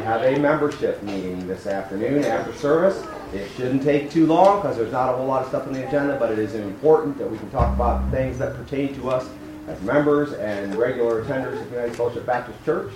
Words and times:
have 0.00 0.22
a 0.22 0.38
membership 0.38 1.02
meeting 1.02 1.46
this 1.46 1.66
afternoon 1.66 2.24
after 2.24 2.52
service. 2.54 3.06
It 3.32 3.48
shouldn't 3.56 3.82
take 3.82 4.10
too 4.10 4.26
long 4.26 4.60
because 4.60 4.76
there's 4.76 4.92
not 4.92 5.12
a 5.12 5.16
whole 5.16 5.26
lot 5.26 5.42
of 5.42 5.48
stuff 5.48 5.66
on 5.66 5.72
the 5.72 5.86
agenda, 5.86 6.18
but 6.18 6.30
it 6.32 6.38
is 6.38 6.54
important 6.54 7.18
that 7.18 7.30
we 7.30 7.38
can 7.38 7.50
talk 7.50 7.74
about 7.74 8.10
things 8.10 8.38
that 8.38 8.56
pertain 8.56 8.94
to 8.96 9.10
us 9.10 9.28
as 9.68 9.80
members 9.82 10.32
and 10.32 10.74
regular 10.74 11.22
attenders 11.22 11.60
of 11.60 11.70
United 11.70 11.94
Fellowship 11.94 12.26
Baptist 12.26 12.64
Church. 12.64 12.92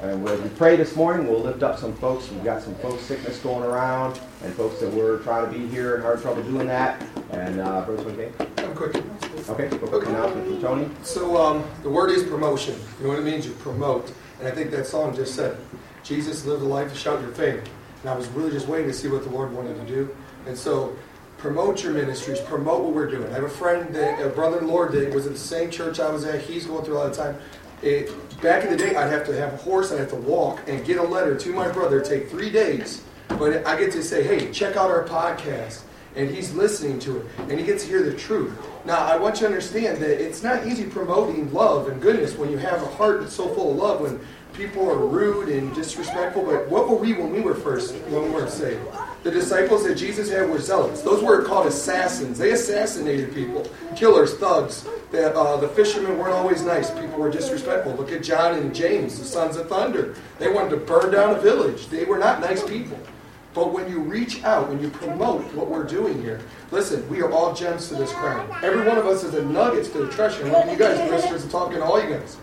And 0.00 0.28
as 0.28 0.40
we 0.40 0.48
pray 0.50 0.76
this 0.76 0.94
morning, 0.94 1.26
we'll 1.26 1.40
lift 1.40 1.62
up 1.62 1.78
some 1.78 1.94
folks. 1.94 2.30
We've 2.30 2.44
got 2.44 2.62
some 2.62 2.74
folks 2.76 3.02
sickness 3.02 3.38
going 3.38 3.64
around, 3.64 4.20
and 4.42 4.52
folks 4.54 4.78
that 4.80 4.92
we're 4.92 5.18
trying 5.20 5.50
to 5.50 5.58
be 5.58 5.66
here 5.68 5.94
and 5.94 6.04
having 6.04 6.20
trouble 6.20 6.42
doing 6.42 6.66
that. 6.66 7.02
And 7.30 7.60
uh, 7.60 7.82
Bruce, 7.86 8.00
okay? 8.00 8.30
I'm 8.58 8.74
quick. 8.74 9.02
Okay, 9.48 9.68
quick 9.68 10.06
announcement 10.06 10.46
from 10.48 10.60
Tony. 10.60 10.90
So 11.02 11.40
um, 11.40 11.64
the 11.82 11.88
word 11.88 12.10
is 12.10 12.24
promotion. 12.24 12.74
You 12.98 13.04
know 13.04 13.10
what 13.10 13.20
it 13.20 13.24
means? 13.24 13.46
You 13.46 13.52
promote. 13.54 14.12
And 14.38 14.48
I 14.48 14.50
think 14.50 14.70
that 14.70 14.86
song 14.86 15.14
just 15.14 15.34
said, 15.34 15.56
Jesus 16.02 16.44
lived 16.44 16.62
a 16.62 16.66
life 16.66 16.92
to 16.92 16.96
shout 16.96 17.20
your 17.20 17.32
fame. 17.32 17.62
And 18.02 18.10
I 18.10 18.16
was 18.16 18.28
really 18.28 18.50
just 18.50 18.68
waiting 18.68 18.86
to 18.88 18.94
see 18.94 19.08
what 19.08 19.24
the 19.24 19.30
Lord 19.30 19.52
wanted 19.52 19.74
to 19.76 19.92
do. 19.92 20.14
And 20.46 20.56
so 20.56 20.96
promote 21.38 21.82
your 21.82 21.92
ministries, 21.92 22.40
promote 22.40 22.84
what 22.84 22.94
we're 22.94 23.10
doing. 23.10 23.30
I 23.30 23.34
have 23.34 23.44
a 23.44 23.48
friend, 23.48 23.94
that, 23.94 24.24
a 24.24 24.28
brother-in-law 24.28 24.88
that 24.88 25.14
was 25.14 25.26
at 25.26 25.32
the 25.32 25.38
same 25.38 25.70
church 25.70 26.00
I 26.00 26.10
was 26.10 26.24
at. 26.24 26.40
He's 26.40 26.66
going 26.66 26.84
through 26.84 26.96
a 26.96 26.98
lot 26.98 27.10
of 27.10 27.16
time. 27.16 27.36
It, 27.82 28.10
back 28.40 28.64
in 28.64 28.70
the 28.70 28.76
day, 28.76 28.94
I'd 28.94 29.10
have 29.10 29.26
to 29.26 29.36
have 29.36 29.52
a 29.52 29.56
horse, 29.56 29.92
I'd 29.92 29.98
have 29.98 30.10
to 30.10 30.16
walk 30.16 30.60
and 30.66 30.84
get 30.84 30.98
a 30.98 31.02
letter 31.02 31.36
to 31.36 31.52
my 31.52 31.70
brother. 31.70 32.00
Take 32.00 32.30
three 32.30 32.50
days. 32.50 33.02
But 33.28 33.66
I 33.66 33.78
get 33.78 33.92
to 33.92 34.02
say, 34.02 34.22
hey, 34.22 34.50
check 34.50 34.76
out 34.76 34.90
our 34.90 35.04
podcast. 35.04 35.82
And 36.16 36.30
he's 36.30 36.54
listening 36.54 36.98
to 37.00 37.18
it. 37.18 37.26
And 37.38 37.52
he 37.52 37.64
gets 37.64 37.84
to 37.84 37.90
hear 37.90 38.02
the 38.02 38.14
truth. 38.14 38.58
Now, 38.84 38.98
I 38.98 39.16
want 39.16 39.36
you 39.36 39.40
to 39.40 39.46
understand 39.46 39.98
that 39.98 40.22
it's 40.22 40.42
not 40.42 40.66
easy 40.66 40.84
promoting 40.84 41.52
love 41.52 41.88
and 41.88 42.00
goodness 42.00 42.36
when 42.36 42.50
you 42.50 42.56
have 42.58 42.82
a 42.82 42.86
heart 42.86 43.20
that's 43.20 43.34
so 43.34 43.48
full 43.54 43.72
of 43.72 43.76
love, 43.76 44.00
when 44.00 44.20
people 44.54 44.88
are 44.88 44.96
rude 44.96 45.48
and 45.48 45.74
disrespectful. 45.74 46.44
But 46.44 46.68
what 46.68 46.88
were 46.88 46.96
we 46.96 47.12
when 47.12 47.32
we 47.32 47.40
were 47.40 47.54
first, 47.54 47.94
when 47.94 48.22
we 48.22 48.30
weren't 48.30 48.50
saved? 48.50 48.80
The 49.24 49.30
disciples 49.30 49.84
that 49.84 49.96
Jesus 49.96 50.30
had 50.30 50.48
were 50.48 50.60
zealots. 50.60 51.02
Those 51.02 51.22
were 51.22 51.42
called 51.42 51.66
assassins. 51.66 52.38
They 52.38 52.52
assassinated 52.52 53.34
people, 53.34 53.68
killers, 53.96 54.34
thugs. 54.38 54.86
That 55.10 55.34
uh, 55.34 55.56
the 55.56 55.68
fishermen 55.68 56.18
weren't 56.18 56.32
always 56.32 56.62
nice. 56.62 56.90
People 56.90 57.18
were 57.18 57.30
disrespectful. 57.30 57.94
Look 57.94 58.12
at 58.12 58.22
John 58.22 58.54
and 58.54 58.74
James, 58.74 59.18
the 59.18 59.24
sons 59.24 59.56
of 59.56 59.68
thunder. 59.68 60.14
They 60.38 60.50
wanted 60.50 60.70
to 60.70 60.76
burn 60.78 61.12
down 61.12 61.34
a 61.34 61.40
village. 61.40 61.88
They 61.88 62.04
were 62.04 62.18
not 62.18 62.40
nice 62.40 62.62
people. 62.62 62.98
But 63.56 63.72
when 63.72 63.90
you 63.90 64.00
reach 64.00 64.44
out, 64.44 64.68
when 64.68 64.82
you 64.82 64.90
promote 64.90 65.42
what 65.54 65.68
we're 65.68 65.84
doing 65.84 66.20
here, 66.20 66.42
listen, 66.70 67.08
we 67.08 67.22
are 67.22 67.32
all 67.32 67.54
gems 67.54 67.88
to 67.88 67.94
this 67.94 68.12
crown. 68.12 68.54
Every 68.62 68.86
one 68.86 68.98
of 68.98 69.06
us 69.06 69.24
is 69.24 69.32
a 69.32 69.42
nugget 69.42 69.86
to 69.92 70.04
the 70.04 70.12
treasure. 70.12 70.42
And 70.42 70.52
look 70.52 70.66
at 70.66 70.72
you 70.72 70.78
guys, 70.78 70.98
ministers, 71.10 71.44
I'm 71.44 71.48
talking 71.48 71.78
to 71.78 71.84
all 71.84 72.00
you 72.00 72.10
guys. 72.10 72.36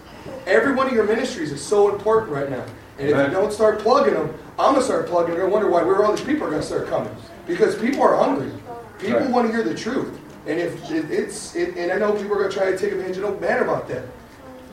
Every 0.48 0.74
one 0.74 0.88
of 0.88 0.94
your 0.94 1.06
ministries 1.06 1.52
is 1.52 1.62
so 1.62 1.94
important 1.94 2.32
right 2.32 2.50
now. 2.50 2.66
And 2.98 3.10
if 3.10 3.16
you 3.16 3.32
don't 3.32 3.54
start 3.54 3.78
plugging 3.78 4.16
them, 4.16 4.34
I'm 4.58 4.72
going 4.74 4.78
to 4.78 4.84
start 4.84 5.06
plugging 5.06 5.36
them. 5.36 5.46
I 5.46 5.50
wonder 5.50 5.70
why 5.70 5.84
where 5.84 6.04
all 6.04 6.16
these 6.16 6.26
people 6.26 6.48
are 6.48 6.50
going 6.50 6.62
to 6.62 6.68
start 6.68 6.88
coming. 6.88 7.16
Because 7.46 7.78
people 7.78 8.02
are 8.02 8.16
hungry. 8.16 8.52
People 8.98 9.20
Right. 9.20 9.30
want 9.30 9.46
to 9.48 9.54
hear 9.54 9.64
the 9.64 9.76
truth. 9.76 10.20
And 10.48 10.60
if 10.60 10.90
it, 10.90 11.12
it's, 11.12 11.56
it, 11.56 11.78
and 11.78 11.92
I 11.92 12.00
know 12.00 12.14
people 12.14 12.34
are 12.34 12.40
going 12.40 12.50
to 12.50 12.58
try 12.58 12.72
to 12.72 12.78
take 12.78 12.92
advantage. 12.92 13.18
It 13.18 13.22
don't 13.22 13.40
matter 13.40 13.64
about 13.64 13.88
that. 13.90 14.04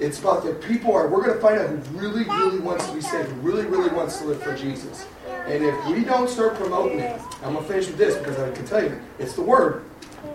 It's 0.00 0.18
about 0.18 0.42
that 0.44 0.62
people 0.62 0.94
are, 0.94 1.06
we're 1.06 1.22
going 1.22 1.34
to 1.34 1.40
find 1.40 1.58
out 1.58 1.68
who 1.68 1.98
really, 1.98 2.24
really 2.24 2.60
wants 2.60 2.86
to 2.86 2.94
be 2.94 3.02
saved, 3.02 3.28
who 3.28 3.40
really, 3.42 3.66
really 3.66 3.90
wants 3.90 4.18
to 4.20 4.24
live 4.24 4.42
for 4.42 4.56
Jesus. 4.56 5.06
And 5.50 5.64
if 5.64 5.86
we 5.88 6.04
don't 6.04 6.30
start 6.30 6.54
promoting 6.54 7.00
it, 7.00 7.20
I'm 7.42 7.54
going 7.54 7.66
to 7.66 7.72
finish 7.72 7.88
with 7.88 7.98
this 7.98 8.16
because 8.16 8.38
I 8.38 8.52
can 8.52 8.64
tell 8.66 8.84
you, 8.84 9.00
it's 9.18 9.34
the 9.34 9.42
word. 9.42 9.84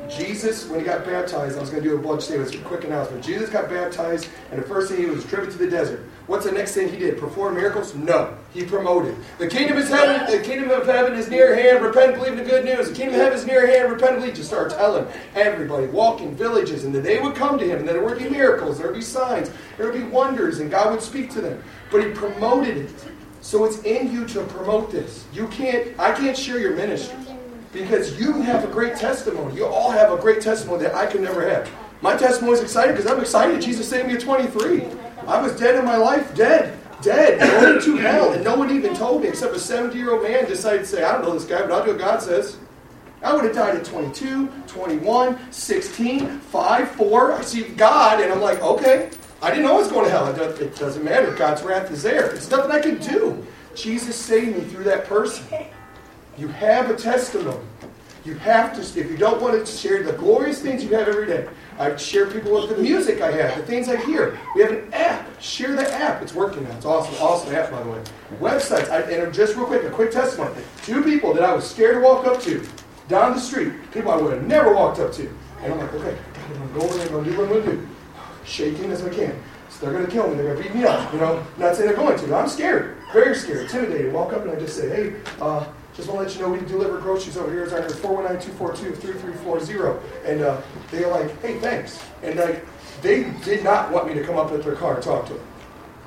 Jesus, 0.10 0.68
when 0.68 0.80
he 0.80 0.86
got 0.86 1.06
baptized, 1.06 1.58
I 1.58 1.62
was 1.62 1.70
going 1.70 1.82
to 1.82 1.90
do 1.90 1.96
a 1.96 2.00
bunch 2.00 2.18
of 2.18 2.24
statements, 2.24 2.54
a 2.54 2.58
quick 2.60 2.84
announcement. 2.84 3.24
Jesus 3.24 3.50
got 3.50 3.70
baptized, 3.70 4.28
and 4.52 4.62
the 4.62 4.68
first 4.68 4.92
thing 4.92 5.00
he 5.00 5.06
was 5.06 5.24
driven 5.24 5.50
to 5.50 5.58
the 5.58 5.70
desert. 5.70 6.02
What's 6.28 6.46
the 6.46 6.52
next 6.52 6.74
thing 6.74 6.90
he 6.90 6.98
did? 6.98 7.18
Perform 7.18 7.56
miracles? 7.56 7.96
No. 7.96 8.36
He 8.54 8.66
promoted. 8.66 9.16
The 9.38 9.48
kingdom 9.48 9.78
is 9.78 9.88
heaven, 9.88 10.30
the 10.30 10.44
kingdom 10.44 10.70
of 10.70 10.86
heaven 10.86 11.14
is 11.14 11.30
near 11.30 11.56
hand. 11.56 11.84
Repent 11.84 12.14
and 12.14 12.22
believe 12.22 12.36
the 12.38 12.44
good 12.44 12.66
news. 12.66 12.90
The 12.90 12.96
kingdom 12.96 13.16
of 13.16 13.22
heaven 13.22 13.40
is 13.40 13.46
near 13.46 13.68
hand. 13.68 13.92
Repent 13.92 14.20
believe. 14.20 14.36
Just 14.36 14.50
start 14.50 14.72
telling 14.72 15.08
everybody, 15.34 15.86
walking 15.86 16.36
villages, 16.36 16.84
and 16.84 16.94
then 16.94 17.04
they 17.04 17.22
would 17.22 17.36
come 17.36 17.58
to 17.58 17.66
him, 17.66 17.80
and 17.80 17.88
then 17.88 17.96
there 17.96 18.04
would 18.04 18.18
be 18.18 18.30
miracles, 18.30 18.80
there 18.80 18.88
would 18.88 18.96
be 18.96 19.02
signs, 19.02 19.50
there 19.78 19.90
would 19.90 19.98
be 19.98 20.08
wonders, 20.08 20.60
and 20.60 20.70
God 20.70 20.92
would 20.92 21.02
speak 21.02 21.30
to 21.32 21.42
them. 21.42 21.64
But 21.90 22.04
he 22.04 22.12
promoted 22.12 22.78
it. 22.78 22.92
So 23.45 23.63
it's 23.63 23.77
in 23.83 24.12
you 24.12 24.25
to 24.30 24.42
promote 24.45 24.92
this. 24.92 25.24
You 25.31 25.47
can't, 25.50 26.00
I 26.00 26.13
can't 26.13 26.36
share 26.36 26.57
your 26.57 26.75
ministry 26.75 27.15
because 27.71 28.19
you 28.19 28.42
have 28.42 28.63
a 28.63 28.68
great 28.68 28.95
testimony. 28.95 29.56
You 29.56 29.68
all 29.68 29.92
have 29.92 30.12
a 30.12 30.18
great 30.18 30.42
testimony 30.42 30.81
that 30.81 30.95
I 30.95 31.06
can 31.06 31.21
never 31.21 31.47
have. 31.47 31.69
My 32.01 32.18
testimony 32.18 32.53
is 32.53 32.62
exciting 32.63 32.95
because 32.95 33.09
I'm 33.09 33.19
excited. 33.19 33.62
Jesus 33.62 33.88
saved 33.88 34.07
me 34.07 34.15
at 34.15 34.21
23. 34.21 34.86
I 35.27 35.39
was 35.39 35.56
dead 35.59 35.75
in 35.75 35.86
my 35.86 35.95
life, 35.95 36.33
dead, 36.33 36.75
dead, 37.03 37.39
going 37.62 37.80
to 37.83 37.97
hell, 37.97 38.33
and 38.33 38.44
no 38.44 38.56
one 38.56 38.75
even 38.75 38.95
told 38.95 39.21
me 39.21 39.27
except 39.27 39.56
a 39.56 39.59
70 39.59 39.95
year 39.95 40.13
old 40.13 40.24
man 40.24 40.45
decided 40.45 40.80
to 40.80 40.88
say, 40.88 41.03
I 41.03 41.12
don't 41.12 41.21
know 41.21 41.36
this 41.36 41.45
guy, 41.45 41.62
but 41.62 41.71
I'll 41.71 41.86
do 41.86 41.92
what 41.92 42.00
God 42.00 42.24
says. 42.24 42.57
I 43.21 43.31
would 43.31 43.44
have 43.44 43.53
died 43.53 43.75
at 43.75 43.86
22, 43.86 44.47
21, 44.65 45.51
16, 45.51 46.39
5, 46.39 46.92
4. 46.94 47.31
I 47.33 47.42
see 47.44 47.62
God, 47.62 48.21
and 48.21 48.33
I'm 48.33 48.42
like, 48.42 48.59
okay, 48.63 49.12
I 49.45 49.51
didn't 49.51 49.65
know 49.65 49.75
I 49.75 49.77
was 49.77 49.89
going 49.89 50.06
to 50.06 50.12
hell. 50.12 50.27
It 50.27 50.36
does- 50.38 50.59
It 50.59 50.75
doesn't 50.75 51.03
matter. 51.03 51.30
God's 51.31 51.62
wrath 51.62 51.92
is 51.92 52.01
there. 52.01 52.31
It's 52.31 52.50
nothing 52.50 52.71
I 52.71 52.80
can 52.80 52.97
do. 52.97 53.45
Jesus 53.75 54.15
saved 54.15 54.56
me 54.57 54.63
through 54.63 54.86
that 54.86 55.06
person. 55.06 55.45
You 56.38 56.47
have 56.47 56.89
a 56.89 56.95
testimony. 56.95 57.59
You 58.25 58.33
have 58.36 58.74
to, 58.74 58.81
if 59.00 59.12
you 59.12 59.18
don't 59.18 59.39
want 59.39 59.63
to 59.63 59.71
share 59.71 60.01
the 60.01 60.13
glorious 60.13 60.59
things 60.59 60.83
you 60.83 60.89
have 60.95 61.07
every 61.07 61.27
day, 61.27 61.47
I 61.77 61.95
share 61.95 62.25
people 62.25 62.53
with 62.53 62.69
the 62.69 62.77
music 62.77 63.21
I 63.21 63.31
have, 63.31 63.56
the 63.56 63.62
things 63.63 63.88
I 63.88 63.97
hear. 63.97 64.39
We 64.56 64.63
have 64.63 64.71
an 64.71 64.92
app. 64.94 65.27
Share 65.39 65.75
the 65.75 65.88
app. 65.94 66.24
It's 66.24 66.33
working 66.33 66.63
now. 66.63 66.75
It's 66.75 66.86
awesome. 66.86 67.13
Awesome 67.21 67.53
app, 67.53 67.69
by 67.69 67.83
the 67.83 67.89
way. 67.92 68.01
Websites. 68.39 68.89
I, 68.89 69.01
and 69.01 69.31
just 69.31 69.56
real 69.56 69.68
quick, 69.68 69.83
a 69.83 69.92
quick 69.92 70.09
testimony. 70.09 70.56
Two 70.83 71.03
people 71.03 71.36
that 71.36 71.44
I 71.44 71.53
was 71.53 71.69
scared 71.69 71.95
to 71.95 72.01
walk 72.01 72.25
up 72.25 72.42
to 72.44 72.65
down 73.09 73.33
the 73.36 73.39
street, 73.39 73.74
people 73.94 74.09
I 74.12 74.18
would 74.18 74.33
have 74.33 74.47
never 74.47 74.74
walked 74.74 74.97
up 75.00 75.13
to. 75.13 75.30
And 75.62 75.74
I'm 75.74 75.80
like, 75.80 75.94
okay, 75.94 76.18
I'm 76.47 76.53
going 76.57 76.68
to 76.68 76.80
go 76.80 76.86
over 76.86 76.94
there 76.95 77.06
and 77.06 77.12
go 77.12 77.24
do 77.24 77.38
what 77.38 77.44
I'm 77.47 77.50
going 77.50 77.63
to 77.65 77.71
do. 77.74 77.88
Shaking 78.45 78.92
as 78.92 79.03
I 79.03 79.09
can. 79.09 79.36
So 79.69 79.86
they're 79.86 79.94
going 79.94 80.06
to 80.06 80.12
kill 80.12 80.30
me. 80.30 80.36
They're 80.36 80.53
going 80.53 80.57
to 80.57 80.63
beat 80.63 80.75
me 80.75 80.86
up. 80.86 81.12
You 81.13 81.19
know, 81.19 81.45
not 81.57 81.75
saying 81.75 81.88
they're 81.88 81.97
going 81.97 82.18
to. 82.18 82.36
I'm 82.36 82.47
scared. 82.47 82.97
Very 83.12 83.36
scared. 83.36 83.63
Intimidated. 83.63 84.13
Walk 84.13 84.31
up 84.33 84.44
and 84.44 84.51
I 84.51 84.56
just 84.56 84.77
say, 84.77 84.89
hey, 84.89 85.15
uh, 85.42 85.68
just 85.95 86.07
want 86.09 86.19
to 86.19 86.25
let 86.25 86.36
you 86.36 86.42
know 86.42 86.50
we 86.50 86.59
deliver 86.68 87.00
groceries 87.00 87.38
over 87.38 87.51
here. 87.51 87.63
It's 87.63 87.74
under 87.74 87.89
419-242-3340. 87.89 90.00
And 90.25 90.42
uh, 90.42 90.62
they're 90.92 91.09
like, 91.09 91.42
hey, 91.42 91.57
thanks. 91.59 92.00
And 92.21 92.39
like, 92.39 92.63
they 93.01 93.24
did 93.44 93.63
not 93.63 93.92
want 93.92 94.07
me 94.07 94.13
to 94.13 94.24
come 94.24 94.38
up 94.38 94.51
at 94.51 94.63
their 94.63 94.75
car 94.75 94.95
and 94.95 95.03
talk 95.03 95.25
to 95.27 95.33
them. 95.33 95.45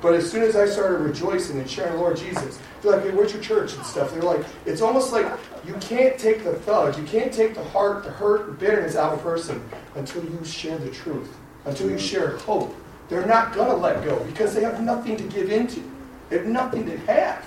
But 0.01 0.13
as 0.13 0.31
soon 0.31 0.43
as 0.43 0.55
I 0.55 0.65
started 0.65 0.99
rejoicing 0.99 1.59
and 1.59 1.69
sharing 1.69 1.93
the 1.93 1.99
Lord 1.99 2.17
Jesus, 2.17 2.59
they're 2.81 2.93
like, 2.93 3.03
hey, 3.03 3.11
where's 3.11 3.33
your 3.33 3.41
church 3.41 3.75
and 3.75 3.85
stuff? 3.85 4.11
They're 4.11 4.21
like, 4.21 4.45
it's 4.65 4.81
almost 4.81 5.11
like 5.11 5.27
you 5.65 5.73
can't 5.75 6.17
take 6.17 6.43
the 6.43 6.53
thug, 6.53 6.97
you 6.97 7.03
can't 7.03 7.33
take 7.33 7.53
the 7.53 7.63
heart, 7.65 8.05
the 8.05 8.11
hurt, 8.11 8.45
the 8.45 8.53
bitterness 8.53 8.95
out 8.95 9.13
of 9.13 9.19
a 9.19 9.23
person 9.23 9.61
until 9.95 10.23
you 10.23 10.43
share 10.45 10.77
the 10.77 10.89
truth, 10.89 11.35
until 11.69 11.89
you 11.89 11.97
share 11.97 12.37
hope. 12.37 12.75
They're 13.07 13.25
not 13.25 13.53
going 13.53 13.69
to 13.69 13.75
let 13.75 14.03
go 14.03 14.23
because 14.25 14.53
they 14.53 14.61
have 14.61 14.81
nothing 14.81 15.17
to 15.17 15.23
give 15.23 15.51
into. 15.51 15.81
They 16.29 16.37
have 16.37 16.47
nothing 16.47 16.85
to 16.85 16.97
have. 16.99 17.45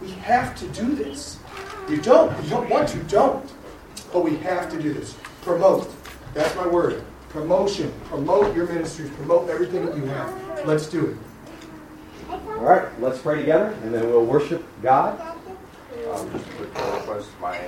We 0.00 0.10
have 0.10 0.56
to 0.56 0.68
do 0.68 0.94
this. 0.94 1.38
You 1.88 2.00
don't. 2.00 2.42
You 2.44 2.50
don't 2.50 2.68
want 2.68 2.88
to, 2.90 2.98
don't. 3.04 3.50
But 4.12 4.24
we 4.24 4.36
have 4.38 4.70
to 4.70 4.80
do 4.80 4.92
this. 4.92 5.16
Promote. 5.42 5.90
That's 6.34 6.54
my 6.56 6.66
word. 6.66 7.04
Promotion. 7.30 7.92
Promote 8.06 8.54
your 8.54 8.66
ministries. 8.66 9.10
Promote 9.10 9.48
everything 9.48 9.86
that 9.86 9.96
you 9.96 10.04
have. 10.06 10.66
Let's 10.66 10.86
do 10.86 11.06
it. 11.06 11.16
All 12.30 12.64
right, 12.64 12.88
let's 13.00 13.18
pray 13.18 13.40
together, 13.40 13.76
and 13.82 13.92
then 13.92 14.08
we'll 14.08 14.24
worship 14.24 14.64
God. 14.82 15.33
Um, 16.12 16.30
just 16.32 16.46
a 16.46 16.50
quick 16.52 16.74
request. 16.74 17.28
My 17.40 17.58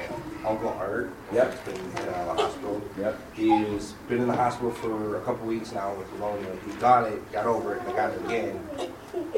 uncle 0.47 0.69
Art 0.69 1.11
Yep. 1.33 1.51
has 1.53 1.61
been 1.61 1.75
in 1.77 1.97
and 1.97 2.09
out 2.11 2.29
of 2.29 2.37
the 2.37 2.43
hospital. 2.43 2.83
Yep. 2.99 3.19
He's 3.35 3.93
been 4.09 4.21
in 4.21 4.27
the 4.29 4.37
hospital 4.37 4.71
for 4.73 5.17
a 5.17 5.21
couple 5.23 5.47
weeks 5.47 5.73
now 5.73 5.95
with 5.95 6.13
pneumonia. 6.13 6.49
He 6.67 6.73
got 6.75 7.11
it, 7.11 7.33
got 7.33 7.47
over 7.47 7.77
it, 7.77 7.83
and 7.87 7.97
got 7.97 8.13
it 8.13 8.25
again. 8.27 8.61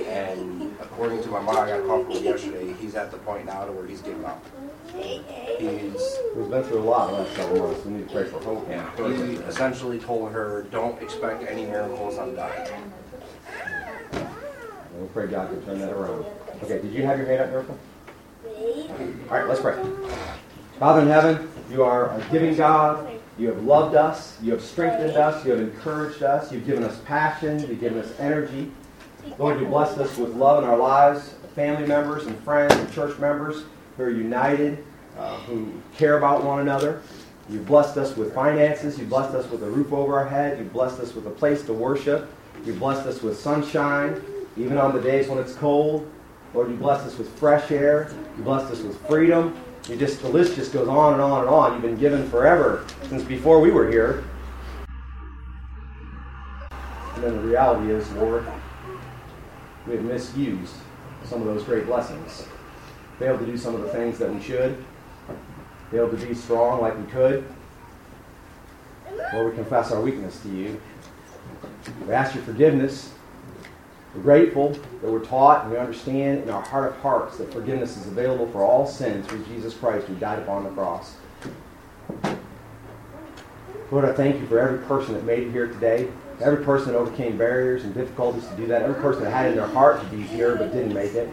And 0.06 0.74
according 0.80 1.22
to 1.22 1.28
my 1.28 1.40
mom, 1.40 1.56
I 1.58 1.68
got 1.68 1.80
a 1.80 1.82
call 1.84 2.02
from 2.04 2.12
him 2.12 2.24
yesterday. 2.24 2.72
He's 2.74 2.94
at 2.96 3.10
the 3.10 3.18
point 3.18 3.46
now 3.46 3.64
to 3.66 3.72
where 3.72 3.86
he's 3.86 4.00
giving 4.02 4.24
up. 4.24 4.44
He's 4.94 6.18
We've 6.34 6.50
been 6.50 6.62
through 6.64 6.80
a 6.80 6.82
lot 6.82 7.10
the 7.10 7.18
last 7.18 7.36
several 7.36 7.68
months. 7.68 7.84
We 7.84 7.92
need 7.92 8.08
to 8.08 8.14
pray 8.14 8.24
for 8.24 8.40
hope. 8.40 8.66
Yeah. 8.68 8.90
he 8.96 9.34
essentially 9.46 9.98
told 9.98 10.32
her, 10.32 10.62
"Don't 10.70 11.00
expect 11.00 11.44
any 11.48 11.66
miracles. 11.66 12.18
I'm 12.18 12.34
dying." 12.34 12.68
And 14.12 14.26
we'll 14.96 15.08
pray 15.08 15.26
God 15.28 15.50
can 15.50 15.64
turn 15.64 15.78
that 15.80 15.92
around. 15.92 16.24
Okay, 16.64 16.80
did 16.82 16.92
you 16.92 17.04
have 17.06 17.18
your 17.18 17.26
hand 17.28 17.42
up, 17.42 17.50
Miracle? 17.50 17.78
All 18.58 19.36
right, 19.36 19.46
let's 19.46 19.60
pray. 19.60 19.80
Father 20.80 21.02
in 21.02 21.06
heaven, 21.06 21.48
you 21.70 21.84
are 21.84 22.10
a 22.10 22.28
giving 22.32 22.56
God. 22.56 23.08
You 23.38 23.46
have 23.48 23.62
loved 23.62 23.94
us. 23.94 24.36
You 24.42 24.50
have 24.50 24.62
strengthened 24.62 25.16
us. 25.16 25.44
You 25.44 25.52
have 25.52 25.60
encouraged 25.60 26.24
us. 26.24 26.50
You've 26.50 26.66
given 26.66 26.82
us 26.82 27.00
passion. 27.04 27.60
You've 27.60 27.78
given 27.78 28.00
us 28.00 28.18
energy. 28.18 28.72
Lord, 29.38 29.60
you 29.60 29.66
blessed 29.66 29.98
us 29.98 30.16
with 30.16 30.30
love 30.34 30.64
in 30.64 30.68
our 30.68 30.76
lives, 30.76 31.34
family 31.54 31.86
members 31.86 32.26
and 32.26 32.36
friends 32.40 32.74
and 32.74 32.92
church 32.92 33.16
members 33.20 33.62
who 33.96 34.02
are 34.02 34.10
united, 34.10 34.84
uh, 35.16 35.36
who 35.40 35.72
care 35.96 36.18
about 36.18 36.42
one 36.42 36.58
another. 36.58 37.02
You've 37.48 37.66
blessed 37.66 37.96
us 37.96 38.16
with 38.16 38.34
finances. 38.34 38.98
You've 38.98 39.08
blessed 39.08 39.36
us 39.36 39.48
with 39.52 39.62
a 39.62 39.70
roof 39.70 39.92
over 39.92 40.18
our 40.18 40.26
head. 40.26 40.58
You've 40.58 40.72
blessed 40.72 40.98
us 40.98 41.14
with 41.14 41.28
a 41.28 41.30
place 41.30 41.62
to 41.66 41.72
worship. 41.72 42.28
You've 42.64 42.80
blessed 42.80 43.06
us 43.06 43.22
with 43.22 43.38
sunshine, 43.38 44.20
even 44.56 44.78
on 44.78 44.94
the 44.94 45.00
days 45.00 45.28
when 45.28 45.38
it's 45.38 45.54
cold. 45.54 46.10
Lord, 46.58 46.72
you 46.72 46.76
blessed 46.76 47.06
us 47.06 47.16
with 47.16 47.28
fresh 47.38 47.70
air. 47.70 48.10
You 48.36 48.42
blessed 48.42 48.72
us 48.72 48.80
with 48.80 49.00
freedom. 49.06 49.56
You 49.88 49.94
just 49.94 50.20
the 50.20 50.28
list 50.28 50.56
just 50.56 50.72
goes 50.72 50.88
on 50.88 51.12
and 51.12 51.22
on 51.22 51.42
and 51.42 51.48
on. 51.48 51.72
You've 51.72 51.82
been 51.82 51.96
given 51.96 52.28
forever 52.28 52.84
since 53.08 53.22
before 53.22 53.60
we 53.60 53.70
were 53.70 53.88
here. 53.88 54.24
And 57.14 57.22
then 57.22 57.36
the 57.36 57.42
reality 57.42 57.92
is, 57.92 58.10
Lord, 58.14 58.44
we 59.86 59.94
have 59.94 60.02
misused 60.02 60.74
some 61.26 61.42
of 61.42 61.46
those 61.46 61.62
great 61.62 61.86
blessings. 61.86 62.48
Failed 63.20 63.38
to 63.38 63.46
do 63.46 63.56
some 63.56 63.76
of 63.76 63.82
the 63.82 63.90
things 63.90 64.18
that 64.18 64.28
we 64.28 64.42
should. 64.42 64.84
Failed 65.92 66.10
to 66.10 66.26
be 66.26 66.34
strong 66.34 66.80
like 66.80 66.98
we 66.98 67.04
could. 67.12 67.44
Lord, 69.32 69.50
we 69.50 69.54
confess 69.54 69.92
our 69.92 70.00
weakness 70.00 70.40
to 70.40 70.48
you. 70.48 70.80
We 72.04 72.12
ask 72.12 72.34
your 72.34 72.42
forgiveness. 72.42 73.12
We're 74.14 74.22
grateful 74.22 74.70
that 74.70 75.10
we're 75.10 75.24
taught 75.24 75.64
and 75.64 75.72
we 75.72 75.78
understand 75.78 76.42
in 76.42 76.50
our 76.50 76.62
heart 76.62 76.92
of 76.92 76.96
hearts 76.98 77.36
that 77.38 77.52
forgiveness 77.52 77.96
is 77.96 78.06
available 78.06 78.46
for 78.50 78.62
all 78.62 78.86
sins 78.86 79.26
through 79.26 79.44
Jesus 79.44 79.74
Christ 79.74 80.06
who 80.06 80.14
died 80.14 80.38
upon 80.38 80.64
the 80.64 80.70
cross. 80.70 81.14
Lord, 83.90 84.04
I 84.04 84.12
thank 84.12 84.40
you 84.40 84.46
for 84.46 84.58
every 84.58 84.78
person 84.86 85.14
that 85.14 85.24
made 85.24 85.44
it 85.44 85.50
here 85.50 85.66
today, 85.66 86.08
every 86.40 86.64
person 86.64 86.92
that 86.92 86.98
overcame 86.98 87.38
barriers 87.38 87.84
and 87.84 87.94
difficulties 87.94 88.46
to 88.46 88.56
do 88.56 88.66
that, 88.66 88.82
every 88.82 89.00
person 89.00 89.24
that 89.24 89.30
had 89.30 89.46
in 89.50 89.56
their 89.56 89.66
heart 89.66 90.00
to 90.00 90.06
be 90.08 90.22
here 90.22 90.56
but 90.56 90.72
didn't 90.72 90.92
make 90.92 91.14
it. 91.14 91.28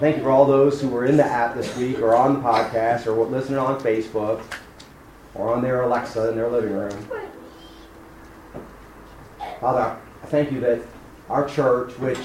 Thank 0.00 0.16
you 0.16 0.22
for 0.22 0.30
all 0.30 0.44
those 0.44 0.80
who 0.80 0.88
were 0.88 1.06
in 1.06 1.16
the 1.16 1.24
app 1.24 1.56
this 1.56 1.76
week 1.76 1.98
or 2.00 2.14
on 2.14 2.34
the 2.34 2.40
podcast 2.40 3.06
or 3.06 3.12
listening 3.24 3.58
on 3.58 3.80
Facebook 3.80 4.42
or 5.34 5.54
on 5.54 5.62
their 5.62 5.82
Alexa 5.82 6.30
in 6.30 6.36
their 6.36 6.48
living 6.48 6.72
room. 6.72 7.08
Father, 9.60 9.96
I 10.22 10.26
thank 10.26 10.52
you 10.52 10.60
that 10.60 10.82
our 11.28 11.48
church, 11.48 11.92
which 11.98 12.18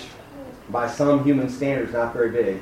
by 0.70 0.88
some 0.88 1.24
human 1.24 1.50
standards 1.50 1.94
not 1.94 2.14
very 2.14 2.32
big, 2.32 2.62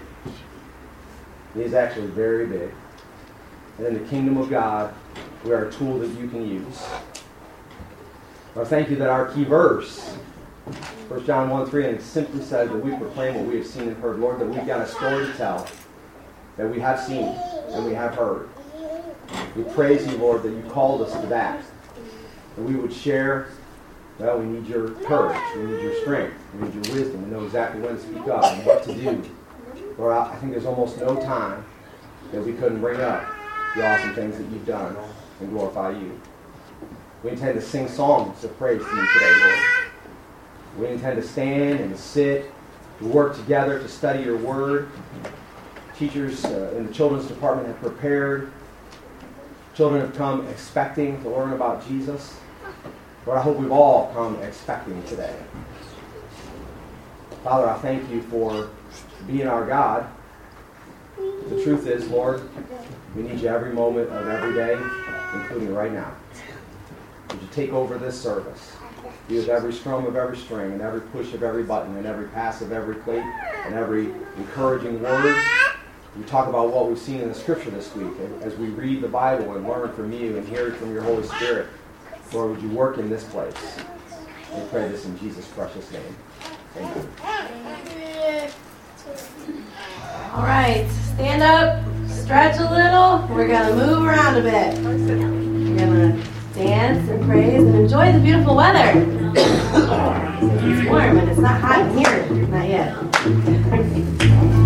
is 1.55 1.73
actually 1.73 2.07
very 2.07 2.47
big. 2.47 2.71
And 3.77 3.87
in 3.87 3.93
the 3.93 4.09
kingdom 4.09 4.37
of 4.37 4.49
God, 4.49 4.93
we 5.43 5.51
are 5.51 5.65
a 5.65 5.71
tool 5.71 5.99
that 5.99 6.09
you 6.19 6.27
can 6.27 6.47
use. 6.47 6.83
I 8.55 8.63
thank 8.63 8.89
you 8.89 8.95
that 8.97 9.09
our 9.09 9.31
key 9.31 9.43
verse, 9.43 10.09
1 11.07 11.25
John 11.25 11.49
1 11.49 11.69
3, 11.69 11.85
and 11.85 11.97
it 11.97 12.01
simply 12.01 12.41
says 12.41 12.69
that 12.69 12.77
we 12.77 12.95
proclaim 12.97 13.35
what 13.35 13.45
we 13.45 13.57
have 13.57 13.67
seen 13.67 13.83
and 13.83 13.97
heard. 13.97 14.19
Lord, 14.19 14.39
that 14.39 14.45
we've 14.45 14.65
got 14.65 14.81
a 14.81 14.87
story 14.87 15.25
to 15.25 15.33
tell, 15.33 15.67
that 16.57 16.69
we 16.69 16.79
have 16.79 16.99
seen 16.99 17.25
and 17.25 17.85
we 17.85 17.93
have 17.93 18.15
heard. 18.15 18.49
We 19.55 19.63
praise 19.63 20.05
you, 20.05 20.17
Lord, 20.17 20.43
that 20.43 20.51
you 20.51 20.63
called 20.69 21.01
us 21.01 21.13
to 21.19 21.27
that. 21.27 21.63
That 22.55 22.61
we 22.63 22.75
would 22.75 22.91
share 22.91 23.49
well, 24.21 24.37
we 24.37 24.45
need 24.45 24.67
your 24.67 24.91
courage. 25.05 25.41
We 25.55 25.63
need 25.63 25.81
your 25.81 25.99
strength. 26.01 26.35
We 26.53 26.67
need 26.67 26.85
your 26.85 26.95
wisdom. 26.95 27.23
We 27.23 27.31
know 27.31 27.43
exactly 27.43 27.81
when 27.81 27.95
to 27.95 28.01
speak 28.01 28.27
up 28.27 28.43
and 28.43 28.65
what 28.65 28.83
to 28.83 28.93
do. 28.93 29.23
Lord, 29.97 30.15
I 30.15 30.35
think 30.35 30.51
there's 30.51 30.65
almost 30.65 30.99
no 30.99 31.15
time 31.15 31.65
that 32.31 32.45
we 32.45 32.53
couldn't 32.53 32.81
bring 32.81 33.01
up 33.01 33.25
the 33.75 33.83
awesome 33.83 34.13
things 34.13 34.37
that 34.37 34.43
you've 34.51 34.65
done 34.65 34.95
and 35.39 35.49
glorify 35.49 35.91
you. 35.91 36.21
We 37.23 37.31
intend 37.31 37.59
to 37.59 37.65
sing 37.65 37.87
songs 37.87 38.43
of 38.43 38.55
praise 38.59 38.81
to 38.81 38.95
you 38.95 39.07
today, 39.13 39.33
Lord. 39.43 39.59
We 40.77 40.87
intend 40.87 41.21
to 41.21 41.27
stand 41.27 41.79
and 41.79 41.97
sit, 41.97 42.51
to 42.99 43.05
work 43.05 43.35
together 43.35 43.79
to 43.79 43.87
study 43.87 44.23
your 44.23 44.37
word. 44.37 44.89
Teachers 45.97 46.45
uh, 46.45 46.73
in 46.77 46.85
the 46.85 46.93
children's 46.93 47.27
department 47.27 47.67
have 47.67 47.79
prepared. 47.79 48.51
Children 49.73 50.01
have 50.01 50.15
come 50.15 50.47
expecting 50.47 51.21
to 51.23 51.29
learn 51.29 51.53
about 51.53 51.87
Jesus. 51.87 52.35
Lord, 53.25 53.37
I 53.37 53.41
hope 53.43 53.57
we've 53.57 53.71
all 53.71 54.11
come 54.13 54.41
expecting 54.41 55.01
today. 55.03 55.35
Father, 57.43 57.69
I 57.69 57.77
thank 57.77 58.09
you 58.09 58.21
for 58.23 58.69
being 59.27 59.47
our 59.47 59.65
God. 59.67 60.07
The 61.17 61.63
truth 61.63 61.85
is, 61.85 62.07
Lord, 62.09 62.49
we 63.15 63.21
need 63.21 63.39
you 63.39 63.47
every 63.47 63.73
moment 63.73 64.09
of 64.09 64.27
every 64.27 64.53
day, 64.53 64.73
including 65.33 65.73
right 65.73 65.91
now. 65.91 66.11
Would 67.29 67.41
you 67.41 67.47
take 67.51 67.71
over 67.71 67.99
this 67.99 68.19
service? 68.19 68.75
Use 69.29 69.47
every 69.49 69.71
strum 69.71 70.05
of 70.07 70.15
every 70.15 70.37
string 70.37 70.71
and 70.71 70.81
every 70.81 71.01
push 71.01 71.33
of 71.33 71.43
every 71.43 71.63
button 71.63 71.95
and 71.97 72.07
every 72.07 72.27
pass 72.29 72.61
of 72.61 72.71
every 72.71 72.95
plate 72.95 73.23
and 73.65 73.75
every 73.75 74.11
encouraging 74.37 75.01
word. 75.01 75.39
We 76.17 76.23
talk 76.23 76.47
about 76.47 76.73
what 76.73 76.89
we've 76.89 76.99
seen 76.99 77.21
in 77.21 77.29
the 77.29 77.35
scripture 77.35 77.69
this 77.69 77.95
week 77.95 78.13
as 78.41 78.55
we 78.55 78.67
read 78.67 79.01
the 79.01 79.07
Bible 79.07 79.55
and 79.55 79.67
learn 79.67 79.93
from 79.93 80.11
you 80.11 80.37
and 80.37 80.47
hear 80.47 80.69
it 80.69 80.75
from 80.75 80.91
your 80.91 81.03
Holy 81.03 81.25
Spirit. 81.27 81.67
Lord, 82.33 82.51
would 82.51 82.61
you 82.61 82.69
work 82.69 82.97
in 82.97 83.09
this 83.09 83.25
place? 83.25 83.77
We 84.55 84.63
pray 84.69 84.87
this 84.87 85.05
in 85.05 85.17
Jesus' 85.19 85.47
precious 85.49 85.91
name. 85.91 86.15
Amen. 86.77 87.09
All 90.33 90.43
right, 90.43 90.87
stand 91.13 91.43
up, 91.43 91.83
stretch 92.09 92.57
a 92.57 92.69
little. 92.69 93.27
We're 93.35 93.47
going 93.47 93.67
to 93.67 93.75
move 93.75 94.03
around 94.05 94.37
a 94.37 94.41
bit. 94.41 94.77
We're 94.79 95.77
going 95.77 96.21
to 96.21 96.27
dance 96.53 97.09
and 97.09 97.25
praise 97.25 97.63
and 97.63 97.75
enjoy 97.75 98.13
the 98.13 98.19
beautiful 98.19 98.55
weather. 98.55 98.93
It's 100.43 100.89
warm, 100.89 101.17
but 101.17 101.27
it's 101.27 101.39
not 101.39 101.61
hot 101.61 101.85
in 101.85 101.97
here. 101.97 102.25
Not 102.47 102.67
yet. 102.67 104.57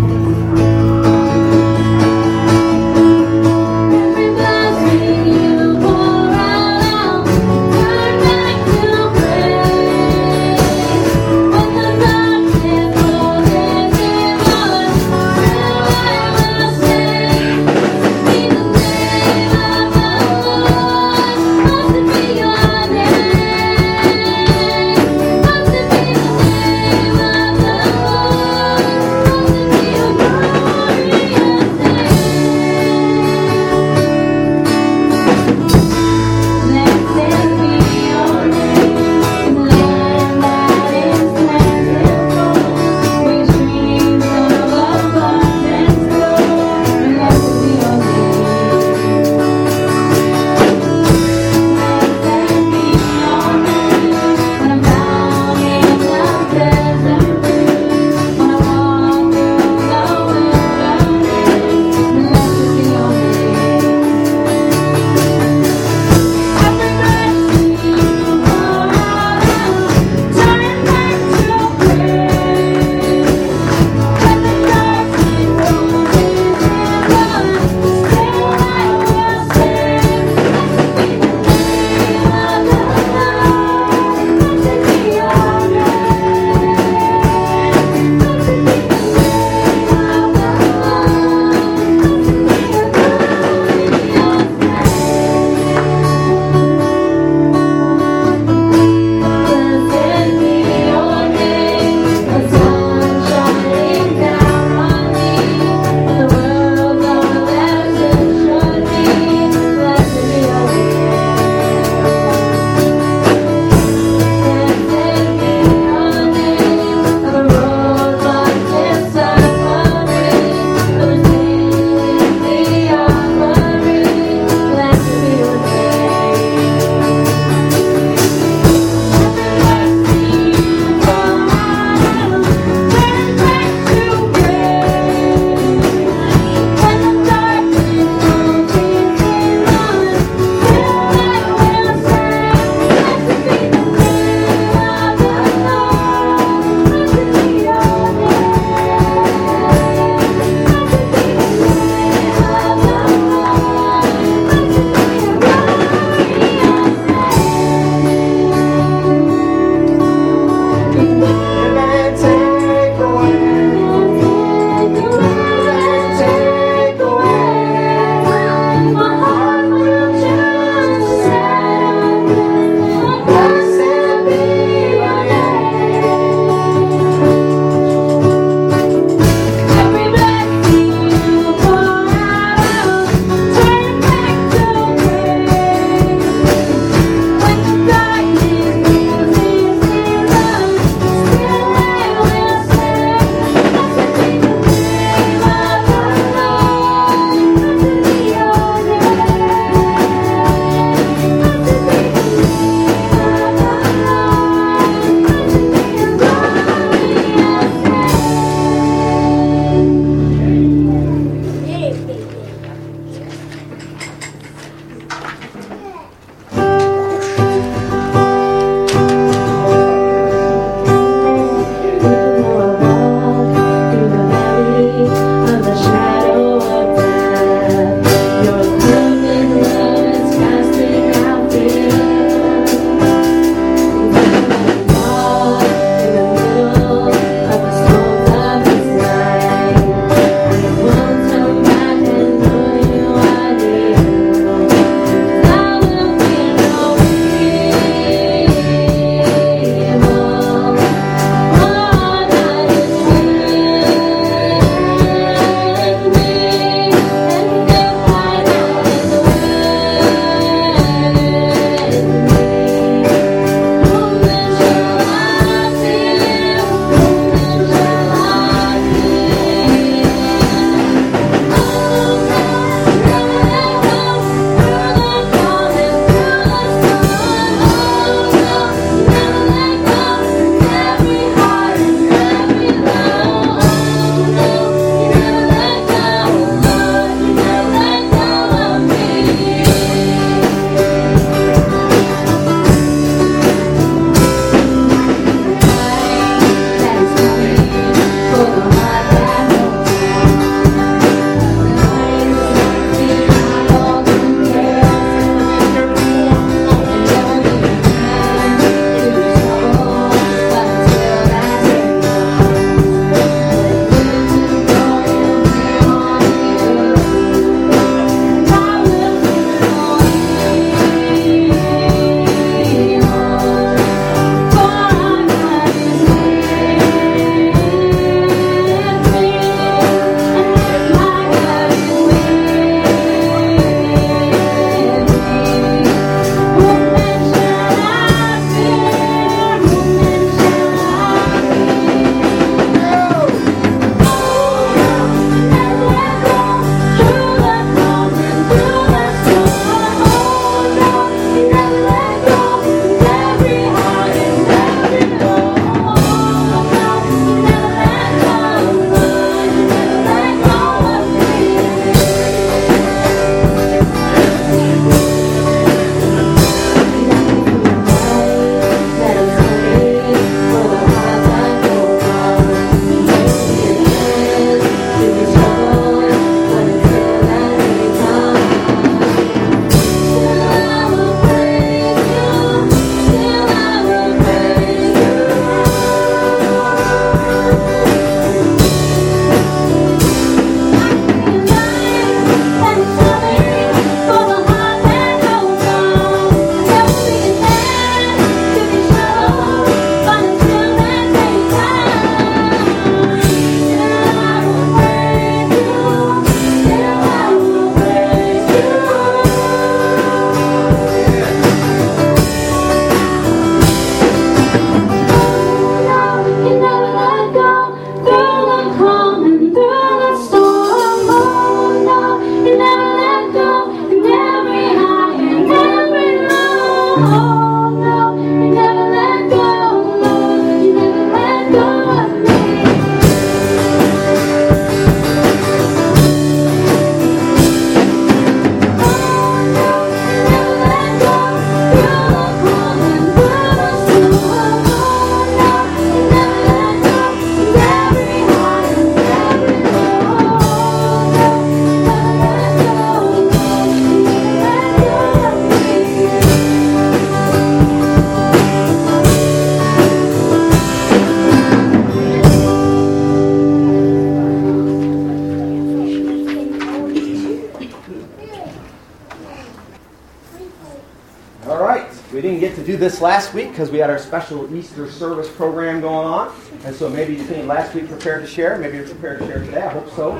this 472.76 473.00
last 473.00 473.34
week 473.34 473.50
because 473.50 473.70
we 473.70 473.78
had 473.78 473.90
our 473.90 473.98
special 473.98 474.54
Easter 474.54 474.90
service 474.90 475.30
program 475.30 475.80
going 475.80 476.06
on. 476.06 476.34
And 476.64 476.74
so 476.74 476.88
maybe 476.88 477.14
you 477.14 477.26
came 477.26 477.46
last 477.46 477.74
week 477.74 477.88
prepared 477.88 478.22
to 478.22 478.28
share. 478.28 478.58
Maybe 478.58 478.76
you're 478.76 478.88
prepared 478.88 479.20
to 479.20 479.26
share 479.26 479.38
today. 479.38 479.62
I 479.62 479.68
hope 479.68 479.88
so. 479.90 480.12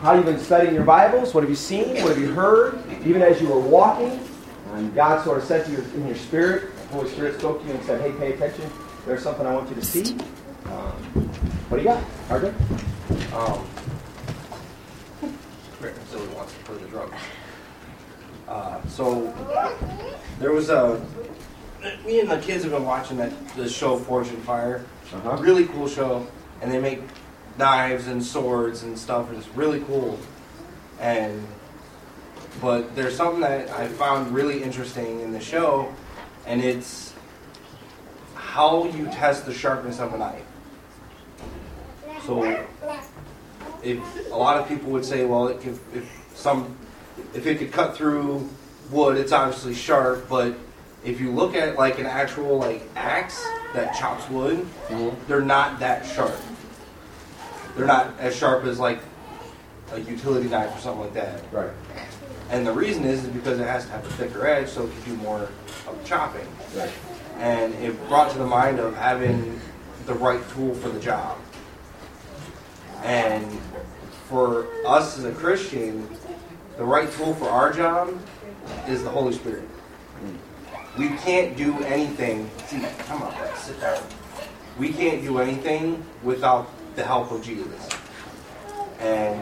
How 0.00 0.14
have 0.14 0.24
you 0.24 0.32
been 0.32 0.40
studying 0.40 0.74
your 0.74 0.84
Bibles? 0.84 1.34
What 1.34 1.42
have 1.42 1.50
you 1.50 1.56
seen? 1.56 2.02
What 2.02 2.08
have 2.08 2.18
you 2.18 2.32
heard? 2.32 2.82
Even 3.04 3.22
as 3.22 3.40
you 3.40 3.48
were 3.48 3.60
walking, 3.60 4.20
and 4.72 4.94
God 4.94 5.22
sort 5.24 5.38
of 5.38 5.44
said 5.44 5.66
to 5.66 5.72
you 5.72 5.78
in 5.94 6.06
your 6.06 6.16
spirit, 6.16 6.74
the 6.76 6.94
Holy 6.94 7.10
Spirit 7.10 7.38
spoke 7.38 7.60
to 7.62 7.68
you 7.68 7.74
and 7.74 7.84
said, 7.84 8.00
hey, 8.00 8.12
pay 8.18 8.32
attention. 8.32 8.70
There's 9.06 9.22
something 9.22 9.46
I 9.46 9.54
want 9.54 9.68
you 9.68 9.74
to 9.74 9.84
see. 9.84 10.14
Um, 10.66 10.92
what 11.68 11.78
do 11.78 11.82
you 11.82 11.88
got? 11.88 12.04
Arthur? 12.28 12.54
Um, 13.34 13.66
Rick 15.80 15.94
Silly 16.10 16.28
wants 16.28 16.52
to 16.52 16.58
play 16.64 16.76
the 16.78 16.88
drums. 16.88 17.14
Uh, 18.48 18.86
so 18.88 19.32
there 20.38 20.52
was 20.52 20.70
a 20.70 21.00
me 22.04 22.20
and 22.20 22.30
the 22.30 22.38
kids 22.38 22.64
have 22.64 22.72
been 22.72 22.84
watching 22.84 23.16
that 23.18 23.32
the 23.56 23.68
show 23.68 23.98
Forged 23.98 24.32
in 24.32 24.40
Fire. 24.42 24.84
Uh-huh. 25.12 25.36
Really 25.40 25.66
cool 25.66 25.88
show, 25.88 26.26
and 26.62 26.70
they 26.70 26.80
make 26.80 27.02
knives 27.58 28.06
and 28.06 28.22
swords 28.22 28.82
and 28.82 28.98
stuff, 28.98 29.28
and 29.28 29.38
it's 29.38 29.48
really 29.48 29.80
cool. 29.80 30.18
And 31.00 31.46
but 32.60 32.94
there's 32.94 33.16
something 33.16 33.40
that 33.40 33.70
I 33.70 33.88
found 33.88 34.34
really 34.34 34.62
interesting 34.62 35.20
in 35.20 35.32
the 35.32 35.40
show, 35.40 35.92
and 36.46 36.62
it's 36.62 37.14
how 38.34 38.84
you 38.84 39.06
test 39.06 39.46
the 39.46 39.54
sharpness 39.54 40.00
of 40.00 40.12
a 40.12 40.18
knife. 40.18 40.44
So 42.26 42.44
if 43.82 44.30
a 44.30 44.36
lot 44.36 44.58
of 44.58 44.68
people 44.68 44.90
would 44.90 45.04
say, 45.04 45.24
well, 45.24 45.48
if, 45.48 45.66
if 45.94 46.30
some, 46.34 46.76
if 47.34 47.46
it 47.46 47.58
could 47.58 47.72
cut 47.72 47.96
through 47.96 48.48
wood, 48.90 49.16
it's 49.16 49.32
obviously 49.32 49.74
sharp. 49.74 50.28
But 50.28 50.54
if 51.04 51.20
you 51.20 51.30
look 51.30 51.54
at 51.54 51.76
like 51.76 51.98
an 51.98 52.06
actual 52.06 52.58
like 52.58 52.82
axe 52.96 53.44
that 53.74 53.94
chops 53.98 54.28
wood, 54.28 54.58
mm-hmm. 54.88 55.10
they're 55.26 55.40
not 55.40 55.78
that 55.80 56.06
sharp. 56.06 56.36
They're 57.76 57.86
not 57.86 58.18
as 58.18 58.36
sharp 58.36 58.64
as 58.64 58.78
like 58.78 59.00
a 59.92 60.00
utility 60.00 60.48
knife 60.48 60.76
or 60.76 60.80
something 60.80 61.02
like 61.02 61.14
that. 61.14 61.42
Right. 61.52 61.70
And 62.50 62.66
the 62.66 62.72
reason 62.72 63.04
is, 63.04 63.24
is 63.24 63.30
because 63.30 63.60
it 63.60 63.66
has 63.66 63.86
to 63.86 63.92
have 63.92 64.04
a 64.04 64.10
thicker 64.10 64.46
edge 64.46 64.68
so 64.68 64.84
it 64.84 64.92
can 64.92 65.14
do 65.14 65.22
more 65.22 65.48
of 65.86 66.04
chopping. 66.04 66.46
Right. 66.74 66.92
And 67.38 67.74
it 67.74 67.96
brought 68.08 68.30
to 68.32 68.38
the 68.38 68.46
mind 68.46 68.80
of 68.80 68.94
having 68.96 69.60
the 70.06 70.14
right 70.14 70.46
tool 70.50 70.74
for 70.74 70.88
the 70.88 71.00
job. 71.00 71.38
And 73.02 73.58
for 74.28 74.66
us 74.86 75.16
as 75.16 75.24
a 75.24 75.32
Christian, 75.32 76.06
the 76.76 76.84
right 76.84 77.10
tool 77.12 77.34
for 77.34 77.48
our 77.48 77.72
job 77.72 78.16
is 78.86 79.02
the 79.02 79.10
Holy 79.10 79.32
Spirit. 79.32 79.68
We 80.98 81.08
can't 81.08 81.56
do 81.56 81.78
anything. 81.84 82.50
See, 82.66 82.80
come 83.00 83.22
on, 83.22 83.34
sit 83.56 83.80
down. 83.80 84.02
We 84.78 84.92
can't 84.92 85.22
do 85.22 85.38
anything 85.38 86.04
without 86.22 86.68
the 86.96 87.04
help 87.04 87.30
of 87.30 87.42
Jesus. 87.42 87.88
And 88.98 89.40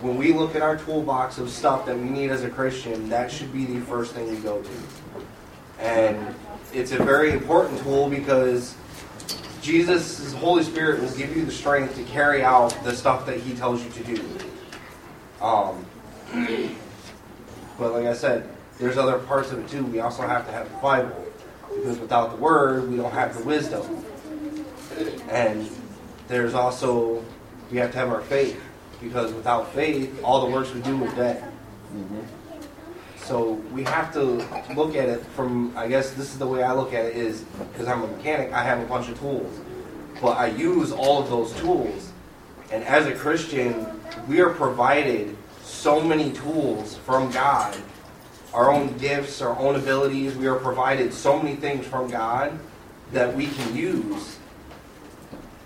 when 0.00 0.16
we 0.16 0.32
look 0.32 0.54
at 0.54 0.62
our 0.62 0.76
toolbox 0.76 1.38
of 1.38 1.50
stuff 1.50 1.86
that 1.86 1.96
we 1.96 2.08
need 2.08 2.30
as 2.30 2.44
a 2.44 2.50
Christian, 2.50 3.08
that 3.08 3.30
should 3.30 3.52
be 3.52 3.64
the 3.64 3.80
first 3.80 4.14
thing 4.14 4.30
we 4.30 4.36
go 4.36 4.62
to. 4.62 4.70
And 5.80 6.34
it's 6.72 6.92
a 6.92 7.02
very 7.02 7.32
important 7.32 7.80
tool 7.82 8.08
because 8.08 8.74
Jesus, 9.60 10.32
Holy 10.34 10.62
Spirit, 10.62 11.00
will 11.00 11.16
give 11.16 11.36
you 11.36 11.44
the 11.44 11.52
strength 11.52 11.96
to 11.96 12.04
carry 12.04 12.42
out 12.44 12.70
the 12.84 12.94
stuff 12.94 13.26
that 13.26 13.40
He 13.40 13.54
tells 13.54 13.82
you 13.82 13.90
to 13.90 14.04
do. 14.04 14.38
Um, 15.40 15.84
but 17.78 17.92
like 17.92 18.06
I 18.06 18.14
said, 18.14 18.48
there's 18.78 18.96
other 18.96 19.18
parts 19.18 19.52
of 19.52 19.58
it 19.58 19.68
too. 19.68 19.84
We 19.84 20.00
also 20.00 20.26
have 20.26 20.46
to 20.46 20.52
have 20.52 20.70
the 20.70 20.76
Bible 20.78 21.26
because 21.74 21.98
without 21.98 22.30
the 22.30 22.36
Word, 22.36 22.90
we 22.90 22.96
don't 22.96 23.12
have 23.12 23.36
the 23.36 23.44
wisdom. 23.44 24.04
And 25.28 25.68
there's 26.28 26.54
also 26.54 27.24
we 27.70 27.78
have 27.78 27.92
to 27.92 27.98
have 27.98 28.10
our 28.10 28.22
faith 28.22 28.60
because 29.00 29.32
without 29.32 29.72
faith, 29.72 30.20
all 30.22 30.46
the 30.46 30.52
works 30.52 30.72
we 30.72 30.80
do 30.80 31.04
is 31.04 31.12
dead. 31.14 31.42
Mm-hmm. 31.94 32.20
So 33.18 33.54
we 33.72 33.82
have 33.84 34.12
to 34.12 34.22
look 34.74 34.94
at 34.94 35.08
it 35.08 35.26
from, 35.34 35.76
I 35.76 35.88
guess 35.88 36.10
this 36.10 36.32
is 36.32 36.38
the 36.38 36.46
way 36.46 36.62
I 36.62 36.72
look 36.72 36.94
at 36.94 37.04
it 37.06 37.16
is, 37.16 37.42
because 37.72 37.88
I'm 37.88 38.02
a 38.02 38.06
mechanic, 38.06 38.52
I 38.52 38.62
have 38.62 38.80
a 38.80 38.84
bunch 38.84 39.08
of 39.08 39.18
tools. 39.18 39.58
But 40.22 40.38
I 40.38 40.46
use 40.46 40.92
all 40.92 41.22
of 41.22 41.28
those 41.28 41.52
tools. 41.54 42.12
And 42.70 42.84
as 42.84 43.06
a 43.06 43.14
Christian, 43.14 43.86
we 44.28 44.40
are 44.40 44.50
provided 44.50 45.36
so 45.62 46.00
many 46.00 46.32
tools 46.32 46.96
from 46.98 47.30
God. 47.32 47.76
Our 48.56 48.72
own 48.72 48.96
gifts, 48.96 49.42
our 49.42 49.54
own 49.58 49.76
abilities, 49.76 50.34
we 50.34 50.46
are 50.46 50.54
provided 50.56 51.12
so 51.12 51.38
many 51.38 51.56
things 51.56 51.86
from 51.86 52.08
God 52.10 52.58
that 53.12 53.36
we 53.36 53.48
can 53.48 53.76
use. 53.76 54.38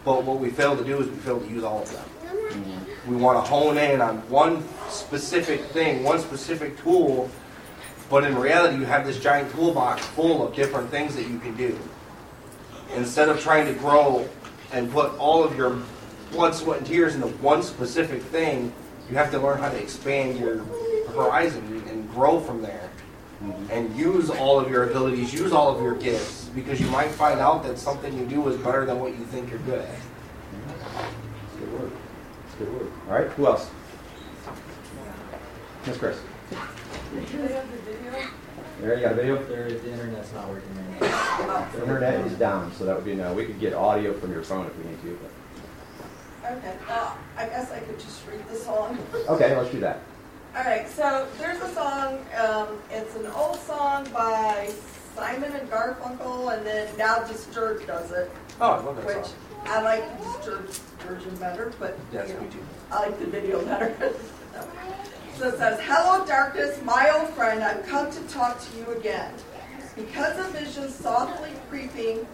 But 0.05 0.24
what 0.24 0.40
we 0.40 0.50
fail 0.50 0.76
to 0.76 0.83
do 0.83 1.00
is 1.00 1.09
we 1.09 1.14
fail 1.18 1.38
to 1.38 1.46
use 1.48 1.62
all 1.62 1.83
of 1.83 1.92
them. 1.92 2.87
We 3.07 3.14
want 3.14 3.44
to 3.44 3.48
hone 3.48 3.79
in 3.79 4.00
on 4.00 4.16
one 4.29 4.64
specific 4.88 5.61
thing, 5.66 6.03
one 6.03 6.18
specific 6.18 6.83
tool, 6.83 7.31
but 8.11 8.24
in 8.24 8.37
reality, 8.37 8.79
you 8.79 8.87
have 8.87 9.07
this 9.07 9.20
giant 9.20 9.53
toolbox 9.53 10.05
full 10.07 10.44
of 10.44 10.57
different 10.57 10.90
things 10.90 11.14
that 11.14 11.29
you 11.29 11.38
can 11.38 11.57
do. 11.57 11.79
Instead 12.96 13.29
of 13.29 13.40
trying 13.40 13.72
to 13.72 13.79
grow 13.79 14.29
and 14.72 14.90
put 14.90 15.16
all 15.16 15.44
of 15.44 15.57
your 15.57 15.81
blood, 16.33 16.57
sweat, 16.57 16.79
and 16.79 16.87
tears 16.88 17.14
into 17.14 17.29
one 17.38 17.62
specific 17.62 18.20
thing, 18.20 18.72
you 19.09 19.16
have 19.16 19.31
to 19.31 19.38
learn 19.38 19.61
how 19.61 19.68
to 19.68 19.81
expand 19.81 20.40
your 20.40 20.64
horizon 21.14 21.68
grow 22.21 22.39
from 22.39 22.61
there. 22.61 22.91
And 23.71 23.97
use 23.97 24.29
all 24.29 24.61
of 24.61 24.71
your 24.71 24.91
abilities, 24.91 25.33
use 25.33 25.53
all 25.53 25.75
of 25.75 25.83
your 25.83 25.95
gifts, 25.95 26.51
because 26.55 26.79
you 26.79 26.87
might 26.89 27.11
find 27.11 27.41
out 27.41 27.63
that 27.63 27.79
something 27.79 28.15
you 28.19 28.27
do 28.27 28.47
is 28.49 28.57
better 28.59 28.85
than 28.85 29.01
what 29.01 29.19
you 29.19 29.25
think 29.25 29.49
you're 29.49 29.61
good 29.61 29.81
at. 29.81 29.99
Good 31.59 31.73
work. 31.73 31.91
That's 32.43 32.55
good 32.59 32.75
work. 32.75 32.93
All 33.09 33.15
right. 33.15 33.29
Who 33.29 33.47
else? 33.47 33.71
Miss 35.87 35.97
Chris. 35.97 36.19
There 38.83 38.95
you 38.97 39.01
got 39.01 39.13
a 39.13 39.15
video. 39.15 39.43
There 39.47 39.67
is, 39.67 39.81
the 39.81 39.93
internet's 39.93 40.33
not 40.35 40.49
working 40.51 40.69
right 40.77 41.01
now. 41.01 41.69
The 41.73 41.83
internet 41.83 42.27
is 42.27 42.35
down, 42.35 42.71
so 42.75 42.85
that 42.85 42.95
would 42.95 43.07
be 43.07 43.15
no. 43.15 43.33
We 43.33 43.47
could 43.47 43.59
get 43.59 43.73
audio 43.73 44.13
from 44.13 44.33
your 44.33 44.43
phone 44.43 44.67
if 44.67 44.77
we 44.77 44.85
need 44.91 45.01
to. 45.03 45.19
Okay, 46.45 46.77
uh, 46.91 47.15
I 47.39 47.47
guess 47.47 47.73
I 47.73 47.81
could 47.81 47.99
just 47.99 48.27
read 48.29 48.47
the 48.49 48.57
song. 48.57 48.99
Okay, 49.29 49.57
let's 49.57 49.71
do 49.71 49.81
that. 49.81 50.03
All 50.57 50.65
right, 50.65 50.89
so 50.89 51.29
there's 51.39 51.61
a 51.63 51.73
song. 51.75 52.19
Um, 52.37 52.67
it's 52.91 53.15
an 53.15 53.27
old 53.29 53.61
song 53.61 54.09
by 54.13 54.73
Simon 55.15 55.53
and 55.53 55.71
Garfunkel, 55.71 56.57
and 56.57 56.67
then 56.67 56.89
now 56.99 57.23
Disturbed 57.23 57.87
does 57.87 58.11
it, 58.11 58.31
Oh, 58.61 58.73
I 58.73 58.81
love 58.81 58.97
that 58.97 59.07
which 59.07 59.27
song. 59.27 59.35
I 59.67 59.81
like 59.83 60.19
the 60.19 60.25
Disturbed 60.25 60.73
version 61.07 61.37
better, 61.37 61.73
but 61.79 61.97
Yes, 62.13 62.29
you 62.29 62.35
know, 62.35 62.41
me 62.41 62.49
too. 62.51 62.59
I 62.91 62.99
like 63.07 63.19
the 63.21 63.27
video 63.27 63.65
better. 63.65 63.95
so 65.37 65.49
it 65.49 65.57
says, 65.59 65.79
"Hello, 65.83 66.27
darkness, 66.27 66.83
my 66.83 67.11
old 67.11 67.29
friend. 67.31 67.63
I've 67.63 67.87
come 67.87 68.11
to 68.11 68.21
talk 68.23 68.61
to 68.61 68.77
you 68.77 68.87
again, 68.99 69.33
because 69.95 70.37
a 70.39 70.51
vision 70.51 70.91
softly 70.91 71.51
creeping 71.69 72.27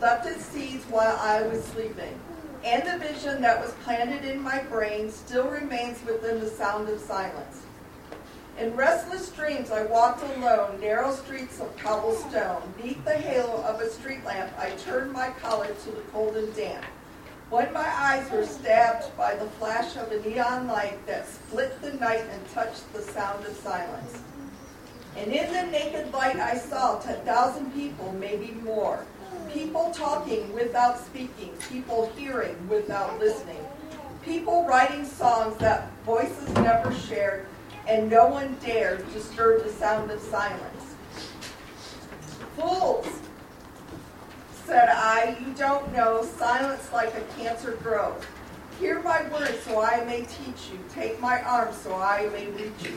left 0.00 0.26
its 0.26 0.44
seeds 0.44 0.84
while 0.90 1.16
I 1.16 1.42
was 1.42 1.64
sleeping." 1.64 2.18
And 2.64 2.82
the 2.86 3.04
vision 3.04 3.42
that 3.42 3.60
was 3.60 3.72
planted 3.82 4.24
in 4.24 4.40
my 4.40 4.62
brain 4.64 5.10
still 5.10 5.48
remains 5.48 5.98
within 6.06 6.38
the 6.38 6.48
sound 6.48 6.88
of 6.88 7.00
silence. 7.00 7.61
In 8.62 8.76
restless 8.76 9.28
dreams, 9.30 9.72
I 9.72 9.82
walked 9.86 10.22
alone, 10.22 10.78
narrow 10.80 11.12
streets 11.12 11.58
of 11.58 11.76
cobblestone. 11.78 12.62
Neath 12.80 13.04
the 13.04 13.10
halo 13.10 13.60
of 13.64 13.80
a 13.80 13.90
street 13.90 14.24
lamp, 14.24 14.52
I 14.56 14.70
turned 14.76 15.12
my 15.12 15.30
collar 15.42 15.66
to 15.66 15.90
the 15.90 16.00
cold 16.12 16.36
and 16.36 16.54
damp. 16.54 16.84
When 17.50 17.72
my 17.72 17.88
eyes 17.88 18.30
were 18.30 18.46
stabbed 18.46 19.16
by 19.16 19.34
the 19.34 19.50
flash 19.58 19.96
of 19.96 20.12
a 20.12 20.20
neon 20.20 20.68
light 20.68 21.04
that 21.08 21.26
split 21.26 21.82
the 21.82 21.94
night 21.94 22.24
and 22.30 22.48
touched 22.50 22.92
the 22.92 23.02
sound 23.02 23.44
of 23.44 23.56
silence. 23.56 24.22
And 25.16 25.32
in 25.32 25.52
the 25.52 25.64
naked 25.76 26.12
light, 26.12 26.36
I 26.36 26.56
saw 26.56 27.00
10,000 27.00 27.72
people, 27.72 28.12
maybe 28.20 28.52
more. 28.62 29.04
People 29.52 29.90
talking 29.90 30.52
without 30.54 31.04
speaking, 31.04 31.50
people 31.68 32.12
hearing 32.16 32.56
without 32.68 33.18
listening, 33.18 33.66
people 34.24 34.64
writing 34.66 35.04
songs 35.04 35.56
that 35.56 35.90
voices 36.06 36.48
never 36.54 36.94
shared, 36.94 37.48
and 37.88 38.10
no 38.10 38.26
one 38.26 38.56
dared 38.64 39.10
disturb 39.12 39.64
the 39.64 39.70
sound 39.70 40.10
of 40.10 40.20
silence. 40.20 40.94
Fools, 42.56 43.08
said 44.64 44.88
I, 44.88 45.36
you 45.44 45.52
don't 45.54 45.92
know 45.92 46.24
silence 46.24 46.92
like 46.92 47.14
a 47.14 47.20
cancer 47.36 47.72
grows. 47.82 48.22
Hear 48.78 49.02
my 49.02 49.22
words 49.28 49.60
so 49.60 49.82
I 49.82 50.04
may 50.04 50.22
teach 50.22 50.70
you, 50.72 50.78
take 50.92 51.20
my 51.20 51.42
arm 51.42 51.72
so 51.72 51.94
I 51.94 52.28
may 52.32 52.46
reach 52.48 52.82
you. 52.82 52.96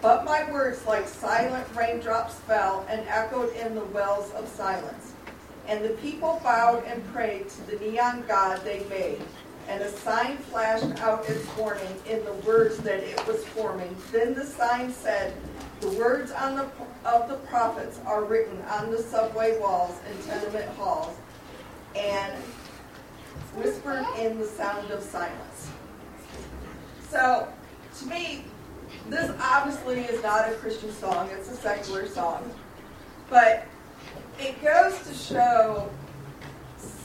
But 0.00 0.24
my 0.24 0.50
words 0.50 0.84
like 0.84 1.06
silent 1.06 1.66
raindrops 1.76 2.34
fell 2.34 2.84
and 2.88 3.06
echoed 3.08 3.54
in 3.54 3.74
the 3.74 3.84
wells 3.84 4.32
of 4.32 4.48
silence. 4.48 5.12
And 5.68 5.84
the 5.84 5.90
people 5.90 6.40
bowed 6.42 6.84
and 6.84 7.04
prayed 7.12 7.48
to 7.48 7.70
the 7.70 7.76
neon 7.84 8.24
god 8.26 8.62
they 8.64 8.84
made. 8.90 9.22
And 9.68 9.82
a 9.82 9.90
sign 9.90 10.36
flashed 10.38 11.00
out 11.00 11.28
its 11.28 11.46
warning 11.56 11.94
in 12.08 12.24
the 12.24 12.32
words 12.46 12.78
that 12.78 13.00
it 13.00 13.26
was 13.26 13.44
forming. 13.46 13.96
Then 14.10 14.34
the 14.34 14.44
sign 14.44 14.92
said, 14.92 15.34
The 15.80 15.90
words 15.90 16.30
on 16.32 16.56
the, 16.56 16.68
of 17.04 17.28
the 17.28 17.36
prophets 17.46 18.00
are 18.06 18.24
written 18.24 18.60
on 18.62 18.90
the 18.90 18.98
subway 18.98 19.58
walls 19.58 19.98
and 20.08 20.22
tenement 20.24 20.68
halls, 20.76 21.16
and 21.94 22.34
whispered 23.54 24.04
in 24.18 24.38
the 24.38 24.46
sound 24.46 24.90
of 24.90 25.02
silence. 25.02 25.70
So, 27.08 27.48
to 27.98 28.06
me, 28.06 28.44
this 29.08 29.30
obviously 29.40 30.00
is 30.00 30.22
not 30.22 30.48
a 30.50 30.54
Christian 30.54 30.92
song, 30.92 31.28
it's 31.30 31.50
a 31.50 31.56
secular 31.56 32.06
song. 32.06 32.50
But 33.28 33.66
it 34.38 34.62
goes 34.62 34.98
to 35.06 35.14
show 35.14 35.90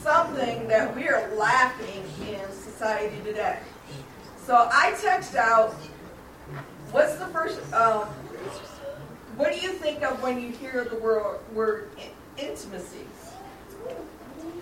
something 0.08 0.66
that 0.66 0.96
we 0.96 1.06
are 1.06 1.28
lacking 1.34 2.02
in 2.26 2.50
society 2.50 3.20
today. 3.24 3.58
So 4.46 4.66
I 4.72 4.96
text 5.02 5.36
out, 5.36 5.74
what's 6.92 7.16
the 7.16 7.26
first, 7.26 7.60
um, 7.74 8.06
what 9.36 9.52
do 9.52 9.60
you 9.60 9.68
think 9.68 10.02
of 10.02 10.22
when 10.22 10.40
you 10.40 10.48
hear 10.48 10.86
the 10.90 10.96
word, 10.96 11.40
word 11.52 11.90
intimacy? 12.38 13.04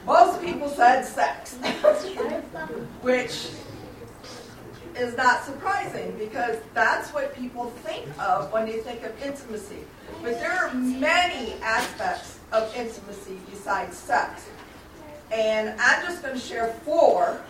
Most 0.04 0.42
people 0.42 0.68
said 0.68 1.04
sex, 1.04 1.54
which 3.02 3.50
is 4.98 5.16
not 5.16 5.44
surprising 5.44 6.18
because 6.18 6.56
that's 6.74 7.14
what 7.14 7.36
people 7.36 7.66
think 7.84 8.04
of 8.20 8.50
when 8.52 8.66
they 8.66 8.78
think 8.78 9.04
of 9.04 9.12
intimacy. 9.22 9.84
But 10.24 10.40
there 10.40 10.52
are 10.52 10.74
many 10.74 11.54
aspects 11.62 12.40
of 12.50 12.74
intimacy 12.74 13.38
besides 13.48 13.96
sex. 13.96 14.48
And 15.32 15.74
I'm 15.80 16.02
just 16.04 16.22
going 16.22 16.34
to 16.34 16.40
share 16.40 16.68
four. 16.84 17.40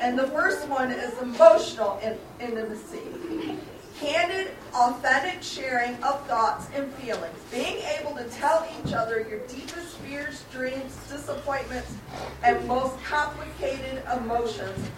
And 0.00 0.18
the 0.18 0.26
first 0.28 0.68
one 0.68 0.90
is 0.90 1.16
emotional 1.18 1.98
in- 2.02 2.18
intimacy. 2.40 3.58
Candid, 4.00 4.50
authentic 4.74 5.42
sharing 5.42 5.94
of 6.02 6.26
thoughts 6.26 6.66
and 6.74 6.92
feelings. 6.94 7.38
Being 7.50 7.78
able 7.98 8.14
to 8.16 8.24
tell 8.24 8.66
each 8.84 8.92
other 8.92 9.24
your 9.28 9.38
deepest 9.46 9.96
fears, 9.98 10.44
dreams, 10.52 10.96
disappointments, 11.08 11.94
and 12.42 12.66
most 12.66 13.02
complicated 13.04 14.02
emotions, 14.16 14.90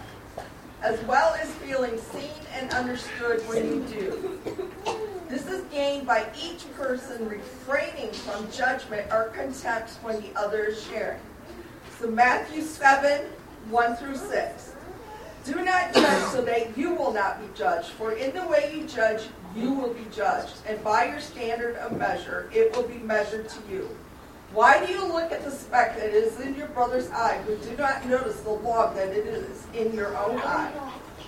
as 0.81 0.99
well 1.03 1.35
as 1.35 1.47
feeling 1.55 1.97
seen 1.97 2.31
and 2.53 2.71
understood 2.71 3.47
when 3.47 3.65
you 3.65 3.87
do. 3.87 4.39
This 5.29 5.45
is 5.47 5.63
gained 5.65 6.07
by 6.07 6.25
each 6.41 6.65
person 6.73 7.29
refraining 7.29 8.11
from 8.11 8.49
judgment 8.51 9.11
or 9.11 9.25
contempt 9.25 9.91
when 10.01 10.19
the 10.21 10.29
other 10.35 10.63
is 10.65 10.83
sharing. 10.85 11.19
So 11.99 12.11
Matthew 12.11 12.61
7, 12.61 13.25
1 13.69 13.95
through 13.95 14.17
6. 14.17 14.73
Do 15.45 15.55
not 15.63 15.93
judge 15.93 16.23
so 16.25 16.43
that 16.43 16.77
you 16.77 16.93
will 16.93 17.11
not 17.11 17.41
be 17.41 17.47
judged. 17.57 17.87
For 17.89 18.11
in 18.11 18.35
the 18.35 18.45
way 18.45 18.71
you 18.75 18.85
judge, 18.85 19.23
you 19.55 19.71
will 19.71 19.93
be 19.93 20.05
judged. 20.13 20.57
And 20.67 20.83
by 20.83 21.05
your 21.05 21.19
standard 21.19 21.75
of 21.77 21.97
measure, 21.97 22.51
it 22.53 22.75
will 22.75 22.87
be 22.87 22.99
measured 22.99 23.49
to 23.49 23.57
you. 23.71 23.89
Why 24.53 24.85
do 24.85 24.91
you 24.91 25.05
look 25.07 25.31
at 25.31 25.43
the 25.43 25.49
speck 25.49 25.97
that 25.97 26.11
is 26.11 26.39
in 26.39 26.53
your 26.53 26.67
brother's 26.67 27.09
eye, 27.09 27.41
but 27.47 27.63
do 27.63 27.75
not 27.75 28.05
notice 28.05 28.41
the 28.41 28.51
log 28.51 28.95
that 28.95 29.09
it 29.09 29.25
is 29.25 29.65
in 29.73 29.93
your 29.93 30.15
own 30.17 30.39
eye? 30.39 30.71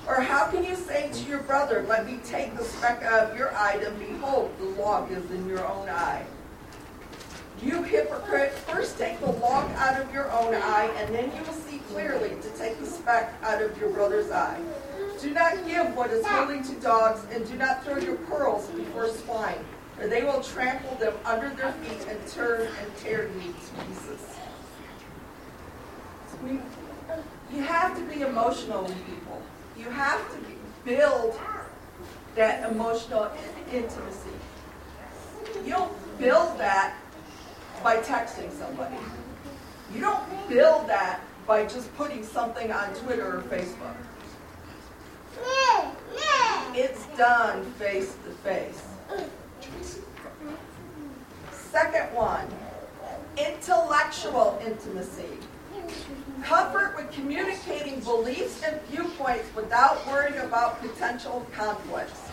Or 0.08 0.22
how 0.22 0.52
can 0.52 0.64
you 0.64 0.76
say 0.76 1.10
to 1.12 1.30
your 1.30 1.40
brother, 1.40 1.84
Let 1.88 2.06
me 2.06 2.20
take 2.24 2.56
the 2.56 2.64
speck 2.64 3.02
out 3.02 3.32
of 3.32 3.38
your 3.38 3.56
eye, 3.56 3.82
and 3.84 3.98
behold, 3.98 4.54
the 4.60 4.66
log 4.82 5.12
is 5.12 5.30
in 5.32 5.48
your 5.48 5.66
own 5.68 5.90
eye? 5.90 6.26
You 7.62 7.84
hypocrite, 7.84 8.54
first 8.54 8.98
take 8.98 9.20
the 9.20 9.32
log 9.32 9.70
out 9.76 10.00
of 10.00 10.14
your 10.14 10.32
own 10.32 10.54
eye, 10.54 10.90
and 10.98 11.14
then 11.14 11.26
you 11.36 11.44
will 11.44 11.54
see 11.54 11.80
clearly 11.92 12.30
to 12.30 12.50
take 12.58 12.80
the 12.80 12.86
speck 12.86 13.34
out 13.44 13.62
of 13.62 13.78
your 13.78 13.90
brother's 13.90 14.32
eye. 14.32 14.62
Do 15.22 15.32
not 15.32 15.66
give 15.68 15.94
what 15.96 16.10
is 16.12 16.26
holy 16.26 16.64
to 16.64 16.74
dogs, 16.76 17.26
and 17.32 17.46
do 17.46 17.56
not 17.56 17.84
throw 17.84 17.98
your 17.98 18.16
pearls 18.16 18.68
before 18.68 19.10
swine, 19.10 19.66
or 20.00 20.08
they 20.08 20.24
will 20.24 20.42
trample 20.42 20.96
them 20.96 21.14
under 21.26 21.50
their 21.50 21.74
feet 21.74 22.08
and 22.08 22.28
turn 22.30 22.62
and 22.62 22.98
tear 22.98 23.28
you 23.28 23.54
to 23.54 23.86
pieces. 23.86 24.26
We, 26.42 26.60
you 27.54 27.64
have 27.64 27.98
to 27.98 28.04
be 28.04 28.22
emotional 28.22 28.84
with 28.84 29.06
people. 29.06 29.42
You 29.78 29.90
have 29.90 30.22
to 30.32 30.38
build 30.86 31.38
that 32.36 32.72
emotional 32.72 33.30
intimacy. 33.74 34.30
You 35.66 35.72
don't 35.72 36.20
build 36.20 36.58
that 36.58 36.96
by 37.84 37.98
texting 37.98 38.52
somebody. 38.52 38.96
You 39.94 40.02
don't 40.02 40.50
build 40.50 40.88
that 40.88 41.22
by 41.48 41.64
just 41.64 41.96
putting 41.96 42.24
something 42.24 42.72
on 42.72 42.94
Twitter 42.94 43.38
or 43.38 43.42
Facebook. 43.44 43.96
It's 46.74 47.06
done 47.18 47.64
face 47.74 48.16
to 48.26 48.32
face. 48.44 48.82
Second 51.52 52.14
one, 52.14 52.48
intellectual 53.38 54.62
intimacy. 54.66 55.38
Comfort 56.44 56.96
with 56.96 57.12
communicating 57.12 58.00
beliefs 58.02 58.62
and 58.64 58.82
viewpoints 58.84 59.54
without 59.56 60.06
worrying 60.08 60.38
about 60.40 60.82
potential 60.82 61.46
conflicts. 61.54 62.29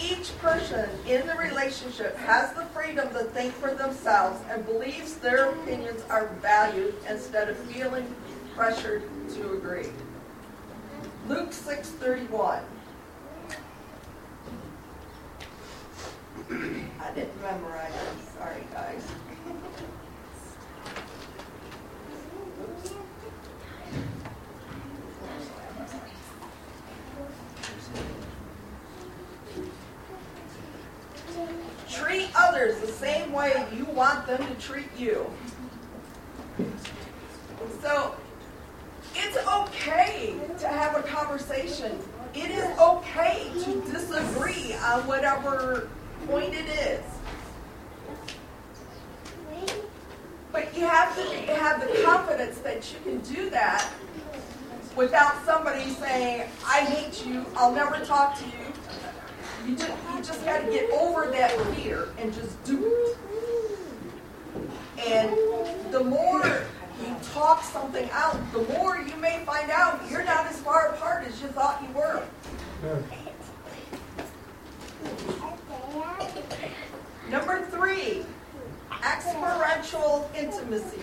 Each 0.00 0.36
person 0.38 0.88
in 1.06 1.26
the 1.26 1.34
relationship 1.34 2.16
has 2.16 2.52
the 2.54 2.64
freedom 2.66 3.08
to 3.12 3.24
think 3.24 3.52
for 3.54 3.74
themselves 3.74 4.40
and 4.50 4.64
believes 4.64 5.16
their 5.16 5.50
opinions 5.50 6.02
are 6.08 6.28
valued 6.40 6.94
instead 7.08 7.48
of 7.48 7.56
feeling 7.58 8.14
pressured 8.54 9.02
to 9.34 9.52
agree. 9.52 9.88
Luke 11.28 11.50
6:31. 11.50 12.62
I 17.00 17.14
didn't 17.14 17.42
memorize 17.42 17.92
it. 17.92 18.34
Sorry, 18.38 18.64
guys. 18.72 19.04
Treat 31.92 32.30
others 32.34 32.80
the 32.80 32.86
same 32.86 33.32
way 33.32 33.66
you 33.76 33.84
want 33.84 34.26
them 34.26 34.44
to 34.46 34.54
treat 34.54 34.88
you. 34.96 35.26
So 37.82 38.14
it's 39.14 39.36
okay 39.46 40.34
to 40.58 40.68
have 40.68 40.96
a 40.96 41.02
conversation. 41.02 41.98
It 42.34 42.50
is 42.50 42.78
okay 42.78 43.50
to 43.64 43.80
disagree 43.92 44.74
on 44.74 45.06
whatever 45.06 45.88
point 46.26 46.54
it 46.54 46.66
is. 46.66 47.04
But 50.50 50.76
you 50.76 50.86
have 50.86 51.14
to 51.16 51.54
have 51.54 51.80
the 51.80 52.02
confidence 52.02 52.58
that 52.58 52.92
you 52.92 52.98
can 53.10 53.20
do 53.20 53.50
that 53.50 53.90
without 54.96 55.44
somebody 55.44 55.90
saying, 55.90 56.48
I 56.66 56.80
hate 56.80 57.26
you, 57.26 57.44
I'll 57.56 57.74
never 57.74 58.04
talk 58.04 58.38
to 58.38 58.44
you. 58.44 58.52
You 59.66 59.76
just, 59.76 59.90
just 60.24 60.44
got 60.44 60.64
to 60.64 60.70
get 60.70 60.90
over 60.90 61.30
that 61.30 61.50
fear 61.74 62.08
and 62.18 62.32
just 62.32 62.62
do 62.64 62.84
it. 62.84 63.18
And 65.06 65.30
the 65.92 66.04
more 66.04 66.64
you 67.04 67.16
talk 67.32 67.64
something 67.64 68.08
out, 68.12 68.36
the 68.52 68.62
more 68.74 68.98
you 68.98 69.16
may 69.16 69.44
find 69.44 69.70
out 69.70 70.00
you're 70.10 70.24
not 70.24 70.46
as 70.46 70.60
far 70.60 70.88
apart 70.88 71.24
as 71.26 71.40
you 71.40 71.48
thought 71.48 71.82
you 71.82 71.94
were. 71.94 72.22
Number 77.28 77.64
three, 77.66 78.24
experiential 79.04 80.30
intimacy. 80.36 81.00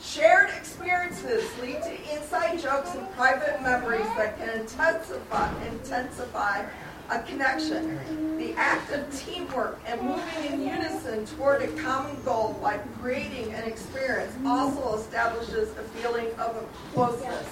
Shared 0.00 0.50
experiences 0.50 1.48
lead 1.60 1.80
to 1.82 2.14
inside 2.14 2.60
jokes 2.60 2.94
and 2.94 3.08
private 3.12 3.62
memories 3.62 4.06
that 4.16 4.36
can 4.36 4.60
intensify, 4.60 5.48
intensify 5.66 6.64
a 7.12 7.22
connection. 7.24 8.38
The 8.38 8.54
act 8.54 8.90
of 8.92 9.14
teamwork 9.14 9.78
and 9.86 10.00
moving 10.00 10.52
in 10.52 10.62
unison 10.66 11.26
toward 11.26 11.62
a 11.62 11.68
common 11.72 12.20
goal, 12.24 12.58
like 12.62 12.80
creating 13.00 13.52
an 13.52 13.64
experience, 13.64 14.32
also 14.46 14.98
establishes 14.98 15.70
a 15.76 15.82
feeling 15.98 16.26
of 16.38 16.66
closeness. 16.92 17.46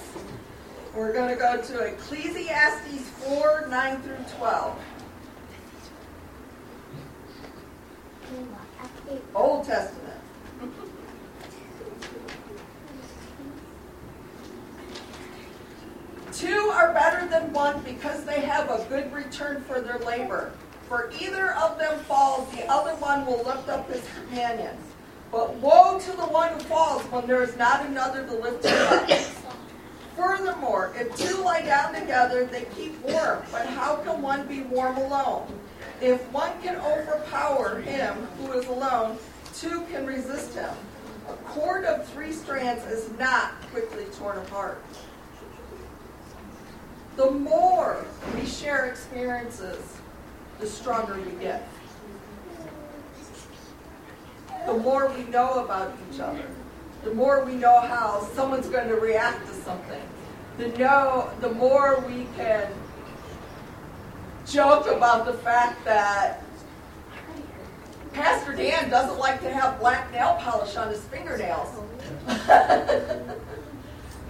We're 0.94 1.12
going 1.12 1.29
to 1.29 1.37
go 1.37 1.61
to 1.61 1.79
Ecclesiastes 1.81 3.09
4 3.11 3.66
9 3.68 4.03
through 4.03 4.16
12. 4.38 4.79
Old 9.35 9.64
Testament. 9.64 10.19
Two 16.40 16.70
are 16.72 16.94
better 16.94 17.29
than 17.29 17.53
one 17.53 17.83
because 17.83 18.24
they 18.24 18.40
have 18.40 18.70
a 18.70 18.83
good 18.88 19.12
return 19.12 19.61
for 19.64 19.79
their 19.79 19.98
labor. 19.98 20.53
For 20.88 21.12
either 21.20 21.53
of 21.53 21.79
them 21.79 21.98
falls, 22.05 22.50
the 22.57 22.64
other 22.64 22.92
one 22.92 23.26
will 23.26 23.44
lift 23.44 23.68
up 23.68 23.90
his 23.90 24.03
companion. 24.14 24.74
But 25.31 25.55
woe 25.57 26.00
to 26.00 26.11
the 26.12 26.24
one 26.24 26.55
who 26.55 26.61
falls 26.61 27.03
when 27.12 27.26
there 27.26 27.42
is 27.42 27.59
not 27.59 27.85
another 27.85 28.24
to 28.24 28.33
lift 28.33 28.64
him 28.64 28.87
up. 28.88 29.11
Furthermore, 30.16 30.94
if 30.96 31.14
two 31.14 31.42
lie 31.42 31.61
down 31.61 31.92
together, 31.92 32.46
they 32.46 32.64
keep 32.74 32.98
warm. 33.03 33.42
But 33.53 33.66
how 33.66 33.96
can 33.96 34.22
one 34.22 34.46
be 34.46 34.62
warm 34.62 34.96
alone? 34.96 35.46
If 36.00 36.22
one 36.33 36.53
can 36.62 36.76
overpower 36.76 37.83
him 37.83 38.14
who 38.38 38.53
is 38.53 38.66
alone, 38.66 39.18
two 39.55 39.83
can 39.90 40.07
resist 40.07 40.55
him. 40.55 40.74
A 41.29 41.35
cord 41.50 41.85
of 41.85 42.09
three 42.09 42.33
strands 42.33 42.83
is 42.87 43.11
not 43.18 43.61
quickly 43.72 44.07
torn 44.16 44.38
apart. 44.38 44.83
The 47.20 47.30
more 47.30 48.06
we 48.35 48.46
share 48.46 48.87
experiences, 48.87 49.98
the 50.59 50.66
stronger 50.66 51.20
we 51.20 51.33
get. 51.33 51.68
The 54.64 54.72
more 54.72 55.12
we 55.12 55.24
know 55.24 55.62
about 55.62 55.94
each 56.11 56.18
other, 56.18 56.46
the 57.04 57.12
more 57.12 57.44
we 57.44 57.56
know 57.56 57.78
how 57.78 58.26
someone's 58.33 58.70
going 58.70 58.88
to 58.88 58.94
react 58.94 59.46
to 59.48 59.52
something. 59.52 60.00
The 60.56 60.68
know, 60.78 61.30
the 61.42 61.50
more 61.50 62.02
we 62.09 62.26
can 62.38 62.72
joke 64.46 64.87
about 64.87 65.26
the 65.26 65.35
fact 65.35 65.85
that 65.85 66.42
Pastor 68.14 68.56
Dan 68.56 68.88
doesn't 68.88 69.18
like 69.18 69.42
to 69.42 69.50
have 69.50 69.78
black 69.78 70.11
nail 70.11 70.38
polish 70.40 70.74
on 70.74 70.88
his 70.88 71.02
fingernails. 71.02 71.68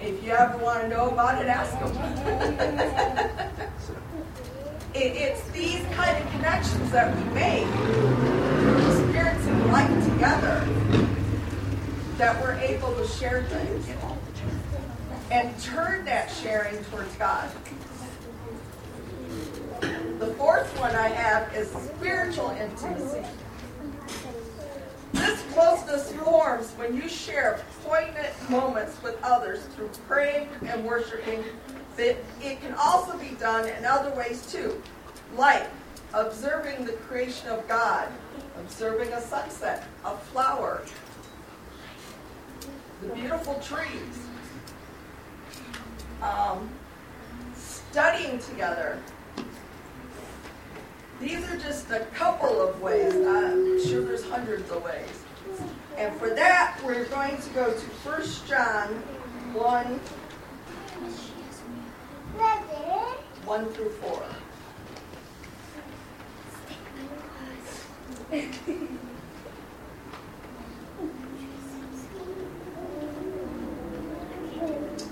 if 0.03 0.23
you 0.25 0.33
ever 0.33 0.59
want 0.59 0.83
to 0.83 0.89
know 0.89 1.09
about 1.11 1.41
it, 1.43 1.49
ask 1.49 1.79
them. 1.79 1.97
it, 4.95 4.99
it's 4.99 5.49
these 5.51 5.85
kind 5.95 6.17
of 6.17 6.31
connections 6.33 6.91
that 6.91 7.15
we 7.17 7.23
make, 7.35 7.67
spirits 9.09 9.47
and 9.47 9.73
life 9.73 10.13
together, 10.13 10.67
that 12.17 12.41
we're 12.41 12.55
able 12.55 12.95
to 12.95 13.07
share 13.07 13.45
things 13.45 13.87
and 15.31 15.61
turn 15.61 16.05
that 16.07 16.31
sharing 16.31 16.83
towards 16.85 17.15
God. 17.17 17.51
The 19.81 20.35
fourth 20.37 20.79
one 20.79 20.95
I 20.95 21.09
have 21.09 21.55
is 21.55 21.71
spiritual 21.71 22.51
intimacy. 22.51 23.25
This 25.13 25.43
closeness 25.53 26.13
forms 26.13 26.71
when 26.73 26.97
you 26.97 27.09
share 27.09 27.65
poignant 27.85 28.51
moments 28.51 29.03
with 29.03 29.21
others 29.23 29.65
through 29.75 29.91
praying 30.07 30.49
and 30.67 30.85
worshiping. 30.85 31.45
But 31.97 32.17
it 32.41 32.61
can 32.61 32.75
also 32.75 33.19
be 33.19 33.37
done 33.41 33.69
in 33.69 33.85
other 33.85 34.15
ways 34.15 34.51
too, 34.51 34.83
like 35.37 35.69
observing 36.15 36.85
the 36.85 36.93
creation 36.93 37.49
of 37.49 37.67
God, 37.69 38.09
observing 38.59 39.13
a 39.13 39.21
sunset, 39.21 39.87
a 40.05 40.17
flower, 40.17 40.83
the 43.03 43.09
beautiful 43.09 43.55
trees, 43.61 44.19
um, 46.23 46.69
studying 47.55 48.39
together. 48.39 48.99
These 51.21 51.51
are 51.51 51.59
just 51.59 51.91
a 51.91 52.07
couple 52.15 52.63
of 52.63 52.81
ways. 52.81 53.15
I'm 53.15 53.87
sure 53.87 54.01
there's 54.01 54.25
hundreds 54.25 54.71
of 54.71 54.83
ways. 54.83 55.23
And 55.99 56.19
for 56.19 56.31
that, 56.31 56.81
we're 56.83 57.05
going 57.05 57.37
to 57.37 57.51
go 57.51 57.71
to 57.71 57.79
1 57.79 58.23
John 58.49 58.89
1, 59.53 60.01
1 63.45 63.69
through 63.69 63.91
4. 63.91 64.23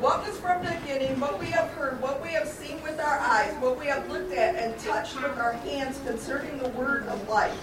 what 0.00 0.24
was 0.24 0.38
from 0.38 0.64
the 0.64 0.70
beginning, 0.80 1.18
what 1.18 1.40
we 1.40 1.46
have 1.46 1.68
heard, 1.70 2.00
what 2.00 2.22
we 2.22 2.28
have 2.28 2.46
seen 2.46 2.80
with 2.82 3.00
our 3.00 3.18
eyes, 3.18 3.52
what 3.60 3.78
we 3.78 3.86
have 3.86 4.08
looked 4.08 4.32
at 4.32 4.54
and 4.54 4.78
touched 4.78 5.16
with 5.16 5.36
our 5.38 5.54
hands 5.54 6.00
concerning 6.06 6.56
the 6.58 6.68
word 6.70 7.06
of 7.08 7.28
life. 7.28 7.56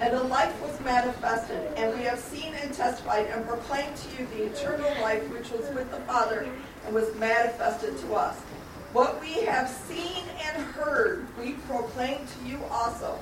And 0.00 0.12
the 0.12 0.24
life 0.24 0.60
was 0.62 0.80
manifested, 0.80 1.72
and 1.76 1.96
we 1.96 2.04
have 2.04 2.18
seen 2.18 2.54
and 2.54 2.72
testified 2.72 3.26
and 3.26 3.46
proclaimed 3.46 3.96
to 3.96 4.10
you 4.18 4.26
the 4.28 4.44
eternal 4.44 4.90
life 5.02 5.22
which 5.30 5.50
was 5.50 5.68
with 5.74 5.90
the 5.90 6.00
Father 6.00 6.48
and 6.86 6.94
was 6.94 7.14
manifested 7.16 7.98
to 7.98 8.14
us. 8.14 8.40
What 8.92 9.20
we 9.20 9.44
have 9.44 9.68
seen 9.68 10.24
and 10.46 10.62
heard, 10.64 11.26
we 11.38 11.52
proclaim 11.68 12.18
to 12.18 12.48
you 12.48 12.60
also, 12.70 13.18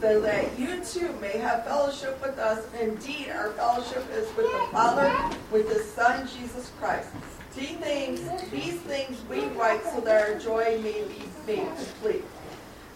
so 0.00 0.20
that 0.20 0.58
you 0.58 0.84
too 0.84 1.12
may 1.20 1.36
have 1.38 1.64
fellowship 1.64 2.20
with 2.22 2.38
us. 2.38 2.64
Indeed, 2.80 3.30
our 3.30 3.50
fellowship 3.50 4.04
is 4.12 4.34
with 4.36 4.46
the 4.46 4.66
Father, 4.70 5.14
with 5.50 5.68
His 5.68 5.90
Son, 5.92 6.28
Jesus 6.28 6.70
Christ. 6.78 7.08
These 7.56 7.76
things, 7.76 8.50
these 8.50 8.80
things 8.80 9.22
we 9.30 9.44
write 9.56 9.84
so 9.84 10.00
that 10.00 10.28
our 10.28 10.38
joy 10.38 10.80
may 10.82 11.04
be 11.04 11.22
made 11.46 11.68
complete. 11.76 12.24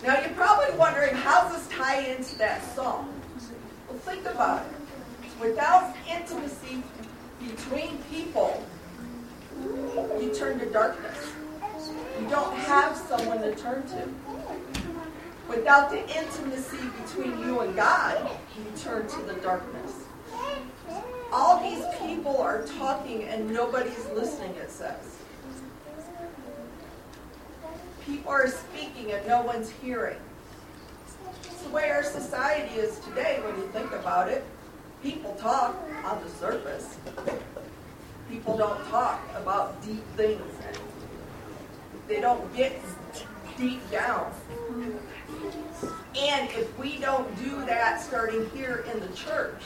Now 0.03 0.21
you're 0.21 0.31
probably 0.31 0.77
wondering 0.77 1.15
how 1.15 1.49
does 1.49 1.59
this 1.59 1.77
tie 1.77 2.01
into 2.01 2.37
that 2.39 2.65
song? 2.75 3.13
Well, 3.89 3.99
think 3.99 4.27
about 4.27 4.67
it. 4.67 4.73
Without 5.41 5.95
intimacy 6.11 6.83
between 7.41 7.99
people, 8.11 8.65
you 10.21 10.35
turn 10.35 10.59
to 10.59 10.67
darkness. 10.67 11.33
You 12.21 12.29
don't 12.29 12.57
have 12.57 12.97
someone 12.97 13.41
to 13.43 13.55
turn 13.55 13.87
to. 13.89 14.09
Without 15.49 15.91
the 15.91 16.01
intimacy 16.19 16.79
between 17.03 17.39
you 17.41 17.61
and 17.61 17.77
God, 17.77 18.29
you 18.57 18.79
turn 18.79 19.07
to 19.07 19.23
the 19.23 19.35
darkness. 19.35 20.08
All 21.31 21.63
these 21.63 21.85
people 22.01 22.39
are 22.39 22.63
talking 22.79 23.25
and 23.25 23.51
nobody's 23.51 24.07
listening, 24.15 24.55
it 24.55 24.71
says. 24.71 25.17
People 28.07 28.33
are 28.33 28.49
speaking 28.49 29.13
and 29.13 29.27
no 29.27 29.43
one's 29.43 29.71
hearing. 29.71 30.17
It's 31.45 31.63
the 31.63 31.69
way 31.69 31.91
our 31.91 32.03
society 32.03 32.75
is 32.77 32.99
today 33.01 33.41
when 33.45 33.57
you 33.57 33.69
think 33.69 33.93
about 33.93 34.29
it. 34.29 34.45
People 35.03 35.35
talk 35.35 35.77
on 36.05 36.23
the 36.25 36.31
surface. 36.31 36.97
People 38.31 38.57
don't 38.57 38.83
talk 38.89 39.21
about 39.37 39.81
deep 39.85 40.03
things. 40.17 40.43
They 42.09 42.21
don't 42.21 42.55
get 42.57 42.81
deep 43.59 43.91
down. 43.91 44.33
And 46.19 46.51
if 46.51 46.79
we 46.79 46.99
don't 46.99 47.37
do 47.43 47.65
that 47.67 48.01
starting 48.01 48.49
here 48.51 48.85
in 48.93 49.01
the 49.01 49.09
church, 49.09 49.63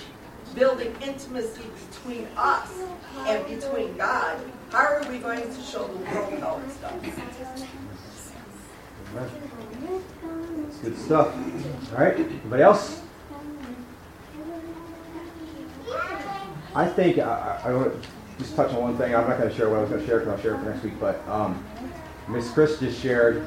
building 0.55 0.95
intimacy 1.03 1.63
between 1.91 2.27
us 2.37 2.71
and 3.27 3.47
between 3.47 3.97
God, 3.97 4.39
how 4.71 4.87
are 4.87 5.05
we 5.11 5.19
going 5.19 5.43
to 5.43 5.63
show 5.63 5.87
the 5.87 5.99
world 5.99 6.39
how 6.41 6.61
it's 6.65 6.77
done? 6.77 7.01
Good 10.83 10.99
stuff. 10.99 11.35
All 11.93 11.99
right. 11.99 12.15
Anybody 12.17 12.63
else? 12.63 13.03
I 16.75 16.89
think 16.89 17.19
I, 17.19 17.61
I, 17.65 17.73
want 17.75 18.03
to 18.03 18.09
just 18.39 18.57
touch 18.57 18.71
on 18.73 18.81
one 18.81 18.97
thing. 18.97 19.15
I'm 19.15 19.29
not 19.29 19.39
going 19.39 19.51
to 19.51 19.55
share 19.55 19.69
what 19.69 19.79
I 19.79 19.81
was 19.83 19.91
going 19.91 20.01
to 20.01 20.07
share 20.07 20.21
because 20.21 20.33
I'll 20.33 20.43
share 20.43 20.55
it 20.55 20.59
for 20.59 20.71
next 20.71 20.83
week. 20.83 20.99
But 20.99 21.27
um, 21.29 21.63
Miss 22.29 22.51
Chris 22.51 22.79
just 22.81 22.99
shared 23.01 23.47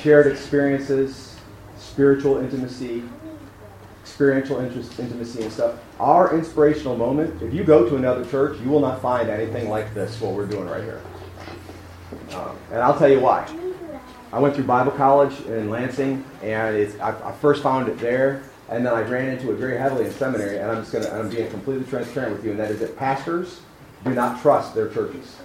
shared 0.00 0.26
experiences, 0.26 1.36
spiritual 1.76 2.38
intimacy, 2.38 3.02
experiential 4.04 4.60
interest, 4.60 4.98
intimacy 5.00 5.42
and 5.42 5.50
stuff. 5.50 5.80
Our 5.98 6.36
inspirational 6.36 6.94
moment, 6.94 7.40
if 7.42 7.54
you 7.54 7.64
go 7.64 7.88
to 7.88 7.96
another 7.96 8.22
church, 8.26 8.60
you 8.60 8.68
will 8.68 8.80
not 8.80 9.00
find 9.00 9.30
anything 9.30 9.70
like 9.70 9.94
this, 9.94 10.20
what 10.20 10.34
we're 10.34 10.44
doing 10.44 10.68
right 10.68 10.84
here. 10.84 11.00
Um, 12.34 12.54
and 12.70 12.82
I'll 12.82 12.98
tell 12.98 13.08
you 13.08 13.20
why. 13.20 13.48
I 14.30 14.38
went 14.38 14.54
through 14.54 14.64
Bible 14.64 14.92
college 14.92 15.40
in 15.46 15.70
Lansing, 15.70 16.22
and 16.42 16.76
it's, 16.76 17.00
I, 17.00 17.30
I 17.30 17.32
first 17.32 17.62
found 17.62 17.88
it 17.88 17.96
there, 17.96 18.42
and 18.68 18.84
then 18.84 18.92
I 18.92 19.00
ran 19.00 19.30
into 19.30 19.50
it 19.52 19.54
very 19.56 19.78
heavily 19.78 20.04
in 20.04 20.12
seminary, 20.12 20.58
and 20.58 20.70
I'm 20.70 20.82
just 20.82 20.92
going 20.92 21.04
to, 21.04 21.14
I'm 21.14 21.30
being 21.30 21.48
completely 21.48 21.86
transparent 21.86 22.36
with 22.36 22.44
you, 22.44 22.50
and 22.50 22.60
that 22.60 22.70
is 22.70 22.80
that 22.80 22.98
pastors 22.98 23.62
do 24.04 24.12
not 24.12 24.42
trust 24.42 24.74
their 24.74 24.88
churches. 24.90 25.38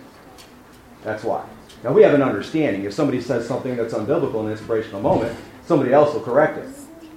That's 1.05 1.23
why. 1.23 1.47
Now, 1.81 1.93
we 1.93 2.03
have 2.03 2.13
an 2.13 2.21
understanding. 2.21 2.83
If 2.83 2.93
somebody 2.93 3.21
says 3.21 3.47
something 3.47 3.77
that's 3.77 3.93
unbiblical 3.93 4.41
in 4.41 4.47
an 4.47 4.51
inspirational 4.51 5.01
moment, 5.01 5.37
somebody 5.65 5.93
else 5.93 6.13
will 6.13 6.21
correct 6.21 6.57
it. 6.57 6.67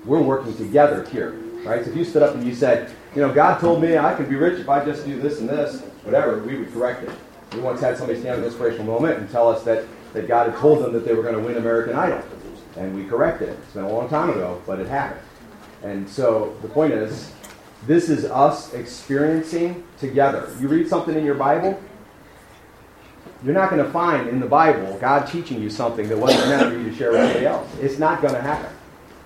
We're 0.05 0.23
working 0.23 0.57
together 0.57 1.05
here, 1.05 1.33
right? 1.65 1.85
So 1.85 1.91
if 1.91 1.97
you 1.97 2.05
stood 2.05 2.23
up 2.23 2.35
and 2.35 2.45
you 2.45 2.55
said, 2.55 2.93
you 3.15 3.21
know, 3.21 3.33
God 3.33 3.61
told 3.61 3.83
me 3.83 3.97
I 3.97 4.15
could 4.15 4.29
be 4.29 4.37
rich 4.37 4.59
if 4.59 4.69
I 4.69 4.85
just 4.85 5.05
do 5.05 5.21
this 5.21 5.41
and 5.41 5.49
this, 5.49 5.83
whatever, 6.03 6.39
we 6.39 6.57
would 6.57 6.73
correct 6.73 7.05
it. 7.05 7.11
We 7.53 7.61
once 7.61 7.81
had 7.81 7.97
somebody 7.97 8.19
stand 8.19 8.37
in 8.37 8.41
an 8.41 8.47
inspirational 8.47 8.87
moment 8.87 9.19
and 9.19 9.31
tell 9.31 9.49
us 9.49 9.63
that, 9.65 9.85
that 10.15 10.27
God 10.27 10.51
had 10.51 10.59
told 10.59 10.83
them 10.83 10.93
that 10.95 11.05
they 11.05 11.15
were 11.15 11.23
going 11.23 11.35
to 11.35 11.41
win 11.41 11.57
American 11.57 11.95
Idol. 11.95 12.23
And 12.77 12.95
we 12.97 13.05
corrected 13.05 13.51
it. 13.51 13.59
It's 13.63 13.75
been 13.75 13.85
a 13.85 13.93
long 13.93 14.09
time 14.09 14.31
ago, 14.31 14.61
but 14.67 14.81
it 14.81 14.89
happened. 14.89 15.21
And 15.83 16.09
so 16.09 16.57
the 16.63 16.69
point 16.69 16.95
is, 16.95 17.33
this 17.87 18.09
is 18.09 18.25
us 18.25 18.73
experiencing 18.73 19.85
together. 19.99 20.55
You 20.61 20.69
read 20.69 20.89
something 20.89 21.15
in 21.15 21.25
your 21.25 21.35
Bible, 21.35 21.81
you're 23.45 23.55
not 23.55 23.71
going 23.71 23.85
to 23.85 23.91
find 23.91 24.29
in 24.29 24.39
the 24.39 24.47
Bible 24.47 24.97
God 25.01 25.27
teaching 25.27 25.61
you 25.61 25.69
something 25.69 26.09
that 26.09 26.17
wasn't 26.17 26.49
meant 26.49 26.73
for 26.73 26.79
you 26.79 26.89
to 26.89 26.95
share 26.95 27.11
with 27.11 27.21
anybody 27.21 27.47
else. 27.47 27.69
It's 27.81 27.99
not 27.99 28.23
going 28.23 28.35
to 28.35 28.41
happen. 28.41 28.73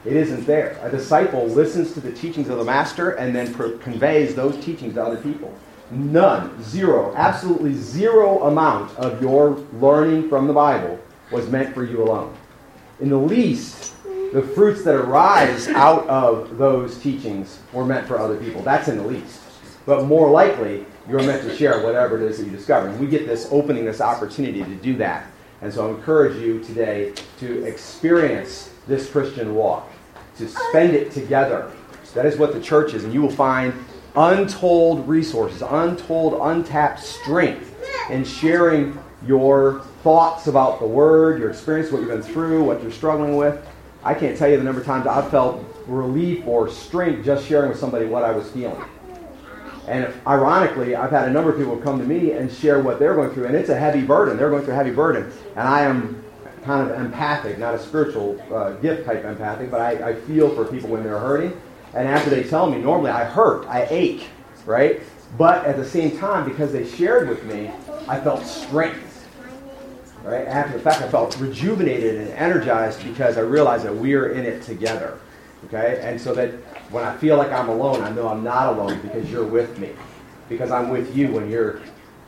It 0.07 0.15
isn't 0.15 0.47
there. 0.47 0.79
A 0.83 0.91
disciple 0.91 1.47
listens 1.49 1.93
to 1.95 2.01
the 2.01 2.13
teachings 2.13 2.49
of 2.49 2.59
the 2.59 2.65
master 2.65 3.11
and 3.13 3.35
then 3.35 3.53
conveys 3.81 4.37
those 4.37 4.57
teachings 4.65 4.95
to 4.95 5.05
other 5.05 5.17
people. 5.17 5.53
none, 5.91 6.63
zero, 6.63 7.15
absolutely 7.17 7.75
zero 7.75 8.45
amount 8.45 8.97
of 8.99 9.21
your 9.23 9.51
learning 9.75 10.29
from 10.29 10.47
the 10.47 10.53
Bible 10.53 10.99
was 11.31 11.49
meant 11.49 11.75
for 11.75 11.85
you 11.85 12.03
alone. 12.03 12.35
In 13.01 13.09
the 13.09 13.19
least, 13.19 13.95
the 14.33 14.43
fruits 14.43 14.83
that 14.85 14.95
arise 14.95 15.69
out 15.69 16.07
of 16.09 16.59
those 16.59 16.99
teachings 16.99 17.59
were 17.73 17.85
meant 17.85 18.07
for 18.07 18.19
other 18.19 18.37
people. 18.37 18.63
That's 18.63 18.89
in 18.89 18.97
the 18.97 19.05
least. 19.05 19.41
But 19.85 20.05
more 20.07 20.31
likely, 20.31 20.85
you're 21.09 21.23
meant 21.23 21.43
to 21.43 21.57
share 21.57 21.85
whatever 21.85 22.17
it 22.17 22.23
is 22.23 22.39
that 22.39 22.45
you 22.45 22.51
discover. 22.51 22.89
And 22.89 22.99
we 22.99 23.07
get 23.07 23.27
this 23.27 23.49
opening, 23.53 23.85
this 23.85 24.01
opportunity 24.01 24.65
to 24.65 24.75
do 24.77 24.97
that. 24.97 25.27
And 25.63 25.73
so 25.73 25.87
I 25.87 25.91
encourage 25.91 26.37
you 26.37 26.63
today 26.65 27.13
to 27.39 27.65
experience 27.65 28.71
this 28.89 29.09
Christian 29.11 29.55
walk, 29.55 29.91
to 30.39 30.49
spend 30.49 30.95
it 30.95 31.13
together. 31.13 31.71
That 32.15 32.25
is 32.25 32.39
what 32.39 32.55
the 32.55 32.61
church 32.61 32.95
is. 32.95 33.05
And 33.05 33.13
you 33.13 33.21
will 33.21 33.31
find 33.31 33.75
untold 34.17 35.07
resources, 35.07 35.61
untold, 35.61 36.41
untapped 36.41 37.01
strength 37.01 37.75
in 38.11 38.25
sharing 38.25 38.99
your 39.27 39.81
thoughts 40.03 40.47
about 40.47 40.81
the 40.81 40.87
Word, 40.87 41.39
your 41.39 41.51
experience, 41.51 41.93
what 41.93 42.01
you've 42.01 42.09
been 42.09 42.23
through, 42.23 42.65
what 42.65 42.83
you're 42.83 42.91
struggling 42.91 43.37
with. 43.37 43.65
I 44.03 44.15
can't 44.15 44.37
tell 44.39 44.49
you 44.49 44.57
the 44.57 44.65
number 44.65 44.81
of 44.81 44.87
times 44.87 45.07
I've 45.07 45.31
felt 45.31 45.63
relief 45.87 46.47
or 46.47 46.71
strength 46.71 47.25
just 47.25 47.47
sharing 47.47 47.69
with 47.69 47.79
somebody 47.79 48.07
what 48.07 48.25
I 48.25 48.31
was 48.33 48.51
feeling. 48.51 48.83
And 49.87 50.13
ironically, 50.27 50.97
I've 50.97 51.11
had 51.11 51.29
a 51.29 51.31
number 51.31 51.51
of 51.51 51.59
people 51.59 51.77
come 51.77 51.99
to 51.99 52.05
me 52.05 52.33
and 52.33 52.51
share 52.51 52.81
what 52.81 52.99
they're 52.99 53.15
going 53.15 53.31
through, 53.31 53.47
and 53.47 53.55
it's 53.55 53.69
a 53.69 53.79
heavy 53.79 54.03
burden. 54.03 54.37
They're 54.37 54.51
going 54.51 54.65
through 54.65 54.73
a 54.73 54.77
heavy 54.77 54.91
burden. 54.91 55.31
And 55.55 55.69
I 55.69 55.83
am 55.83 56.25
kind 56.67 56.91
of 56.91 57.01
empathic, 57.01 57.59
not 57.59 57.75
a 57.75 57.79
spiritual 57.79 58.43
uh, 58.53 58.73
gift 58.73 59.07
type 59.07 59.25
empathic, 59.25 59.71
but 59.71 59.81
I, 59.81 60.11
I 60.11 60.15
feel 60.15 60.53
for 60.55 60.65
people 60.65 60.91
when 60.91 61.05
they're 61.05 61.19
hurting. 61.19 61.59
And 61.95 62.09
after 62.09 62.29
they 62.29 62.43
tell 62.43 62.69
me, 62.69 62.79
normally 62.79 63.13
I 63.13 63.25
hurt, 63.25 63.67
I 63.69 63.87
ache, 63.89 64.27
right? 64.67 65.01
But 65.39 65.65
at 65.65 65.77
the 65.77 65.85
same 65.85 66.19
time, 66.19 66.47
because 66.47 66.73
they 66.73 66.87
shared 66.87 67.29
with 67.29 67.45
me, 67.45 67.71
I 68.09 68.21
felt 68.21 68.45
strength. 68.45 69.29
Right? 70.25 70.47
After 70.47 70.77
the 70.77 70.83
fact, 70.83 71.03
I 71.03 71.09
felt 71.09 71.39
rejuvenated 71.39 72.17
and 72.17 72.31
energized 72.31 73.05
because 73.05 73.39
I 73.39 73.43
realized 73.43 73.85
that 73.85 73.95
we 73.95 74.15
are 74.15 74.31
in 74.31 74.45
it 74.45 74.63
together. 74.63 75.21
Okay? 75.67 76.01
And 76.03 76.21
so 76.21 76.35
that 76.35 76.51
when 76.91 77.05
I 77.05 77.17
feel 77.17 77.37
like 77.37 77.53
I'm 77.53 77.69
alone, 77.69 78.03
I 78.03 78.11
know 78.11 78.27
I'm 78.29 78.43
not 78.43 78.75
alone 78.75 79.01
because 79.03 79.31
you're 79.31 79.47
with 79.47 79.79
me. 79.79 79.91
Because 80.49 80.73
I'm 80.73 80.89
with 80.89 81.17
you 81.17 81.29
when 81.29 81.49
you're 81.49 81.81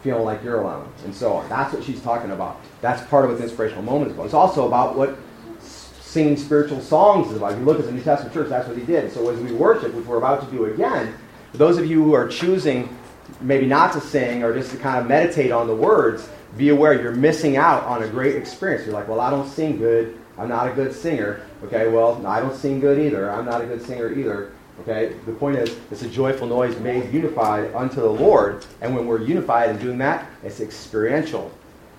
feeling 0.03 0.25
like 0.25 0.43
you're 0.43 0.61
alone. 0.61 0.91
And 1.05 1.15
so 1.15 1.45
that's 1.49 1.75
what 1.75 1.83
she's 1.85 2.01
talking 2.01 2.31
about. 2.31 2.61
That's 2.81 3.05
part 3.09 3.25
of 3.25 3.31
what 3.31 3.39
the 3.39 3.45
inspirational 3.45 3.83
moment 3.83 4.11
is 4.11 4.15
about. 4.15 4.27
It's 4.27 4.35
also 4.35 4.67
about 4.67 4.97
what 4.97 5.19
singing 5.61 6.37
spiritual 6.37 6.81
songs 6.81 7.31
is 7.31 7.37
about. 7.37 7.53
If 7.53 7.59
you 7.59 7.65
look 7.65 7.79
at 7.79 7.85
the 7.85 7.93
New 7.93 8.03
Testament 8.03 8.35
church, 8.35 8.49
that's 8.49 8.67
what 8.67 8.77
he 8.77 8.85
did. 8.85 9.13
So 9.13 9.29
as 9.29 9.39
we 9.41 9.53
worship, 9.53 9.93
which 9.95 10.07
we're 10.07 10.19
about 10.19 10.45
to 10.45 10.51
do 10.51 10.67
again, 10.67 11.15
those 11.53 11.79
of 11.79 11.87
you 11.87 12.03
who 12.03 12.15
are 12.15 12.29
choosing 12.29 12.97
maybe 13.41 13.67
not 13.67 13.93
to 13.93 14.01
sing 14.01 14.43
or 14.43 14.55
just 14.55 14.71
to 14.71 14.77
kind 14.77 14.99
of 14.99 15.07
meditate 15.07 15.53
on 15.53 15.67
the 15.67 15.75
words, 15.75 16.29
be 16.57 16.71
aware 16.71 17.01
you're 17.01 17.13
missing 17.13 17.57
out 17.57 17.83
on 17.85 18.03
a 18.03 18.09
great 18.09 18.37
experience. 18.37 18.87
You're 18.87 18.95
like, 18.95 19.07
well, 19.09 19.21
I 19.21 19.31
don't 19.31 19.49
sing 19.49 19.77
good. 19.79 20.19
I'm 20.39 20.49
not 20.49 20.69
a 20.69 20.73
good 20.73 20.95
singer. 20.95 21.43
Okay, 21.65 21.89
well, 21.89 22.25
I 22.27 22.41
don't 22.41 22.57
sing 22.57 22.81
good 22.81 22.99
either. 22.99 23.31
I'm 23.31 23.45
not 23.45 23.61
a 23.61 23.67
good 23.67 23.83
singer 23.83 24.13
either. 24.13 24.53
Okay, 24.81 25.13
the 25.27 25.33
point 25.33 25.57
is, 25.57 25.77
it's 25.91 26.03
a 26.03 26.09
joyful 26.09 26.47
noise 26.47 26.79
made 26.79 27.13
unified 27.13 27.75
unto 27.75 27.97
the 28.01 28.11
Lord. 28.11 28.65
And 28.81 28.95
when 28.95 29.07
we're 29.07 29.23
unified 29.23 29.71
in 29.71 29.79
doing 29.79 29.99
that, 29.99 30.31
it's 30.45 30.61
experiential. 30.61 31.51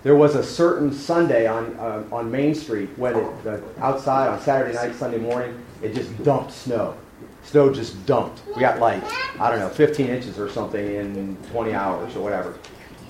There 0.02 0.16
was 0.16 0.36
a 0.36 0.44
certain 0.44 0.94
Sunday 0.94 1.46
on, 1.46 1.76
uh, 1.78 2.04
on 2.12 2.32
Main 2.32 2.56
Street 2.56 2.90
when 2.96 3.18
it, 3.18 3.48
uh, 3.48 3.60
outside 3.80 4.30
on 4.30 4.40
Saturday 4.40 4.74
night, 4.74 4.96
Sunday 4.96 5.18
morning, 5.18 5.62
it 5.82 5.94
just 5.94 6.24
dumped 6.24 6.54
snow. 6.54 6.96
Snow 7.44 7.74
just 7.74 8.06
dumped. 8.06 8.42
We 8.56 8.62
got 8.62 8.80
like, 8.80 9.04
I 9.42 9.50
don't 9.50 9.60
know, 9.60 9.70
15 9.70 10.08
inches 10.08 10.40
or 10.40 10.50
something 10.50 10.96
in 10.96 11.36
20 11.52 11.74
hours 11.74 12.16
or 12.16 12.22
whatever. 12.22 12.58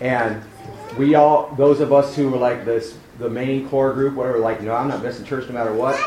And 0.02 0.42
we 0.98 1.14
all, 1.16 1.54
those 1.58 1.80
of 1.80 1.94
us 1.94 2.16
who 2.16 2.30
were 2.30 2.38
like 2.38 2.66
this, 2.66 2.98
the 3.20 3.30
main 3.30 3.70
core 3.70 3.94
group, 3.94 4.16
whatever, 4.16 4.40
like, 4.40 4.62
no, 4.62 4.74
I'm 4.74 4.88
not 4.88 5.04
missing 5.04 5.26
church 5.26 5.48
no 5.48 5.54
matter 5.54 5.74
what, 5.74 6.00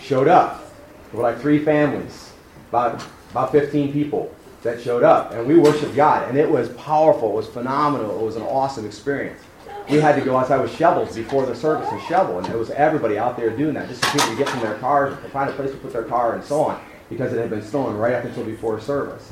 showed 0.00 0.26
up. 0.26 0.72
There 1.12 1.20
were 1.20 1.30
like 1.30 1.40
three 1.40 1.62
families, 1.64 2.32
about, 2.68 3.04
about 3.30 3.52
15 3.52 3.92
people 3.92 4.34
that 4.62 4.80
showed 4.80 5.02
up. 5.02 5.32
And 5.32 5.46
we 5.46 5.58
worshiped 5.58 5.94
God. 5.94 6.28
And 6.28 6.38
it 6.38 6.50
was 6.50 6.68
powerful. 6.70 7.30
It 7.30 7.36
was 7.36 7.48
phenomenal. 7.48 8.20
It 8.20 8.24
was 8.24 8.36
an 8.36 8.42
awesome 8.42 8.86
experience 8.86 9.40
we 9.88 9.98
had 9.98 10.16
to 10.16 10.20
go 10.22 10.36
outside 10.36 10.60
with 10.60 10.74
shovels 10.76 11.14
before 11.14 11.46
the 11.46 11.54
service 11.54 11.88
and 11.90 12.02
shovel, 12.02 12.38
and 12.38 12.46
it 12.48 12.56
was 12.56 12.70
everybody 12.70 13.18
out 13.18 13.36
there 13.36 13.50
doing 13.50 13.74
that, 13.74 13.88
just 13.88 14.04
for 14.04 14.18
people 14.18 14.30
to 14.30 14.36
get 14.36 14.48
from 14.48 14.60
their 14.60 14.76
cars, 14.78 15.16
to 15.22 15.28
find 15.28 15.48
a 15.48 15.52
place 15.52 15.70
to 15.70 15.76
put 15.76 15.92
their 15.92 16.02
car, 16.02 16.34
and 16.34 16.44
so 16.44 16.62
on, 16.62 16.80
because 17.08 17.32
it 17.32 17.38
had 17.38 17.50
been 17.50 17.62
stolen 17.62 17.96
right 17.96 18.14
up 18.14 18.24
until 18.24 18.44
before 18.44 18.80
service. 18.80 19.30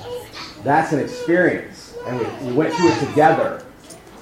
That's 0.63 0.93
an 0.93 1.01
experience, 1.01 1.97
and 2.07 2.19
we, 2.19 2.47
we 2.47 2.53
went 2.53 2.73
through 2.75 2.91
it 2.91 3.09
together. 3.09 3.65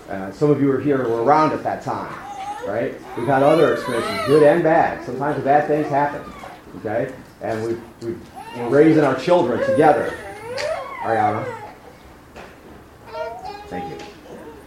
Uh, 0.08 0.32
some 0.32 0.50
of 0.50 0.60
you 0.60 0.68
were 0.68 0.80
here, 0.80 0.98
were 1.06 1.22
around 1.22 1.52
at 1.52 1.62
that 1.64 1.82
time, 1.82 2.12
right? 2.66 2.94
We've 3.16 3.26
had 3.26 3.42
other 3.42 3.74
experiences, 3.74 4.26
good 4.26 4.42
and 4.42 4.62
bad. 4.62 5.04
Sometimes 5.04 5.36
the 5.36 5.42
bad 5.42 5.66
things 5.68 5.86
happen, 5.88 6.22
okay? 6.78 7.12
And 7.42 7.62
we 7.64 8.06
we 8.06 8.16
we're 8.56 8.68
raising 8.68 9.04
our 9.04 9.18
children 9.18 9.66
together. 9.68 10.16
Ariana. 11.00 11.44
Thank 13.68 13.90
you. 13.90 14.06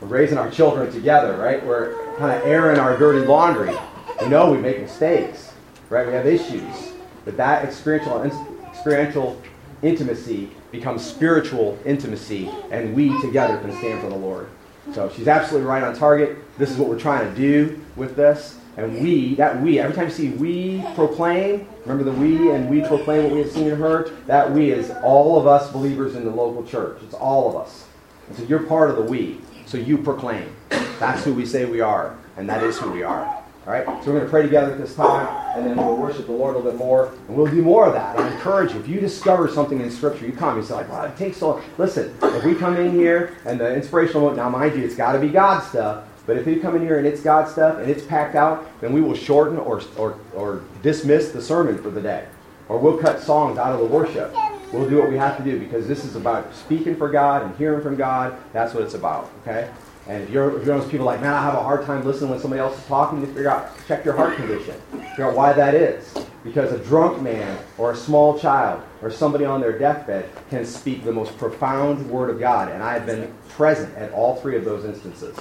We're 0.02 0.08
raising 0.08 0.38
our 0.38 0.50
children 0.50 0.92
together, 0.92 1.38
right? 1.38 1.64
We're 1.64 2.16
kind 2.18 2.36
of 2.36 2.48
airing 2.48 2.80
our 2.80 2.98
dirty 2.98 3.26
laundry. 3.26 3.76
We 4.22 4.28
know 4.28 4.52
we 4.52 4.58
make 4.58 4.82
mistakes, 4.82 5.54
right? 5.90 6.08
We 6.08 6.14
have 6.14 6.26
issues. 6.26 6.94
But 7.26 7.38
that 7.38 7.64
experiential, 7.64 8.24
experiential 8.66 9.42
intimacy 9.82 10.50
becomes 10.72 11.06
spiritual 11.06 11.78
intimacy, 11.86 12.50
and 12.72 12.96
we 12.96 13.20
together 13.22 13.58
can 13.58 13.72
stand 13.78 14.02
for 14.02 14.10
the 14.10 14.16
Lord. 14.16 14.50
So 14.94 15.10
she's 15.10 15.28
absolutely 15.28 15.68
right 15.68 15.84
on 15.84 15.96
target. 15.96 16.38
This 16.58 16.72
is 16.72 16.78
what 16.78 16.90
we're 16.90 17.00
trying 17.00 17.28
to 17.28 17.36
do 17.40 17.82
with 17.96 18.16
this. 18.16 18.58
And 18.78 19.02
we, 19.02 19.36
that 19.36 19.62
we, 19.62 19.80
every 19.80 19.96
time 19.96 20.06
you 20.06 20.12
see 20.12 20.30
we 20.32 20.84
proclaim, 20.96 21.68
remember 21.86 22.04
the 22.04 22.18
we 22.20 22.52
and 22.52 22.70
we 22.70 22.82
proclaim 22.82 23.24
what 23.24 23.34
we 23.34 23.40
have 23.40 23.52
seen 23.52 23.70
and 23.70 23.78
heard? 23.78 24.12
That 24.28 24.52
we 24.52 24.72
is 24.72 24.92
all 25.04 25.40
of 25.40 25.48
us 25.48 25.72
believers 25.72 26.16
in 26.16 26.26
the 26.26 26.32
local 26.32 26.64
church. 26.66 27.02
It's 27.04 27.14
all 27.14 27.50
of 27.50 27.56
us. 27.56 27.86
And 28.28 28.38
so 28.38 28.44
you're 28.44 28.64
part 28.64 28.90
of 28.90 28.98
the 28.98 29.04
we. 29.04 29.40
So 29.66 29.78
you 29.78 29.98
proclaim. 29.98 30.54
That's 31.00 31.24
who 31.24 31.34
we 31.34 31.46
say 31.46 31.66
we 31.66 31.82
are, 31.82 32.18
and 32.38 32.50
that 32.50 32.64
is 32.64 32.78
who 32.78 32.92
we 32.92 33.04
are. 33.04 33.26
All 33.26 33.74
right? 33.74 33.86
So 33.86 34.12
we're 34.12 34.20
going 34.20 34.24
to 34.26 34.30
pray 34.30 34.44
together 34.44 34.74
at 34.74 34.78
this 34.78 34.94
time, 34.94 35.28
and 35.58 35.66
then 35.66 35.78
we'll 35.78 35.98
worship 35.98 36.28
the 36.28 36.32
Lord 36.32 36.56
a 36.56 36.60
little 36.60 36.72
bit 36.72 36.78
more, 36.78 37.08
and 37.28 37.36
we'll 37.36 37.48
do 37.48 37.62
more 37.62 37.88
of 37.88 37.94
that. 37.94 38.18
I 38.20 38.32
encourage 38.32 38.74
you, 38.74 38.80
if 38.80 38.88
you 38.88 39.00
discover 39.00 39.50
something 39.50 39.82
in 39.82 39.90
Scripture, 39.90 40.26
you 40.26 40.34
come, 40.34 40.58
you 40.58 40.64
say, 40.64 40.76
like, 40.76 41.10
it 41.10 41.18
takes 41.18 41.38
so 41.38 41.62
Listen, 41.78 42.16
if 42.22 42.44
we 42.44 42.54
come 42.54 42.78
in 42.78 42.94
here, 42.94 43.36
and 43.46 43.60
the 43.60 43.74
inspirational, 43.74 44.32
now 44.36 44.50
mind 44.50 44.76
you, 44.76 44.84
it's 44.84 44.96
got 44.96 45.14
to 45.14 45.20
be 45.20 45.30
God 45.30 45.62
stuff, 45.62 46.04
but 46.26 46.38
if 46.38 46.48
you 46.48 46.60
come 46.60 46.76
in 46.76 46.82
here 46.82 46.98
and 46.98 47.06
it's 47.06 47.22
God 47.22 47.48
stuff, 47.48 47.78
and 47.78 47.90
it's 47.90 48.04
packed 48.04 48.36
out, 48.36 48.68
then 48.82 48.94
we 48.94 49.02
will 49.02 49.16
shorten 49.16 49.58
or, 49.58 49.82
or, 49.98 50.18
or 50.34 50.64
dismiss 50.82 51.32
the 51.32 51.42
sermon 51.42 51.78
for 51.78 51.92
the 51.92 52.02
day. 52.02 52.28
Or 52.68 52.80
we'll 52.80 52.98
cut 52.98 53.22
songs 53.22 53.60
out 53.60 53.74
of 53.74 53.80
the 53.80 53.86
worship. 53.86 54.34
We'll 54.74 54.90
do 54.90 54.98
what 54.98 55.10
we 55.10 55.18
have 55.18 55.38
to 55.38 55.44
do 55.44 55.60
because 55.60 55.88
this 55.88 56.04
is 56.04 56.16
about 56.16 56.54
speaking 56.54 56.96
for 56.96 57.10
God 57.10 57.44
and 57.44 57.56
hearing 57.58 57.82
from 57.82 57.96
God. 57.96 58.36
That's 58.54 58.74
what 58.74 58.84
it's 58.84 58.96
about, 58.96 59.30
okay? 59.42 59.70
And 60.08 60.24
if 60.24 60.30
you're, 60.30 60.60
if 60.60 60.66
you're 60.66 60.80
those 60.80 60.90
people 60.90 61.06
like, 61.06 61.22
man, 61.22 61.34
I 61.34 61.42
have 61.42 61.54
a 61.54 61.64
hard 61.64 61.86
time 61.86 62.04
listening 62.06 62.32
when 62.32 62.40
somebody 62.40 62.60
else 62.60 62.78
is 62.78 62.86
talking, 62.86 63.22
just 63.22 63.34
figure 63.34 63.50
out, 63.50 63.72
check 63.88 64.04
your 64.04 64.16
heart 64.16 64.36
condition. 64.36 64.76
Figure 64.92 65.30
out 65.30 65.36
why 65.36 65.54
that 65.54 65.76
is. 65.76 66.14
Because 66.44 66.72
a 66.72 66.80
drunk 66.80 67.22
man 67.22 67.58
or 67.78 67.92
a 67.92 67.96
small 67.96 68.38
child 68.38 68.84
or 69.02 69.10
somebody 69.10 69.46
on 69.46 69.62
their 69.62 69.78
deathbed 69.78 70.30
can 70.50 70.66
speak 70.66 71.04
the 71.04 71.12
most 71.12 71.36
profound 71.38 72.08
word 72.10 72.30
of 72.30 72.40
God. 72.40 72.72
And 72.72 72.84
I 72.84 72.94
have 72.94 73.06
been 73.06 73.34
present 73.50 73.96
at 73.96 74.12
all 74.12 74.36
three 74.36 74.56
of 74.58 74.66
those 74.66 74.86
instances 74.86 75.36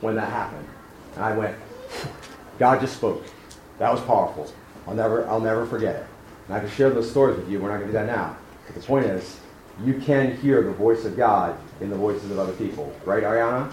when 0.00 0.16
that 0.16 0.30
happened. 0.30 0.66
And 1.14 1.24
I 1.24 1.36
went, 1.36 1.56
God 2.58 2.80
just 2.80 2.96
spoke. 2.96 3.24
That 3.78 3.92
was 3.92 4.00
powerful. 4.02 4.50
I'll 4.86 4.94
never, 4.94 5.26
I'll 5.28 5.40
never 5.40 5.66
forget 5.66 5.96
it. 5.96 6.06
And 6.46 6.56
I 6.56 6.60
can 6.60 6.70
share 6.70 6.90
those 6.90 7.10
stories 7.10 7.36
with 7.36 7.48
you. 7.48 7.60
We're 7.60 7.68
not 7.68 7.80
going 7.80 7.92
to 7.92 7.92
do 7.92 8.04
that 8.04 8.06
now. 8.06 8.36
But 8.66 8.74
the 8.74 8.82
point 8.82 9.06
is, 9.06 9.38
you 9.84 9.94
can 9.94 10.36
hear 10.38 10.62
the 10.62 10.72
voice 10.72 11.04
of 11.04 11.16
God 11.16 11.58
in 11.80 11.90
the 11.90 11.96
voices 11.96 12.30
of 12.30 12.38
other 12.38 12.52
people. 12.54 12.94
Right, 13.04 13.22
Ariana? 13.22 13.72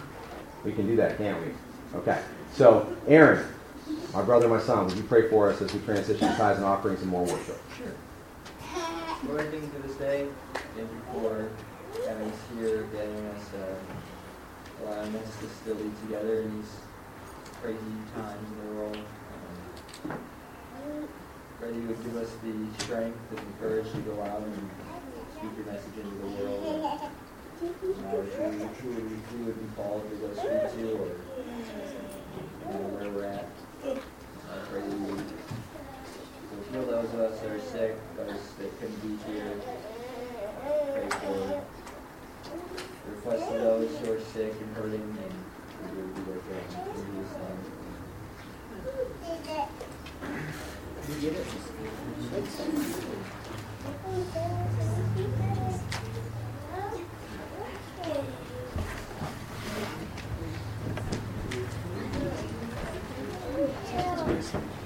We 0.65 0.73
can 0.73 0.87
do 0.87 0.95
that, 0.97 1.17
can't 1.17 1.39
we? 1.41 1.53
Okay. 1.99 2.21
So, 2.53 2.93
Aaron, 3.07 3.45
my 4.13 4.21
brother 4.21 4.47
my 4.47 4.59
son, 4.59 4.85
would 4.87 4.97
you 4.97 5.03
pray 5.03 5.29
for 5.29 5.49
us 5.49 5.61
as 5.61 5.73
we 5.73 5.79
transition 5.81 6.27
to 6.29 6.35
tithes 6.35 6.57
and 6.57 6.65
offerings 6.65 7.01
and 7.01 7.09
more 7.09 7.23
worship? 7.23 7.61
Sure. 7.77 7.93
Lord, 9.27 9.49
thank 9.51 9.63
you 9.63 9.69
for 9.69 9.87
this 9.87 9.95
day. 9.97 10.27
Thank 10.75 10.89
you 10.91 11.01
for 11.13 11.49
having 12.07 12.29
us 12.29 12.39
here, 12.55 12.83
getting 12.93 13.25
us, 13.27 13.49
uh, 13.53 13.75
allowing 14.85 15.15
us 15.15 15.37
to 15.39 15.47
still 15.61 15.75
be 15.75 15.91
together 16.05 16.41
in 16.41 16.57
these 16.57 16.71
crazy 17.61 17.77
times 18.15 18.47
in 18.51 18.67
the 18.67 18.73
world. 18.75 18.97
Um, 20.03 20.17
pray 21.59 21.73
you 21.73 21.87
would 21.87 22.03
give 22.03 22.15
us 22.17 22.31
the 22.43 22.83
strength 22.83 23.17
and 23.31 23.59
courage 23.59 23.91
to 23.91 23.97
go 23.99 24.21
out 24.21 24.41
and 24.41 24.69
speak 25.37 25.51
your 25.57 25.65
message 25.73 25.97
into 25.97 26.15
the 26.15 26.27
world. 26.27 26.63
And, 26.65 26.83
uh, 26.83 26.97
who, 27.59 27.67
who, 27.67 27.91
who 28.91 29.45
would 29.45 29.59
be 29.59 29.75
called 29.75 30.09
to 30.09 30.15
go 30.17 30.33
speak 30.33 30.81
to 30.81 30.91
or 30.97 31.07
you 31.07 32.73
know, 32.73 32.89
where 32.97 33.09
we're 33.09 33.25
at. 33.25 33.47
I 33.85 34.57
pray 34.69 34.81
you 34.81 35.15
would 35.15 35.23
heal 36.71 36.85
those 36.85 37.13
of 37.13 37.19
us 37.19 37.39
that 37.39 37.51
are 37.51 37.61
sick, 37.61 37.95
those 38.17 38.41
that 38.59 38.79
couldn't 38.79 39.01
be 39.01 39.31
here. 39.31 39.53
Pray 40.93 41.09
for 41.09 41.63
the 43.05 43.13
those 43.57 43.97
who 43.99 44.13
are 44.13 44.19
sick 44.19 44.53
and 44.59 44.75
hurting, 44.75 45.01
and 45.01 45.33
we 45.91 46.01
will 46.01 46.09
be 46.09 46.21
there 46.21 46.39
for 46.39 46.53
them. 46.53 46.65
In 46.89 47.01
Jesus' 47.15 47.37
name. 47.37 47.59
You 51.09 51.15
get 51.19 51.33
it? 51.33 51.47
All 63.95 64.82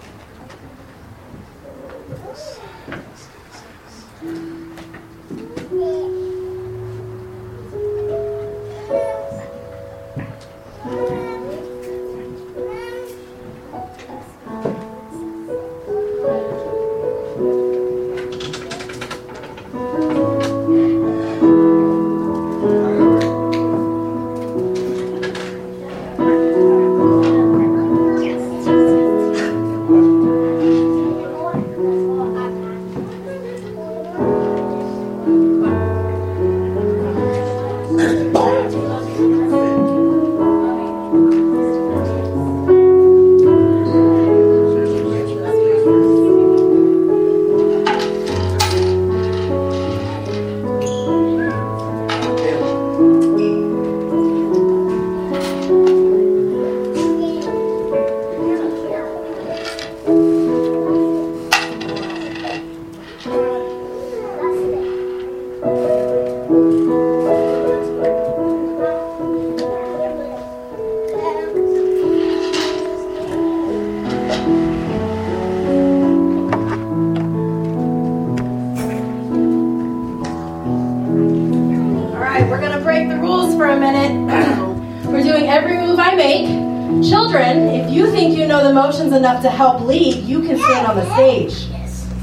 think 88.92 89.04
you 89.04 89.10
know 89.10 89.12
the 89.12 89.12
motions 89.12 89.14
enough 89.14 89.42
to 89.44 89.50
help 89.50 89.82
lead, 89.82 90.24
you 90.24 90.42
can 90.42 90.58
stand 90.58 90.88
on 90.88 90.96
the 90.96 91.06
stage 91.16 91.70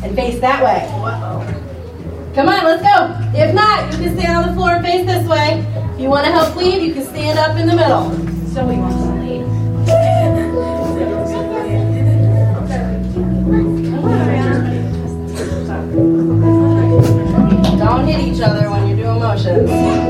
and 0.03 0.15
face 0.15 0.41
that 0.41 0.63
way. 0.63 0.87
Come 2.35 2.49
on, 2.49 2.65
let's 2.65 2.83
go. 2.83 3.39
If 3.39 3.55
not, 3.55 3.93
you 3.93 3.99
can 3.99 4.19
stand 4.19 4.37
on 4.37 4.49
the 4.49 4.55
floor 4.55 4.71
and 4.77 4.85
face 4.85 5.07
this 5.07 5.29
way. 5.29 5.65
If 5.95 6.01
you 6.01 6.09
want 6.09 6.27
to 6.27 6.33
help 6.33 6.57
lead, 6.57 6.83
you 6.83 6.95
can 6.95 7.05
stand 7.05 7.39
up 7.39 7.57
in 7.57 7.67
the 7.67 7.77
middle. 7.77 8.11
So 8.49 8.67
we 8.67 8.77
want 8.77 8.95
to 8.95 9.15
lead. 9.21 9.45
Don't 17.79 18.07
hit 18.07 18.21
each 18.21 18.41
other 18.41 18.71
when 18.71 18.89
you're 18.89 18.97
doing 18.97 19.21
motions. 19.21 20.04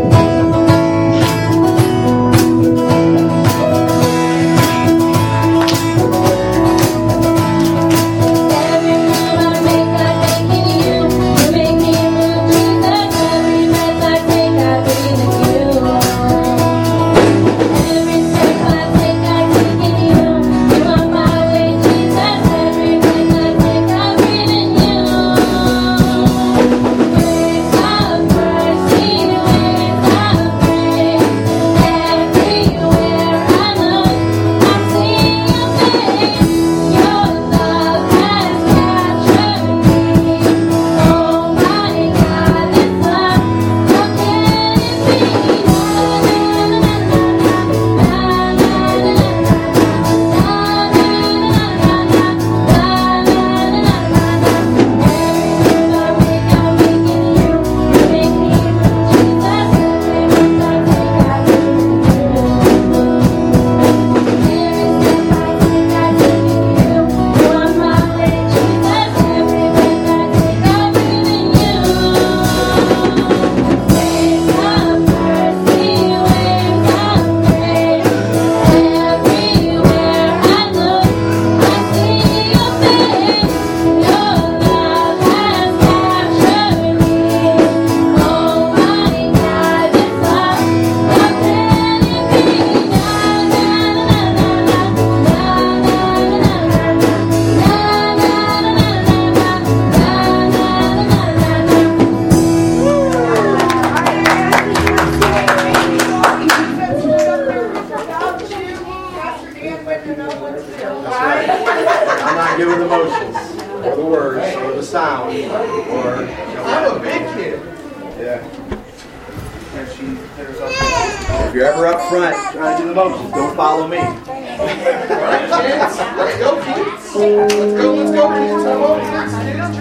If 120.04 121.54
you're 121.54 121.64
ever 121.64 121.86
up 121.86 122.08
front 122.10 122.36
trying 122.52 122.76
to 122.76 122.82
do 122.82 122.88
the 122.88 122.94
motions, 122.94 123.32
don't 123.32 123.56
follow 123.56 123.88
me. 123.88 123.98
All 123.98 124.04
right, 124.06 125.48
kids. 125.62 125.98
Let's 125.98 126.38
go, 126.38 126.62
kids. 126.62 127.14
Let's 127.14 127.72
go, 127.80 127.94
let's 127.94 128.12
go, 128.12 128.28
kids. 128.34 128.64
I'm 128.66 128.82
over 128.82 129.00
here, 129.00 129.26
kids. 129.26 129.72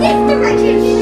Let's 0.00 0.90
go. 0.94 0.99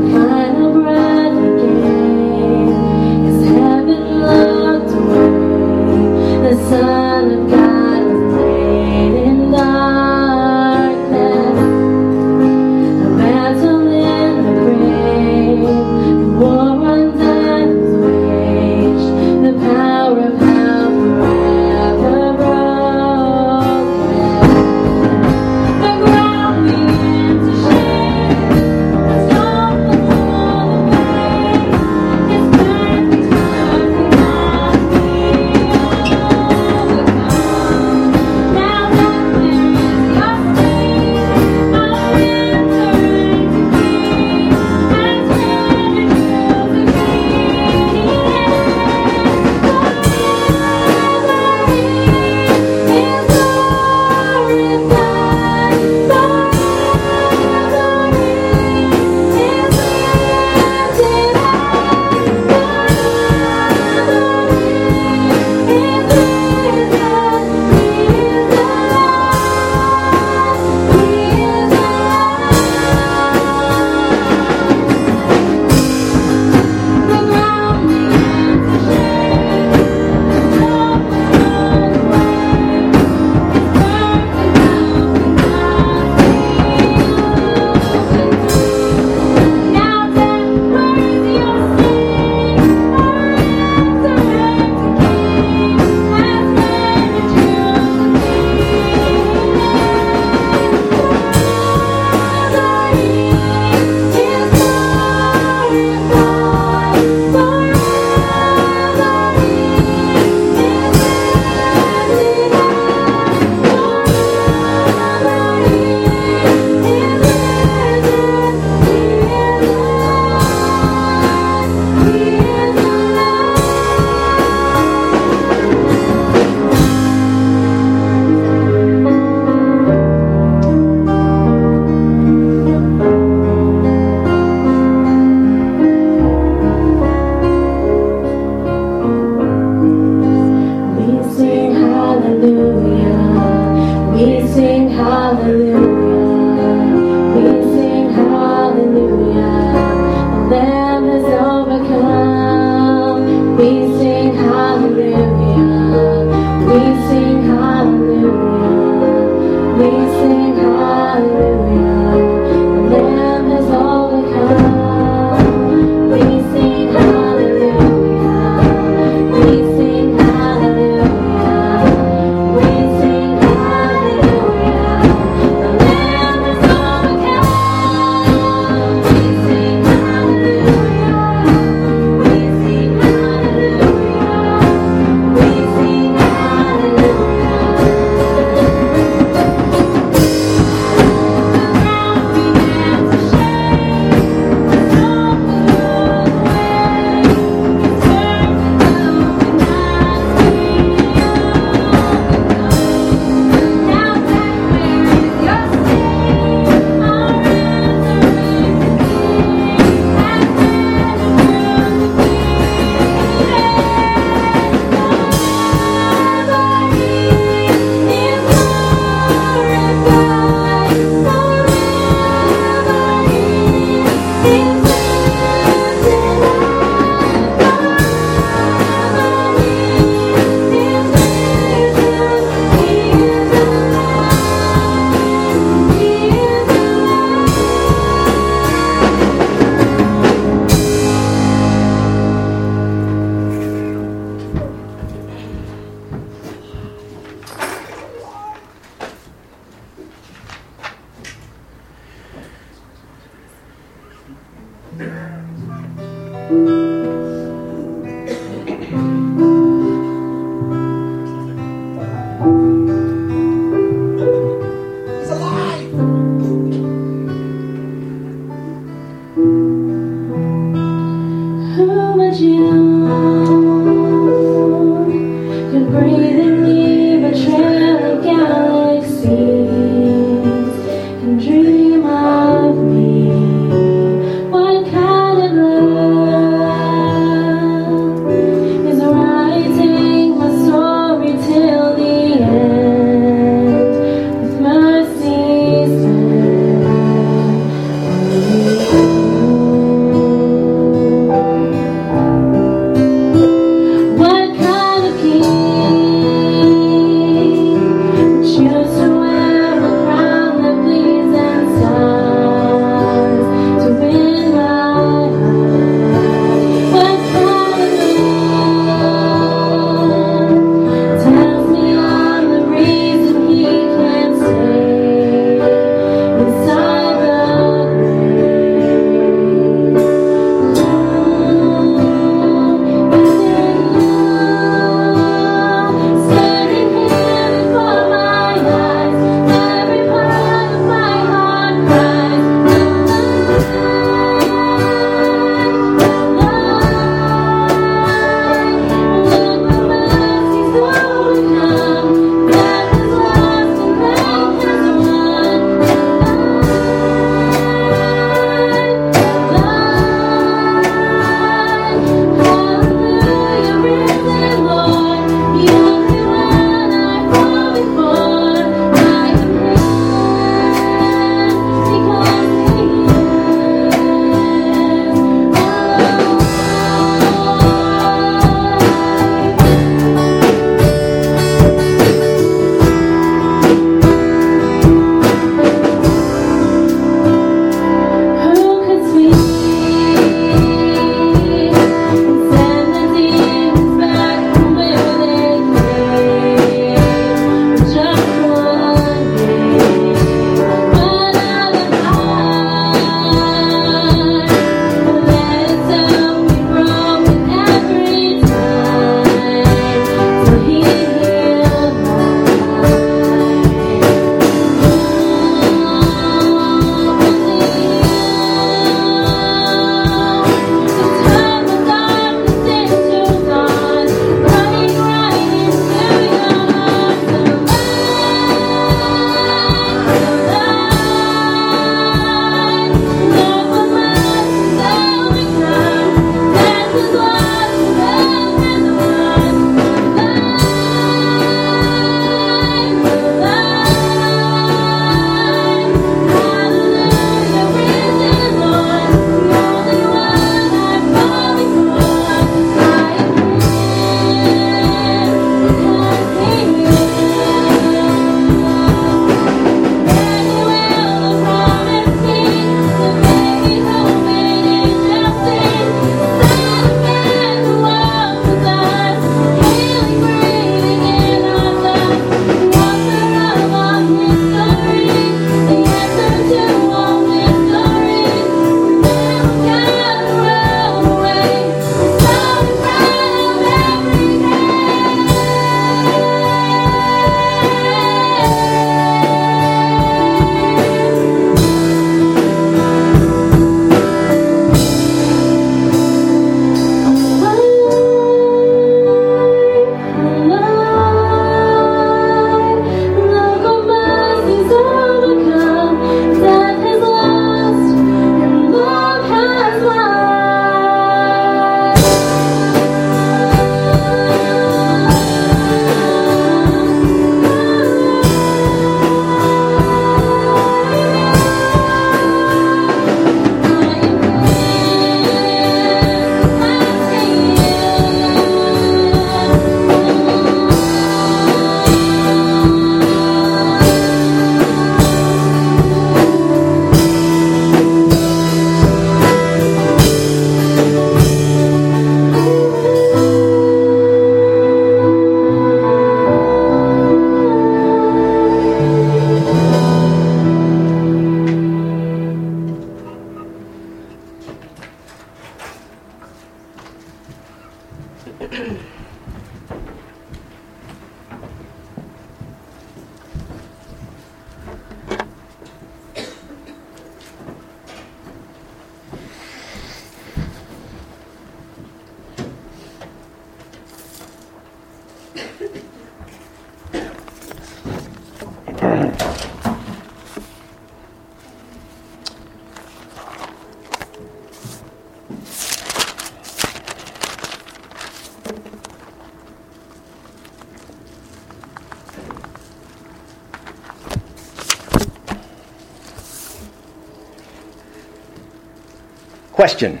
Question. 599.70 600.00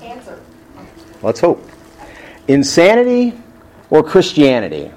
Answer. 0.00 0.40
Let's 1.22 1.40
hope. 1.40 1.68
Insanity 2.46 3.36
or 3.90 4.04
Christianity? 4.04 4.92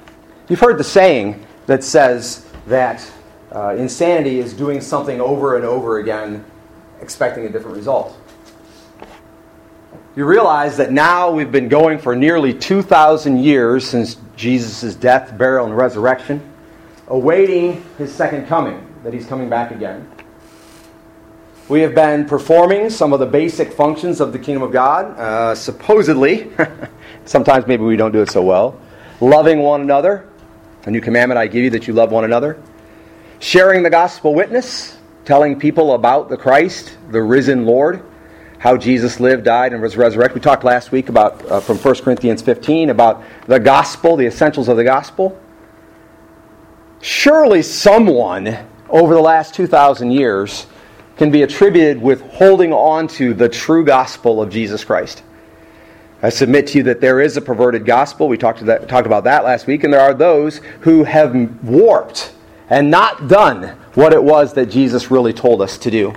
You've 0.47 0.59
heard 0.59 0.77
the 0.77 0.83
saying 0.83 1.43
that 1.65 1.83
says 1.83 2.47
that 2.67 3.11
uh, 3.51 3.69
insanity 3.75 4.37
is 4.37 4.53
doing 4.53 4.79
something 4.79 5.19
over 5.19 5.55
and 5.55 5.65
over 5.65 5.97
again, 5.97 6.45
expecting 7.01 7.47
a 7.47 7.49
different 7.49 7.75
result. 7.75 8.15
You 10.15 10.25
realize 10.25 10.77
that 10.77 10.91
now 10.91 11.31
we've 11.31 11.51
been 11.51 11.67
going 11.67 11.97
for 11.97 12.15
nearly 12.15 12.53
2,000 12.53 13.39
years 13.39 13.89
since 13.89 14.17
Jesus' 14.35 14.93
death, 14.93 15.35
burial, 15.35 15.65
and 15.65 15.75
resurrection, 15.75 16.47
awaiting 17.07 17.83
his 17.97 18.13
second 18.13 18.45
coming, 18.45 18.85
that 19.03 19.15
he's 19.15 19.25
coming 19.25 19.49
back 19.49 19.71
again. 19.71 20.07
We 21.69 21.79
have 21.79 21.95
been 21.95 22.25
performing 22.25 22.89
some 22.89 23.13
of 23.13 23.21
the 23.21 23.25
basic 23.25 23.71
functions 23.71 24.19
of 24.19 24.33
the 24.33 24.39
kingdom 24.39 24.63
of 24.63 24.73
God, 24.73 25.17
uh, 25.17 25.55
supposedly. 25.55 26.51
Sometimes 27.25 27.67
maybe 27.67 27.83
we 27.83 27.95
don't 27.95 28.11
do 28.11 28.21
it 28.21 28.29
so 28.29 28.41
well. 28.41 28.77
Loving 29.21 29.59
one 29.59 29.79
another. 29.79 30.27
A 30.85 30.91
new 30.91 30.99
commandment 30.99 31.37
I 31.37 31.47
give 31.47 31.63
you 31.63 31.69
that 31.69 31.87
you 31.87 31.93
love 31.93 32.11
one 32.11 32.25
another. 32.25 32.61
Sharing 33.39 33.81
the 33.81 33.89
gospel 33.89 34.35
witness, 34.35 34.97
telling 35.23 35.57
people 35.57 35.93
about 35.93 36.27
the 36.27 36.35
Christ, 36.35 36.97
the 37.11 37.21
risen 37.21 37.65
Lord, 37.65 38.03
how 38.57 38.75
Jesus 38.75 39.21
lived, 39.21 39.45
died, 39.45 39.71
and 39.71 39.81
was 39.81 39.95
resurrected. 39.95 40.35
We 40.35 40.41
talked 40.41 40.65
last 40.65 40.91
week 40.91 41.07
about 41.07 41.49
uh, 41.49 41.61
from 41.61 41.77
1 41.77 41.95
Corinthians 42.01 42.41
15 42.41 42.89
about 42.89 43.23
the 43.47 43.59
gospel, 43.59 44.17
the 44.17 44.25
essentials 44.25 44.67
of 44.67 44.75
the 44.75 44.83
gospel. 44.83 45.39
Surely 46.99 47.61
someone 47.61 48.67
over 48.89 49.13
the 49.13 49.21
last 49.21 49.53
2,000 49.53 50.11
years 50.11 50.67
can 51.17 51.31
be 51.31 51.43
attributed 51.43 52.01
with 52.01 52.21
holding 52.21 52.73
on 52.73 53.07
to 53.07 53.33
the 53.33 53.47
true 53.47 53.85
gospel 53.85 54.41
of 54.41 54.49
Jesus 54.49 54.83
Christ. 54.83 55.23
I 56.23 56.29
submit 56.29 56.67
to 56.67 56.77
you 56.77 56.83
that 56.85 57.01
there 57.01 57.19
is 57.19 57.35
a 57.35 57.41
perverted 57.41 57.85
gospel. 57.85 58.29
We 58.29 58.37
talked, 58.37 58.65
that, 58.65 58.87
talked 58.87 59.05
about 59.05 59.25
that 59.25 59.43
last 59.43 59.67
week, 59.67 59.83
and 59.83 59.93
there 59.93 59.99
are 59.99 60.13
those 60.13 60.61
who 60.79 61.03
have 61.03 61.35
warped 61.63 62.33
and 62.69 62.89
not 62.89 63.27
done 63.27 63.77
what 63.93 64.13
it 64.13 64.23
was 64.23 64.53
that 64.53 64.67
Jesus 64.67 65.11
really 65.11 65.33
told 65.33 65.61
us 65.61 65.77
to 65.79 65.91
do. 65.91 66.13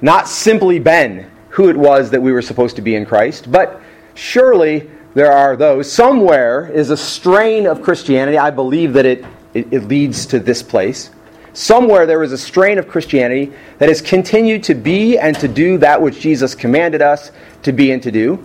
Not 0.00 0.28
simply 0.28 0.78
been 0.78 1.30
who 1.48 1.68
it 1.68 1.76
was 1.76 2.10
that 2.10 2.22
we 2.22 2.32
were 2.32 2.42
supposed 2.42 2.76
to 2.76 2.82
be 2.82 2.94
in 2.94 3.04
Christ, 3.04 3.50
but 3.50 3.80
surely 4.14 4.88
there 5.14 5.32
are 5.32 5.56
those. 5.56 5.90
Somewhere 5.90 6.70
is 6.72 6.90
a 6.90 6.96
strain 6.96 7.66
of 7.66 7.82
Christianity. 7.82 8.38
I 8.38 8.50
believe 8.50 8.92
that 8.94 9.04
it, 9.04 9.24
it, 9.52 9.72
it 9.72 9.84
leads 9.84 10.26
to 10.26 10.38
this 10.38 10.62
place. 10.62 11.10
Somewhere 11.54 12.04
there 12.04 12.22
is 12.24 12.32
a 12.32 12.38
strain 12.38 12.78
of 12.78 12.88
Christianity 12.88 13.52
that 13.78 13.88
has 13.88 14.02
continued 14.02 14.64
to 14.64 14.74
be 14.74 15.16
and 15.16 15.38
to 15.38 15.46
do 15.46 15.78
that 15.78 16.02
which 16.02 16.20
Jesus 16.20 16.54
commanded 16.54 17.00
us 17.00 17.30
to 17.62 17.72
be 17.72 17.92
and 17.92 18.02
to 18.02 18.10
do. 18.10 18.44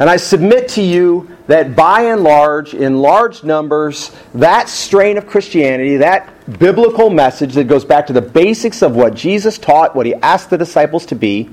And 0.00 0.10
I 0.10 0.16
submit 0.16 0.68
to 0.70 0.82
you 0.82 1.30
that 1.46 1.76
by 1.76 2.02
and 2.02 2.24
large, 2.24 2.74
in 2.74 2.98
large 2.98 3.44
numbers, 3.44 4.10
that 4.34 4.68
strain 4.68 5.16
of 5.16 5.28
Christianity, 5.28 5.98
that 5.98 6.28
biblical 6.58 7.08
message 7.08 7.54
that 7.54 7.64
goes 7.64 7.84
back 7.84 8.08
to 8.08 8.12
the 8.12 8.20
basics 8.20 8.82
of 8.82 8.96
what 8.96 9.14
Jesus 9.14 9.58
taught, 9.58 9.94
what 9.94 10.04
he 10.04 10.14
asked 10.16 10.50
the 10.50 10.58
disciples 10.58 11.06
to 11.06 11.14
be, 11.14 11.50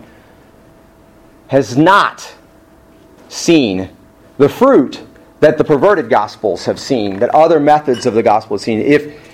has 1.50 1.78
not 1.78 2.34
seen 3.28 3.90
the 4.40 4.50
fruit 4.50 5.04
that 5.42 5.60
the 5.60 5.64
perverted 5.64 6.10
gospels 6.10 6.66
have 6.66 6.80
seen, 6.80 7.20
that 7.20 7.30
other 7.36 7.60
methods 7.60 8.08
of 8.08 8.16
the 8.16 8.24
gospel 8.24 8.58
have 8.58 8.62
seen. 8.62 8.80
If 8.80 9.29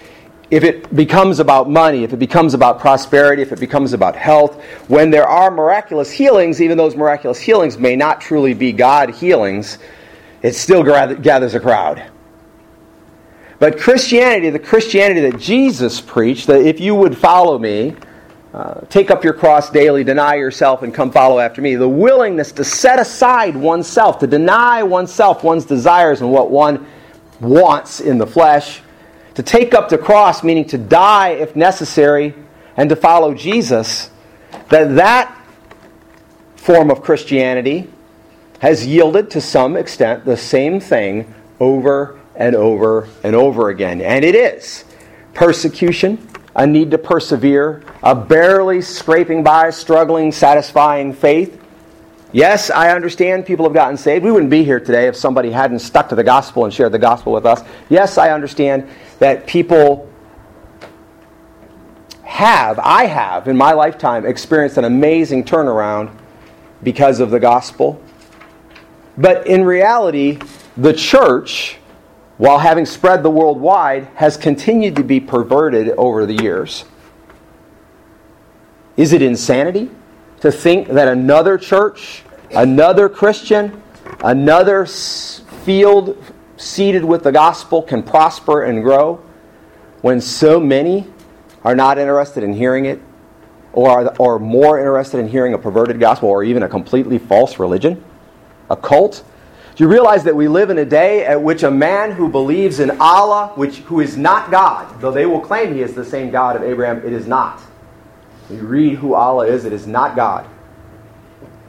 if 0.52 0.64
it 0.64 0.96
becomes 0.96 1.40
about 1.40 1.70
money, 1.70 2.04
if 2.04 2.14
it 2.14 2.18
becomes 2.18 2.54
about 2.54 2.80
prosperity, 2.80 3.42
if 3.42 3.52
it 3.52 3.60
becomes 3.60 3.94
about 3.94 4.16
health, 4.16 4.62
when 4.88 5.10
there 5.10 5.28
are 5.28 5.50
miraculous 5.50 6.12
healings, 6.12 6.62
even 6.62 6.78
those 6.78 6.96
miraculous 6.96 7.40
healings 7.40 7.78
may 7.78 7.96
not 7.96 8.22
truly 8.22 8.54
be 8.54 8.72
God 8.72 9.10
healings, 9.10 9.80
it 10.44 10.54
still 10.54 10.84
gathers 10.84 11.56
a 11.56 11.60
crowd. 11.60 12.12
But 13.58 13.80
Christianity, 13.80 14.50
the 14.52 14.60
Christianity 14.60 15.22
that 15.32 15.40
Jesus 15.40 16.00
preached, 16.00 16.48
that 16.48 16.62
if 16.62 16.80
you 16.80 16.94
would 16.94 17.18
follow 17.18 17.58
me, 17.58 17.96
uh, 18.54 18.82
take 18.90 19.10
up 19.10 19.24
your 19.24 19.34
cross 19.34 19.70
daily, 19.70 20.04
deny 20.04 20.36
yourself, 20.36 20.84
and 20.84 20.94
come 20.94 21.12
follow 21.12 21.40
after 21.40 21.62
me, 21.62 21.76
the 21.76 21.90
willingness 21.90 22.52
to 22.54 22.64
set 22.64 23.00
aside 23.00 23.56
oneself, 23.56 24.20
to 24.20 24.28
deny 24.28 24.84
oneself, 24.84 25.44
one's 25.44 25.66
desires, 25.66 26.22
and 26.22 26.32
what 26.32 26.52
one 26.52 26.86
wants 27.40 28.00
in 28.00 28.18
the 28.18 28.28
flesh 28.28 28.82
to 29.36 29.44
take 29.44 29.74
up 29.74 29.90
the 29.90 29.98
cross, 29.98 30.44
meaning 30.44 30.66
to 30.66 30.78
die 30.78 31.30
if 31.30 31.56
necessary, 31.56 32.34
and 32.78 32.90
to 32.90 32.96
follow 32.96 33.34
Jesus, 33.34 34.10
that 34.70 34.96
that 34.96 35.38
form 36.56 36.90
of 36.90 37.02
Christianity 37.02 37.88
has 38.60 38.86
yielded 38.86 39.30
to 39.32 39.42
some 39.42 39.78
extent 39.78 40.26
the 40.26 40.38
same 40.38 40.80
thing 40.80 41.34
over 41.60 42.20
and 42.36 42.56
over 42.56 43.08
and 43.24 43.36
over 43.36 43.70
again. 43.70 44.02
And 44.02 44.26
it 44.26 44.36
is 44.36 44.84
persecution, 45.34 46.28
a 46.56 46.66
need 46.66 46.92
to 46.92 46.98
persevere, 46.98 47.84
a 48.02 48.16
barely 48.16 48.82
scraping 48.82 49.44
by, 49.44 49.70
struggling, 49.70 50.32
satisfying 50.32 51.14
faith. 51.14 51.62
Yes, 52.32 52.70
I 52.70 52.92
understand 52.92 53.46
people 53.46 53.66
have 53.66 53.74
gotten 53.74 53.98
saved. 53.98 54.26
We 54.26 54.32
wouldn't 54.32 54.50
be 54.50 54.64
here 54.64 54.80
today 54.80 55.08
if 55.08 55.16
somebody 55.16 55.52
hadn't 55.52 55.80
stuck 55.80 56.10
to 56.10 56.16
the 56.16 56.24
gospel 56.24 56.66
and 56.66 56.74
shared 56.74 56.92
the 56.92 57.00
gospel 57.00 57.32
with 57.32 57.46
us. 57.46 57.62
Yes, 57.90 58.18
I 58.18 58.32
understand 58.32 58.90
that 59.20 59.48
people 59.48 60.12
have, 62.24 62.80
I 62.80 63.06
have 63.06 63.48
in 63.48 63.56
my 63.56 63.72
lifetime, 63.72 64.26
experienced 64.26 64.78
an 64.78 64.84
amazing 64.84 65.46
turnaround 65.46 66.14
because 66.84 67.20
of 67.20 67.32
the 67.32 67.40
gospel. 67.40 68.02
But 69.18 69.48
in 69.48 69.64
reality, 69.64 70.40
the 70.76 70.92
church, 70.92 71.78
while 72.38 72.60
having 72.60 72.86
spread 72.86 73.24
the 73.24 73.30
worldwide, 73.30 74.06
has 74.16 74.36
continued 74.36 74.98
to 74.98 75.04
be 75.04 75.22
perverted 75.22 75.90
over 75.92 76.26
the 76.26 76.34
years. 76.34 76.84
Is 78.98 79.14
it 79.14 79.22
insanity 79.22 79.90
to 80.42 80.52
think 80.52 80.88
that 80.90 81.08
another 81.08 81.58
church, 81.58 82.24
another 82.52 83.10
Christian, 83.10 83.82
another 84.24 84.86
field 84.86 86.22
seated 86.58 87.04
with 87.04 87.24
the 87.24 87.32
gospel 87.32 87.82
can 87.82 88.04
prosper 88.04 88.64
and 88.64 88.84
grow 88.84 89.16
when 90.02 90.22
so 90.22 90.60
many 90.60 91.08
are 91.64 91.76
not 91.76 91.98
interested 91.98 92.44
in 92.44 92.54
hearing 92.54 92.86
it 92.86 93.02
or 93.74 93.90
are, 93.90 94.16
or 94.20 94.40
more 94.40 94.80
interested 94.80 95.20
in 95.20 95.28
hearing 95.28 95.54
a 95.54 95.58
perverted 95.58 96.00
gospel 96.00 96.30
or 96.30 96.44
even 96.44 96.64
a 96.64 96.70
completely 96.70 97.18
false 97.18 97.60
religion, 97.60 98.04
a 98.70 98.76
cult? 98.76 99.24
Do 99.76 99.84
you 99.84 99.90
realize 99.90 100.24
that 100.24 100.36
we 100.36 100.48
live 100.48 100.70
in 100.70 100.78
a 100.78 100.86
day 100.86 101.26
at 101.26 101.42
which 101.42 101.64
a 101.64 101.72
man 101.72 102.14
who 102.14 102.30
believes 102.30 102.80
in 102.80 102.92
Allah, 103.02 103.52
which, 103.56 103.80
who 103.80 104.00
is 104.00 104.16
not 104.16 104.50
God, 104.50 105.02
though 105.02 105.12
they 105.12 105.26
will 105.26 105.42
claim 105.42 105.74
he 105.74 105.82
is 105.82 105.94
the 105.94 106.06
same 106.06 106.32
God 106.32 106.56
of 106.56 106.64
Abraham, 106.64 107.06
it 107.06 107.12
is 107.12 107.28
not. 107.28 107.60
We 108.50 108.58
read 108.58 108.96
who 108.96 109.14
Allah 109.14 109.48
is, 109.48 109.66
it 109.66 109.74
is 109.74 109.88
not 109.88 110.16
God. 110.16 110.48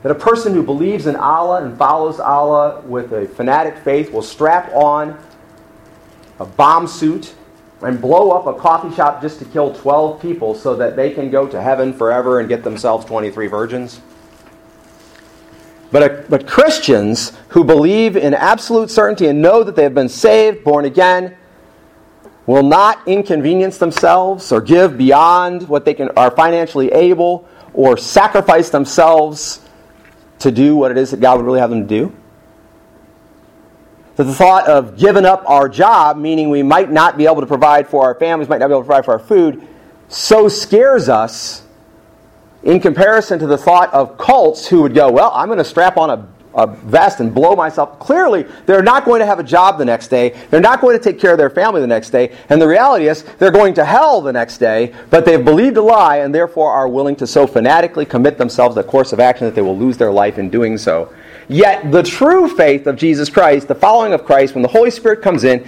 That 0.02 0.12
a 0.12 0.16
person 0.16 0.54
who 0.54 0.62
believes 0.62 1.06
in 1.06 1.16
Allah 1.16 1.64
and 1.64 1.76
follows 1.76 2.20
Allah 2.20 2.80
with 2.82 3.12
a 3.12 3.26
fanatic 3.26 3.78
faith 3.78 4.12
will 4.12 4.22
strap 4.22 4.70
on 4.72 5.18
a 6.38 6.44
bomb 6.44 6.86
suit 6.86 7.34
and 7.82 8.00
blow 8.00 8.30
up 8.30 8.46
a 8.46 8.58
coffee 8.58 8.94
shop 8.94 9.20
just 9.20 9.38
to 9.38 9.44
kill 9.46 9.74
12 9.74 10.20
people 10.20 10.54
so 10.54 10.76
that 10.76 10.96
they 10.96 11.10
can 11.10 11.30
go 11.30 11.46
to 11.46 11.60
heaven 11.60 11.92
forever 11.92 12.40
and 12.40 12.48
get 12.48 12.62
themselves 12.62 13.04
23 13.04 13.46
virgins. 13.46 14.00
But, 15.90 16.02
a, 16.02 16.24
but 16.28 16.46
Christians 16.46 17.32
who 17.48 17.64
believe 17.64 18.16
in 18.16 18.34
absolute 18.34 18.90
certainty 18.90 19.26
and 19.26 19.40
know 19.40 19.62
that 19.62 19.76
they 19.76 19.82
have 19.82 19.94
been 19.94 20.08
saved, 20.08 20.64
born 20.64 20.84
again, 20.84 21.36
will 22.46 22.62
not 22.62 23.06
inconvenience 23.06 23.78
themselves 23.78 24.52
or 24.52 24.60
give 24.60 24.96
beyond 24.96 25.68
what 25.68 25.84
they 25.84 25.94
can, 25.94 26.10
are 26.16 26.30
financially 26.30 26.92
able 26.92 27.48
or 27.74 27.96
sacrifice 27.96 28.70
themselves 28.70 29.60
to 30.38 30.50
do 30.50 30.76
what 30.76 30.90
it 30.90 30.98
is 30.98 31.10
that 31.10 31.20
God 31.20 31.38
would 31.38 31.46
really 31.46 31.60
have 31.60 31.70
them 31.70 31.82
to 31.82 31.88
do? 31.88 32.16
that 34.16 34.24
the 34.24 34.34
thought 34.34 34.66
of 34.66 34.96
giving 34.96 35.26
up 35.26 35.44
our 35.46 35.68
job, 35.68 36.16
meaning 36.16 36.48
we 36.48 36.62
might 36.62 36.90
not 36.90 37.18
be 37.18 37.26
able 37.26 37.40
to 37.42 37.46
provide 37.46 37.86
for 37.86 38.04
our 38.04 38.14
families, 38.14 38.48
might 38.48 38.58
not 38.58 38.68
be 38.68 38.72
able 38.72 38.82
to 38.82 38.86
provide 38.86 39.04
for 39.04 39.12
our 39.12 39.18
food, 39.18 39.66
so 40.08 40.48
scares 40.48 41.08
us 41.08 41.62
in 42.62 42.80
comparison 42.80 43.38
to 43.38 43.46
the 43.46 43.58
thought 43.58 43.92
of 43.92 44.16
cults 44.16 44.66
who 44.66 44.82
would 44.82 44.94
go, 44.94 45.10
Well, 45.10 45.30
I'm 45.34 45.48
going 45.48 45.58
to 45.58 45.64
strap 45.64 45.98
on 45.98 46.10
a, 46.10 46.28
a 46.56 46.66
vest 46.66 47.20
and 47.20 47.32
blow 47.34 47.54
myself. 47.54 47.98
Clearly, 48.00 48.44
they're 48.64 48.82
not 48.82 49.04
going 49.04 49.20
to 49.20 49.26
have 49.26 49.38
a 49.38 49.44
job 49.44 49.78
the 49.78 49.84
next 49.84 50.08
day. 50.08 50.34
They're 50.50 50.60
not 50.60 50.80
going 50.80 50.98
to 50.98 51.02
take 51.02 51.20
care 51.20 51.32
of 51.32 51.38
their 51.38 51.50
family 51.50 51.80
the 51.80 51.86
next 51.86 52.10
day. 52.10 52.34
And 52.48 52.60
the 52.60 52.66
reality 52.66 53.08
is, 53.08 53.22
they're 53.38 53.50
going 53.50 53.74
to 53.74 53.84
hell 53.84 54.20
the 54.22 54.32
next 54.32 54.58
day, 54.58 54.94
but 55.10 55.24
they've 55.24 55.44
believed 55.44 55.76
a 55.76 55.82
lie 55.82 56.18
and 56.18 56.34
therefore 56.34 56.72
are 56.72 56.88
willing 56.88 57.14
to 57.16 57.26
so 57.26 57.46
fanatically 57.46 58.06
commit 58.06 58.38
themselves 58.38 58.74
to 58.74 58.80
a 58.80 58.84
course 58.84 59.12
of 59.12 59.20
action 59.20 59.46
that 59.46 59.54
they 59.54 59.62
will 59.62 59.78
lose 59.78 59.98
their 59.98 60.12
life 60.12 60.38
in 60.38 60.48
doing 60.48 60.78
so. 60.78 61.12
Yet, 61.48 61.92
the 61.92 62.02
true 62.02 62.48
faith 62.48 62.86
of 62.86 62.96
Jesus 62.96 63.28
Christ, 63.28 63.68
the 63.68 63.74
following 63.74 64.12
of 64.12 64.24
Christ, 64.24 64.54
when 64.54 64.62
the 64.62 64.68
Holy 64.68 64.90
Spirit 64.90 65.22
comes 65.22 65.44
in, 65.44 65.64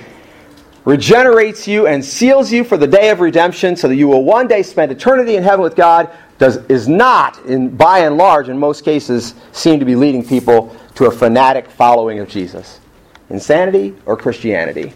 regenerates 0.85 1.69
you 1.69 1.87
and 1.87 2.03
seals 2.03 2.51
you 2.51 2.65
for 2.65 2.79
the 2.79 2.87
day 2.87 3.11
of 3.11 3.21
redemption 3.21 3.77
so 3.77 3.89
that 3.89 3.97
you 3.97 4.09
will 4.09 4.25
one 4.25 4.49
day 4.49 4.63
spend 4.63 4.91
eternity 4.91 5.37
in 5.37 5.43
heaven 5.43 5.61
with 5.61 5.77
God 5.77 6.11
does, 6.39 6.57
is 6.69 6.89
not, 6.89 7.45
in, 7.45 7.77
by 7.77 8.01
and 8.01 8.17
large, 8.17 8.49
in 8.49 8.59
most 8.59 8.85
cases, 8.85 9.35
seem 9.53 9.81
to 9.81 9.85
be 9.85 9.97
leading 9.97 10.25
people 10.25 10.75
to 10.95 11.07
a 11.07 11.11
fanatic 11.11 11.69
following 11.69 12.21
of 12.21 12.29
Jesus. 12.29 12.81
Insanity 13.29 13.95
or 14.07 14.17
Christianity? 14.17 14.93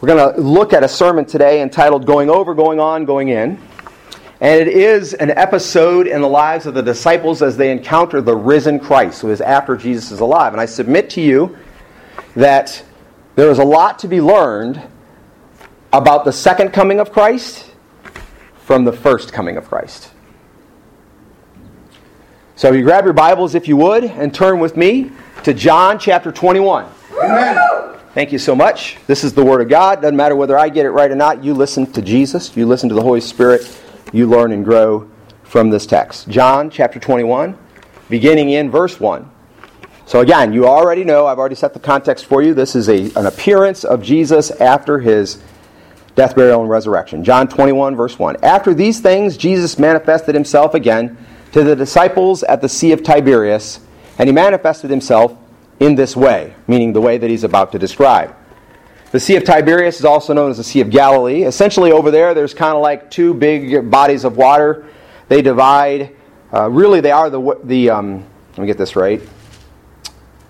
We're 0.00 0.08
going 0.08 0.34
to 0.34 0.40
look 0.40 0.72
at 0.72 0.82
a 0.82 0.88
sermon 0.88 1.24
today 1.24 1.62
entitled 1.62 2.06
Going 2.06 2.28
Over, 2.28 2.54
Going 2.54 2.80
On, 2.80 3.04
Going 3.04 3.28
In. 3.28 3.58
And 4.40 4.60
it 4.60 4.66
is 4.66 5.14
an 5.14 5.30
episode 5.30 6.08
in 6.08 6.20
the 6.20 6.28
lives 6.28 6.66
of 6.66 6.74
the 6.74 6.82
disciples 6.82 7.42
as 7.42 7.56
they 7.56 7.70
encounter 7.70 8.20
the 8.20 8.34
risen 8.34 8.80
Christ, 8.80 9.20
who 9.22 9.30
is 9.30 9.40
after 9.40 9.76
Jesus 9.76 10.10
is 10.10 10.18
alive. 10.18 10.52
And 10.52 10.60
I 10.60 10.66
submit 10.66 11.10
to 11.10 11.20
you 11.20 11.56
that 12.34 12.84
there 13.36 13.50
is 13.50 13.60
a 13.60 13.64
lot 13.64 14.00
to 14.00 14.08
be 14.08 14.20
learned 14.20 14.82
about 15.92 16.24
the 16.24 16.32
second 16.32 16.70
coming 16.70 17.00
of 17.00 17.12
Christ 17.12 17.70
from 18.60 18.84
the 18.84 18.92
first 18.92 19.32
coming 19.32 19.56
of 19.56 19.68
Christ. 19.68 20.10
So 22.56 22.72
you 22.72 22.82
grab 22.82 23.04
your 23.04 23.12
Bibles, 23.12 23.54
if 23.54 23.68
you 23.68 23.76
would, 23.76 24.04
and 24.04 24.34
turn 24.34 24.58
with 24.58 24.76
me 24.76 25.10
to 25.44 25.52
John 25.52 25.98
chapter 25.98 26.32
21. 26.32 26.86
Amen. 27.22 27.98
Thank 28.14 28.30
you 28.30 28.38
so 28.38 28.54
much. 28.54 28.98
This 29.06 29.24
is 29.24 29.32
the 29.32 29.44
Word 29.44 29.60
of 29.62 29.68
God. 29.68 30.02
Doesn't 30.02 30.16
matter 30.16 30.36
whether 30.36 30.58
I 30.58 30.68
get 30.68 30.86
it 30.86 30.90
right 30.90 31.10
or 31.10 31.14
not. 31.14 31.42
You 31.42 31.54
listen 31.54 31.90
to 31.92 32.02
Jesus, 32.02 32.56
you 32.56 32.66
listen 32.66 32.88
to 32.88 32.94
the 32.94 33.02
Holy 33.02 33.20
Spirit, 33.20 33.80
you 34.12 34.26
learn 34.26 34.52
and 34.52 34.64
grow 34.64 35.10
from 35.42 35.70
this 35.70 35.86
text. 35.86 36.28
John 36.28 36.70
chapter 36.70 37.00
21, 37.00 37.58
beginning 38.08 38.50
in 38.50 38.70
verse 38.70 39.00
1. 39.00 39.30
So, 40.06 40.20
again, 40.20 40.52
you 40.52 40.66
already 40.66 41.04
know, 41.04 41.26
I've 41.26 41.38
already 41.38 41.54
set 41.54 41.74
the 41.74 41.80
context 41.80 42.26
for 42.26 42.42
you. 42.42 42.54
This 42.54 42.76
is 42.76 42.88
a, 42.88 43.10
an 43.18 43.26
appearance 43.26 43.84
of 43.84 44.02
Jesus 44.02 44.50
after 44.50 44.98
his 44.98 45.42
death, 46.14 46.34
burial, 46.34 46.60
and 46.60 46.70
resurrection. 46.70 47.24
John 47.24 47.48
21, 47.48 47.96
verse 47.96 48.18
1. 48.18 48.44
After 48.44 48.74
these 48.74 49.00
things, 49.00 49.36
Jesus 49.36 49.78
manifested 49.78 50.34
himself 50.34 50.74
again 50.74 51.16
to 51.52 51.62
the 51.62 51.76
disciples 51.76 52.42
at 52.42 52.60
the 52.60 52.68
Sea 52.68 52.92
of 52.92 53.02
Tiberias, 53.02 53.80
and 54.18 54.28
he 54.28 54.32
manifested 54.32 54.90
himself 54.90 55.36
in 55.80 55.94
this 55.94 56.16
way, 56.16 56.54
meaning 56.66 56.92
the 56.92 57.00
way 57.00 57.18
that 57.18 57.28
he's 57.28 57.44
about 57.44 57.72
to 57.72 57.78
describe. 57.78 58.34
The 59.10 59.20
Sea 59.20 59.36
of 59.36 59.44
Tiberias 59.44 59.98
is 59.98 60.06
also 60.06 60.32
known 60.32 60.50
as 60.50 60.56
the 60.56 60.64
Sea 60.64 60.80
of 60.80 60.88
Galilee. 60.88 61.42
Essentially, 61.42 61.92
over 61.92 62.10
there, 62.10 62.32
there's 62.32 62.54
kind 62.54 62.74
of 62.74 62.82
like 62.82 63.10
two 63.10 63.34
big 63.34 63.90
bodies 63.90 64.24
of 64.24 64.38
water. 64.38 64.86
They 65.28 65.42
divide. 65.42 66.16
Uh, 66.52 66.70
really, 66.70 67.00
they 67.00 67.10
are 67.10 67.28
the 67.28 67.58
the. 67.64 67.90
Um, 67.90 68.24
let 68.52 68.58
me 68.58 68.66
get 68.66 68.78
this 68.78 68.96
right. 68.96 69.20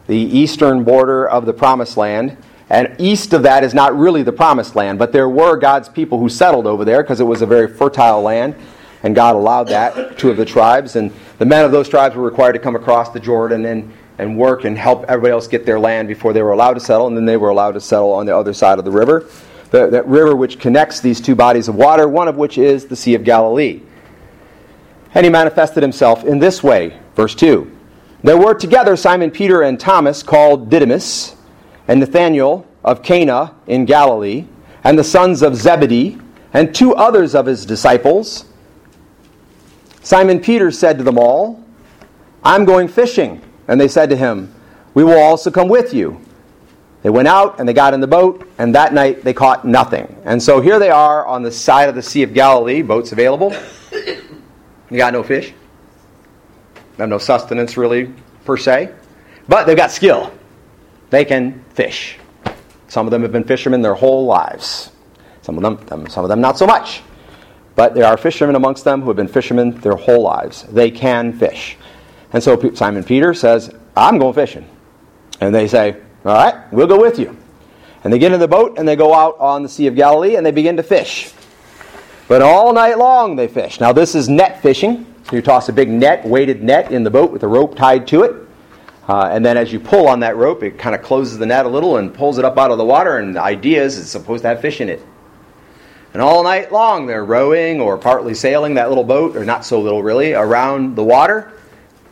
The 0.07 0.17
eastern 0.17 0.85
border 0.85 1.29
of 1.29 1.45
the 1.45 1.53
Promised 1.53 1.97
Land, 1.97 2.37
and 2.73 2.97
east 2.99 3.33
of 3.33 3.45
that 3.45 3.63
is 3.63 3.75
not 3.75 3.97
really 3.97 4.25
the 4.25 4.33
Promised 4.33 4.75
Land, 4.75 4.99
but 4.99 5.13
there 5.13 5.29
were 5.29 5.57
God's 5.57 5.89
people 5.89 6.19
who 6.19 6.29
settled 6.29 6.67
over 6.67 6.85
there 6.85 7.03
because 7.03 7.21
it 7.21 7.25
was 7.25 7.43
a 7.43 7.47
very 7.47 7.69
fertile 7.69 8.23
land, 8.23 8.57
and 9.05 9.15
God 9.15 9.37
allowed 9.37 9.69
that. 9.69 10.17
Two 10.19 10.31
of 10.31 10.37
the 10.37 10.45
tribes, 10.45 10.97
and 10.97 11.13
the 11.39 11.45
men 11.45 11.65
of 11.65 11.71
those 11.71 11.89
tribes 11.89 12.17
were 12.17 12.23
required 12.23 12.55
to 12.55 12.59
come 12.59 12.75
across 12.75 13.11
the 13.11 13.21
Jordan 13.21 13.67
and 13.67 13.93
and 14.19 14.37
work 14.37 14.65
and 14.65 14.77
help 14.77 15.05
everybody 15.09 15.33
else 15.33 15.47
get 15.49 15.67
their 15.67 15.81
land 15.81 16.09
before 16.09 16.33
they 16.33 16.43
were 16.43 16.53
allowed 16.53 16.75
to 16.75 16.81
settle, 16.81 17.07
and 17.07 17.17
then 17.17 17.25
they 17.25 17.37
were 17.37 17.51
allowed 17.51 17.73
to 17.73 17.81
settle 17.81 18.13
on 18.13 18.27
the 18.27 18.37
other 18.37 18.53
side 18.53 18.79
of 18.79 18.85
the 18.85 18.91
river. 18.91 19.27
The, 19.71 19.89
that 19.89 20.07
river 20.07 20.37
which 20.37 20.59
connects 20.59 21.01
these 21.01 21.21
two 21.21 21.35
bodies 21.35 21.69
of 21.69 21.75
water, 21.75 22.09
one 22.09 22.29
of 22.29 22.37
which 22.37 22.59
is 22.59 22.87
the 22.87 22.97
Sea 22.97 23.15
of 23.15 23.25
Galilee. 23.25 23.81
And 25.15 25.25
he 25.25 25.31
manifested 25.31 25.83
himself 25.83 26.25
in 26.25 26.39
this 26.39 26.63
way. 26.63 26.99
Verse 27.17 27.35
2. 27.35 27.71
There 28.23 28.37
were 28.37 28.55
together 28.55 28.97
Simon 28.97 29.31
Peter 29.31 29.63
and 29.63 29.81
Thomas, 29.81 30.23
called 30.23 30.71
Didymus, 30.71 31.37
and 31.89 32.01
Nathanael 32.01 32.67
of 32.85 33.03
Cana 33.03 33.55
in 33.67 33.85
Galilee, 33.85 34.47
and 34.85 34.99
the 34.99 35.05
sons 35.05 35.43
of 35.43 35.57
Zebedee, 35.57 36.19
and 36.53 36.75
two 36.75 36.95
others 36.95 37.35
of 37.35 37.47
his 37.47 37.65
disciples. 37.65 38.47
Simon 40.03 40.41
Peter 40.41 40.71
said 40.71 40.99
to 40.99 41.05
them 41.05 41.19
all, 41.19 41.63
I'm 42.45 42.65
going 42.65 42.89
fishing. 42.89 43.41
And 43.69 43.81
they 43.81 43.89
said 43.89 44.11
to 44.11 44.17
him, 44.17 44.53
We 44.95 45.05
will 45.05 45.19
also 45.19 45.51
come 45.51 45.69
with 45.69 45.95
you. 45.95 46.21
They 47.03 47.11
went 47.11 47.29
out 47.29 47.59
and 47.59 47.69
they 47.69 47.73
got 47.73 47.95
in 47.95 48.01
the 48.01 48.07
boat, 48.07 48.49
and 48.59 48.75
that 48.75 48.93
night 48.93 49.25
they 49.25 49.33
caught 49.33 49.65
nothing. 49.65 50.21
And 50.25 50.41
so 50.41 50.61
here 50.61 50.79
they 50.79 50.91
are 50.91 51.27
on 51.27 51.43
the 51.43 51.51
side 51.51 51.89
of 51.89 51.95
the 51.95 52.03
Sea 52.03 52.23
of 52.23 52.35
Galilee, 52.35 52.83
boats 52.83 53.13
available. 53.13 53.55
You 53.93 54.99
got 54.99 55.13
no 55.13 55.23
fish. 55.23 55.55
They 56.97 57.03
have 57.03 57.09
no 57.09 57.19
sustenance 57.19 57.77
really, 57.77 58.13
per 58.45 58.57
se. 58.57 58.93
But 59.49 59.67
they've 59.67 59.77
got 59.77 59.91
skill. 59.91 60.33
They 61.13 61.27
can 61.27 61.63
fish. 61.75 62.17
Some 62.89 63.07
of 63.07 63.11
them 63.11 63.21
have 63.21 63.33
been 63.33 63.45
fishermen 63.45 63.83
their 63.83 63.93
whole 63.93 64.25
lives. 64.25 64.91
Some 65.43 65.59
of 65.59 65.63
them, 65.63 65.77
them 65.87 66.09
some 66.09 66.25
of 66.25 66.31
them 66.31 66.41
not 66.41 66.57
so 66.57 66.67
much. 66.67 67.03
But 67.75 67.95
there 67.95 68.07
are 68.07 68.17
fishermen 68.17 68.57
amongst 68.57 68.85
them 68.85 69.03
who 69.03 69.09
have 69.09 69.17
been 69.17 69.29
fishermen 69.29 69.79
their 69.83 69.95
whole 69.95 70.23
lives. 70.23 70.63
They 70.63 70.91
can 70.91 71.35
fish. 71.35 71.77
And 72.33 72.43
so 72.43 72.73
Simon 72.73 73.05
Peter 73.05 73.35
says, 73.35 73.75
I'm 73.95 74.19
going 74.19 74.33
fishing. 74.33 74.67
And 75.39 75.55
they 75.55 75.69
say, 75.69 75.97
All 76.25 76.33
right, 76.33 76.73
we'll 76.73 76.87
go 76.87 76.99
with 76.99 77.19
you. 77.19 77.37
And 78.05 78.13
they 78.13 78.19
get 78.19 78.33
in 78.33 78.41
the 78.41 78.49
boat 78.49 78.79
and 78.79 78.89
they 78.89 78.97
go 78.97 79.13
out 79.13 79.37
on 79.39 79.63
the 79.63 79.69
Sea 79.69 79.89
of 79.89 79.95
Galilee 79.95 80.37
and 80.37 80.47
they 80.47 80.51
begin 80.51 80.79
to 80.79 80.83
fish. 80.83 81.31
But 82.27 82.41
all 82.41 82.73
night 82.73 82.97
long 82.97 83.37
they 83.37 83.49
fish. 83.49 83.81
Now, 83.81 83.93
this 83.93 84.15
is 84.15 84.31
net 84.31 84.63
fishing. 84.63 85.15
You 85.31 85.43
toss 85.43 85.69
a 85.69 85.75
big 85.75 85.91
net, 85.91 86.25
weighted 86.25 86.63
net, 86.63 86.91
in 86.91 87.05
the 87.05 87.11
boat 87.11 87.33
with 87.33 87.43
a 87.43 87.49
rope 87.49 87.77
tied 87.77 88.09
to 88.09 88.23
it. 88.23 88.49
Uh, 89.09 89.29
and 89.33 89.45
then 89.45 89.57
as 89.57 89.73
you 89.73 89.81
pull 89.81 90.07
on 90.07 90.21
that 90.21 90.37
rope, 90.37 90.63
it 90.63 90.79
kind 90.79 90.95
of 90.95 91.03
closes 91.03 91.39
the 91.39 91.47
net 91.47 91.67
a 91.67 91.69
little 91.69 91.97
and 91.97 92.15
pulls 92.15 92.39
it 92.39 92.45
up 92.45 92.57
out 92.57 92.71
of 92.71 92.79
the 92.79 92.85
water. 92.85 93.19
And 93.19 93.35
the 93.35 93.43
idea 93.43 93.83
is 93.83 93.99
it's 93.99 94.11
supposed 94.11 94.43
to 94.43 94.49
have 94.49 94.61
fish 94.61 94.81
in 94.81 94.89
it. 94.89 95.05
And 96.13 96.23
all 96.23 96.45
night 96.45 96.71
long 96.71 97.07
they're 97.07 97.25
rowing 97.25 97.81
or 97.81 97.97
partly 97.99 98.35
sailing 98.35 98.75
that 98.75 98.89
little 98.89 99.05
boat, 99.05 99.37
or 99.37 99.45
not 99.45 99.65
so 99.65 99.81
little 99.81 100.03
really, 100.03 100.35
around 100.35 100.95
the 100.95 101.03
water 101.05 101.53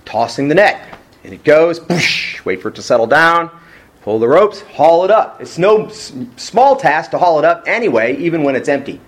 tossing 0.05 0.49
the 0.49 0.55
net. 0.55 0.99
And 1.23 1.33
it 1.35 1.45
goes, 1.45 1.81
whoosh, 1.81 2.45
wait 2.45 2.63
for 2.63 2.69
it 2.69 2.75
to 2.77 2.83
settle 2.83 3.07
down, 3.07 3.51
pull 4.03 4.19
the 4.19 4.27
ropes, 4.27 4.63
haul 4.63 5.05
it 5.05 5.11
up. 5.11 5.41
It's 5.41 5.59
no 5.59 5.87
s- 5.87 6.13
small 6.37 6.77
task 6.77 7.11
to 7.13 7.19
haul 7.19 7.39
it 7.39 7.45
up 7.45 7.65
anyway, 7.67 8.17
even 8.17 8.43
when 8.43 8.57
it's 8.57 8.69
empty. 8.69 9.01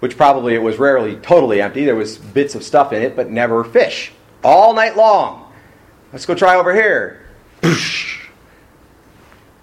Which 0.00 0.16
probably 0.18 0.54
it 0.54 0.62
was 0.62 0.78
rarely 0.78 1.16
totally 1.16 1.62
empty. 1.62 1.86
There 1.86 1.96
was 1.96 2.18
bits 2.18 2.54
of 2.54 2.62
stuff 2.62 2.92
in 2.92 3.02
it, 3.02 3.16
but 3.16 3.30
never 3.30 3.64
fish. 3.64 4.12
All 4.44 4.74
night 4.74 4.96
long. 4.96 5.45
Let's 6.12 6.26
go 6.26 6.34
try 6.34 6.56
over 6.56 6.74
here. 6.74 7.26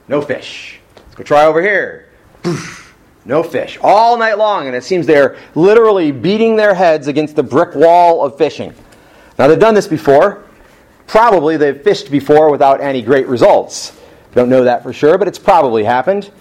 No 0.09 0.21
fish. 0.21 0.81
Let's 0.97 1.15
go 1.15 1.23
try 1.23 1.45
over 1.45 1.61
here. 1.61 2.09
No 3.25 3.41
fish. 3.41 3.77
All 3.81 4.17
night 4.17 4.37
long, 4.37 4.67
and 4.67 4.75
it 4.75 4.83
seems 4.83 5.07
they're 5.07 5.37
literally 5.55 6.11
beating 6.11 6.57
their 6.57 6.73
heads 6.73 7.07
against 7.07 7.37
the 7.37 7.43
brick 7.43 7.73
wall 7.73 8.21
of 8.21 8.37
fishing. 8.37 8.73
Now, 9.39 9.47
they've 9.47 9.57
done 9.57 9.73
this 9.73 9.87
before. 9.87 10.43
Probably 11.07 11.55
they've 11.55 11.81
fished 11.81 12.11
before 12.11 12.51
without 12.51 12.81
any 12.81 13.01
great 13.01 13.27
results. 13.27 13.97
Don't 14.35 14.49
know 14.49 14.65
that 14.65 14.83
for 14.83 14.91
sure, 14.91 15.17
but 15.17 15.27
it's 15.29 15.39
probably 15.39 15.85
happened. 15.85 16.31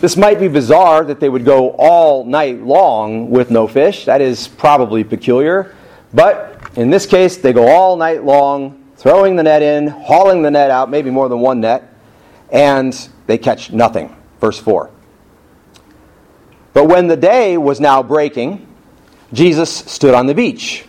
This 0.00 0.16
might 0.16 0.38
be 0.38 0.46
bizarre 0.46 1.04
that 1.04 1.20
they 1.20 1.28
would 1.28 1.44
go 1.44 1.70
all 1.72 2.24
night 2.24 2.62
long 2.62 3.28
with 3.30 3.50
no 3.50 3.66
fish. 3.66 4.04
That 4.04 4.20
is 4.20 4.46
probably 4.46 5.02
peculiar. 5.02 5.74
But 6.14 6.62
in 6.76 6.90
this 6.90 7.06
case, 7.06 7.38
they 7.38 7.52
go 7.52 7.66
all 7.66 7.96
night 7.96 8.24
long, 8.24 8.79
throwing 9.00 9.34
the 9.34 9.42
net 9.42 9.62
in, 9.62 9.86
hauling 9.86 10.42
the 10.42 10.50
net 10.50 10.70
out, 10.70 10.90
maybe 10.90 11.10
more 11.10 11.30
than 11.30 11.40
one 11.40 11.60
net, 11.60 11.90
and 12.52 13.08
they 13.26 13.38
catch 13.38 13.72
nothing. 13.72 14.14
Verse 14.40 14.58
4. 14.58 14.90
But 16.74 16.84
when 16.84 17.06
the 17.06 17.16
day 17.16 17.56
was 17.56 17.80
now 17.80 18.02
breaking, 18.02 18.68
Jesus 19.32 19.74
stood 19.74 20.12
on 20.12 20.26
the 20.26 20.34
beach. 20.34 20.84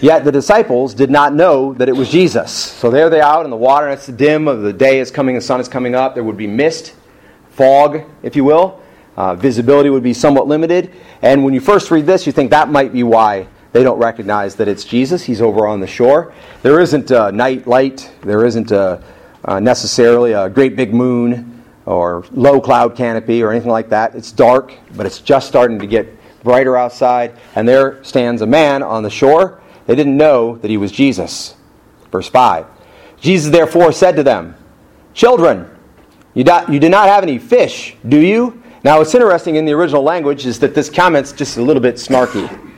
Yet 0.00 0.24
the 0.24 0.32
disciples 0.32 0.92
did 0.92 1.08
not 1.08 1.32
know 1.32 1.72
that 1.74 1.88
it 1.88 1.92
was 1.94 2.10
Jesus. 2.10 2.52
So 2.52 2.90
there 2.90 3.08
they 3.08 3.20
are 3.20 3.38
out 3.38 3.44
in 3.44 3.50
the 3.50 3.56
water, 3.56 3.86
and 3.86 3.94
it's 3.94 4.06
the 4.06 4.12
dim 4.12 4.48
of 4.48 4.62
the 4.62 4.72
day 4.72 4.98
is 4.98 5.12
coming, 5.12 5.36
the 5.36 5.40
sun 5.40 5.60
is 5.60 5.68
coming 5.68 5.94
up. 5.94 6.14
There 6.14 6.24
would 6.24 6.36
be 6.36 6.48
mist, 6.48 6.94
fog, 7.50 8.02
if 8.24 8.34
you 8.34 8.42
will. 8.42 8.80
Uh, 9.16 9.36
visibility 9.36 9.88
would 9.88 10.02
be 10.02 10.14
somewhat 10.14 10.48
limited. 10.48 10.92
And 11.22 11.44
when 11.44 11.54
you 11.54 11.60
first 11.60 11.92
read 11.92 12.06
this, 12.06 12.26
you 12.26 12.32
think 12.32 12.50
that 12.50 12.68
might 12.70 12.92
be 12.92 13.04
why 13.04 13.46
they 13.72 13.82
don't 13.82 13.98
recognize 13.98 14.56
that 14.56 14.68
it's 14.68 14.84
Jesus. 14.84 15.24
He's 15.24 15.40
over 15.40 15.66
on 15.66 15.80
the 15.80 15.86
shore. 15.86 16.32
There 16.62 16.80
isn't 16.80 17.10
a 17.10 17.30
night 17.30 17.66
light, 17.66 18.10
there 18.22 18.44
isn't 18.44 18.72
a, 18.72 19.02
uh, 19.44 19.60
necessarily 19.60 20.32
a 20.32 20.48
great 20.50 20.76
big 20.76 20.92
moon 20.92 21.62
or 21.86 22.24
low 22.32 22.60
cloud 22.60 22.96
canopy 22.96 23.42
or 23.42 23.50
anything 23.50 23.70
like 23.70 23.88
that. 23.90 24.14
It's 24.14 24.32
dark, 24.32 24.74
but 24.96 25.06
it's 25.06 25.20
just 25.20 25.48
starting 25.48 25.78
to 25.78 25.86
get 25.86 26.08
brighter 26.42 26.76
outside, 26.76 27.36
and 27.54 27.68
there 27.68 28.02
stands 28.02 28.42
a 28.42 28.46
man 28.46 28.82
on 28.82 29.02
the 29.02 29.10
shore. 29.10 29.60
They 29.86 29.94
didn't 29.94 30.16
know 30.16 30.56
that 30.58 30.70
he 30.70 30.76
was 30.76 30.90
Jesus. 30.90 31.54
Verse 32.10 32.28
5. 32.28 32.66
Jesus 33.20 33.52
therefore 33.52 33.92
said 33.92 34.16
to 34.16 34.22
them, 34.22 34.56
Children, 35.14 35.68
you, 36.34 36.44
do, 36.44 36.58
you 36.68 36.80
do 36.80 36.88
not 36.88 37.08
have 37.08 37.22
any 37.22 37.38
fish, 37.38 37.96
do 38.08 38.18
you? 38.18 38.62
Now, 38.82 38.98
what's 38.98 39.14
interesting 39.14 39.56
in 39.56 39.64
the 39.64 39.72
original 39.72 40.02
language 40.02 40.46
is 40.46 40.58
that 40.60 40.74
this 40.74 40.88
comment's 40.88 41.32
just 41.32 41.58
a 41.58 41.62
little 41.62 41.82
bit 41.82 41.96
snarky. 41.96 42.69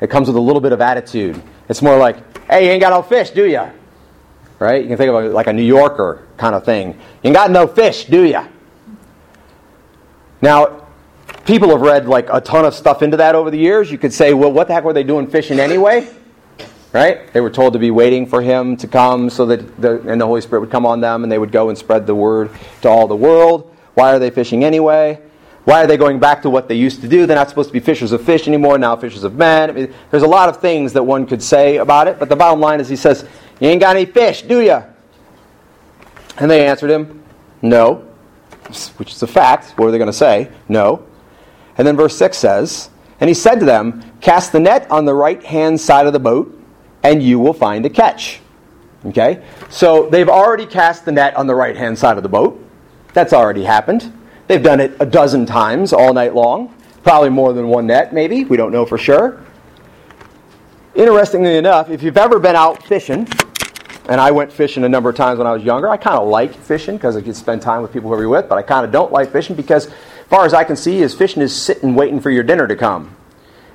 It 0.00 0.10
comes 0.10 0.28
with 0.28 0.36
a 0.36 0.40
little 0.40 0.60
bit 0.60 0.72
of 0.72 0.80
attitude. 0.80 1.42
It's 1.68 1.82
more 1.82 1.98
like, 1.98 2.16
hey, 2.48 2.66
you 2.66 2.70
ain't 2.72 2.80
got 2.80 2.90
no 2.90 3.02
fish, 3.02 3.30
do 3.30 3.48
you? 3.48 3.62
Right? 4.58 4.82
You 4.82 4.88
can 4.88 4.96
think 4.96 5.10
of 5.10 5.24
it 5.24 5.32
like 5.32 5.46
a 5.46 5.52
New 5.52 5.62
Yorker 5.62 6.26
kind 6.36 6.54
of 6.54 6.64
thing. 6.64 6.92
You 6.92 6.98
ain't 7.24 7.34
got 7.34 7.50
no 7.50 7.66
fish, 7.66 8.04
do 8.06 8.24
you? 8.24 8.40
Now, 10.40 10.86
people 11.44 11.70
have 11.70 11.80
read 11.80 12.06
like 12.06 12.28
a 12.30 12.40
ton 12.40 12.64
of 12.64 12.74
stuff 12.74 13.02
into 13.02 13.16
that 13.18 13.34
over 13.34 13.50
the 13.50 13.58
years. 13.58 13.90
You 13.90 13.98
could 13.98 14.12
say, 14.12 14.34
well, 14.34 14.52
what 14.52 14.68
the 14.68 14.74
heck 14.74 14.84
were 14.84 14.92
they 14.92 15.04
doing 15.04 15.26
fishing 15.26 15.58
anyway? 15.60 16.08
Right? 16.92 17.32
They 17.32 17.40
were 17.40 17.50
told 17.50 17.72
to 17.74 17.78
be 17.78 17.90
waiting 17.90 18.26
for 18.26 18.40
him 18.40 18.76
to 18.78 18.86
come 18.86 19.28
so 19.28 19.46
that 19.46 19.80
the, 19.80 20.00
and 20.08 20.20
the 20.20 20.26
Holy 20.26 20.40
Spirit 20.40 20.60
would 20.60 20.70
come 20.70 20.86
on 20.86 21.00
them 21.00 21.22
and 21.22 21.32
they 21.32 21.38
would 21.38 21.52
go 21.52 21.68
and 21.68 21.76
spread 21.76 22.06
the 22.06 22.14
word 22.14 22.50
to 22.82 22.88
all 22.88 23.06
the 23.06 23.16
world. 23.16 23.74
Why 23.94 24.14
are 24.14 24.18
they 24.18 24.30
fishing 24.30 24.64
anyway? 24.64 25.20
Why 25.66 25.82
are 25.82 25.88
they 25.88 25.96
going 25.96 26.20
back 26.20 26.42
to 26.42 26.50
what 26.50 26.68
they 26.68 26.76
used 26.76 27.00
to 27.00 27.08
do? 27.08 27.26
They're 27.26 27.36
not 27.36 27.48
supposed 27.48 27.70
to 27.70 27.72
be 27.72 27.80
fishers 27.80 28.12
of 28.12 28.22
fish 28.22 28.46
anymore, 28.46 28.78
now 28.78 28.94
fishers 28.94 29.24
of 29.24 29.34
men. 29.34 29.68
I 29.68 29.72
mean, 29.72 29.94
there's 30.12 30.22
a 30.22 30.28
lot 30.28 30.48
of 30.48 30.58
things 30.58 30.92
that 30.92 31.02
one 31.02 31.26
could 31.26 31.42
say 31.42 31.78
about 31.78 32.06
it, 32.06 32.20
but 32.20 32.28
the 32.28 32.36
bottom 32.36 32.60
line 32.60 32.78
is 32.78 32.88
he 32.88 32.94
says, 32.94 33.28
You 33.58 33.70
ain't 33.70 33.80
got 33.80 33.96
any 33.96 34.06
fish, 34.06 34.42
do 34.42 34.60
you? 34.60 34.80
And 36.38 36.48
they 36.48 36.64
answered 36.64 36.88
him, 36.88 37.20
No, 37.62 38.06
which 38.96 39.10
is 39.10 39.20
a 39.24 39.26
fact. 39.26 39.72
What 39.76 39.88
are 39.88 39.90
they 39.90 39.98
going 39.98 40.06
to 40.06 40.12
say? 40.12 40.52
No. 40.68 41.04
And 41.76 41.84
then 41.84 41.96
verse 41.96 42.16
6 42.16 42.38
says, 42.38 42.88
And 43.18 43.26
he 43.26 43.34
said 43.34 43.58
to 43.58 43.66
them, 43.66 44.12
Cast 44.20 44.52
the 44.52 44.60
net 44.60 44.88
on 44.88 45.04
the 45.04 45.14
right 45.14 45.42
hand 45.42 45.80
side 45.80 46.06
of 46.06 46.12
the 46.12 46.20
boat, 46.20 46.56
and 47.02 47.20
you 47.20 47.40
will 47.40 47.52
find 47.52 47.84
a 47.84 47.90
catch. 47.90 48.40
Okay? 49.04 49.44
So 49.68 50.08
they've 50.10 50.28
already 50.28 50.66
cast 50.66 51.04
the 51.04 51.12
net 51.12 51.36
on 51.36 51.48
the 51.48 51.56
right 51.56 51.76
hand 51.76 51.98
side 51.98 52.18
of 52.18 52.22
the 52.22 52.28
boat. 52.28 52.62
That's 53.14 53.32
already 53.32 53.64
happened. 53.64 54.15
They've 54.48 54.62
done 54.62 54.80
it 54.80 54.96
a 55.00 55.06
dozen 55.06 55.46
times 55.46 55.92
all 55.92 56.12
night 56.12 56.34
long. 56.34 56.74
Probably 57.02 57.30
more 57.30 57.52
than 57.52 57.68
one 57.68 57.86
net, 57.86 58.12
maybe. 58.12 58.44
We 58.44 58.56
don't 58.56 58.72
know 58.72 58.86
for 58.86 58.98
sure. 58.98 59.42
Interestingly 60.94 61.56
enough, 61.56 61.90
if 61.90 62.02
you've 62.02 62.16
ever 62.16 62.38
been 62.38 62.56
out 62.56 62.82
fishing, 62.84 63.28
and 64.08 64.20
I 64.20 64.30
went 64.30 64.52
fishing 64.52 64.84
a 64.84 64.88
number 64.88 65.10
of 65.10 65.16
times 65.16 65.38
when 65.38 65.46
I 65.46 65.52
was 65.52 65.62
younger, 65.62 65.88
I 65.88 65.96
kind 65.96 66.16
of 66.16 66.28
like 66.28 66.54
fishing 66.54 66.96
because 66.96 67.16
I 67.16 67.22
could 67.22 67.36
spend 67.36 67.60
time 67.60 67.82
with 67.82 67.92
people 67.92 68.08
who 68.08 68.16
are 68.16 68.28
with, 68.28 68.48
but 68.48 68.56
I 68.56 68.62
kind 68.62 68.84
of 68.84 68.92
don't 68.92 69.12
like 69.12 69.32
fishing 69.32 69.56
because, 69.56 69.86
as 69.86 69.94
far 70.28 70.46
as 70.46 70.54
I 70.54 70.64
can 70.64 70.76
see, 70.76 71.02
is 71.02 71.14
fishing 71.14 71.42
is 71.42 71.54
sitting 71.54 71.94
waiting 71.94 72.20
for 72.20 72.30
your 72.30 72.44
dinner 72.44 72.66
to 72.68 72.76
come. 72.76 73.16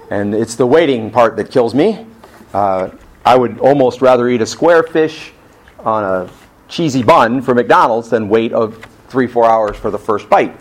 And 0.09 0.33
it's 0.33 0.55
the 0.55 0.65
waiting 0.65 1.11
part 1.11 1.35
that 1.35 1.51
kills 1.51 1.75
me. 1.75 2.05
Uh, 2.53 2.89
I 3.25 3.35
would 3.37 3.59
almost 3.59 4.01
rather 4.01 4.27
eat 4.29 4.41
a 4.41 4.45
square 4.45 4.83
fish 4.83 5.31
on 5.79 6.03
a 6.03 6.29
cheesy 6.69 7.03
bun 7.03 7.41
for 7.41 7.53
McDonald's 7.53 8.09
than 8.09 8.29
wait 8.29 8.51
a 8.53 8.71
three, 9.11 9.27
four 9.27 9.45
hours 9.45 9.77
for 9.77 9.91
the 9.91 9.99
first 9.99 10.29
bite. 10.29 10.59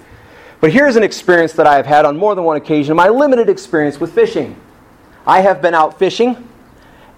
But 0.61 0.73
here's 0.73 0.97
an 0.97 1.03
experience 1.03 1.53
that 1.55 1.67
I 1.67 1.77
have 1.77 1.87
had 1.87 2.05
on 2.05 2.17
more 2.17 2.35
than 2.35 2.45
one 2.45 2.57
occasion 2.57 2.97
my 2.97 3.09
limited 3.09 3.49
experience 3.49 3.99
with 3.99 4.13
fishing. 4.13 4.61
I 5.27 5.41
have 5.41 5.63
been 5.63 5.75
out 5.75 5.99
fishing 5.99 6.49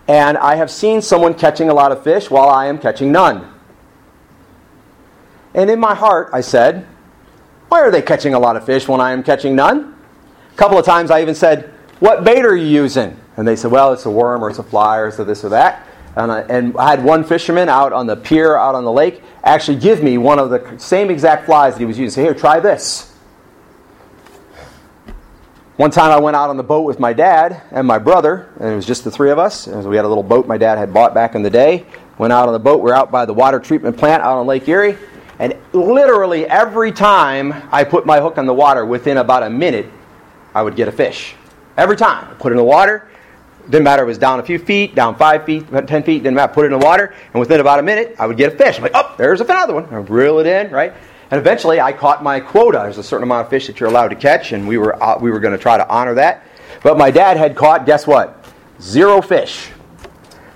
and 0.07 0.37
I 0.37 0.57
have 0.57 0.71
seen 0.71 1.03
someone 1.03 1.35
catching 1.35 1.69
a 1.69 1.75
lot 1.75 1.93
of 1.93 2.05
fish 2.05 2.31
while 2.31 2.49
I 2.49 2.67
am 2.67 2.79
catching 2.79 3.11
none. 3.11 3.53
And 5.55 5.71
in 5.71 5.79
my 5.81 5.95
heart, 5.95 6.31
I 6.33 6.41
said, 6.41 6.87
Why 7.69 7.81
are 7.81 7.91
they 7.91 8.03
catching 8.03 8.35
a 8.35 8.39
lot 8.39 8.57
of 8.57 8.65
fish 8.65 8.89
when 8.89 9.01
I 9.01 9.13
am 9.13 9.23
catching 9.23 9.55
none? 9.55 9.97
A 10.53 10.57
couple 10.57 10.79
of 10.79 10.85
times 10.85 11.11
I 11.11 11.23
even 11.23 11.35
said, 11.35 11.73
What 12.01 12.25
bait 12.25 12.45
are 12.45 12.57
you 12.57 12.67
using? 12.67 13.19
And 13.37 13.47
they 13.47 13.57
said, 13.57 13.71
Well, 13.71 13.93
it's 13.93 14.07
a 14.07 14.11
worm 14.11 14.43
or 14.43 14.51
it's 14.51 14.59
a 14.59 14.65
fly 14.65 14.99
or 14.99 15.09
it's 15.09 15.19
a 15.19 15.25
this 15.25 15.45
or 15.45 15.51
that. 15.51 15.87
And 16.17 16.31
I, 16.31 16.41
and 16.41 16.77
I 16.77 16.91
had 16.91 17.03
one 17.03 17.25
fisherman 17.25 17.69
out 17.69 17.93
on 17.93 18.07
the 18.07 18.17
pier, 18.17 18.57
out 18.57 18.75
on 18.75 18.85
the 18.85 18.93
lake, 18.93 19.23
actually 19.43 19.79
give 19.79 20.03
me 20.03 20.19
one 20.19 20.39
of 20.39 20.51
the 20.51 20.79
same 20.79 21.11
exact 21.11 21.47
flies 21.47 21.75
that 21.75 21.81
he 21.81 21.87
was 21.87 21.99
using. 21.99 22.15
Say, 22.15 22.23
Here, 22.23 22.35
try 22.35 22.61
this. 22.61 23.13
One 25.77 25.91
time 25.91 26.11
I 26.11 26.21
went 26.21 26.37
out 26.37 26.51
on 26.51 26.59
the 26.59 26.63
boat 26.63 26.83
with 26.83 27.01
my 27.01 27.15
dad 27.15 27.63
and 27.71 27.87
my 27.87 27.99
brother, 27.99 28.51
and 28.61 28.73
it 28.73 28.77
was 28.77 28.87
just 28.87 29.05
the 29.05 29.11
three 29.11 29.31
of 29.31 29.39
us. 29.39 29.67
And 29.67 29.83
we 29.89 29.97
had 29.97 30.05
a 30.05 30.09
little 30.09 30.23
boat 30.23 30.47
my 30.47 30.59
dad 30.59 30.77
had 30.77 30.93
bought 30.93 31.15
back 31.15 31.35
in 31.35 31.43
the 31.43 31.51
day. 31.51 31.87
Went 32.19 32.33
out 32.33 32.47
on 32.47 32.53
the 32.53 32.61
boat. 32.61 32.83
We 32.83 32.91
are 32.91 32.95
out 32.95 33.11
by 33.11 33.25
the 33.25 33.33
water 33.33 33.59
treatment 33.59 33.97
plant 33.97 34.23
out 34.23 34.39
on 34.39 34.47
Lake 34.47 34.69
Erie. 34.69 34.99
And 35.39 35.57
literally 35.73 36.47
every 36.47 36.93
time 36.93 37.55
I 37.73 37.85
put 37.85 38.05
my 38.05 38.21
hook 38.21 38.37
on 38.37 38.45
the 38.45 38.53
water, 38.55 38.85
within 38.85 39.17
about 39.17 39.43
a 39.43 39.51
minute, 39.51 39.87
I 40.55 40.63
would 40.63 40.77
get 40.77 40.89
a 40.89 40.93
fish. 40.93 41.35
Every 41.77 41.97
time. 41.97 42.31
I 42.31 42.35
put 42.35 42.53
it 42.53 42.55
in 42.55 42.59
the 42.59 42.65
water. 42.65 43.09
Didn't 43.65 43.85
matter 43.85 44.03
it 44.03 44.07
was 44.07 44.19
down 44.19 44.41
a 44.41 44.43
few 44.43 44.59
feet, 44.59 44.95
down 44.95 45.17
five 45.17 45.45
feet, 45.45 45.67
ten 45.87 46.03
feet, 46.03 46.23
didn't 46.23 46.35
matter. 46.35 46.53
Put 46.53 46.65
it 46.65 46.73
in 46.73 46.79
the 46.79 46.85
water, 46.85 47.15
and 47.33 47.41
within 47.41 47.61
about 47.61 47.79
a 47.79 47.83
minute, 47.83 48.17
I 48.19 48.27
would 48.27 48.37
get 48.37 48.55
a 48.55 48.57
fish. 48.57 48.77
I'm 48.77 48.83
like, 48.83 48.93
oh, 48.95 49.15
there's 49.17 49.41
another 49.41 49.75
one. 49.75 49.87
I 49.87 49.99
reel 49.99 50.41
it 50.41 50.47
in, 50.47 50.71
right? 50.71 50.93
And 51.31 51.39
eventually, 51.39 51.81
I 51.81 51.93
caught 51.93 52.23
my 52.23 52.41
quota. 52.41 52.81
There's 52.83 52.99
a 52.99 53.03
certain 53.03 53.23
amount 53.23 53.47
of 53.47 53.51
fish 53.51 53.67
that 53.69 53.81
you're 53.81 53.89
allowed 53.89 54.09
to 54.09 54.17
catch, 54.17 54.53
and 54.53 54.67
we 54.67 54.79
were 54.79 55.01
uh, 55.03 55.19
we 55.19 55.31
were 55.31 55.41
going 55.41 55.57
to 55.57 55.63
try 55.63 55.77
to 55.77 55.89
honor 55.89 56.15
that. 56.15 56.45
But 56.83 56.99
my 56.99 57.11
dad 57.11 57.37
had 57.37 57.57
caught, 57.57 57.87
guess 57.87 58.07
what? 58.07 58.45
Zero 58.81 59.23
fish. 59.23 59.71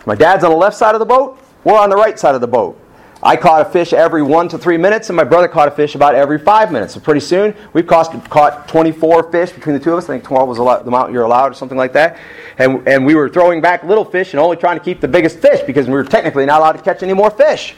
My 0.04 0.14
dad's 0.14 0.44
on 0.44 0.50
the 0.50 0.56
left 0.56 0.76
side 0.76 0.94
of 0.94 0.98
the 0.98 1.06
boat. 1.06 1.38
We're 1.64 1.78
on 1.78 1.90
the 1.90 1.96
right 1.96 2.18
side 2.18 2.34
of 2.34 2.40
the 2.40 2.48
boat. 2.48 2.78
I 3.22 3.36
caught 3.36 3.66
a 3.66 3.70
fish 3.70 3.92
every 3.92 4.22
one 4.22 4.48
to 4.50 4.58
three 4.58 4.76
minutes, 4.76 5.08
and 5.08 5.16
my 5.16 5.24
brother 5.24 5.48
caught 5.48 5.68
a 5.68 5.70
fish 5.70 5.94
about 5.94 6.14
every 6.14 6.38
five 6.38 6.70
minutes. 6.70 6.94
So 6.94 7.00
pretty 7.00 7.20
soon, 7.20 7.54
we've 7.72 7.86
caught, 7.86 8.28
caught 8.28 8.68
24 8.68 9.32
fish 9.32 9.52
between 9.52 9.74
the 9.74 9.80
two 9.82 9.92
of 9.92 9.98
us. 9.98 10.04
I 10.04 10.14
think 10.14 10.24
12 10.24 10.48
was 10.48 10.58
the 10.58 10.64
amount 10.64 11.12
you're 11.12 11.24
allowed, 11.24 11.52
or 11.52 11.54
something 11.54 11.78
like 11.78 11.94
that. 11.94 12.18
And, 12.58 12.86
and 12.86 13.06
we 13.06 13.14
were 13.14 13.28
throwing 13.28 13.60
back 13.60 13.84
little 13.84 14.04
fish 14.04 14.32
and 14.32 14.40
only 14.40 14.56
trying 14.56 14.78
to 14.78 14.84
keep 14.84 15.00
the 15.00 15.08
biggest 15.08 15.38
fish 15.38 15.60
because 15.66 15.86
we 15.86 15.94
were 15.94 16.04
technically 16.04 16.44
not 16.44 16.60
allowed 16.60 16.72
to 16.72 16.82
catch 16.82 17.02
any 17.02 17.14
more 17.14 17.30
fish. 17.30 17.74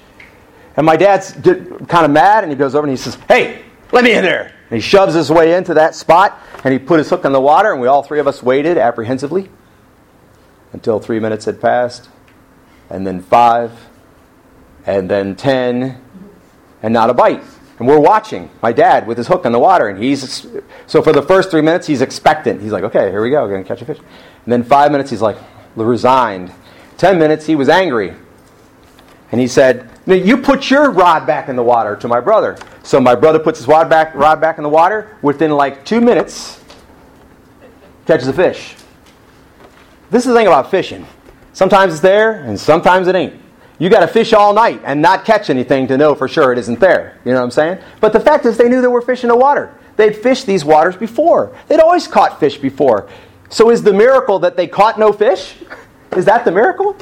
And 0.77 0.85
my 0.85 0.97
dad's 0.97 1.33
kind 1.33 2.05
of 2.05 2.11
mad, 2.11 2.45
and 2.45 2.53
he 2.53 2.59
goes 2.59 2.75
over 2.75 2.87
and 2.87 2.97
he 2.97 3.03
says, 3.03 3.17
Hey, 3.29 3.65
let 3.93 4.05
me 4.05 4.15
in 4.15 4.23
there. 4.23 4.55
And 4.71 4.77
he 4.77 4.81
shoves 4.81 5.15
his 5.15 5.31
way 5.31 5.55
into 5.55 5.75
that 5.75 5.95
spot, 5.95 6.41
and 6.65 6.73
he 6.73 6.79
put 6.79 6.99
his 6.99 7.09
hook 7.09 7.25
in 7.25 7.33
the 7.33 7.41
water, 7.41 7.73
and 7.73 7.81
we 7.81 7.87
all 7.87 8.03
three 8.03 8.21
of 8.21 8.27
us 8.27 8.43
waited 8.43 8.77
apprehensively 8.77 9.49
until 10.73 11.01
three 11.01 11.21
minutes 11.21 11.47
had 11.47 11.61
passed, 11.61 12.09
and 12.91 13.07
then 13.07 13.23
five, 13.23 13.88
and 14.89 15.09
then 15.09 15.37
ten, 15.37 16.01
and 16.83 16.95
not 16.95 17.11
a 17.11 17.15
bite. 17.15 17.43
And 17.79 17.87
we're 17.87 18.01
watching 18.01 18.51
my 18.63 18.73
dad 18.73 19.07
with 19.07 19.19
his 19.19 19.29
hook 19.29 19.45
in 19.45 19.53
the 19.53 19.59
water, 19.59 19.89
and 19.89 20.03
he's 20.03 20.47
so 20.87 21.03
for 21.03 21.13
the 21.13 21.23
first 21.23 21.51
three 21.51 21.61
minutes 21.61 21.87
he's 21.87 22.01
expectant. 22.01 22.63
He's 22.63 22.73
like, 22.73 22.85
"Okay, 22.85 23.11
here 23.11 23.23
we 23.23 23.31
go, 23.31 23.43
we're 23.45 23.51
gonna 23.51 23.65
catch 23.65 23.83
a 23.83 23.85
fish." 23.85 23.99
And 23.99 24.53
then 24.53 24.63
five 24.65 24.91
minutes 24.91 25.11
he's 25.11 25.21
like 25.21 25.37
resigned. 25.77 26.53
Ten 26.97 27.19
minutes 27.19 27.45
he 27.45 27.55
was 27.55 27.69
angry, 27.69 28.15
and 29.31 29.41
he 29.41 29.47
said, 29.47 29.91
"You 30.07 30.39
put 30.39 30.71
your 30.71 30.91
rod 30.91 31.27
back 31.27 31.51
in 31.51 31.55
the 31.55 31.63
water." 31.63 31.95
To 31.95 32.09
my 32.09 32.21
brother, 32.21 32.57
so 32.83 32.99
my 32.99 33.15
brother 33.15 33.39
puts 33.39 33.59
his 33.59 33.69
rod 33.69 33.91
back, 33.91 34.15
rod 34.15 34.41
back 34.41 34.57
in 34.57 34.65
the 34.65 34.71
water. 34.71 35.19
Within 35.21 35.51
like 35.51 35.85
two 35.85 36.01
minutes, 36.01 36.65
catches 38.07 38.27
a 38.27 38.33
fish. 38.33 38.75
This 40.11 40.23
is 40.23 40.29
the 40.29 40.35
thing 40.35 40.47
about 40.47 40.71
fishing. 40.71 41.07
Sometimes 41.53 41.93
it's 41.93 42.03
there, 42.03 42.33
and 42.33 42.59
sometimes 42.59 43.07
it 43.07 43.15
ain't. 43.15 43.35
You 43.79 43.89
got 43.89 44.01
to 44.01 44.09
fish 44.09 44.33
all 44.33 44.53
night 44.53 44.81
and 44.85 45.01
not 45.01 45.25
catch 45.25 45.51
anything 45.51 45.87
to 45.89 45.97
know 45.97 46.15
for 46.15 46.27
sure 46.27 46.53
it 46.53 46.59
isn't 46.59 46.81
there. 46.81 47.19
You 47.25 47.33
know 47.33 47.39
what 47.39 47.45
I'm 47.45 47.51
saying? 47.51 47.79
But 48.01 48.13
the 48.13 48.21
fact 48.21 48.45
is, 48.45 48.57
they 48.57 48.69
knew 48.69 48.81
there 48.81 48.91
were 48.91 49.03
fish 49.03 49.23
in 49.23 49.29
the 49.29 49.37
water. 49.37 49.73
They'd 49.97 50.17
fished 50.17 50.47
these 50.47 50.65
waters 50.65 50.97
before. 50.97 51.55
They'd 51.69 51.81
always 51.81 52.07
caught 52.07 52.41
fish 52.41 52.59
before. 52.59 53.09
So 53.51 53.71
is 53.71 53.83
the 53.83 53.93
miracle 53.93 54.39
that 54.41 54.57
they 54.57 54.67
caught 54.67 54.99
no 54.99 55.13
fish? 55.13 55.57
Is 56.17 56.25
that 56.25 56.45
the 56.45 56.53
miracle? 56.53 56.97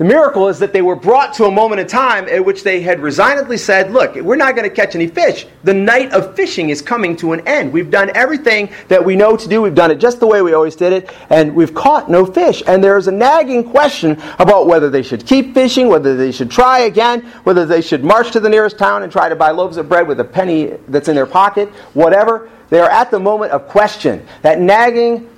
The 0.00 0.06
miracle 0.06 0.48
is 0.48 0.58
that 0.60 0.72
they 0.72 0.80
were 0.80 0.96
brought 0.96 1.34
to 1.34 1.44
a 1.44 1.50
moment 1.50 1.78
in 1.78 1.86
time 1.86 2.26
at 2.26 2.42
which 2.42 2.62
they 2.62 2.80
had 2.80 3.00
resignedly 3.00 3.58
said, 3.58 3.90
Look, 3.92 4.14
we're 4.14 4.34
not 4.34 4.56
going 4.56 4.66
to 4.66 4.74
catch 4.74 4.94
any 4.94 5.06
fish. 5.06 5.46
The 5.62 5.74
night 5.74 6.10
of 6.12 6.34
fishing 6.34 6.70
is 6.70 6.80
coming 6.80 7.14
to 7.16 7.34
an 7.34 7.46
end. 7.46 7.70
We've 7.70 7.90
done 7.90 8.10
everything 8.14 8.70
that 8.88 9.04
we 9.04 9.14
know 9.14 9.36
to 9.36 9.46
do. 9.46 9.60
We've 9.60 9.74
done 9.74 9.90
it 9.90 9.96
just 9.96 10.18
the 10.18 10.26
way 10.26 10.40
we 10.40 10.54
always 10.54 10.74
did 10.74 10.94
it, 10.94 11.14
and 11.28 11.54
we've 11.54 11.74
caught 11.74 12.10
no 12.10 12.24
fish. 12.24 12.62
And 12.66 12.82
there 12.82 12.96
is 12.96 13.08
a 13.08 13.12
nagging 13.12 13.62
question 13.62 14.18
about 14.38 14.66
whether 14.66 14.88
they 14.88 15.02
should 15.02 15.26
keep 15.26 15.52
fishing, 15.52 15.88
whether 15.88 16.16
they 16.16 16.32
should 16.32 16.50
try 16.50 16.78
again, 16.78 17.20
whether 17.44 17.66
they 17.66 17.82
should 17.82 18.02
march 18.02 18.30
to 18.30 18.40
the 18.40 18.48
nearest 18.48 18.78
town 18.78 19.02
and 19.02 19.12
try 19.12 19.28
to 19.28 19.36
buy 19.36 19.50
loaves 19.50 19.76
of 19.76 19.90
bread 19.90 20.08
with 20.08 20.18
a 20.20 20.24
penny 20.24 20.78
that's 20.88 21.08
in 21.08 21.14
their 21.14 21.26
pocket, 21.26 21.68
whatever. 21.92 22.48
They 22.70 22.80
are 22.80 22.88
at 22.88 23.10
the 23.10 23.20
moment 23.20 23.52
of 23.52 23.68
question, 23.68 24.26
that 24.40 24.60
nagging 24.60 25.28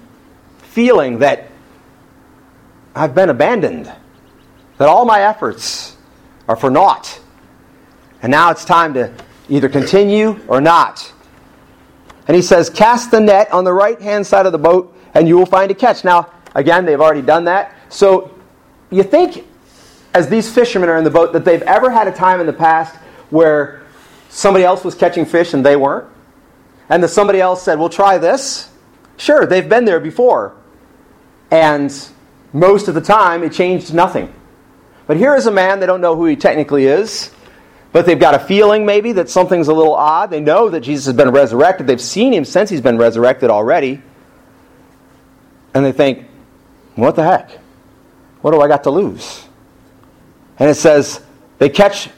feeling 0.58 1.18
that 1.18 1.50
I've 2.94 3.16
been 3.16 3.28
abandoned 3.28 3.92
that 4.78 4.88
all 4.88 5.04
my 5.04 5.22
efforts 5.22 5.96
are 6.48 6.56
for 6.56 6.70
naught. 6.70 7.20
And 8.22 8.30
now 8.30 8.50
it's 8.50 8.64
time 8.64 8.94
to 8.94 9.12
either 9.48 9.68
continue 9.68 10.40
or 10.48 10.60
not. 10.60 11.12
And 12.26 12.36
he 12.36 12.42
says, 12.42 12.70
Cast 12.70 13.10
the 13.10 13.20
net 13.20 13.52
on 13.52 13.64
the 13.64 13.72
right 13.72 14.00
hand 14.00 14.26
side 14.26 14.46
of 14.46 14.52
the 14.52 14.58
boat, 14.58 14.96
and 15.14 15.26
you 15.28 15.36
will 15.36 15.46
find 15.46 15.70
a 15.70 15.74
catch. 15.74 16.04
Now, 16.04 16.30
again, 16.54 16.84
they've 16.84 17.00
already 17.00 17.22
done 17.22 17.44
that. 17.44 17.74
So 17.88 18.34
you 18.90 19.02
think 19.02 19.46
as 20.14 20.28
these 20.28 20.52
fishermen 20.52 20.88
are 20.88 20.96
in 20.96 21.04
the 21.04 21.10
boat, 21.10 21.32
that 21.32 21.44
they've 21.44 21.62
ever 21.62 21.90
had 21.90 22.06
a 22.06 22.12
time 22.12 22.40
in 22.40 22.46
the 22.46 22.52
past 22.52 22.94
where 23.30 23.82
somebody 24.28 24.64
else 24.64 24.84
was 24.84 24.94
catching 24.94 25.24
fish 25.24 25.54
and 25.54 25.64
they 25.64 25.76
weren't? 25.76 26.08
And 26.88 27.02
that 27.02 27.08
somebody 27.08 27.40
else 27.40 27.62
said, 27.62 27.78
We'll 27.78 27.88
try 27.88 28.18
this? 28.18 28.70
Sure, 29.16 29.46
they've 29.46 29.68
been 29.68 29.84
there 29.84 30.00
before. 30.00 30.56
And 31.50 31.94
most 32.52 32.88
of 32.88 32.94
the 32.94 33.00
time, 33.00 33.42
it 33.42 33.52
changed 33.52 33.94
nothing. 33.94 34.32
But 35.12 35.18
here 35.18 35.36
is 35.36 35.44
a 35.44 35.50
man, 35.50 35.78
they 35.78 35.84
don't 35.84 36.00
know 36.00 36.16
who 36.16 36.24
he 36.24 36.36
technically 36.36 36.86
is, 36.86 37.30
but 37.92 38.06
they've 38.06 38.18
got 38.18 38.34
a 38.34 38.38
feeling 38.38 38.86
maybe 38.86 39.12
that 39.12 39.28
something's 39.28 39.68
a 39.68 39.74
little 39.74 39.94
odd. 39.94 40.30
They 40.30 40.40
know 40.40 40.70
that 40.70 40.80
Jesus 40.80 41.04
has 41.04 41.14
been 41.14 41.32
resurrected. 41.32 41.86
They've 41.86 42.00
seen 42.00 42.32
him 42.32 42.46
since 42.46 42.70
he's 42.70 42.80
been 42.80 42.96
resurrected 42.96 43.50
already. 43.50 44.00
And 45.74 45.84
they 45.84 45.92
think, 45.92 46.24
what 46.94 47.14
the 47.14 47.24
heck? 47.24 47.50
What 48.40 48.52
do 48.52 48.62
I 48.62 48.68
got 48.68 48.84
to 48.84 48.90
lose? 48.90 49.46
And 50.58 50.70
it 50.70 50.76
says, 50.76 51.22
they 51.58 51.68
catch, 51.68 52.08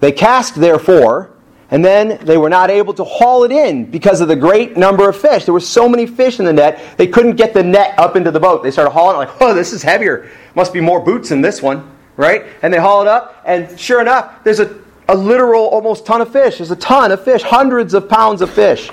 they 0.00 0.10
cast 0.10 0.56
therefore, 0.56 1.30
and 1.70 1.84
then 1.84 2.18
they 2.24 2.36
were 2.36 2.50
not 2.50 2.68
able 2.68 2.94
to 2.94 3.04
haul 3.04 3.44
it 3.44 3.52
in 3.52 3.88
because 3.88 4.20
of 4.20 4.26
the 4.26 4.34
great 4.34 4.76
number 4.76 5.08
of 5.08 5.16
fish. 5.16 5.44
There 5.44 5.54
were 5.54 5.60
so 5.60 5.88
many 5.88 6.08
fish 6.08 6.40
in 6.40 6.46
the 6.46 6.52
net, 6.52 6.82
they 6.96 7.06
couldn't 7.06 7.36
get 7.36 7.54
the 7.54 7.62
net 7.62 7.96
up 7.96 8.16
into 8.16 8.32
the 8.32 8.40
boat. 8.40 8.64
They 8.64 8.72
started 8.72 8.90
hauling 8.90 9.14
it 9.14 9.18
like, 9.18 9.40
oh, 9.40 9.54
this 9.54 9.72
is 9.72 9.84
heavier. 9.84 10.28
Must 10.56 10.72
be 10.72 10.80
more 10.80 10.98
boots 10.98 11.30
in 11.30 11.42
this 11.42 11.62
one, 11.62 11.94
right? 12.18 12.44
And 12.60 12.74
they 12.74 12.78
haul 12.78 13.00
it 13.00 13.08
up, 13.08 13.40
and 13.46 13.78
sure 13.80 14.02
enough, 14.02 14.44
there's 14.44 14.60
a, 14.60 14.76
a 15.08 15.16
literal 15.16 15.64
almost 15.68 16.04
ton 16.04 16.20
of 16.20 16.30
fish. 16.30 16.58
There's 16.58 16.72
a 16.72 16.76
ton 16.76 17.10
of 17.12 17.24
fish, 17.24 17.42
hundreds 17.42 17.94
of 17.94 18.08
pounds 18.10 18.42
of 18.42 18.50
fish. 18.50 18.90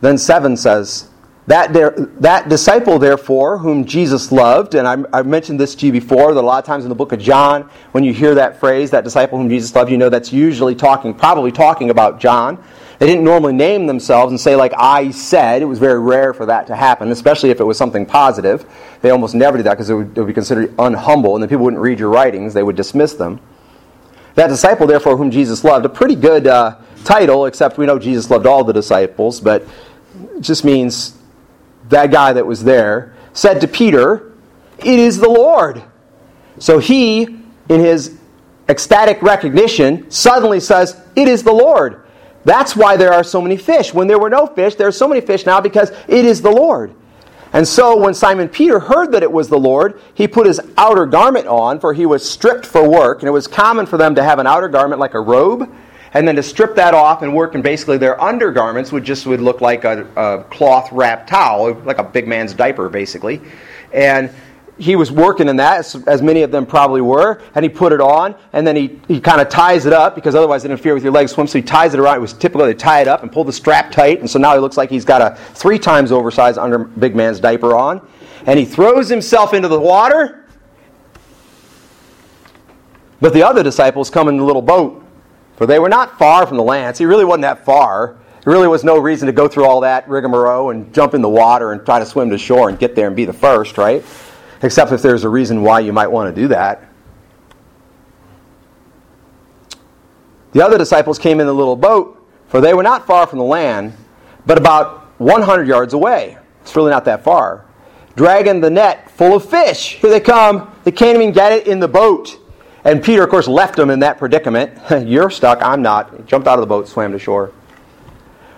Then 0.00 0.18
7 0.18 0.56
says, 0.56 1.08
that, 1.46 1.72
there, 1.72 1.92
that 2.20 2.48
disciple, 2.48 2.98
therefore, 2.98 3.58
whom 3.58 3.84
Jesus 3.84 4.30
loved, 4.30 4.74
and 4.74 4.86
I, 4.86 4.96
I've 5.16 5.26
mentioned 5.26 5.58
this 5.58 5.74
to 5.76 5.86
you 5.86 5.92
before, 5.92 6.34
that 6.34 6.40
a 6.40 6.46
lot 6.46 6.58
of 6.58 6.66
times 6.66 6.84
in 6.84 6.88
the 6.88 6.94
book 6.94 7.12
of 7.12 7.20
John, 7.20 7.70
when 7.92 8.04
you 8.04 8.12
hear 8.12 8.34
that 8.34 8.60
phrase, 8.60 8.90
that 8.90 9.02
disciple 9.02 9.38
whom 9.38 9.48
Jesus 9.48 9.74
loved, 9.74 9.90
you 9.90 9.96
know 9.96 10.10
that's 10.10 10.32
usually 10.32 10.74
talking, 10.74 11.14
probably 11.14 11.50
talking 11.50 11.90
about 11.90 12.20
John. 12.20 12.62
They 12.98 13.06
didn't 13.06 13.22
normally 13.22 13.52
name 13.52 13.86
themselves 13.86 14.32
and 14.32 14.40
say, 14.40 14.56
like 14.56 14.72
I 14.76 15.12
said. 15.12 15.62
It 15.62 15.66
was 15.66 15.78
very 15.78 16.00
rare 16.00 16.34
for 16.34 16.46
that 16.46 16.66
to 16.66 16.74
happen, 16.74 17.12
especially 17.12 17.50
if 17.50 17.60
it 17.60 17.64
was 17.64 17.78
something 17.78 18.04
positive. 18.04 18.66
They 19.02 19.10
almost 19.10 19.36
never 19.36 19.56
did 19.56 19.66
that 19.66 19.74
because 19.74 19.88
it 19.88 19.94
would, 19.94 20.18
it 20.18 20.20
would 20.20 20.26
be 20.26 20.32
considered 20.32 20.76
unhumble, 20.76 21.34
and 21.34 21.42
then 21.42 21.48
people 21.48 21.64
wouldn't 21.64 21.82
read 21.82 22.00
your 22.00 22.10
writings, 22.10 22.54
they 22.54 22.62
would 22.62 22.76
dismiss 22.76 23.12
them. 23.12 23.40
That 24.34 24.48
disciple, 24.48 24.86
therefore, 24.86 25.16
whom 25.16 25.30
Jesus 25.30 25.62
loved, 25.62 25.86
a 25.86 25.88
pretty 25.88 26.16
good 26.16 26.46
uh, 26.46 26.78
title, 27.04 27.46
except 27.46 27.78
we 27.78 27.86
know 27.86 27.98
Jesus 27.98 28.30
loved 28.30 28.46
all 28.46 28.64
the 28.64 28.72
disciples, 28.72 29.40
but 29.40 29.62
it 30.36 30.40
just 30.40 30.64
means 30.64 31.16
that 31.88 32.10
guy 32.10 32.32
that 32.32 32.46
was 32.46 32.64
there, 32.64 33.14
said 33.32 33.60
to 33.60 33.68
Peter, 33.68 34.32
It 34.78 34.98
is 34.98 35.18
the 35.18 35.28
Lord. 35.28 35.82
So 36.58 36.78
he, 36.80 37.22
in 37.22 37.80
his 37.80 38.18
ecstatic 38.68 39.22
recognition, 39.22 40.10
suddenly 40.10 40.58
says, 40.60 41.00
It 41.14 41.28
is 41.28 41.44
the 41.44 41.52
Lord. 41.52 42.04
That's 42.48 42.74
why 42.74 42.96
there 42.96 43.12
are 43.12 43.22
so 43.22 43.42
many 43.42 43.58
fish. 43.58 43.92
When 43.92 44.08
there 44.08 44.18
were 44.18 44.30
no 44.30 44.46
fish, 44.46 44.74
there 44.74 44.88
are 44.88 44.92
so 44.92 45.06
many 45.06 45.20
fish 45.20 45.44
now 45.44 45.60
because 45.60 45.90
it 46.08 46.24
is 46.24 46.40
the 46.40 46.50
Lord. 46.50 46.94
And 47.52 47.68
so 47.68 47.94
when 47.96 48.14
Simon 48.14 48.48
Peter 48.48 48.80
heard 48.80 49.12
that 49.12 49.22
it 49.22 49.30
was 49.30 49.48
the 49.48 49.58
Lord, 49.58 50.00
he 50.14 50.26
put 50.26 50.46
his 50.46 50.58
outer 50.78 51.04
garment 51.04 51.46
on, 51.46 51.78
for 51.78 51.92
he 51.92 52.06
was 52.06 52.28
stripped 52.28 52.64
for 52.64 52.88
work. 52.88 53.20
And 53.20 53.28
it 53.28 53.32
was 53.32 53.46
common 53.46 53.84
for 53.84 53.98
them 53.98 54.14
to 54.14 54.24
have 54.24 54.38
an 54.38 54.46
outer 54.46 54.68
garment 54.68 54.98
like 54.98 55.12
a 55.12 55.20
robe 55.20 55.70
and 56.14 56.26
then 56.26 56.36
to 56.36 56.42
strip 56.42 56.74
that 56.76 56.94
off 56.94 57.20
and 57.20 57.34
work 57.34 57.54
in 57.54 57.60
basically 57.60 57.98
their 57.98 58.18
undergarments 58.18 58.92
would 58.92 59.04
just 59.04 59.26
would 59.26 59.42
look 59.42 59.60
like 59.60 59.84
a, 59.84 60.06
a 60.16 60.44
cloth 60.44 60.90
wrapped 60.90 61.28
towel, 61.28 61.74
like 61.84 61.98
a 61.98 62.04
big 62.04 62.26
man's 62.26 62.54
diaper, 62.54 62.88
basically. 62.88 63.42
And 63.92 64.30
he 64.78 64.96
was 64.96 65.10
working 65.10 65.48
in 65.48 65.56
that, 65.56 65.78
as, 65.78 65.94
as, 66.06 66.22
many 66.22 66.42
of 66.42 66.50
them 66.50 66.64
probably 66.64 67.00
were, 67.00 67.42
and 67.54 67.64
he 67.64 67.68
put 67.68 67.92
it 67.92 68.00
on, 68.00 68.34
and 68.52 68.66
then 68.66 68.76
he, 68.76 69.00
he 69.08 69.20
kind 69.20 69.40
of 69.40 69.48
ties 69.48 69.86
it 69.86 69.92
up 69.92 70.14
because 70.14 70.34
otherwise 70.34 70.64
it 70.64 70.70
interfere 70.70 70.94
with 70.94 71.02
your 71.02 71.12
leg 71.12 71.28
swim. 71.28 71.46
So 71.46 71.58
he 71.58 71.62
ties 71.62 71.94
it 71.94 72.00
around. 72.00 72.16
It 72.16 72.20
was 72.20 72.32
typical 72.32 72.66
to 72.66 72.74
tie 72.74 73.00
it 73.00 73.08
up 73.08 73.22
and 73.22 73.32
pull 73.32 73.44
the 73.44 73.52
strap 73.52 73.90
tight, 73.90 74.20
and 74.20 74.30
so 74.30 74.38
now 74.38 74.54
he 74.54 74.60
looks 74.60 74.76
like 74.76 74.90
he's 74.90 75.04
got 75.04 75.20
a 75.20 75.36
three 75.54 75.78
times 75.78 76.12
oversized 76.12 76.58
under 76.58 76.78
big 76.78 77.16
man's 77.16 77.40
diaper 77.40 77.74
on, 77.74 78.06
and 78.46 78.58
he 78.58 78.64
throws 78.64 79.08
himself 79.08 79.52
into 79.52 79.68
the 79.68 79.80
water. 79.80 80.46
But 83.20 83.32
the 83.32 83.42
other 83.42 83.64
disciples 83.64 84.10
come 84.10 84.28
in 84.28 84.36
the 84.36 84.44
little 84.44 84.62
boat 84.62 85.04
for 85.58 85.66
they 85.66 85.80
were 85.80 85.88
not 85.88 86.16
far 86.20 86.46
from 86.46 86.56
the 86.56 86.62
land. 86.62 87.00
It 87.00 87.04
really 87.04 87.24
wasn't 87.24 87.42
that 87.42 87.64
far. 87.64 88.16
There 88.44 88.52
really 88.52 88.68
was 88.68 88.84
no 88.84 88.96
reason 88.96 89.26
to 89.26 89.32
go 89.32 89.48
through 89.48 89.64
all 89.64 89.80
that 89.80 90.08
rigmarole 90.08 90.70
and 90.70 90.94
jump 90.94 91.14
in 91.14 91.20
the 91.20 91.28
water 91.28 91.72
and 91.72 91.84
try 91.84 91.98
to 91.98 92.06
swim 92.06 92.30
to 92.30 92.38
shore 92.38 92.68
and 92.68 92.78
get 92.78 92.94
there 92.94 93.08
and 93.08 93.16
be 93.16 93.24
the 93.24 93.32
first, 93.32 93.76
right? 93.76 94.04
Except 94.62 94.92
if 94.92 95.02
there's 95.02 95.24
a 95.24 95.28
reason 95.28 95.62
why 95.62 95.80
you 95.80 95.92
might 95.92 96.08
want 96.08 96.34
to 96.34 96.40
do 96.40 96.48
that. 96.48 96.84
The 100.52 100.64
other 100.64 100.78
disciples 100.78 101.18
came 101.18 101.40
in 101.40 101.46
the 101.46 101.52
little 101.52 101.76
boat, 101.76 102.26
for 102.48 102.60
they 102.60 102.74
were 102.74 102.82
not 102.82 103.06
far 103.06 103.26
from 103.26 103.38
the 103.38 103.44
land, 103.44 103.92
but 104.46 104.58
about 104.58 105.20
100 105.20 105.68
yards 105.68 105.92
away. 105.92 106.38
It's 106.62 106.74
really 106.74 106.90
not 106.90 107.04
that 107.04 107.22
far. 107.22 107.64
Dragging 108.16 108.60
the 108.60 108.70
net 108.70 109.10
full 109.10 109.36
of 109.36 109.48
fish. 109.48 109.94
Here 109.96 110.10
they 110.10 110.20
come. 110.20 110.74
They 110.84 110.90
can't 110.90 111.16
even 111.16 111.32
get 111.32 111.52
it 111.52 111.66
in 111.68 111.78
the 111.78 111.88
boat. 111.88 112.38
And 112.84 113.02
Peter, 113.02 113.22
of 113.24 113.30
course, 113.30 113.46
left 113.46 113.76
them 113.76 113.90
in 113.90 114.00
that 114.00 114.18
predicament. 114.18 114.78
You're 115.06 115.30
stuck, 115.30 115.62
I'm 115.62 115.82
not. 115.82 116.16
He 116.16 116.22
jumped 116.24 116.48
out 116.48 116.54
of 116.54 116.60
the 116.60 116.66
boat, 116.66 116.88
swam 116.88 117.12
to 117.12 117.18
shore. 117.18 117.52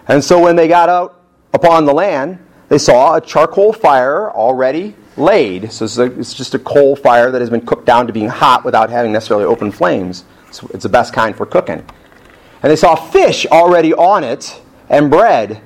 And 0.08 0.22
so 0.22 0.40
when 0.40 0.56
they 0.56 0.68
got 0.68 0.88
out 0.88 1.20
upon 1.52 1.84
the 1.84 1.92
land, 1.92 2.38
they 2.70 2.78
saw 2.78 3.16
a 3.16 3.20
charcoal 3.20 3.72
fire 3.72 4.30
already 4.30 4.94
laid. 5.16 5.72
So 5.72 5.84
it's 6.04 6.32
just 6.32 6.54
a 6.54 6.58
coal 6.58 6.94
fire 6.94 7.32
that 7.32 7.40
has 7.40 7.50
been 7.50 7.66
cooked 7.66 7.84
down 7.84 8.06
to 8.06 8.12
being 8.12 8.28
hot 8.28 8.64
without 8.64 8.90
having 8.90 9.10
necessarily 9.10 9.44
open 9.44 9.72
flames. 9.72 10.24
It's 10.48 10.84
the 10.84 10.88
best 10.88 11.12
kind 11.12 11.36
for 11.36 11.46
cooking. 11.46 11.84
And 12.62 12.70
they 12.70 12.76
saw 12.76 12.94
fish 12.94 13.44
already 13.46 13.92
on 13.92 14.22
it 14.22 14.62
and 14.88 15.10
bread. 15.10 15.60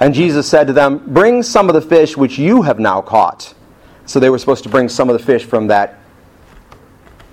And 0.00 0.12
Jesus 0.12 0.46
said 0.46 0.66
to 0.66 0.74
them, 0.74 1.02
Bring 1.14 1.42
some 1.42 1.70
of 1.70 1.74
the 1.74 1.80
fish 1.80 2.14
which 2.14 2.38
you 2.38 2.60
have 2.60 2.78
now 2.78 3.00
caught. 3.00 3.54
So 4.04 4.20
they 4.20 4.28
were 4.28 4.38
supposed 4.38 4.64
to 4.64 4.68
bring 4.68 4.90
some 4.90 5.08
of 5.08 5.18
the 5.18 5.24
fish 5.24 5.44
from 5.44 5.68
that 5.68 5.98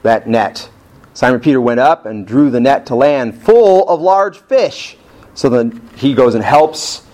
that 0.04 0.26
net. 0.26 0.70
Simon 1.14 1.42
Peter 1.42 1.60
went 1.60 1.82
up 1.82 2.06
and 2.06 2.26
drew 2.26 2.50
the 2.50 2.60
net 2.62 2.86
to 2.86 2.96
land 2.96 3.42
full 3.42 3.90
of 3.90 4.00
large 4.00 4.38
fish. 4.38 4.96
So 5.34 5.50
then 5.50 5.90
he 5.96 6.14
goes 6.14 6.34
and 6.36 6.44
helps 6.44 7.05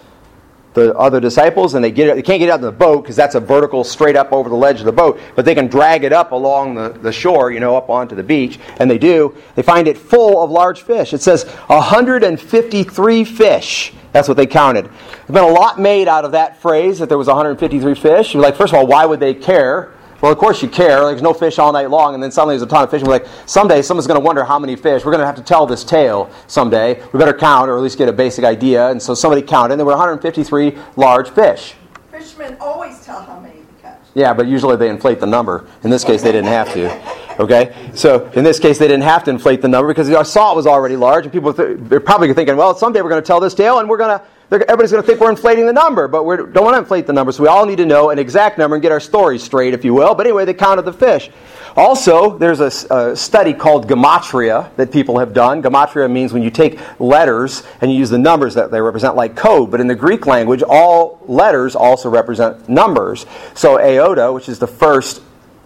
the 0.74 0.96
other 0.96 1.20
disciples, 1.20 1.74
and 1.74 1.84
they 1.84 1.92
get 1.92 2.08
it, 2.08 2.16
they 2.16 2.22
can't 2.22 2.40
get 2.40 2.50
out 2.50 2.56
of 2.56 2.62
the 2.62 2.72
boat 2.72 3.04
because 3.04 3.16
that's 3.16 3.36
a 3.36 3.40
vertical 3.40 3.84
straight 3.84 4.16
up 4.16 4.32
over 4.32 4.50
the 4.50 4.56
ledge 4.56 4.80
of 4.80 4.86
the 4.86 4.92
boat, 4.92 5.20
but 5.36 5.46
they 5.46 5.56
can 5.56 5.68
drag 5.68 6.04
it 6.04 6.14
up 6.14 6.32
along 6.32 6.76
the, 6.76 6.90
the 6.90 7.12
shore, 7.12 7.52
you 7.52 7.60
know, 7.60 7.76
up 7.76 7.90
onto 7.90 8.16
the 8.16 8.24
beach, 8.24 8.60
and 8.78 8.90
they 8.90 8.98
do. 8.98 9.36
They 9.56 9.64
find 9.64 9.88
it 9.88 9.98
full 9.98 10.42
of 10.42 10.50
large 10.50 10.82
fish. 10.84 11.14
It 11.14 11.22
says 11.22 11.46
153 11.68 13.24
fish. 13.26 13.94
That's 14.12 14.28
what 14.28 14.38
they 14.38 14.48
counted. 14.48 14.86
There's 14.86 15.28
been 15.28 15.44
a 15.44 15.48
lot 15.48 15.80
made 15.80 16.08
out 16.08 16.26
of 16.26 16.34
that 16.34 16.62
phrase 16.62 17.00
that 17.00 17.10
there 17.10 17.18
was 17.18 17.28
153 17.28 17.96
fish. 17.96 18.34
You're 18.34 18.44
like, 18.44 18.56
first 18.56 18.74
of 18.74 18.80
all, 18.80 18.88
why 18.88 19.06
would 19.06 19.20
they 19.20 19.34
care? 19.34 19.92
Well, 20.22 20.32
of 20.32 20.38
course 20.38 20.62
you 20.62 20.70
care. 20.70 21.00
There's 21.06 21.22
no 21.24 21.34
fish 21.34 21.58
all 21.58 21.74
night 21.74 21.90
long, 21.90 22.14
and 22.14 22.22
then 22.22 22.32
suddenly 22.32 22.54
there's 22.54 22.62
a 22.62 22.68
ton 22.68 22.84
of 22.84 22.92
fish. 22.92 23.02
And 23.02 23.08
we're 23.08 23.16
like, 23.16 23.28
someday 23.48 23.82
someone's 23.82 24.06
going 24.06 24.20
to 24.20 24.24
wonder 24.24 24.44
how 24.44 24.60
many 24.60 24.76
fish. 24.76 25.04
We're 25.04 25.12
going 25.12 25.22
to 25.22 25.26
have 25.26 25.36
to 25.36 25.42
tell 25.42 25.66
this 25.66 25.84
tale 25.84 26.30
someday. 26.46 27.02
We 27.12 27.18
better 27.18 27.34
count, 27.34 27.70
or 27.70 27.78
at 27.78 27.82
least 27.82 27.98
get 27.98 28.08
a 28.08 28.14
basic 28.14 28.46
idea. 28.46 28.90
And 28.90 29.02
so 29.02 29.16
somebody 29.16 29.42
counted, 29.42 29.74
and 29.74 29.80
there 29.80 29.86
were 29.86 29.94
153 29.94 30.78
large 30.96 31.30
fish. 31.30 31.74
Fishermen 32.12 32.56
always 32.60 33.04
tell 33.04 33.22
how 33.22 33.40
many 33.40 33.62
to 33.62 33.82
catch. 33.82 34.00
Yeah, 34.14 34.34
but 34.34 34.46
usually 34.46 34.76
they 34.76 34.90
inflate 34.90 35.20
the 35.20 35.26
number. 35.26 35.68
In 35.84 35.90
this 35.90 36.04
case, 36.04 36.22
they 36.22 36.32
didn't 36.32 36.50
have 36.50 36.72
to. 36.74 37.18
Okay, 37.40 37.74
so 37.96 38.30
in 38.36 38.44
this 38.44 38.60
case, 38.60 38.78
they 38.78 38.88
didn't 38.88 39.04
have 39.04 39.24
to 39.24 39.32
inflate 39.32 39.62
the 39.62 39.68
number 39.68 39.88
because 39.88 40.08
the 40.08 40.24
salt 40.24 40.56
was 40.56 40.68
already 40.68 40.96
large, 40.96 41.24
and 41.24 41.34
people 41.34 41.54
they're 41.54 42.00
probably 42.00 42.32
thinking, 42.34 42.56
well, 42.56 42.76
someday 42.76 43.02
we're 43.02 43.10
going 43.10 43.22
to 43.22 43.26
tell 43.26 43.40
this 43.40 43.56
tale, 43.56 43.80
and 43.80 43.90
we're 43.90 43.98
going 43.98 44.20
to 44.20 44.24
everybody's 44.52 44.92
going 44.92 45.02
to 45.02 45.08
think 45.08 45.22
we're 45.22 45.30
inflating 45.30 45.66
the 45.66 45.74
number, 45.74 46.08
but 46.08 46.24
we 46.24 46.36
don't 46.36 46.64
want 46.64 46.74
to 46.74 46.80
inflate 46.80 47.08
the 47.08 47.14
number, 47.14 47.32
so 47.32 47.44
we 47.44 47.48
all 47.48 47.66
need 47.66 47.78
to 47.78 47.86
know 47.86 48.10
an 48.10 48.20
exact 48.20 48.58
number 48.58 48.76
and 48.76 48.82
get 48.82 48.92
our 48.92 49.00
story 49.00 49.40
straight, 49.40 49.74
if 49.74 49.86
you 49.86 49.94
will. 49.94 50.14
But 50.14 50.26
anyway, 50.26 50.44
they 50.44 50.54
counted 50.54 50.82
the 50.82 50.92
fish. 50.94 51.30
Also, 51.78 52.38
there's 52.38 52.60
a, 52.60 52.94
a, 52.94 53.16
study 53.16 53.54
called 53.54 53.88
gematria 53.88 54.76
that 54.76 54.92
people 54.92 55.20
have 55.20 55.34
done. 55.34 55.64
Gematria 55.64 56.12
means 56.12 56.34
when 56.34 56.44
you 56.44 56.50
take 56.50 56.80
letters 57.00 57.64
and 57.80 57.90
you 57.90 57.98
use 57.98 58.10
the 58.10 58.18
numbers 58.18 58.56
that 58.56 58.72
they 58.72 58.82
represent 58.82 59.16
like 59.16 59.38
code, 59.38 59.72
but 59.72 59.80
in 59.80 59.88
the 59.88 59.96
Greek 59.96 60.26
language, 60.26 60.64
all 60.68 61.24
letters 61.28 61.76
also 61.76 62.10
represent 62.10 62.68
numbers. 62.68 63.26
So 63.54 63.80
iota, 63.80 64.34
which 64.34 64.50
is 64.50 64.60
the 64.60 64.68
first 64.68 65.22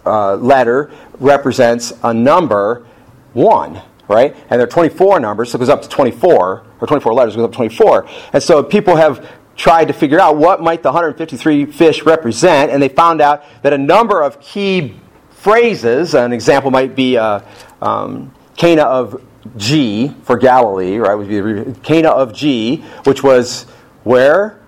uh, 0.05 0.35
letter, 0.35 0.91
represents 1.19 1.91
a 2.03 2.13
number 2.13 2.85
one 3.33 3.81
right? 4.07 4.35
And 4.49 4.59
there 4.59 4.63
are 4.63 4.71
24 4.71 5.19
numbers, 5.19 5.51
so 5.51 5.57
it 5.57 5.59
goes 5.59 5.69
up 5.69 5.81
to 5.81 5.89
24, 5.89 6.65
or 6.79 6.87
24 6.87 7.13
letters, 7.13 7.35
goes 7.35 7.45
up 7.45 7.51
to 7.51 7.55
24. 7.55 8.07
And 8.33 8.41
so 8.43 8.63
people 8.63 8.95
have 8.95 9.27
tried 9.55 9.85
to 9.85 9.93
figure 9.93 10.19
out 10.19 10.37
what 10.37 10.61
might 10.61 10.83
the 10.83 10.89
153 10.89 11.65
fish 11.67 12.03
represent, 12.03 12.71
and 12.71 12.81
they 12.81 12.89
found 12.89 13.21
out 13.21 13.43
that 13.63 13.73
a 13.73 13.77
number 13.77 14.21
of 14.21 14.39
key 14.39 14.99
phrases, 15.31 16.13
an 16.13 16.33
example 16.33 16.71
might 16.71 16.95
be 16.95 17.17
uh, 17.17 17.39
um, 17.81 18.33
Cana 18.57 18.83
of 18.83 19.23
G 19.57 20.13
for 20.23 20.37
Galilee, 20.37 20.97
right? 20.97 21.15
Would 21.15 21.29
be 21.29 21.79
Cana 21.81 22.09
of 22.09 22.33
G, 22.33 22.77
which 23.03 23.23
was 23.23 23.63
where? 24.03 24.59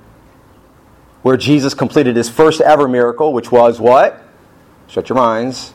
where 1.27 1.35
Jesus 1.35 1.73
completed 1.73 2.15
his 2.15 2.30
first 2.30 2.61
ever 2.61 2.88
miracle, 2.88 3.34
which 3.34 3.51
was 3.51 3.81
what? 3.81 4.23
Shut 4.88 5.09
your 5.09 5.18
minds. 5.18 5.73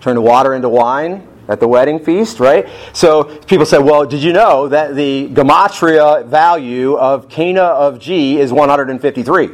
Turn 0.00 0.20
water 0.20 0.52
into 0.52 0.68
wine 0.68 1.28
at 1.50 1.60
the 1.60 1.68
wedding 1.68 1.98
feast, 1.98 2.40
right? 2.40 2.68
So 2.92 3.24
people 3.24 3.66
say, 3.66 3.78
well, 3.78 4.06
did 4.06 4.22
you 4.22 4.32
know 4.32 4.68
that 4.68 4.94
the 4.94 5.28
gematria 5.28 6.24
value 6.26 6.96
of 6.96 7.28
Cana 7.28 7.62
of 7.62 7.98
G 7.98 8.38
is 8.38 8.52
153? 8.52 9.48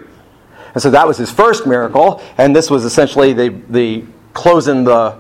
And 0.75 0.83
so 0.83 0.91
that 0.91 1.07
was 1.07 1.17
his 1.17 1.31
first 1.31 1.67
miracle, 1.67 2.23
and 2.37 2.55
this 2.55 2.71
was 2.71 2.85
essentially 2.85 3.33
the, 3.33 3.49
the 3.71 4.05
closing 4.35 4.85
the 4.85 5.19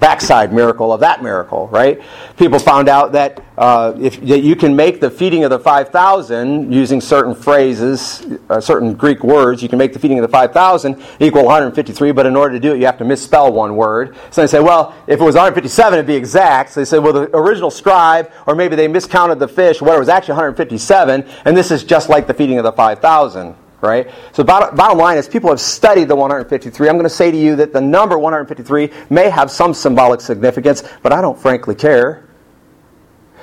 backside 0.00 0.52
miracle 0.52 0.92
of 0.92 1.00
that 1.00 1.22
miracle, 1.22 1.68
right? 1.68 2.00
People 2.38 2.58
found 2.58 2.88
out 2.88 3.12
that 3.12 3.44
uh, 3.58 3.92
if 4.00 4.18
that 4.22 4.40
you 4.40 4.56
can 4.56 4.74
make 4.74 5.00
the 5.00 5.10
feeding 5.10 5.44
of 5.44 5.50
the 5.50 5.58
5,000 5.58 6.72
using 6.72 7.00
certain 7.00 7.34
phrases, 7.34 8.26
uh, 8.48 8.60
certain 8.60 8.94
Greek 8.94 9.22
words, 9.22 9.62
you 9.62 9.68
can 9.68 9.78
make 9.78 9.92
the 9.92 9.98
feeding 9.98 10.18
of 10.18 10.22
the 10.22 10.28
5,000 10.28 11.00
equal 11.20 11.44
153, 11.44 12.12
but 12.12 12.24
in 12.24 12.34
order 12.34 12.54
to 12.54 12.60
do 12.60 12.72
it, 12.74 12.78
you 12.78 12.86
have 12.86 12.98
to 12.98 13.04
misspell 13.04 13.52
one 13.52 13.76
word. 13.76 14.16
So 14.30 14.40
they 14.40 14.46
say, 14.46 14.60
well, 14.60 14.94
if 15.06 15.20
it 15.20 15.24
was 15.24 15.34
157, 15.34 15.92
it'd 15.94 16.06
be 16.06 16.16
exact. 16.16 16.72
So 16.72 16.80
they 16.80 16.86
say, 16.86 16.98
well, 16.98 17.12
the 17.12 17.36
original 17.36 17.70
scribe, 17.70 18.32
or 18.46 18.54
maybe 18.54 18.76
they 18.76 18.88
miscounted 18.88 19.38
the 19.38 19.48
fish, 19.48 19.82
whatever, 19.82 19.98
it 19.98 20.00
was 20.00 20.08
actually 20.08 20.34
157, 20.34 21.28
and 21.44 21.56
this 21.56 21.70
is 21.70 21.84
just 21.84 22.08
like 22.08 22.26
the 22.26 22.34
feeding 22.34 22.56
of 22.56 22.64
the 22.64 22.72
5,000 22.72 23.54
right? 23.80 24.10
So 24.32 24.44
bottom, 24.44 24.76
bottom 24.76 24.98
line 24.98 25.18
is 25.18 25.28
people 25.28 25.50
have 25.50 25.60
studied 25.60 26.08
the 26.08 26.16
153. 26.16 26.88
I'm 26.88 26.94
going 26.94 27.04
to 27.04 27.10
say 27.10 27.30
to 27.30 27.36
you 27.36 27.56
that 27.56 27.72
the 27.72 27.80
number 27.80 28.18
153 28.18 28.90
may 29.10 29.30
have 29.30 29.50
some 29.50 29.74
symbolic 29.74 30.20
significance, 30.20 30.82
but 31.02 31.12
I 31.12 31.20
don't 31.20 31.38
frankly 31.38 31.74
care. 31.74 32.28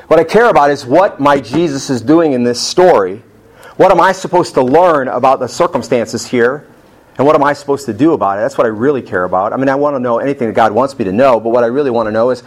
What 0.07 0.19
I 0.19 0.23
care 0.23 0.49
about 0.49 0.71
is 0.71 0.85
what 0.85 1.19
my 1.19 1.39
Jesus 1.39 1.89
is 1.89 2.01
doing 2.01 2.33
in 2.33 2.43
this 2.43 2.61
story. 2.61 3.23
What 3.75 3.91
am 3.91 3.99
I 3.99 4.11
supposed 4.11 4.53
to 4.55 4.61
learn 4.61 5.07
about 5.07 5.39
the 5.39 5.47
circumstances 5.47 6.25
here? 6.25 6.67
And 7.17 7.25
what 7.25 7.35
am 7.35 7.43
I 7.43 7.53
supposed 7.53 7.85
to 7.87 7.93
do 7.93 8.13
about 8.13 8.37
it? 8.37 8.41
That's 8.41 8.57
what 8.57 8.65
I 8.65 8.69
really 8.69 9.01
care 9.01 9.23
about. 9.23 9.51
I 9.51 9.57
mean, 9.57 9.69
I 9.69 9.75
want 9.75 9.95
to 9.95 9.99
know 9.99 10.19
anything 10.19 10.47
that 10.47 10.53
God 10.53 10.71
wants 10.71 10.97
me 10.97 11.05
to 11.05 11.11
know, 11.11 11.39
but 11.39 11.49
what 11.49 11.63
I 11.63 11.67
really 11.67 11.89
want 11.89 12.07
to 12.07 12.11
know 12.11 12.29
is 12.29 12.43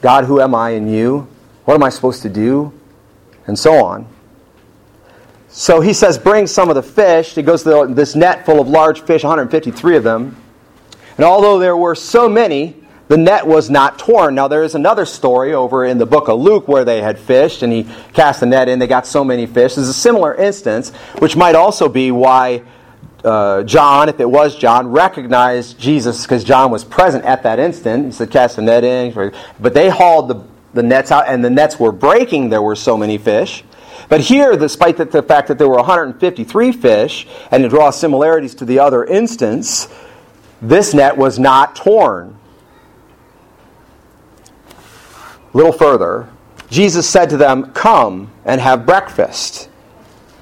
God, 0.00 0.24
who 0.24 0.40
am 0.40 0.54
I 0.54 0.70
in 0.70 0.88
you? 0.88 1.28
What 1.66 1.74
am 1.74 1.82
I 1.82 1.90
supposed 1.90 2.22
to 2.22 2.28
do? 2.28 2.72
And 3.46 3.58
so 3.58 3.84
on. 3.84 4.06
So 5.56 5.80
he 5.80 5.92
says, 5.92 6.18
Bring 6.18 6.48
some 6.48 6.68
of 6.68 6.74
the 6.74 6.82
fish. 6.82 7.36
He 7.36 7.42
goes 7.42 7.62
to 7.62 7.86
this 7.88 8.16
net 8.16 8.44
full 8.44 8.60
of 8.60 8.66
large 8.66 9.02
fish, 9.02 9.22
153 9.22 9.96
of 9.96 10.02
them. 10.02 10.36
And 11.16 11.24
although 11.24 11.60
there 11.60 11.76
were 11.76 11.94
so 11.94 12.28
many, 12.28 12.74
the 13.06 13.16
net 13.16 13.46
was 13.46 13.70
not 13.70 13.96
torn. 13.96 14.34
Now, 14.34 14.48
there 14.48 14.64
is 14.64 14.74
another 14.74 15.06
story 15.06 15.54
over 15.54 15.84
in 15.84 15.98
the 15.98 16.06
book 16.06 16.28
of 16.28 16.40
Luke 16.40 16.66
where 16.66 16.84
they 16.84 17.00
had 17.00 17.20
fished 17.20 17.62
and 17.62 17.72
he 17.72 17.86
cast 18.14 18.40
the 18.40 18.46
net 18.46 18.68
in. 18.68 18.80
They 18.80 18.88
got 18.88 19.06
so 19.06 19.22
many 19.22 19.46
fish. 19.46 19.76
There's 19.76 19.88
a 19.88 19.94
similar 19.94 20.34
instance, 20.34 20.90
which 21.20 21.36
might 21.36 21.54
also 21.54 21.88
be 21.88 22.10
why 22.10 22.64
uh, 23.22 23.62
John, 23.62 24.08
if 24.08 24.18
it 24.18 24.28
was 24.28 24.56
John, 24.56 24.88
recognized 24.88 25.78
Jesus 25.78 26.22
because 26.22 26.42
John 26.42 26.72
was 26.72 26.82
present 26.82 27.24
at 27.24 27.44
that 27.44 27.60
instant. 27.60 28.06
He 28.06 28.10
said, 28.10 28.28
Cast 28.28 28.56
the 28.56 28.62
net 28.62 28.82
in. 28.82 29.32
But 29.60 29.72
they 29.72 29.88
hauled 29.88 30.26
the, 30.26 30.44
the 30.72 30.82
nets 30.82 31.12
out 31.12 31.28
and 31.28 31.44
the 31.44 31.50
nets 31.50 31.78
were 31.78 31.92
breaking. 31.92 32.48
There 32.48 32.60
were 32.60 32.74
so 32.74 32.96
many 32.96 33.18
fish. 33.18 33.62
But 34.08 34.20
here, 34.20 34.56
despite 34.56 34.96
the, 34.96 35.22
fact 35.22 35.48
that 35.48 35.58
there 35.58 35.68
were 35.68 35.76
153 35.76 36.72
fish, 36.72 37.26
and 37.50 37.62
to 37.62 37.68
draw 37.68 37.90
similarities 37.90 38.54
to 38.56 38.64
the 38.64 38.78
other 38.78 39.04
instance, 39.04 39.88
this 40.60 40.94
net 40.94 41.16
was 41.16 41.38
not 41.38 41.76
torn. 41.76 42.36
A 45.52 45.56
little 45.56 45.72
further, 45.72 46.28
Jesus 46.70 47.08
said 47.08 47.30
to 47.30 47.36
them, 47.36 47.72
Come 47.72 48.32
and 48.44 48.60
have 48.60 48.84
breakfast. 48.84 49.68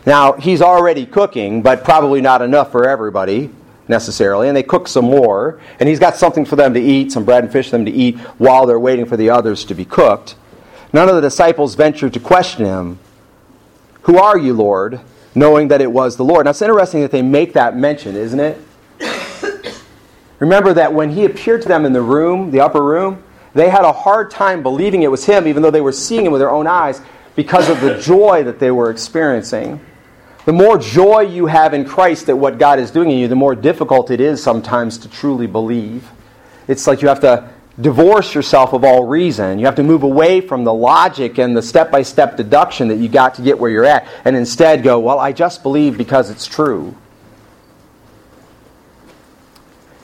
Now, 0.06 0.32
he's 0.32 0.62
already 0.62 1.06
cooking, 1.06 1.62
but 1.62 1.84
probably 1.84 2.20
not 2.20 2.42
enough 2.42 2.72
for 2.72 2.88
everybody 2.88 3.50
necessarily. 3.88 4.48
And 4.48 4.56
they 4.56 4.62
cook 4.62 4.88
some 4.88 5.04
more, 5.04 5.60
and 5.78 5.88
he's 5.88 6.00
got 6.00 6.16
something 6.16 6.44
for 6.44 6.56
them 6.56 6.74
to 6.74 6.80
eat, 6.80 7.12
some 7.12 7.24
bread 7.24 7.44
and 7.44 7.52
fish 7.52 7.66
for 7.66 7.76
them 7.76 7.84
to 7.84 7.92
eat 7.92 8.18
while 8.38 8.66
they're 8.66 8.80
waiting 8.80 9.06
for 9.06 9.16
the 9.16 9.30
others 9.30 9.64
to 9.66 9.74
be 9.74 9.84
cooked. 9.84 10.34
None 10.92 11.08
of 11.08 11.14
the 11.14 11.20
disciples 11.20 11.74
ventured 11.74 12.14
to 12.14 12.20
question 12.20 12.64
him. 12.64 12.98
Who 14.02 14.18
are 14.18 14.38
you, 14.38 14.52
Lord? 14.52 15.00
Knowing 15.34 15.68
that 15.68 15.80
it 15.80 15.90
was 15.90 16.16
the 16.16 16.24
Lord. 16.24 16.44
Now, 16.44 16.50
it's 16.50 16.62
interesting 16.62 17.00
that 17.02 17.10
they 17.10 17.22
make 17.22 17.52
that 17.54 17.76
mention, 17.76 18.16
isn't 18.16 18.40
it? 18.40 18.58
Remember 20.38 20.74
that 20.74 20.92
when 20.92 21.10
he 21.10 21.24
appeared 21.24 21.62
to 21.62 21.68
them 21.68 21.86
in 21.86 21.92
the 21.92 22.02
room, 22.02 22.50
the 22.50 22.60
upper 22.60 22.82
room, 22.82 23.22
they 23.54 23.70
had 23.70 23.84
a 23.84 23.92
hard 23.92 24.30
time 24.30 24.62
believing 24.62 25.02
it 25.02 25.10
was 25.10 25.24
him, 25.24 25.46
even 25.46 25.62
though 25.62 25.70
they 25.70 25.80
were 25.80 25.92
seeing 25.92 26.26
him 26.26 26.32
with 26.32 26.40
their 26.40 26.50
own 26.50 26.66
eyes, 26.66 27.00
because 27.36 27.68
of 27.68 27.80
the 27.80 27.98
joy 28.00 28.42
that 28.42 28.58
they 28.58 28.70
were 28.70 28.90
experiencing. 28.90 29.80
The 30.44 30.52
more 30.52 30.76
joy 30.78 31.20
you 31.20 31.46
have 31.46 31.74
in 31.74 31.84
Christ 31.84 32.28
at 32.28 32.36
what 32.36 32.58
God 32.58 32.80
is 32.80 32.90
doing 32.90 33.10
in 33.12 33.18
you, 33.18 33.28
the 33.28 33.36
more 33.36 33.54
difficult 33.54 34.10
it 34.10 34.20
is 34.20 34.42
sometimes 34.42 34.98
to 34.98 35.08
truly 35.08 35.46
believe. 35.46 36.10
It's 36.66 36.88
like 36.88 37.02
you 37.02 37.08
have 37.08 37.20
to 37.20 37.48
divorce 37.80 38.34
yourself 38.34 38.72
of 38.72 38.84
all 38.84 39.06
reason. 39.06 39.58
You 39.58 39.66
have 39.66 39.76
to 39.76 39.82
move 39.82 40.02
away 40.02 40.40
from 40.40 40.64
the 40.64 40.74
logic 40.74 41.38
and 41.38 41.56
the 41.56 41.62
step 41.62 41.90
by 41.90 42.02
step 42.02 42.36
deduction 42.36 42.88
that 42.88 42.96
you 42.96 43.08
got 43.08 43.34
to 43.36 43.42
get 43.42 43.58
where 43.58 43.70
you're 43.70 43.84
at, 43.84 44.06
and 44.24 44.36
instead 44.36 44.82
go, 44.82 44.98
Well, 44.98 45.18
I 45.18 45.32
just 45.32 45.62
believe 45.62 45.96
because 45.96 46.30
it's 46.30 46.46
true. 46.46 46.96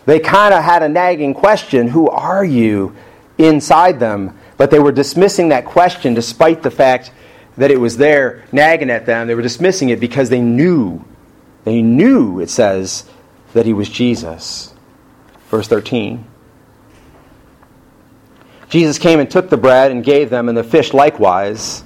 They 0.06 0.20
kind 0.20 0.54
of 0.54 0.64
had 0.64 0.82
a 0.82 0.88
nagging 0.88 1.34
question 1.34 1.88
Who 1.88 2.08
are 2.08 2.44
you 2.44 2.96
inside 3.36 4.00
them? 4.00 4.38
But 4.56 4.70
they 4.70 4.78
were 4.78 4.92
dismissing 4.92 5.50
that 5.50 5.66
question 5.66 6.14
despite 6.14 6.62
the 6.62 6.70
fact 6.70 7.12
that 7.58 7.70
it 7.70 7.78
was 7.78 7.96
there 7.96 8.44
nagging 8.50 8.90
at 8.90 9.04
them. 9.04 9.26
They 9.26 9.34
were 9.34 9.42
dismissing 9.42 9.90
it 9.90 10.00
because 10.00 10.30
they 10.30 10.40
knew. 10.40 11.04
They 11.64 11.82
knew, 11.82 12.40
it 12.40 12.50
says, 12.50 13.04
that 13.52 13.66
he 13.66 13.72
was 13.72 13.88
Jesus. 13.88 14.72
Verse 15.48 15.68
13. 15.68 16.24
Jesus 18.68 18.98
came 18.98 19.20
and 19.20 19.30
took 19.30 19.48
the 19.48 19.56
bread 19.56 19.90
and 19.90 20.04
gave 20.04 20.30
them, 20.30 20.48
and 20.48 20.56
the 20.56 20.64
fish 20.64 20.92
likewise. 20.92 21.82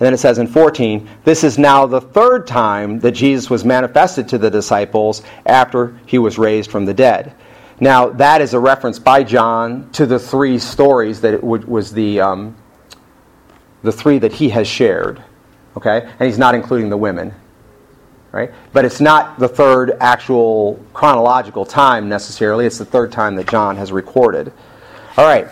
And 0.00 0.06
then 0.06 0.14
it 0.14 0.18
says 0.18 0.38
in 0.38 0.46
14, 0.46 1.08
this 1.24 1.44
is 1.44 1.58
now 1.58 1.84
the 1.86 2.00
third 2.00 2.46
time 2.46 3.00
that 3.00 3.12
Jesus 3.12 3.50
was 3.50 3.64
manifested 3.64 4.28
to 4.28 4.38
the 4.38 4.50
disciples 4.50 5.22
after 5.44 5.98
he 6.06 6.18
was 6.18 6.38
raised 6.38 6.70
from 6.70 6.86
the 6.86 6.94
dead. 6.94 7.34
Now, 7.80 8.08
that 8.10 8.40
is 8.40 8.54
a 8.54 8.58
reference 8.58 8.98
by 8.98 9.24
John 9.24 9.90
to 9.92 10.06
the 10.06 10.18
three 10.18 10.58
stories 10.58 11.20
that 11.22 11.42
was 11.42 11.92
the, 11.92 12.20
um, 12.20 12.56
the 13.82 13.92
three 13.92 14.18
that 14.18 14.32
he 14.32 14.50
has 14.50 14.68
shared. 14.68 15.22
Okay? 15.76 16.00
And 16.02 16.26
he's 16.26 16.38
not 16.38 16.54
including 16.54 16.88
the 16.88 16.96
women. 16.96 17.34
Right? 18.32 18.52
But 18.72 18.84
it's 18.84 19.00
not 19.00 19.38
the 19.38 19.48
third 19.48 19.96
actual 20.00 20.82
chronological 20.94 21.66
time 21.66 22.08
necessarily. 22.08 22.64
It's 22.64 22.78
the 22.78 22.84
third 22.84 23.12
time 23.12 23.34
that 23.36 23.48
John 23.48 23.76
has 23.76 23.92
recorded. 23.92 24.52
All 25.16 25.24
right. 25.26 25.48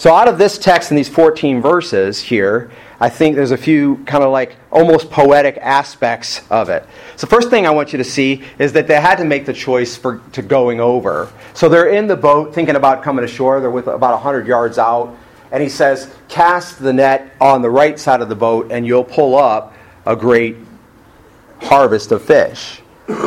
So, 0.00 0.14
out 0.14 0.28
of 0.28 0.38
this 0.38 0.56
text 0.56 0.90
in 0.90 0.96
these 0.96 1.10
14 1.10 1.60
verses 1.60 2.22
here, 2.22 2.70
I 3.00 3.10
think 3.10 3.36
there's 3.36 3.50
a 3.50 3.58
few 3.58 4.02
kind 4.06 4.24
of 4.24 4.32
like 4.32 4.56
almost 4.72 5.10
poetic 5.10 5.58
aspects 5.58 6.40
of 6.48 6.70
it. 6.70 6.86
So, 7.16 7.26
first 7.26 7.50
thing 7.50 7.66
I 7.66 7.70
want 7.70 7.92
you 7.92 7.98
to 7.98 8.04
see 8.04 8.42
is 8.58 8.72
that 8.72 8.88
they 8.88 8.98
had 8.98 9.16
to 9.16 9.26
make 9.26 9.44
the 9.44 9.52
choice 9.52 9.98
for 9.98 10.22
to 10.32 10.40
going 10.40 10.80
over. 10.80 11.30
So, 11.52 11.68
they're 11.68 11.90
in 11.90 12.06
the 12.06 12.16
boat 12.16 12.54
thinking 12.54 12.76
about 12.76 13.02
coming 13.02 13.26
ashore. 13.26 13.60
They're 13.60 13.70
with 13.70 13.88
about 13.88 14.14
100 14.14 14.46
yards 14.46 14.78
out. 14.78 15.14
And 15.52 15.62
he 15.62 15.68
says, 15.68 16.10
Cast 16.28 16.78
the 16.78 16.94
net 16.94 17.34
on 17.38 17.60
the 17.60 17.68
right 17.68 18.00
side 18.00 18.22
of 18.22 18.30
the 18.30 18.34
boat, 18.34 18.72
and 18.72 18.86
you'll 18.86 19.04
pull 19.04 19.36
up 19.36 19.74
a 20.06 20.16
great 20.16 20.56
harvest 21.60 22.10
of 22.10 22.24
fish. 22.24 22.80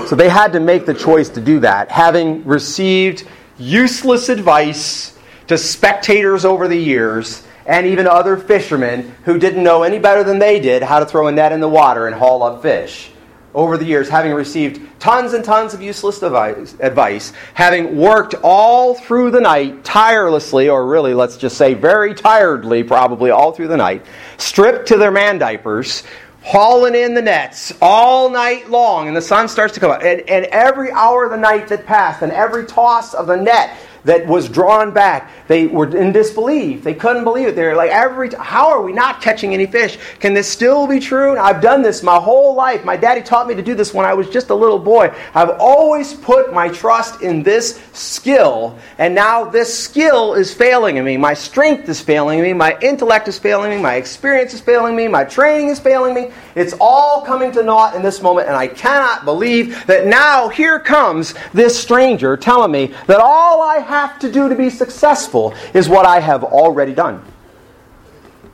So, 0.08 0.16
they 0.16 0.28
had 0.28 0.54
to 0.54 0.60
make 0.60 0.88
the 0.88 0.96
choice 0.96 1.30
to 1.30 1.40
do 1.40 1.60
that, 1.60 1.92
having 1.92 2.44
received 2.46 3.28
useless 3.60 4.30
advice 4.30 5.13
to 5.54 5.58
spectators 5.58 6.46
over 6.46 6.68
the 6.68 6.78
years 6.78 7.44
and 7.66 7.86
even 7.86 8.08
other 8.08 8.36
fishermen 8.36 9.16
who 9.24 9.38
didn't 9.38 9.64
know 9.64 9.84
any 9.84 10.00
better 10.00 10.24
than 10.24 10.40
they 10.40 10.60
did 10.60 10.82
how 10.82 11.00
to 11.00 11.06
throw 11.06 11.28
a 11.28 11.32
net 11.32 11.52
in 11.52 11.60
the 11.60 11.70
water 11.70 12.08
and 12.08 12.16
haul 12.16 12.44
up 12.44 12.62
fish. 12.62 13.12
Over 13.54 13.78
the 13.78 13.86
years, 13.86 14.10
having 14.10 14.34
received 14.34 15.00
tons 15.00 15.34
and 15.34 15.46
tons 15.46 15.76
of 15.76 15.82
useless 15.82 16.24
advice, 16.24 17.34
having 17.54 17.96
worked 17.96 18.34
all 18.42 18.96
through 18.96 19.30
the 19.30 19.40
night 19.40 19.84
tirelessly, 19.84 20.70
or 20.70 20.88
really, 20.88 21.14
let's 21.14 21.38
just 21.38 21.56
say 21.56 21.76
very 21.76 22.16
tiredly, 22.16 22.84
probably 22.84 23.30
all 23.30 23.52
through 23.52 23.68
the 23.68 23.78
night, 23.78 24.04
stripped 24.38 24.88
to 24.88 24.98
their 24.98 25.12
man 25.12 25.38
diapers, 25.38 26.02
hauling 26.42 26.96
in 26.96 27.14
the 27.14 27.22
nets 27.22 27.72
all 27.80 28.28
night 28.28 28.72
long, 28.72 29.08
and 29.08 29.16
the 29.16 29.22
sun 29.22 29.48
starts 29.48 29.76
to 29.76 29.80
come 29.80 29.92
up. 29.92 30.02
And, 30.02 30.22
and 30.22 30.46
every 30.46 30.92
hour 30.92 31.26
of 31.26 31.30
the 31.30 31.38
night 31.38 31.68
that 31.68 31.86
passed, 31.86 32.24
and 32.24 32.32
every 32.32 32.66
toss 32.66 33.14
of 33.14 33.28
the 33.28 33.38
net 33.38 33.78
that 34.06 34.28
was 34.28 34.50
drawn 34.50 34.92
back. 34.92 35.32
They 35.48 35.68
were 35.68 35.96
in 35.96 36.12
disbelief. 36.12 36.84
They 36.84 36.94
couldn't 36.94 37.24
believe 37.24 37.48
it. 37.48 37.56
They're 37.56 37.76
like, 37.76 37.92
every 37.92 38.30
t- 38.30 38.38
how 38.40 38.70
are 38.70 38.82
we 38.82 38.92
not 38.92 39.22
catching 39.22 39.54
any 39.54 39.66
fish? 39.66 39.98
Can 40.20 40.34
this 40.34 40.48
still 40.48 40.88
be 40.88 41.00
true? 41.00 41.38
I've 41.38 41.62
done 41.62 41.82
this 41.82 42.04
my 42.04 42.20
whole 42.20 42.56
life. 42.56 42.84
My 42.84 42.98
daddy 42.98 43.22
taught 43.22 43.48
me 43.48 43.56
to 43.56 43.62
do 43.62 43.76
this 43.76 43.94
when 43.94 44.06
I 44.06 44.14
was 44.14 44.30
just 44.30 44.50
a 44.50 44.56
little 44.56 44.80
boy. 44.80 45.14
I've 45.34 45.52
always 45.60 46.14
put 46.14 46.54
my 46.54 46.70
trust 46.70 47.22
in 47.22 47.44
this 47.44 47.82
skill, 47.94 48.78
and 48.98 49.16
now 49.16 49.46
this 49.46 49.78
skill 49.78 50.34
is 50.34 50.54
failing 50.54 51.04
me. 51.04 51.18
My 51.18 51.34
strength 51.34 51.88
is 51.88 52.02
failing 52.02 52.42
me. 52.42 52.54
My 52.54 52.78
intellect 52.82 53.28
is 53.28 53.40
failing 53.40 53.72
me. 53.72 53.82
My 53.82 53.96
experience 53.96 54.54
is 54.54 54.62
failing 54.62 54.96
me. 54.96 55.08
My 55.08 55.24
training 55.24 55.70
is 55.70 55.80
failing 55.80 56.14
me. 56.14 56.32
It's 56.56 56.74
all 56.80 57.22
coming 57.22 57.52
to 57.54 57.64
naught 57.64 57.96
in 57.96 58.02
this 58.02 58.22
moment, 58.22 58.48
and 58.48 58.56
I 58.56 58.68
cannot 58.68 59.26
believe 59.26 59.86
that 59.88 60.06
now 60.06 60.50
here 60.50 60.80
comes 60.80 61.34
this 61.54 61.80
stranger 61.80 62.36
telling 62.36 62.72
me 62.72 62.94
that 63.08 63.20
all 63.20 63.62
I 63.62 63.78
have 63.78 63.93
to 64.20 64.32
do 64.32 64.50
to 64.50 64.56
be 64.56 64.70
successful 64.70 65.54
is 65.74 65.88
what 65.88 66.06
I 66.06 66.20
have 66.20 66.44
already 66.44 66.94
done. 66.94 67.24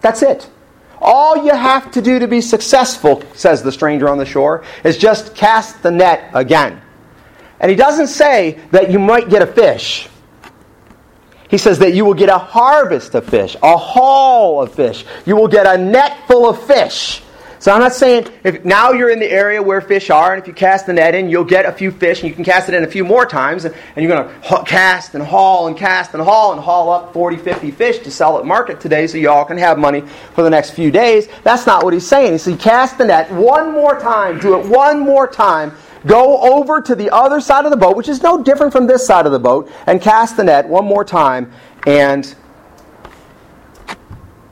That's 0.02 0.22
it. 0.22 0.50
All 1.02 1.46
you 1.46 1.52
have 1.52 1.92
to 1.92 2.02
do 2.02 2.20
to 2.20 2.28
be 2.28 2.42
successful, 2.42 3.24
says 3.34 3.64
the 3.64 3.72
stranger 3.72 4.10
on 4.10 4.18
the 4.18 4.26
shore, 4.26 4.64
is 4.84 4.98
just 4.98 5.36
cast 5.36 5.82
the 5.82 5.92
net 5.92 6.30
again. 6.34 6.82
And 7.60 7.70
he 7.70 7.76
doesn't 7.76 8.08
say 8.08 8.60
that 8.72 8.92
you 8.92 9.00
might 9.00 9.30
get 9.30 9.42
a 9.42 9.48
fish. 9.48 10.10
He 11.50 11.58
says 11.58 11.80
that 11.80 11.94
you 11.94 12.06
will 12.06 12.14
get 12.14 12.30
a 12.30 12.38
harvest 12.38 13.16
of 13.16 13.26
fish, 13.26 13.56
a 13.64 13.76
haul 13.76 14.62
of 14.62 14.74
fish. 14.74 15.06
You 15.26 15.36
will 15.36 15.48
get 15.48 15.66
a 15.66 15.82
net 15.82 16.28
full 16.28 16.48
of 16.48 16.62
fish. 16.66 17.24
So 17.60 17.74
I'm 17.74 17.82
not 17.82 17.94
saying 17.94 18.28
if 18.46 18.64
now 18.64 18.94
you're 18.94 19.10
in 19.10 19.20
the 19.20 19.30
area 19.30 19.62
where 19.62 19.82
fish 19.82 20.10
are, 20.10 20.34
and 20.34 20.42
if 20.42 20.48
you 20.48 20.54
cast 20.54 20.86
the 20.86 20.94
net 20.94 21.14
in, 21.14 21.30
you'll 21.30 21.44
get 21.44 21.66
a 21.66 21.74
few 21.74 21.92
fish, 21.92 22.22
and 22.22 22.30
you 22.30 22.34
can 22.34 22.46
cast 22.46 22.70
it 22.70 22.74
in 22.74 22.86
a 22.86 22.88
few 22.88 23.04
more 23.04 23.26
times, 23.26 23.66
and, 23.66 23.76
you're 23.98 24.08
going 24.08 24.26
to 24.26 24.64
cast 24.64 25.14
and 25.14 25.22
haul 25.22 25.68
and 25.68 25.76
cast 25.76 26.14
and 26.14 26.24
haul 26.24 26.54
and 26.54 26.62
haul 26.62 26.90
up 26.90 27.12
40, 27.12 27.36
50 27.36 27.72
fish 27.72 28.00
to 28.00 28.12
sell 28.12 28.40
at 28.40 28.46
market 28.46 28.80
today 28.80 29.08
so 29.08 29.18
you 29.18 29.30
all 29.30 29.44
can 29.44 29.58
have 29.58 29.78
money 29.78 30.02
for 30.34 30.42
the 30.42 30.50
next 30.50 30.70
few 30.70 30.90
days. 30.90 31.28
That's 31.44 31.68
not 31.68 31.84
what 31.84 31.94
he's 31.94 32.08
saying. 32.08 32.32
He 32.32 32.38
says, 32.38 32.58
cast 32.62 32.98
the 32.98 33.04
net 33.04 33.30
one 33.30 33.74
more 33.74 34.00
time, 34.00 34.40
do 34.40 34.58
it 34.58 34.66
one 34.66 35.02
more 35.02 35.28
time, 35.28 35.74
go 36.06 36.40
over 36.40 36.82
to 36.82 36.96
the 36.96 37.10
other 37.10 37.42
side 37.42 37.66
of 37.66 37.72
the 37.72 37.78
boat, 37.78 37.98
which 37.98 38.08
is 38.08 38.24
no 38.24 38.42
different 38.42 38.72
from 38.72 38.88
this 38.88 39.06
side 39.06 39.26
of 39.26 39.34
the 39.34 39.40
boat, 39.40 39.70
and 39.86 40.02
cast 40.02 40.38
the 40.38 40.46
net 40.46 40.66
one 40.66 40.86
more 40.86 41.04
time, 41.04 41.52
and 41.86 42.36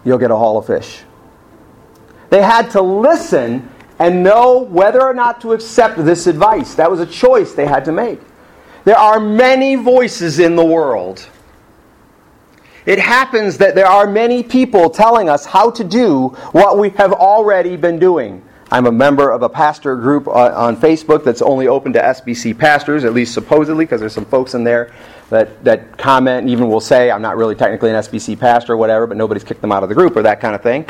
you'll 0.04 0.18
get 0.18 0.30
a 0.30 0.36
haul 0.36 0.58
of 0.58 0.68
fish. 0.68 1.04
They 2.30 2.42
had 2.42 2.70
to 2.72 2.82
listen 2.82 3.70
and 4.00 4.24
know 4.24 4.60
whether 4.60 5.02
or 5.02 5.14
not 5.14 5.42
to 5.42 5.54
accept 5.54 5.98
this 5.98 6.28
advice. 6.28 6.76
That 6.76 6.90
was 6.90 7.00
a 7.00 7.06
choice 7.06 7.54
they 7.54 7.66
had 7.66 7.86
to 7.86 7.92
make. 7.92 8.20
There 8.84 8.98
are 8.98 9.20
many 9.20 9.76
voices 9.76 10.40
in 10.40 10.56
the 10.56 10.66
world. 10.66 11.28
It 12.86 13.00
happens 13.00 13.58
that 13.58 13.76
there 13.76 13.88
are 13.88 14.08
many 14.08 14.44
people 14.44 14.90
telling 14.90 15.28
us 15.28 15.46
how 15.46 15.72
to 15.72 15.84
do 15.84 16.30
what 16.54 16.78
we 16.78 16.90
have 16.92 17.12
already 17.12 17.76
been 17.76 18.00
doing. 18.00 18.42
I'm 18.72 18.86
a 18.86 18.92
member 18.92 19.30
of 19.30 19.44
a 19.44 19.50
pastor 19.50 19.96
group 19.96 20.28
on 20.28 20.78
Facebook 20.78 21.24
that's 21.24 21.42
only 21.42 21.68
open 21.68 21.94
to 21.94 22.02
SBC 22.02 22.58
pastors, 22.58 23.04
at 23.04 23.14
least 23.14 23.34
supposedly, 23.34 23.86
because 23.86 24.00
there's 24.00 24.14
some 24.14 24.26
folks 24.26 24.54
in 24.54 24.64
there 24.64 24.94
that, 25.30 25.64
that 25.64 25.98
comment 25.98 26.42
and 26.42 26.50
even 26.50 26.70
will 26.70 26.82
say, 26.82 27.12
I'm 27.12 27.22
not 27.22 27.38
really 27.38 27.56
technically 27.56 27.90
an 27.90 27.98
SBC 27.98 28.40
pastor 28.40 28.74
or 28.74 28.78
whatever, 28.78 29.08
but 29.08 29.18
nobody's 29.18 29.44
kicked 29.44 29.62
them 29.62 29.72
out 29.72 29.84
of 29.84 29.90
the 29.90 29.96
group 29.96 30.16
or 30.16 30.22
that 30.22 30.40
kind 30.40 30.56
of 30.56 30.62
thing. 30.64 30.86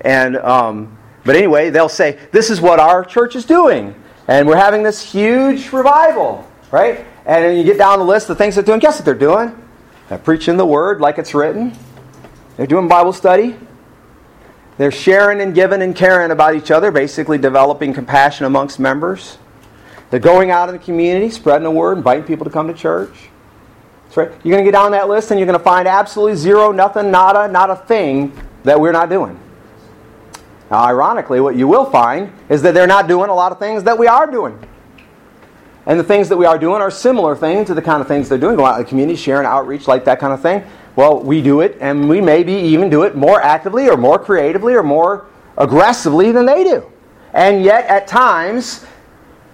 And, 0.00 0.36
um, 0.36 0.96
but 1.24 1.36
anyway, 1.36 1.70
they'll 1.70 1.88
say, 1.88 2.18
This 2.32 2.50
is 2.50 2.60
what 2.60 2.80
our 2.80 3.04
church 3.04 3.36
is 3.36 3.44
doing. 3.44 3.94
And 4.26 4.46
we're 4.46 4.56
having 4.56 4.82
this 4.82 5.02
huge 5.02 5.72
revival, 5.72 6.48
right? 6.70 7.04
And 7.24 7.44
then 7.44 7.56
you 7.56 7.64
get 7.64 7.78
down 7.78 7.98
the 7.98 8.04
list 8.04 8.28
of 8.30 8.38
things 8.38 8.54
they're 8.54 8.64
doing. 8.64 8.78
Guess 8.78 8.96
what 8.96 9.04
they're 9.04 9.14
doing? 9.14 9.56
They're 10.08 10.18
preaching 10.18 10.56
the 10.56 10.66
word 10.66 11.00
like 11.00 11.18
it's 11.18 11.34
written, 11.34 11.76
they're 12.56 12.66
doing 12.66 12.88
Bible 12.88 13.12
study. 13.12 13.56
They're 14.78 14.92
sharing 14.92 15.40
and 15.40 15.54
giving 15.54 15.82
and 15.82 15.94
caring 15.94 16.30
about 16.30 16.54
each 16.54 16.70
other, 16.70 16.92
basically 16.92 17.36
developing 17.36 17.92
compassion 17.92 18.46
amongst 18.46 18.78
members. 18.78 19.36
They're 20.10 20.20
going 20.20 20.52
out 20.52 20.68
in 20.68 20.76
the 20.76 20.82
community, 20.82 21.30
spreading 21.30 21.64
the 21.64 21.70
word, 21.70 21.98
inviting 21.98 22.24
people 22.24 22.44
to 22.44 22.50
come 22.50 22.68
to 22.68 22.74
church. 22.74 23.28
That's 24.04 24.16
right. 24.16 24.30
You're 24.44 24.54
going 24.54 24.64
to 24.64 24.70
get 24.70 24.78
down 24.78 24.92
that 24.92 25.08
list 25.08 25.30
and 25.32 25.38
you're 25.38 25.46
going 25.46 25.58
to 25.58 25.64
find 25.64 25.88
absolutely 25.88 26.36
zero, 26.36 26.70
nothing, 26.70 27.10
nada, 27.10 27.50
not 27.50 27.70
a 27.70 27.76
thing 27.76 28.32
that 28.62 28.80
we're 28.80 28.92
not 28.92 29.10
doing. 29.10 29.38
Now, 30.70 30.84
ironically, 30.84 31.40
what 31.40 31.56
you 31.56 31.66
will 31.66 31.86
find 31.86 32.32
is 32.48 32.62
that 32.62 32.74
they're 32.74 32.86
not 32.86 33.08
doing 33.08 33.30
a 33.30 33.34
lot 33.34 33.52
of 33.52 33.58
things 33.58 33.84
that 33.84 33.98
we 33.98 34.06
are 34.06 34.30
doing. 34.30 34.58
And 35.86 35.98
the 35.98 36.04
things 36.04 36.28
that 36.28 36.36
we 36.36 36.44
are 36.44 36.58
doing 36.58 36.82
are 36.82 36.90
similar 36.90 37.34
things 37.34 37.68
to 37.68 37.74
the 37.74 37.80
kind 37.80 38.02
of 38.02 38.08
things 38.08 38.28
they're 38.28 38.36
doing. 38.36 38.56
Go 38.56 38.66
out 38.66 38.78
in 38.78 38.84
the 38.84 38.88
community, 38.88 39.16
sharing 39.16 39.46
outreach, 39.46 39.88
like 39.88 40.04
that 40.04 40.20
kind 40.20 40.34
of 40.34 40.42
thing. 40.42 40.62
Well, 40.96 41.20
we 41.22 41.40
do 41.40 41.62
it, 41.62 41.78
and 41.80 42.08
we 42.08 42.20
maybe 42.20 42.52
even 42.52 42.90
do 42.90 43.04
it 43.04 43.16
more 43.16 43.40
actively 43.40 43.88
or 43.88 43.96
more 43.96 44.18
creatively 44.18 44.74
or 44.74 44.82
more 44.82 45.26
aggressively 45.56 46.30
than 46.32 46.44
they 46.44 46.62
do. 46.64 46.92
And 47.32 47.64
yet, 47.64 47.86
at 47.86 48.06
times, 48.06 48.84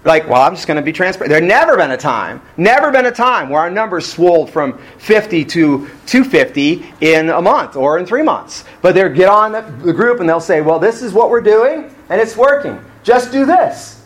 like, 0.05 0.29
well, 0.29 0.41
I'm 0.41 0.53
just 0.53 0.67
going 0.67 0.77
to 0.77 0.83
be 0.83 0.93
transparent. 0.93 1.31
There 1.31 1.41
never 1.41 1.75
been 1.75 1.91
a 1.91 1.97
time, 1.97 2.41
never 2.57 2.91
been 2.91 3.07
a 3.07 3.11
time 3.11 3.49
where 3.49 3.61
our 3.61 3.71
numbers 3.71 4.05
swelled 4.05 4.51
from 4.51 4.77
50 4.99 5.43
to 5.45 5.89
250 6.05 6.85
in 7.01 7.31
a 7.31 7.41
month 7.41 7.75
or 7.75 7.97
in 7.97 8.05
three 8.05 8.21
months. 8.21 8.65
But 8.81 8.93
they'll 8.93 9.09
get 9.09 9.29
on 9.29 9.51
the, 9.51 9.93
group 9.93 10.19
and 10.19 10.29
they'll 10.29 10.39
say, 10.39 10.61
well, 10.61 10.77
this 10.77 11.01
is 11.01 11.11
what 11.11 11.29
we're 11.29 11.41
doing, 11.41 11.93
and 12.09 12.21
it's 12.21 12.37
working. 12.37 12.79
Just 13.03 13.31
do 13.31 13.45
this. 13.45 14.03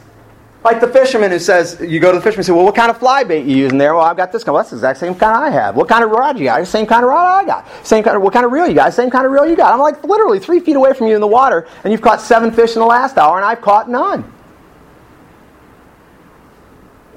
Like 0.63 0.81
the 0.81 0.88
fisherman 0.88 1.31
who 1.31 1.39
says, 1.39 1.80
you 1.80 2.01
go 2.01 2.11
to 2.11 2.17
the 2.17 2.21
fisherman 2.21 2.39
and 2.39 2.45
say, 2.45 2.51
well, 2.51 2.65
what 2.65 2.76
kind 2.76 2.91
of 2.91 2.97
fly 2.97 3.23
bait 3.23 3.45
you 3.45 3.55
using 3.55 3.77
there? 3.77 3.93
Well, 3.95 4.03
I've 4.03 4.17
got 4.17 4.31
this 4.31 4.43
kind. 4.43 4.53
Well, 4.53 4.61
that's 4.61 4.71
the 4.71 4.76
exact 4.76 4.99
same 4.99 5.15
kind 5.15 5.35
I 5.35 5.49
have. 5.49 5.76
What 5.76 5.88
kind 5.88 6.03
of 6.03 6.11
rod 6.11 6.38
you 6.38 6.45
got? 6.45 6.65
Same 6.67 6.85
kind 6.85 7.03
of 7.03 7.09
rod 7.09 7.43
I 7.43 7.45
got. 7.45 7.85
Same 7.85 8.03
kind 8.03 8.17
of, 8.17 8.23
what 8.23 8.34
kind 8.34 8.45
of 8.45 8.51
reel 8.51 8.67
you 8.67 8.73
got? 8.73 8.93
Same 8.93 9.09
kind 9.09 9.26
of 9.26 9.31
reel 9.31 9.47
you 9.47 9.55
got. 9.55 9.73
I'm 9.73 9.80
like 9.80 10.03
literally 10.03 10.39
three 10.39 10.59
feet 10.59 10.76
away 10.76 10.93
from 10.93 11.07
you 11.07 11.15
in 11.15 11.21
the 11.21 11.27
water, 11.27 11.67
and 11.84 11.91
you've 11.91 12.01
caught 12.01 12.19
seven 12.19 12.51
fish 12.51 12.76
in 12.76 12.81
the 12.81 12.85
last 12.85 13.17
hour, 13.17 13.38
and 13.38 13.45
I've 13.45 13.61
caught 13.61 13.89
none. 13.89 14.30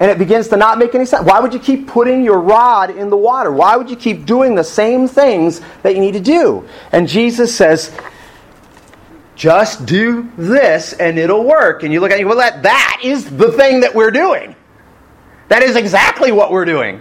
And 0.03 0.11
it 0.11 0.17
begins 0.17 0.49
to 0.49 0.57
not 0.57 0.79
make 0.79 0.93
any 0.95 1.05
sense. 1.05 1.25
Why 1.25 1.39
would 1.39 1.53
you 1.53 1.61
keep 1.61 1.87
putting 1.87 2.25
your 2.25 2.41
rod 2.41 2.89
in 2.89 3.09
the 3.09 3.15
water? 3.15 3.53
Why 3.53 3.77
would 3.77 3.89
you 3.89 3.95
keep 3.95 4.25
doing 4.25 4.53
the 4.53 4.63
same 4.63 5.07
things 5.07 5.61
that 5.81 5.95
you 5.95 6.01
need 6.01 6.11
to 6.11 6.19
do? 6.19 6.67
And 6.91 7.07
Jesus 7.07 7.55
says, 7.55 7.97
just 9.37 9.85
do 9.85 10.29
this 10.35 10.91
and 10.91 11.17
it'll 11.17 11.45
work. 11.45 11.83
And 11.83 11.93
you 11.93 12.01
look 12.01 12.11
at 12.11 12.19
it, 12.19 12.25
well, 12.25 12.35
that, 12.35 12.63
that 12.63 12.99
is 13.01 13.23
the 13.37 13.53
thing 13.53 13.79
that 13.79 13.95
we're 13.95 14.11
doing. 14.11 14.57
That 15.47 15.63
is 15.63 15.77
exactly 15.77 16.33
what 16.33 16.51
we're 16.51 16.65
doing. 16.65 16.99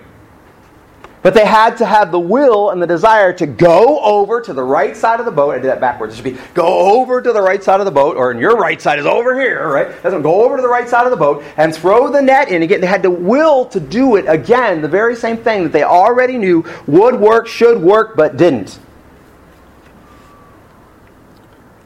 But 1.23 1.35
they 1.35 1.47
had 1.47 1.77
to 1.77 1.87
have 1.87 2.11
the 2.11 2.19
will 2.19 2.71
and 2.71 2.83
the 2.83 2.87
desire 2.87 3.33
to 3.35 3.47
go 3.47 4.01
over 4.01 4.41
to 4.41 4.53
the 4.53 4.63
right 4.63 4.97
side 4.97 5.21
of 5.21 5.27
the 5.27 5.33
boat. 5.33 5.53
I 5.53 5.59
did 5.59 5.67
that 5.67 5.81
backwards. 5.81 6.15
It 6.15 6.17
should 6.17 6.25
be 6.25 6.39
go 6.53 7.01
over 7.01 7.23
to 7.23 7.33
the 7.33 7.41
right 7.41 7.63
side 7.63 7.79
of 7.81 7.87
the 7.87 7.93
boat, 7.93 8.17
or 8.17 8.33
in 8.33 8.39
your 8.39 8.57
right 8.57 8.83
side 8.83 8.99
is 8.99 9.07
over 9.07 9.41
here, 9.41 9.69
right? 9.69 10.03
Doesn't 10.03 10.23
go 10.23 10.43
over 10.43 10.57
to 10.57 10.63
the 10.63 10.69
right 10.69 10.89
side 10.89 11.05
of 11.05 11.11
the 11.11 11.17
boat 11.17 11.45
and 11.57 11.75
throw 11.75 12.11
the 12.11 12.21
net 12.21 12.49
in 12.49 12.63
again. 12.63 12.81
They 12.81 12.87
had 12.89 13.03
the 13.03 13.11
will 13.11 13.67
to 13.67 13.79
do 13.79 14.17
it 14.17 14.25
again, 14.29 14.83
the 14.83 14.89
very 14.89 15.15
same 15.15 15.37
thing 15.37 15.63
that 15.63 15.73
they 15.73 15.85
already 15.85 16.39
knew 16.39 16.65
would 16.87 17.15
work, 17.15 17.47
should 17.47 17.81
work, 17.81 18.17
but 18.17 18.37
didn't. 18.37 18.79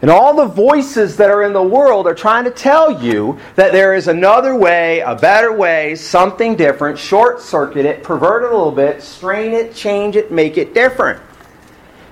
And 0.02 0.10
all 0.10 0.36
the 0.36 0.44
voices 0.44 1.16
that 1.16 1.30
are 1.30 1.42
in 1.42 1.54
the 1.54 1.62
world 1.62 2.06
are 2.06 2.14
trying 2.14 2.44
to 2.44 2.50
tell 2.50 3.02
you 3.02 3.38
that 3.54 3.72
there 3.72 3.94
is 3.94 4.08
another 4.08 4.54
way, 4.54 5.00
a 5.00 5.14
better 5.14 5.52
way, 5.52 5.94
something 5.94 6.54
different, 6.54 6.98
short 6.98 7.40
circuit 7.40 7.86
it, 7.86 8.02
pervert 8.02 8.44
it 8.44 8.50
a 8.52 8.56
little 8.56 8.72
bit, 8.72 9.02
strain 9.02 9.52
it, 9.52 9.74
change 9.74 10.16
it, 10.16 10.30
make 10.30 10.58
it 10.58 10.74
different. 10.74 11.20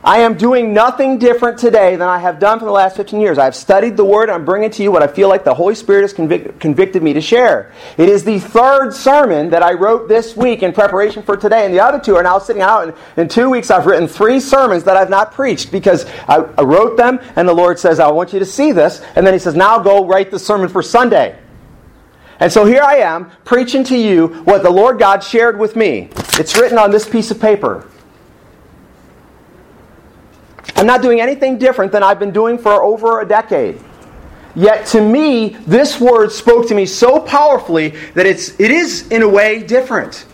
I 0.04 0.18
am 0.18 0.36
doing 0.36 0.74
nothing 0.74 1.16
different 1.16 1.58
today 1.58 1.96
than 1.96 2.06
I 2.06 2.18
have 2.18 2.38
done 2.38 2.58
for 2.58 2.66
the 2.66 2.70
last 2.70 2.94
15 2.94 3.22
years. 3.22 3.38
I've 3.38 3.56
studied 3.56 3.96
the 3.96 4.04
Word. 4.04 4.28
I'm 4.28 4.44
bringing 4.44 4.70
to 4.72 4.82
you 4.82 4.92
what 4.92 5.02
I 5.02 5.06
feel 5.06 5.30
like 5.30 5.44
the 5.44 5.54
Holy 5.54 5.74
Spirit 5.74 6.02
has 6.02 6.12
convic- 6.12 6.60
convicted 6.60 7.02
me 7.02 7.14
to 7.14 7.22
share. 7.22 7.72
It 7.96 8.10
is 8.10 8.22
the 8.22 8.38
third 8.38 8.92
sermon 8.92 9.48
that 9.48 9.62
I 9.62 9.72
wrote 9.72 10.06
this 10.06 10.36
week 10.36 10.62
in 10.62 10.74
preparation 10.74 11.22
for 11.22 11.38
today, 11.38 11.64
and 11.64 11.72
the 11.72 11.80
other 11.80 11.98
two 11.98 12.16
are 12.16 12.22
now 12.22 12.38
sitting 12.38 12.60
out. 12.60 12.88
In, 12.88 12.94
in 13.22 13.28
two 13.28 13.48
weeks, 13.48 13.70
I've 13.70 13.86
written 13.86 14.06
three 14.06 14.40
sermons 14.40 14.84
that 14.84 14.94
I've 14.94 15.08
not 15.08 15.32
preached 15.32 15.72
because 15.72 16.04
I, 16.28 16.44
I 16.58 16.62
wrote 16.62 16.98
them, 16.98 17.18
and 17.34 17.48
the 17.48 17.54
Lord 17.54 17.78
says, 17.78 17.98
I 17.98 18.10
want 18.10 18.34
you 18.34 18.40
to 18.40 18.46
see 18.46 18.72
this. 18.72 19.00
And 19.16 19.26
then 19.26 19.32
He 19.32 19.40
says, 19.40 19.54
Now 19.54 19.78
go 19.78 20.06
write 20.06 20.30
the 20.30 20.38
sermon 20.38 20.68
for 20.68 20.82
Sunday. 20.82 21.38
And 22.40 22.52
so 22.52 22.66
here 22.66 22.82
I 22.82 22.96
am 22.96 23.30
preaching 23.46 23.84
to 23.84 23.96
you 23.96 24.26
what 24.44 24.62
the 24.62 24.70
Lord 24.70 24.98
God 24.98 25.24
shared 25.24 25.58
with 25.58 25.76
me. 25.76 26.10
It's 26.34 26.54
written 26.58 26.76
on 26.76 26.90
this 26.90 27.08
piece 27.08 27.30
of 27.30 27.40
paper. 27.40 27.88
I'm 30.76 30.86
not 30.86 31.02
doing 31.02 31.20
anything 31.20 31.58
different 31.58 31.92
than 31.92 32.02
I've 32.02 32.18
been 32.18 32.32
doing 32.32 32.58
for 32.58 32.82
over 32.82 33.20
a 33.20 33.26
decade. 33.26 33.80
Yet 34.56 34.86
to 34.88 35.00
me, 35.00 35.50
this 35.66 36.00
word 36.00 36.30
spoke 36.30 36.68
to 36.68 36.74
me 36.74 36.86
so 36.86 37.20
powerfully 37.20 37.90
that 38.14 38.26
it's, 38.26 38.58
it 38.60 38.70
is, 38.70 39.08
in 39.08 39.22
a 39.22 39.28
way, 39.28 39.62
different. 39.62 40.26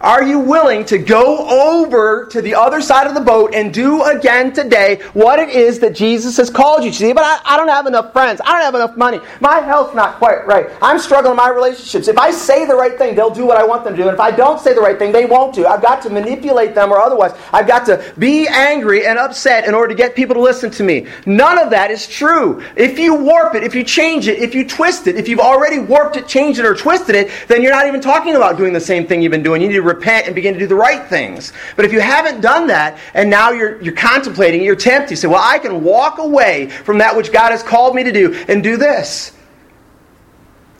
Are 0.00 0.22
you 0.22 0.38
willing 0.38 0.86
to 0.86 0.96
go 0.96 1.46
over 1.46 2.24
to 2.30 2.40
the 2.40 2.54
other 2.54 2.80
side 2.80 3.06
of 3.06 3.12
the 3.12 3.20
boat 3.20 3.54
and 3.54 3.72
do 3.72 4.02
again 4.04 4.50
today 4.50 5.02
what 5.12 5.38
it 5.38 5.50
is 5.50 5.78
that 5.80 5.94
Jesus 5.94 6.38
has 6.38 6.48
called 6.48 6.84
you 6.84 6.90
to 6.90 6.96
see? 6.96 7.12
But 7.12 7.24
I, 7.24 7.40
I 7.44 7.56
don't 7.58 7.68
have 7.68 7.86
enough 7.86 8.10
friends. 8.14 8.40
I 8.42 8.52
don't 8.52 8.62
have 8.62 8.74
enough 8.74 8.96
money. 8.96 9.20
My 9.40 9.60
health's 9.60 9.94
not 9.94 10.16
quite 10.16 10.46
right. 10.46 10.70
I'm 10.80 10.98
struggling 10.98 11.32
in 11.32 11.36
my 11.36 11.50
relationships. 11.50 12.08
If 12.08 12.16
I 12.16 12.30
say 12.30 12.64
the 12.64 12.74
right 12.74 12.96
thing, 12.96 13.14
they'll 13.14 13.28
do 13.28 13.44
what 13.44 13.58
I 13.58 13.64
want 13.66 13.84
them 13.84 13.92
to 13.92 14.02
do. 14.02 14.08
And 14.08 14.14
if 14.14 14.20
I 14.20 14.30
don't 14.30 14.58
say 14.58 14.72
the 14.72 14.80
right 14.80 14.98
thing, 14.98 15.12
they 15.12 15.26
won't 15.26 15.54
do. 15.54 15.66
I've 15.66 15.82
got 15.82 16.00
to 16.04 16.10
manipulate 16.10 16.74
them 16.74 16.92
or 16.92 16.98
otherwise. 16.98 17.32
I've 17.52 17.66
got 17.66 17.84
to 17.86 18.02
be 18.16 18.48
angry 18.48 19.06
and 19.06 19.18
upset 19.18 19.68
in 19.68 19.74
order 19.74 19.88
to 19.88 19.94
get 19.94 20.14
people 20.14 20.34
to 20.34 20.40
listen 20.40 20.70
to 20.70 20.82
me. 20.82 21.08
None 21.26 21.58
of 21.58 21.68
that 21.70 21.90
is 21.90 22.08
true. 22.08 22.64
If 22.74 22.98
you 22.98 23.14
warp 23.14 23.54
it, 23.54 23.64
if 23.64 23.74
you 23.74 23.84
change 23.84 24.28
it, 24.28 24.38
if 24.38 24.54
you 24.54 24.66
twist 24.66 25.08
it, 25.08 25.16
if 25.16 25.28
you've 25.28 25.40
already 25.40 25.78
warped 25.78 26.16
it, 26.16 26.26
changed 26.26 26.58
it, 26.58 26.64
or 26.64 26.74
twisted 26.74 27.14
it, 27.14 27.30
then 27.48 27.62
you're 27.62 27.72
not 27.72 27.86
even 27.86 28.00
talking 28.00 28.34
about 28.34 28.56
doing 28.56 28.72
the 28.72 28.80
same 28.80 29.06
thing 29.06 29.20
you've 29.20 29.30
been 29.30 29.42
doing. 29.42 29.60
You 29.60 29.68
need 29.68 29.74
to 29.74 29.89
repent 29.92 30.26
and 30.26 30.34
begin 30.34 30.54
to 30.54 30.60
do 30.60 30.66
the 30.66 30.74
right 30.74 31.06
things. 31.08 31.52
But 31.76 31.84
if 31.84 31.92
you 31.92 32.00
haven't 32.00 32.40
done 32.40 32.68
that, 32.68 32.98
and 33.14 33.28
now 33.28 33.50
you're, 33.50 33.80
you're 33.82 33.94
contemplating, 33.94 34.62
you're 34.62 34.76
tempted, 34.76 35.10
you 35.10 35.16
say, 35.16 35.28
Well, 35.28 35.42
I 35.42 35.58
can 35.58 35.84
walk 35.84 36.18
away 36.18 36.68
from 36.68 36.98
that 36.98 37.16
which 37.16 37.32
God 37.32 37.50
has 37.50 37.62
called 37.62 37.94
me 37.94 38.04
to 38.04 38.12
do 38.12 38.34
and 38.48 38.62
do 38.62 38.76
this. 38.76 39.32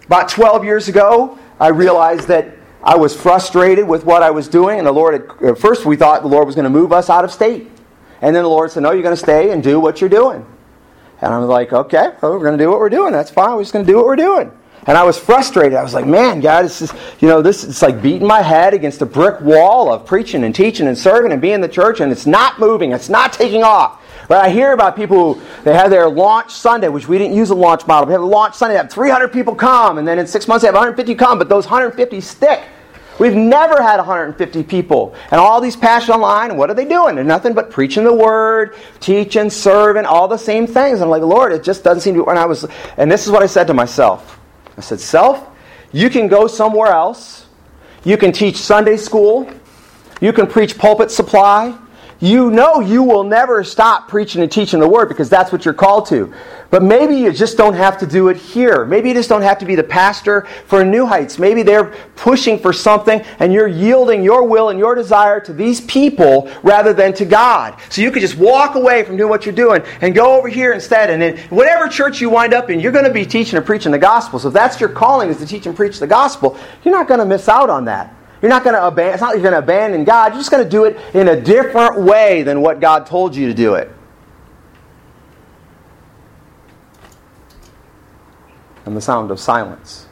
About 0.07 0.29
12 0.29 0.65
years 0.65 0.89
ago, 0.89 1.39
I 1.59 1.69
realized 1.69 2.29
that 2.29 2.57
I 2.83 2.97
was 2.97 3.15
frustrated 3.15 3.87
with 3.87 4.05
what 4.05 4.23
I 4.23 4.31
was 4.31 4.49
doing, 4.49 4.79
and 4.79 4.87
the 4.87 4.93
Lord, 4.93 5.15
had, 5.15 5.51
at 5.51 5.59
first 5.59 5.85
we 5.85 5.97
thought 5.97 6.23
the 6.23 6.29
Lord 6.29 6.47
was 6.47 6.55
going 6.55 6.65
to 6.65 6.71
move 6.71 6.93
us 6.93 7.11
out 7.11 7.25
of 7.25 7.31
state. 7.31 7.71
And 8.23 8.35
then 8.35 8.43
the 8.43 8.49
Lord 8.49 8.71
said, 8.71 8.83
No, 8.83 8.93
you're 8.93 9.03
going 9.03 9.17
to 9.17 9.23
stay 9.23 9.51
and 9.51 9.63
do 9.63 9.81
what 9.81 10.01
you're 10.01 10.11
doing. 10.11 10.45
And 11.21 11.35
I'm 11.35 11.47
like, 11.47 11.73
Okay, 11.73 12.13
well, 12.23 12.33
we're 12.33 12.45
going 12.45 12.57
to 12.59 12.65
do 12.65 12.71
what 12.71 12.79
we're 12.79 12.89
doing. 12.89 13.13
That's 13.13 13.31
fine. 13.31 13.55
We're 13.55 13.63
just 13.63 13.73
going 13.73 13.85
to 13.85 13.91
do 13.91 13.97
what 13.97 14.07
we're 14.07 14.17
doing. 14.17 14.53
And 14.87 14.97
I 14.97 15.05
was 15.05 15.19
frustrated. 15.19 15.75
I 15.75 15.83
was 15.83 15.95
like, 15.95 16.07
man, 16.07 16.41
God, 16.41 16.65
this 16.65 16.81
is, 16.81 16.93
you 17.21 17.29
know, 17.29 17.43
this 17.43 17.65
is 17.65 17.83
like 17.83 18.01
beating 18.01 18.27
my 18.27 18.41
head 18.41 18.73
against 18.73 19.03
a 19.03 19.07
brick 19.07 19.41
wall 19.41 19.93
of 19.93 20.07
preaching 20.07 20.45
and 20.45 20.55
teaching 20.55 20.87
and 20.87 20.97
serving 20.97 21.33
and 21.33 21.41
being 21.41 21.55
in 21.55 21.61
the 21.61 21.69
church, 21.69 22.01
and 22.01 22.11
it's 22.11 22.27
not 22.27 22.59
moving. 22.59 22.93
It's 22.93 23.09
not 23.09 23.33
taking 23.33 23.63
off. 23.63 24.03
But 24.27 24.45
I 24.45 24.49
hear 24.49 24.73
about 24.73 24.97
people 24.97 25.35
who 25.35 25.43
they 25.65 25.75
have 25.75 25.91
their 25.91 26.09
launch 26.09 26.53
Sunday, 26.53 26.89
which 26.89 27.09
we 27.09 27.19
didn't 27.19 27.37
use 27.37 27.51
a 27.51 27.55
launch 27.55 27.87
model. 27.87 28.07
We 28.07 28.13
have 28.13 28.23
a 28.23 28.27
launch 28.27 28.55
Sunday, 28.55 28.77
have 28.77 28.91
300 28.91 29.29
people 29.29 29.55
come, 29.55 29.99
and 29.99 30.07
then 30.07 30.19
in 30.19 30.27
six 30.27 30.49
months 30.49 30.63
they 30.63 30.69
have 30.69 30.75
150 30.75 31.15
come, 31.15 31.39
but 31.39 31.49
those 31.49 31.67
150 31.67 32.21
stick. 32.21 32.63
We've 33.19 33.35
never 33.35 33.83
had 33.83 33.99
150 33.99 34.63
people. 34.63 35.15
And 35.31 35.39
all 35.39 35.61
these 35.61 35.77
pastors 35.77 36.09
online, 36.09 36.57
what 36.57 36.71
are 36.71 36.75
they 36.75 36.87
doing? 36.87 37.17
They're 37.17 37.25
nothing 37.25 37.53
but 37.53 37.71
preaching 37.71 38.03
the 38.03 38.15
word, 38.15 38.77
teaching, 38.99 39.51
serving, 39.51 40.07
all 40.07 40.27
the 40.27 40.39
same 40.39 40.67
things. 40.67 41.01
And 41.01 41.05
I'm 41.05 41.11
like, 41.11 41.23
Lord, 41.23 41.53
it 41.53 41.63
just 41.63 41.85
doesn't 41.85 42.01
seem 42.01 42.15
to. 42.15 42.25
And 42.27 42.39
I 42.39 42.47
was, 42.47 42.65
and 42.97 43.13
this 43.13 43.27
is 43.27 43.31
what 43.31 43.43
I 43.43 43.47
said 43.47 43.67
to 43.67 43.75
myself. 43.75 44.40
I 44.77 44.81
said, 44.81 45.01
Self, 45.01 45.49
you 45.93 46.11
can 46.11 46.29
go 46.29 46.47
somewhere 46.47 46.93
else. 46.93 47.47
You 48.05 48.17
can 48.17 48.33
teach 48.33 48.57
Sunday 48.57 48.97
school. 48.97 49.51
You 50.21 50.33
can 50.33 50.47
preach 50.47 50.79
pulpit 50.79 51.11
supply. 51.11 51.77
You 52.23 52.51
know 52.51 52.81
you 52.81 53.03
will 53.03 53.25
never 53.25 53.65
stop 53.65 54.07
preaching 54.07 54.43
and 54.43 54.53
teaching 54.53 54.79
the 54.79 54.89
word 54.89 55.09
because 55.09 55.31
that's 55.31 55.51
what 55.51 55.65
you're 55.65 55.73
called 55.73 56.05
to. 56.07 56.33
But 56.69 56.83
maybe 56.83 57.17
you 57.17 57.33
just 57.33 57.57
don't 57.57 57.73
have 57.73 57.97
to 57.99 58.07
do 58.07 58.29
it 58.29 58.37
here. 58.37 58.85
Maybe 58.85 59.09
you 59.09 59.15
just 59.15 59.31
don't 59.31 59.41
have 59.41 59.59
to 59.59 59.65
be 59.65 59.75
the 59.75 59.83
pastor 59.83 60.43
for 60.67 60.85
New 60.85 61.07
Heights. 61.07 61.39
Maybe 61.39 61.63
they're 61.63 61.95
pushing 62.17 62.59
for 62.59 62.75
something 62.75 63.23
and 63.39 63.55
you're 63.55 63.67
yielding 63.67 64.23
your 64.23 64.47
will 64.47 64.69
and 64.69 64.79
your 64.79 64.95
desire 64.95 65.41
to 65.41 65.55
these 65.55 65.81
people 65.81 66.53
rather 66.63 66.93
than 66.93 67.15
to 67.15 67.25
God. 67.25 67.81
So 67.89 68.03
you 68.03 68.11
could 68.11 68.21
just 68.21 68.37
walk 68.37 68.75
away 68.75 69.03
from 69.03 69.17
doing 69.17 69.31
what 69.31 69.47
you're 69.47 69.55
doing 69.55 69.83
and 70.03 70.15
go 70.15 70.37
over 70.37 70.49
here 70.49 70.75
instead. 70.75 71.09
And 71.09 71.23
in 71.23 71.39
whatever 71.49 71.89
church 71.89 72.21
you 72.21 72.29
wind 72.29 72.53
up 72.53 72.69
in, 72.69 72.81
you're 72.81 72.93
going 72.93 73.07
to 73.07 73.13
be 73.13 73.25
teaching 73.25 73.57
and 73.57 73.65
preaching 73.65 73.93
the 73.93 73.99
gospel. 73.99 74.39
So 74.39 74.49
if 74.49 74.55
that's 74.55 74.79
your 74.79 74.91
calling 74.91 75.31
is 75.31 75.39
to 75.39 75.47
teach 75.47 75.65
and 75.65 75.75
preach 75.75 75.99
the 75.99 76.07
gospel, 76.07 76.59
you're 76.85 76.95
not 76.95 77.09
going 77.09 77.21
to 77.21 77.27
miss 77.27 77.49
out 77.49 77.71
on 77.71 77.87
that. 77.87 78.15
You're 78.43 78.49
not 78.49 78.65
going 78.65 78.75
to 78.75 78.87
abandon, 78.87 79.15
it's 79.15 79.21
not 79.21 79.35
you're 79.35 79.43
going 79.43 79.53
to 79.53 79.59
abandon 79.59 80.05
God. 80.05 80.33
You're 80.33 80.41
just 80.41 80.51
going 80.51 80.65
to 80.65 80.71
do 80.71 80.85
it 80.85 80.99
in 81.15 81.29
a 81.29 81.41
different 81.41 82.01
way 82.01 82.43
than 82.43 82.63
what 82.63 82.81
God 82.81 83.07
told 83.07 83.37
you 83.37 83.47
to 83.49 83.55
do 83.55 83.75
it. 83.75 83.91
And 88.87 88.97
the 88.97 89.01
sound 89.01 89.31
of 89.31 89.39
silence. 89.39 90.07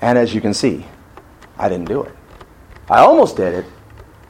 And 0.00 0.18
as 0.18 0.34
you 0.34 0.40
can 0.40 0.54
see, 0.54 0.86
I 1.56 1.68
didn't 1.68 1.88
do 1.88 2.02
it. 2.02 2.14
I 2.88 3.00
almost 3.00 3.36
did 3.36 3.54
it. 3.54 3.66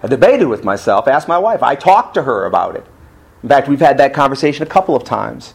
I 0.02 0.06
debated 0.06 0.47
with 0.47 0.64
myself, 0.64 1.09
asked 1.09 1.28
my 1.28 1.39
wife. 1.39 1.62
I 1.62 1.74
talked 1.74 2.14
to 2.14 2.22
her 2.22 2.47
about 2.47 2.76
it. 2.76 2.86
In 3.43 3.48
fact, 3.48 3.68
we've 3.68 3.80
had 3.80 3.98
that 3.98 4.14
conversation 4.14 4.62
a 4.62 4.70
couple 4.70 4.94
of 4.94 5.05
times. 5.05 5.55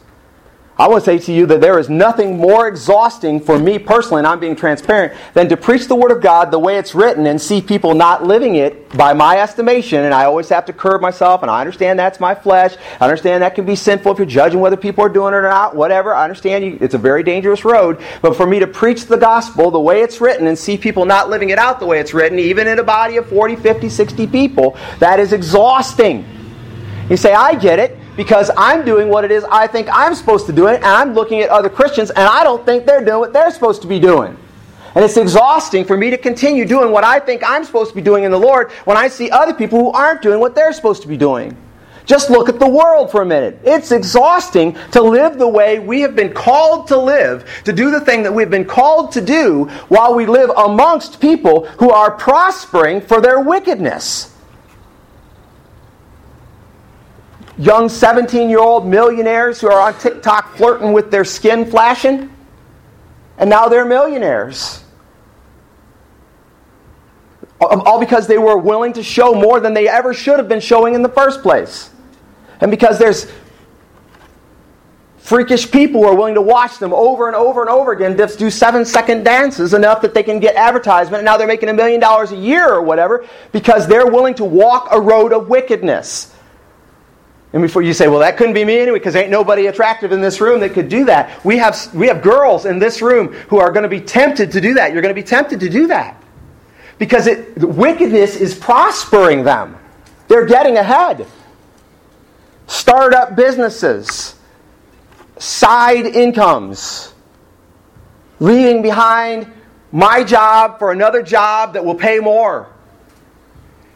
I 0.76 0.88
want 0.88 1.04
to 1.04 1.10
say 1.10 1.18
to 1.18 1.32
you 1.32 1.46
that 1.46 1.60
there 1.60 1.78
is 1.78 1.88
nothing 1.88 2.36
more 2.36 2.66
exhausting 2.66 3.38
for 3.38 3.60
me 3.60 3.78
personally, 3.78 4.18
and 4.18 4.26
I'm 4.26 4.40
being 4.40 4.56
transparent, 4.56 5.12
than 5.32 5.48
to 5.50 5.56
preach 5.56 5.86
the 5.86 5.94
Word 5.94 6.10
of 6.10 6.20
God 6.20 6.50
the 6.50 6.58
way 6.58 6.78
it's 6.78 6.96
written 6.96 7.28
and 7.28 7.40
see 7.40 7.62
people 7.62 7.94
not 7.94 8.24
living 8.24 8.56
it 8.56 8.88
by 8.96 9.12
my 9.12 9.38
estimation. 9.38 10.02
And 10.02 10.12
I 10.12 10.24
always 10.24 10.48
have 10.48 10.66
to 10.66 10.72
curb 10.72 11.00
myself, 11.00 11.42
and 11.42 11.50
I 11.50 11.60
understand 11.60 11.96
that's 11.96 12.18
my 12.18 12.34
flesh. 12.34 12.74
I 13.00 13.04
understand 13.04 13.44
that 13.44 13.54
can 13.54 13.64
be 13.64 13.76
sinful 13.76 14.10
if 14.10 14.18
you're 14.18 14.26
judging 14.26 14.58
whether 14.58 14.76
people 14.76 15.04
are 15.04 15.08
doing 15.08 15.32
it 15.32 15.36
or 15.36 15.42
not, 15.42 15.76
whatever. 15.76 16.12
I 16.12 16.24
understand 16.24 16.64
you, 16.64 16.76
it's 16.80 16.94
a 16.94 16.98
very 16.98 17.22
dangerous 17.22 17.64
road. 17.64 18.02
But 18.20 18.36
for 18.36 18.44
me 18.44 18.58
to 18.58 18.66
preach 18.66 19.06
the 19.06 19.16
gospel 19.16 19.70
the 19.70 19.78
way 19.78 20.00
it's 20.00 20.20
written 20.20 20.48
and 20.48 20.58
see 20.58 20.76
people 20.76 21.04
not 21.04 21.30
living 21.30 21.50
it 21.50 21.58
out 21.58 21.78
the 21.78 21.86
way 21.86 22.00
it's 22.00 22.12
written, 22.12 22.40
even 22.40 22.66
in 22.66 22.80
a 22.80 22.84
body 22.84 23.16
of 23.16 23.28
40, 23.28 23.54
50, 23.54 23.88
60 23.88 24.26
people, 24.26 24.76
that 24.98 25.20
is 25.20 25.32
exhausting. 25.32 26.26
You 27.08 27.16
say, 27.16 27.32
I 27.32 27.54
get 27.54 27.78
it 27.78 27.96
because 28.16 28.50
I'm 28.56 28.84
doing 28.84 29.08
what 29.08 29.24
it 29.24 29.30
is 29.30 29.44
I 29.44 29.66
think 29.66 29.88
I'm 29.92 30.14
supposed 30.14 30.46
to 30.46 30.52
do 30.52 30.66
it, 30.68 30.76
and 30.76 30.84
I'm 30.84 31.14
looking 31.14 31.40
at 31.40 31.50
other 31.50 31.68
Christians, 31.68 32.10
and 32.10 32.26
I 32.26 32.44
don't 32.44 32.64
think 32.64 32.86
they're 32.86 33.04
doing 33.04 33.18
what 33.18 33.32
they're 33.32 33.50
supposed 33.50 33.82
to 33.82 33.88
be 33.88 33.98
doing. 33.98 34.36
And 34.94 35.04
it's 35.04 35.16
exhausting 35.16 35.84
for 35.84 35.96
me 35.96 36.10
to 36.10 36.16
continue 36.16 36.64
doing 36.64 36.92
what 36.92 37.02
I 37.02 37.18
think 37.18 37.42
I'm 37.44 37.64
supposed 37.64 37.90
to 37.90 37.96
be 37.96 38.02
doing 38.02 38.24
in 38.24 38.30
the 38.30 38.38
Lord 38.38 38.70
when 38.84 38.96
I 38.96 39.08
see 39.08 39.28
other 39.30 39.52
people 39.52 39.78
who 39.78 39.90
aren't 39.90 40.22
doing 40.22 40.38
what 40.38 40.54
they're 40.54 40.72
supposed 40.72 41.02
to 41.02 41.08
be 41.08 41.16
doing. 41.16 41.56
Just 42.06 42.28
look 42.28 42.48
at 42.48 42.60
the 42.60 42.68
world 42.68 43.10
for 43.10 43.22
a 43.22 43.26
minute. 43.26 43.58
It's 43.64 43.90
exhausting 43.90 44.76
to 44.92 45.00
live 45.02 45.38
the 45.38 45.48
way 45.48 45.78
we 45.78 46.02
have 46.02 46.14
been 46.14 46.34
called 46.34 46.86
to 46.88 46.98
live, 46.98 47.48
to 47.64 47.72
do 47.72 47.90
the 47.90 48.00
thing 48.00 48.22
that 48.22 48.32
we've 48.32 48.50
been 48.50 48.66
called 48.66 49.12
to 49.12 49.22
do 49.22 49.64
while 49.88 50.14
we 50.14 50.26
live 50.26 50.50
amongst 50.56 51.20
people 51.20 51.66
who 51.78 51.90
are 51.90 52.10
prospering 52.10 53.00
for 53.00 53.20
their 53.20 53.40
wickedness. 53.40 54.33
Young 57.58 57.88
17 57.88 58.48
year 58.48 58.58
old 58.58 58.86
millionaires 58.86 59.60
who 59.60 59.68
are 59.68 59.80
on 59.80 59.98
TikTok 59.98 60.56
flirting 60.56 60.92
with 60.92 61.10
their 61.10 61.24
skin 61.24 61.64
flashing, 61.70 62.34
and 63.38 63.50
now 63.50 63.68
they're 63.68 63.84
millionaires. 63.84 64.82
Um, 67.60 67.82
all 67.86 68.00
because 68.00 68.26
they 68.26 68.38
were 68.38 68.58
willing 68.58 68.92
to 68.94 69.02
show 69.02 69.34
more 69.34 69.60
than 69.60 69.74
they 69.74 69.88
ever 69.88 70.12
should 70.12 70.38
have 70.38 70.48
been 70.48 70.60
showing 70.60 70.94
in 70.94 71.02
the 71.02 71.08
first 71.08 71.40
place. 71.42 71.90
And 72.60 72.70
because 72.70 72.98
there's 72.98 73.30
freakish 75.18 75.70
people 75.70 76.02
who 76.02 76.08
are 76.08 76.14
willing 76.14 76.34
to 76.34 76.42
watch 76.42 76.78
them 76.78 76.92
over 76.92 77.28
and 77.28 77.36
over 77.36 77.62
and 77.62 77.70
over 77.70 77.92
again 77.92 78.14
just 78.14 78.38
do 78.38 78.50
seven 78.50 78.84
second 78.84 79.24
dances 79.24 79.72
enough 79.72 80.02
that 80.02 80.12
they 80.12 80.22
can 80.22 80.38
get 80.38 80.54
advertisement 80.54 81.20
and 81.20 81.24
now 81.24 81.38
they're 81.38 81.46
making 81.46 81.70
a 81.70 81.72
million 81.72 81.98
dollars 81.98 82.30
a 82.30 82.36
year 82.36 82.70
or 82.70 82.82
whatever 82.82 83.26
because 83.50 83.88
they're 83.88 84.06
willing 84.06 84.34
to 84.34 84.44
walk 84.44 84.88
a 84.90 85.00
road 85.00 85.32
of 85.32 85.48
wickedness. 85.48 86.33
And 87.54 87.62
before 87.62 87.82
you 87.82 87.92
say, 87.92 88.08
well, 88.08 88.18
that 88.18 88.36
couldn't 88.36 88.54
be 88.54 88.64
me 88.64 88.80
anyway, 88.80 88.98
because 88.98 89.14
ain't 89.14 89.30
nobody 89.30 89.68
attractive 89.68 90.10
in 90.10 90.20
this 90.20 90.40
room 90.40 90.58
that 90.58 90.74
could 90.74 90.88
do 90.88 91.04
that. 91.04 91.44
We 91.44 91.56
have, 91.58 91.94
we 91.94 92.08
have 92.08 92.20
girls 92.20 92.66
in 92.66 92.80
this 92.80 93.00
room 93.00 93.28
who 93.48 93.58
are 93.60 93.70
going 93.70 93.84
to 93.84 93.88
be 93.88 94.00
tempted 94.00 94.50
to 94.50 94.60
do 94.60 94.74
that. 94.74 94.92
You're 94.92 95.02
going 95.02 95.14
to 95.14 95.20
be 95.20 95.26
tempted 95.26 95.60
to 95.60 95.70
do 95.70 95.86
that. 95.86 96.20
Because 96.98 97.28
it, 97.28 97.56
wickedness 97.58 98.34
is 98.34 98.56
prospering 98.56 99.44
them. 99.44 99.78
They're 100.26 100.46
getting 100.46 100.78
ahead. 100.78 101.28
Startup 102.66 103.36
businesses, 103.36 104.34
side 105.38 106.06
incomes, 106.06 107.14
leaving 108.40 108.82
behind 108.82 109.46
my 109.92 110.24
job 110.24 110.80
for 110.80 110.90
another 110.90 111.22
job 111.22 111.74
that 111.74 111.84
will 111.84 111.94
pay 111.94 112.18
more. 112.18 112.73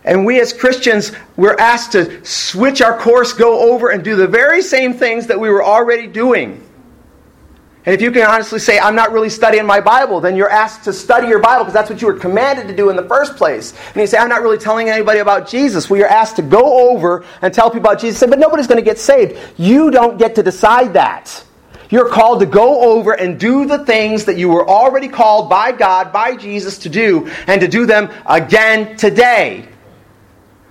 And 0.05 0.25
we 0.25 0.41
as 0.41 0.53
Christians, 0.53 1.12
we're 1.37 1.57
asked 1.57 1.93
to 1.93 2.25
switch 2.25 2.81
our 2.81 2.99
course, 2.99 3.33
go 3.33 3.73
over 3.73 3.91
and 3.91 4.03
do 4.03 4.16
the 4.16 4.29
very 4.29 4.62
same 4.62 4.95
things 4.95 5.27
that 5.27 5.39
we 5.39 5.51
were 5.51 5.62
already 5.62 6.07
doing. 6.07 6.65
And 7.89 7.95
if 7.95 8.03
you 8.03 8.11
can 8.11 8.23
honestly 8.23 8.59
say, 8.59 8.79
I'm 8.79 8.95
not 8.95 9.12
really 9.12 9.31
studying 9.31 9.65
my 9.65 9.81
Bible, 9.81 10.20
then 10.20 10.37
you're 10.37 10.51
asked 10.51 10.85
to 10.85 10.93
study 10.93 11.27
your 11.27 11.39
Bible 11.39 11.65
because 11.65 11.73
that's 11.73 11.89
what 11.89 12.03
you 12.03 12.09
were 12.09 12.19
commanded 12.19 12.69
to 12.69 12.77
do 12.77 12.91
in 12.91 12.97
the 12.97 13.05
first 13.05 13.37
place. 13.37 13.73
And 13.87 13.97
you 13.97 14.07
say, 14.07 14.19
I'm 14.19 14.29
not 14.29 14.43
really 14.43 14.59
telling 14.59 14.91
anybody 14.91 15.20
about 15.20 15.49
Jesus. 15.49 15.89
Well, 15.89 15.99
you're 15.99 16.07
asked 16.07 16.37
to 16.37 16.43
go 16.43 16.91
over 16.91 17.25
and 17.41 17.55
tell 17.55 17.70
people 17.70 17.89
about 17.89 17.99
Jesus. 17.99 18.29
But 18.29 18.39
nobody's 18.39 18.66
going 18.66 18.77
to 18.77 18.85
get 18.85 18.99
saved. 18.99 19.39
You 19.57 19.91
don't 19.91 20.19
get 20.19 20.35
to 20.35 20.43
decide 20.43 20.93
that. 20.95 21.43
You're 21.89 22.11
called 22.11 22.41
to 22.41 22.47
go 22.47 22.93
over 22.93 23.12
and 23.12 23.41
do 23.41 23.65
the 23.65 23.83
things 23.87 24.27
that 24.27 24.37
you 24.37 24.51
were 24.51 24.69
already 24.69 25.09
called 25.09 25.49
by 25.49 25.73
God, 25.73 26.12
by 26.12 26.37
Jesus 26.37 26.77
to 26.81 26.91
do, 26.91 27.31
and 27.47 27.59
to 27.62 27.69
do 27.69 27.87
them 27.87 28.11
again 28.27 28.99
today. 28.99 29.66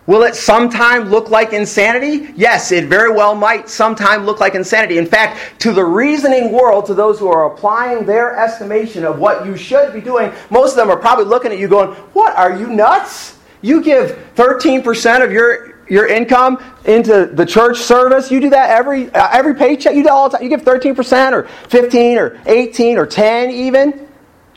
Will 0.08 0.24
it 0.24 0.36
sometime 0.36 1.10
look 1.10 1.30
like 1.30 1.52
insanity? 1.52 2.34
Yes, 2.38 2.72
it 2.72 2.86
very 2.86 3.12
well 3.12 3.36
might 3.36 3.70
sometime 3.70 4.26
look 4.26 4.40
like 4.40 4.56
insanity. 4.56 4.98
In 4.98 5.06
fact, 5.06 5.60
to 5.62 5.74
the 5.74 5.84
reasoning 5.84 6.54
world, 6.54 6.86
to 6.86 6.94
those 6.94 7.20
who 7.20 7.28
are 7.28 7.54
applying 7.54 8.06
their 8.06 8.38
estimation 8.38 9.04
of 9.04 9.20
what 9.20 9.46
you 9.46 9.58
should 9.58 9.94
be 9.94 10.00
doing, 10.00 10.32
most 10.50 10.72
of 10.72 10.78
them 10.78 10.90
are 10.90 10.98
probably 10.98 11.26
looking 11.26 11.52
at 11.52 11.60
you 11.60 11.68
going, 11.68 11.90
What, 12.14 12.36
are 12.38 12.58
you 12.58 12.68
nuts? 12.68 13.38
You 13.62 13.84
give 13.84 14.18
13% 14.36 15.24
of 15.24 15.32
your 15.32 15.78
your 15.90 16.08
income 16.08 16.62
into 16.86 17.28
the 17.28 17.46
church 17.46 17.78
service. 17.80 18.30
You 18.30 18.40
do 18.40 18.50
that 18.52 18.70
every 18.70 19.10
uh, 19.12 19.30
every 19.32 19.56
paycheck. 19.56 19.94
You 19.94 20.04
do 20.04 20.10
all 20.10 20.30
the 20.30 20.38
time. 20.38 20.44
You 20.44 20.50
give 20.50 20.64
13% 20.64 21.32
or 21.32 21.44
15 21.70 22.18
or 22.18 22.42
18 22.46 22.98
or 22.98 23.06
10 23.06 23.52
even. 23.52 24.07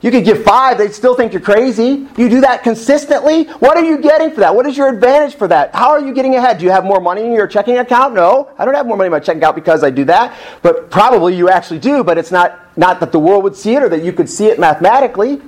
You 0.03 0.11
could 0.11 0.25
give 0.25 0.45
five, 0.45 0.79
they'd 0.79 0.95
still 0.95 1.15
think 1.15 1.33
you're 1.33 1.43
crazy. 1.43 2.07
You 2.17 2.29
do 2.31 2.41
that 2.41 2.63
consistently. 2.63 3.45
What 3.45 3.77
are 3.77 3.85
you 3.85 3.99
getting 3.99 4.31
for 4.31 4.41
that? 4.41 4.55
What 4.55 4.67
is 4.67 4.77
your 4.77 4.89
advantage 4.89 5.35
for 5.35 5.47
that? 5.49 5.75
How 5.75 5.91
are 5.91 6.01
you 6.01 6.15
getting 6.15 6.37
ahead? 6.37 6.59
Do 6.59 6.65
you 6.65 6.71
have 6.71 6.85
more 6.85 7.01
money 7.01 7.23
in 7.23 7.33
your 7.33 7.47
checking 7.47 7.77
account? 7.77 8.15
No. 8.15 8.51
I 8.59 8.65
don't 8.65 8.75
have 8.75 8.87
more 8.87 8.97
money 8.97 9.09
in 9.09 9.13
my 9.13 9.21
checking 9.21 9.43
account 9.43 9.57
because 9.57 9.85
I 9.85 9.91
do 9.91 10.05
that. 10.07 10.39
But 10.63 10.91
probably 10.91 11.37
you 11.37 11.51
actually 11.51 11.81
do, 11.81 12.03
but 12.03 12.17
it's 12.17 12.31
not, 12.31 12.79
not 12.79 13.01
that 13.01 13.13
the 13.13 13.19
world 13.19 13.45
would 13.45 13.57
see 13.57 13.75
it 13.75 13.83
or 13.83 13.91
that 13.91 14.03
you 14.03 14.13
could 14.13 14.31
see 14.31 14.47
it 14.47 14.59
mathematically. 14.59 15.43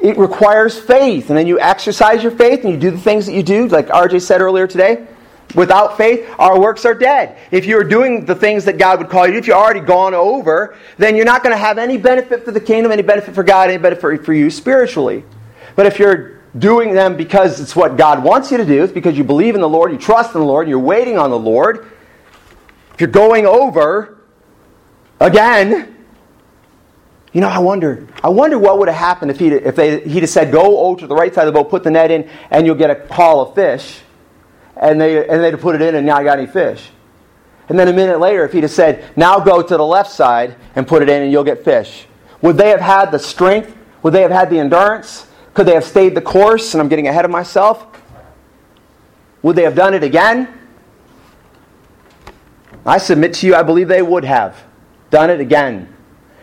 It 0.00 0.18
requires 0.18 0.78
faith. 0.78 1.30
And 1.30 1.38
then 1.38 1.46
you 1.46 1.58
exercise 1.58 2.22
your 2.22 2.32
faith 2.32 2.64
and 2.64 2.74
you 2.74 2.78
do 2.78 2.90
the 2.90 3.00
things 3.00 3.24
that 3.24 3.32
you 3.32 3.42
do, 3.42 3.68
like 3.68 3.88
RJ 3.88 4.20
said 4.20 4.42
earlier 4.42 4.66
today. 4.66 5.06
Without 5.54 5.96
faith, 5.96 6.28
our 6.38 6.60
works 6.60 6.84
are 6.84 6.94
dead. 6.94 7.36
If 7.50 7.66
you're 7.66 7.84
doing 7.84 8.24
the 8.24 8.34
things 8.34 8.64
that 8.66 8.78
God 8.78 8.98
would 8.98 9.08
call 9.08 9.26
you, 9.26 9.36
if 9.36 9.46
you're 9.46 9.56
already 9.56 9.80
gone 9.80 10.14
over, 10.14 10.76
then 10.96 11.16
you're 11.16 11.24
not 11.24 11.42
going 11.42 11.52
to 11.52 11.58
have 11.58 11.78
any 11.78 11.96
benefit 11.96 12.44
for 12.44 12.52
the 12.52 12.60
kingdom, 12.60 12.92
any 12.92 13.02
benefit 13.02 13.34
for 13.34 13.42
God, 13.42 13.68
any 13.68 13.78
benefit 13.78 14.24
for, 14.24 14.32
you 14.32 14.50
spiritually. 14.50 15.24
But 15.74 15.86
if 15.86 15.98
you're 15.98 16.40
doing 16.56 16.94
them 16.94 17.16
because 17.16 17.60
it's 17.60 17.74
what 17.74 17.96
God 17.96 18.22
wants 18.22 18.50
you 18.50 18.58
to 18.58 18.64
do, 18.64 18.84
it's 18.84 18.92
because 18.92 19.18
you 19.18 19.24
believe 19.24 19.54
in 19.54 19.60
the 19.60 19.68
Lord, 19.68 19.92
you 19.92 19.98
trust 19.98 20.34
in 20.34 20.40
the 20.40 20.46
Lord, 20.46 20.68
you're 20.68 20.78
waiting 20.78 21.18
on 21.18 21.30
the 21.30 21.38
Lord, 21.38 21.90
if 22.94 23.00
you're 23.00 23.08
going 23.08 23.46
over 23.46 24.18
again, 25.18 25.96
you 27.32 27.40
know, 27.40 27.48
I 27.48 27.58
wonder. 27.58 28.06
I 28.22 28.28
wonder 28.28 28.58
what 28.58 28.78
would 28.78 28.88
have 28.88 28.96
happened 28.96 29.30
if 29.30 29.38
he'd, 29.38 29.52
if 29.52 29.76
they, 29.76 30.00
he'd 30.00 30.20
have 30.20 30.30
said, 30.30 30.52
"Go 30.52 30.80
over 30.80 31.00
to 31.00 31.06
the 31.06 31.14
right 31.14 31.32
side 31.32 31.46
of 31.46 31.54
the 31.54 31.58
boat, 31.58 31.70
put 31.70 31.84
the 31.84 31.90
net 31.90 32.10
in, 32.10 32.28
and 32.50 32.66
you'll 32.66 32.74
get 32.74 32.90
a 32.90 33.14
haul 33.14 33.40
of 33.40 33.54
fish." 33.54 34.00
And 34.80 35.00
they 35.00 35.28
and 35.28 35.44
they'd 35.44 35.60
put 35.60 35.76
it 35.76 35.82
in, 35.82 35.94
and 35.94 36.06
now 36.06 36.16
I 36.16 36.24
got 36.24 36.38
any 36.38 36.48
fish. 36.48 36.90
And 37.68 37.78
then 37.78 37.86
a 37.86 37.92
minute 37.92 38.18
later, 38.18 38.44
if 38.44 38.52
he'd 38.52 38.64
have 38.64 38.72
said, 38.72 39.04
"Now 39.14 39.38
go 39.38 39.62
to 39.62 39.76
the 39.76 39.84
left 39.84 40.10
side 40.10 40.56
and 40.74 40.88
put 40.88 41.02
it 41.02 41.08
in, 41.08 41.22
and 41.22 41.30
you'll 41.30 41.44
get 41.44 41.64
fish," 41.64 42.06
would 42.40 42.56
they 42.56 42.70
have 42.70 42.80
had 42.80 43.12
the 43.12 43.18
strength? 43.18 43.76
Would 44.02 44.14
they 44.14 44.22
have 44.22 44.30
had 44.30 44.50
the 44.50 44.58
endurance? 44.58 45.26
Could 45.52 45.66
they 45.66 45.74
have 45.74 45.84
stayed 45.84 46.14
the 46.14 46.22
course? 46.22 46.74
And 46.74 46.80
I'm 46.80 46.88
getting 46.88 47.06
ahead 47.06 47.24
of 47.24 47.30
myself. 47.30 47.86
Would 49.42 49.56
they 49.56 49.62
have 49.62 49.74
done 49.74 49.94
it 49.94 50.02
again? 50.02 50.48
I 52.86 52.96
submit 52.96 53.34
to 53.34 53.46
you, 53.46 53.54
I 53.54 53.62
believe 53.62 53.88
they 53.88 54.02
would 54.02 54.24
have 54.24 54.56
done 55.10 55.28
it 55.28 55.40
again. 55.40 55.94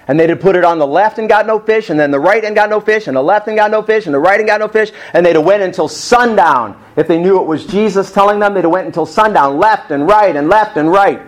And 0.07 0.19
they'd 0.19 0.29
have 0.29 0.39
put 0.39 0.55
it 0.55 0.63
on 0.63 0.79
the 0.79 0.88
left 0.88 1.19
and 1.19 1.27
got 1.27 1.45
no 1.45 1.59
fish, 1.59 1.89
and 1.89 1.99
then 1.99 2.11
the 2.11 2.19
right 2.19 2.43
and 2.43 2.55
got 2.55 2.69
no 2.69 2.79
fish, 2.79 3.07
and 3.07 3.17
the 3.17 3.21
left 3.21 3.47
and 3.47 3.57
got 3.57 3.71
no 3.71 3.81
fish, 3.81 4.05
and 4.05 4.15
the 4.15 4.19
right 4.19 4.39
and 4.39 4.47
got 4.47 4.59
no 4.59 4.67
fish, 4.67 4.91
and 5.13 5.25
they'd 5.25 5.35
have 5.35 5.45
went 5.45 5.63
until 5.63 5.88
sundown. 5.88 6.81
If 6.95 7.07
they 7.07 7.19
knew 7.19 7.41
it 7.41 7.45
was 7.45 7.65
Jesus 7.65 8.11
telling 8.11 8.39
them, 8.39 8.53
they'd 8.53 8.63
have 8.63 8.71
went 8.71 8.88
until 8.88 9.05
sundown, 9.05 9.57
left 9.57 9.91
and 9.91 10.07
right 10.07 10.35
and 10.35 10.49
left 10.49 10.77
and 10.77 10.89
right. 10.89 11.21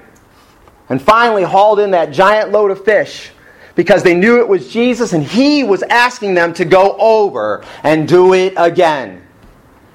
And 0.88 1.02
finally 1.02 1.44
hauled 1.44 1.80
in 1.80 1.92
that 1.92 2.12
giant 2.12 2.52
load 2.52 2.72
of 2.72 2.84
fish 2.84 3.32
because 3.76 4.04
they 4.04 4.16
knew 4.16 4.40
it 4.40 4.48
was 4.48 4.68
Jesus 4.68 5.14
and 5.14 5.24
he 5.24 5.64
was 5.64 5.84
asking 5.84 6.34
them 6.34 6.54
to 6.56 6.66
go 6.66 6.98
over 7.00 7.64
and 7.84 8.08
do 8.08 8.34
it 8.34 8.54
again. 8.58 9.26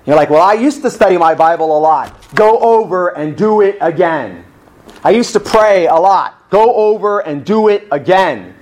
You're 0.06 0.16
like, 0.16 0.30
well, 0.30 0.42
I 0.42 0.54
used 0.54 0.82
to 0.82 0.90
study 0.90 1.16
my 1.16 1.34
Bible 1.34 1.76
a 1.76 1.80
lot. 1.80 2.34
Go 2.34 2.58
over 2.58 3.08
and 3.08 3.36
do 3.36 3.60
it 3.60 3.76
again. 3.80 4.44
I 5.02 5.10
used 5.10 5.32
to 5.32 5.40
pray 5.40 5.86
a 5.86 5.94
lot. 5.94 6.48
Go 6.50 6.74
over 6.74 7.20
and 7.20 7.44
do 7.44 7.68
it 7.68 7.88
again. 7.90 8.53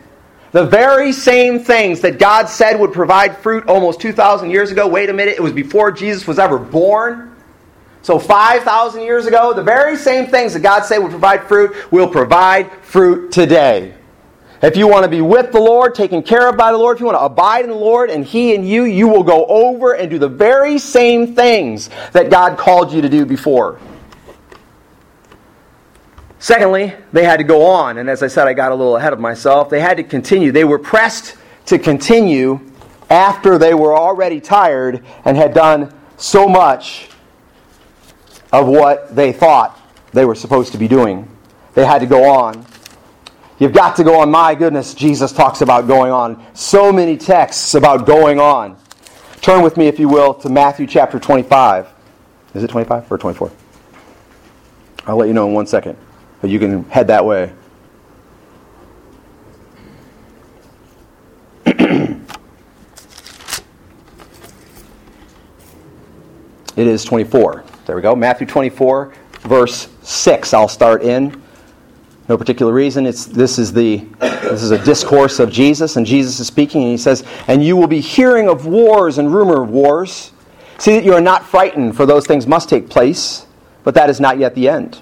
The 0.52 0.66
very 0.66 1.12
same 1.12 1.60
things 1.60 2.02
that 2.02 2.18
God 2.18 2.46
said 2.46 2.78
would 2.78 2.92
provide 2.92 3.38
fruit 3.38 3.66
almost 3.68 4.00
2,000 4.00 4.50
years 4.50 4.70
ago. 4.70 4.86
Wait 4.86 5.08
a 5.08 5.12
minute, 5.12 5.34
it 5.36 5.42
was 5.42 5.52
before 5.52 5.90
Jesus 5.90 6.26
was 6.26 6.38
ever 6.38 6.58
born. 6.58 7.34
So 8.02 8.18
5,000 8.18 9.00
years 9.00 9.26
ago, 9.26 9.54
the 9.54 9.62
very 9.62 9.96
same 9.96 10.26
things 10.26 10.52
that 10.52 10.60
God 10.60 10.84
said 10.84 10.98
would 10.98 11.10
provide 11.10 11.44
fruit 11.44 11.90
will 11.90 12.08
provide 12.08 12.70
fruit 12.82 13.32
today. 13.32 13.94
If 14.60 14.76
you 14.76 14.86
want 14.86 15.04
to 15.04 15.10
be 15.10 15.22
with 15.22 15.52
the 15.52 15.60
Lord, 15.60 15.94
taken 15.94 16.22
care 16.22 16.48
of 16.48 16.56
by 16.56 16.70
the 16.70 16.78
Lord, 16.78 16.96
if 16.96 17.00
you 17.00 17.06
want 17.06 17.18
to 17.18 17.24
abide 17.24 17.64
in 17.64 17.70
the 17.70 17.76
Lord 17.76 18.10
and 18.10 18.24
He 18.24 18.54
and 18.54 18.68
you, 18.68 18.84
you 18.84 19.08
will 19.08 19.22
go 19.22 19.46
over 19.46 19.94
and 19.94 20.10
do 20.10 20.18
the 20.18 20.28
very 20.28 20.78
same 20.78 21.34
things 21.34 21.88
that 22.12 22.30
God 22.30 22.58
called 22.58 22.92
you 22.92 23.00
to 23.00 23.08
do 23.08 23.24
before. 23.24 23.80
Secondly, 26.42 26.92
they 27.12 27.24
had 27.24 27.36
to 27.36 27.44
go 27.44 27.64
on. 27.66 27.98
And 27.98 28.10
as 28.10 28.20
I 28.20 28.26
said, 28.26 28.48
I 28.48 28.52
got 28.52 28.72
a 28.72 28.74
little 28.74 28.96
ahead 28.96 29.12
of 29.12 29.20
myself. 29.20 29.70
They 29.70 29.78
had 29.78 29.98
to 29.98 30.02
continue. 30.02 30.50
They 30.50 30.64
were 30.64 30.80
pressed 30.80 31.36
to 31.66 31.78
continue 31.78 32.58
after 33.08 33.58
they 33.58 33.74
were 33.74 33.96
already 33.96 34.40
tired 34.40 35.04
and 35.24 35.36
had 35.36 35.54
done 35.54 35.94
so 36.16 36.48
much 36.48 37.10
of 38.52 38.66
what 38.66 39.14
they 39.14 39.30
thought 39.32 39.80
they 40.12 40.24
were 40.24 40.34
supposed 40.34 40.72
to 40.72 40.78
be 40.78 40.88
doing. 40.88 41.30
They 41.74 41.86
had 41.86 42.00
to 42.00 42.06
go 42.06 42.28
on. 42.28 42.66
You've 43.60 43.72
got 43.72 43.94
to 43.98 44.02
go 44.02 44.18
on. 44.20 44.28
My 44.28 44.56
goodness, 44.56 44.94
Jesus 44.94 45.30
talks 45.30 45.60
about 45.60 45.86
going 45.86 46.10
on. 46.10 46.44
So 46.54 46.92
many 46.92 47.16
texts 47.16 47.74
about 47.74 48.04
going 48.04 48.40
on. 48.40 48.76
Turn 49.42 49.62
with 49.62 49.76
me, 49.76 49.86
if 49.86 50.00
you 50.00 50.08
will, 50.08 50.34
to 50.34 50.48
Matthew 50.48 50.88
chapter 50.88 51.20
25. 51.20 51.86
Is 52.54 52.64
it 52.64 52.70
25 52.70 53.12
or 53.12 53.16
24? 53.16 53.52
I'll 55.06 55.16
let 55.16 55.28
you 55.28 55.34
know 55.34 55.46
in 55.46 55.54
one 55.54 55.68
second. 55.68 55.96
But 56.42 56.50
you 56.50 56.58
can 56.58 56.84
head 56.90 57.06
that 57.06 57.24
way. 57.24 57.52
it 61.66 62.18
is 66.76 67.04
24. 67.04 67.64
There 67.86 67.94
we 67.94 68.02
go. 68.02 68.16
Matthew 68.16 68.48
24, 68.48 69.14
verse 69.42 69.88
6. 70.02 70.52
I'll 70.52 70.66
start 70.66 71.04
in. 71.04 71.40
No 72.28 72.36
particular 72.36 72.72
reason. 72.72 73.06
It's, 73.06 73.24
this, 73.24 73.56
is 73.56 73.72
the, 73.72 73.98
this 74.18 74.64
is 74.64 74.72
a 74.72 74.84
discourse 74.84 75.38
of 75.38 75.48
Jesus, 75.48 75.94
and 75.94 76.04
Jesus 76.04 76.40
is 76.40 76.48
speaking, 76.48 76.82
and 76.82 76.90
he 76.90 76.96
says, 76.96 77.24
And 77.46 77.64
you 77.64 77.76
will 77.76 77.86
be 77.86 78.00
hearing 78.00 78.48
of 78.48 78.66
wars 78.66 79.18
and 79.18 79.32
rumor 79.32 79.62
of 79.62 79.70
wars. 79.70 80.32
See 80.78 80.94
that 80.94 81.04
you 81.04 81.14
are 81.14 81.20
not 81.20 81.46
frightened, 81.46 81.96
for 81.96 82.04
those 82.04 82.26
things 82.26 82.48
must 82.48 82.68
take 82.68 82.90
place, 82.90 83.46
but 83.84 83.94
that 83.94 84.10
is 84.10 84.18
not 84.18 84.38
yet 84.38 84.56
the 84.56 84.68
end. 84.68 85.00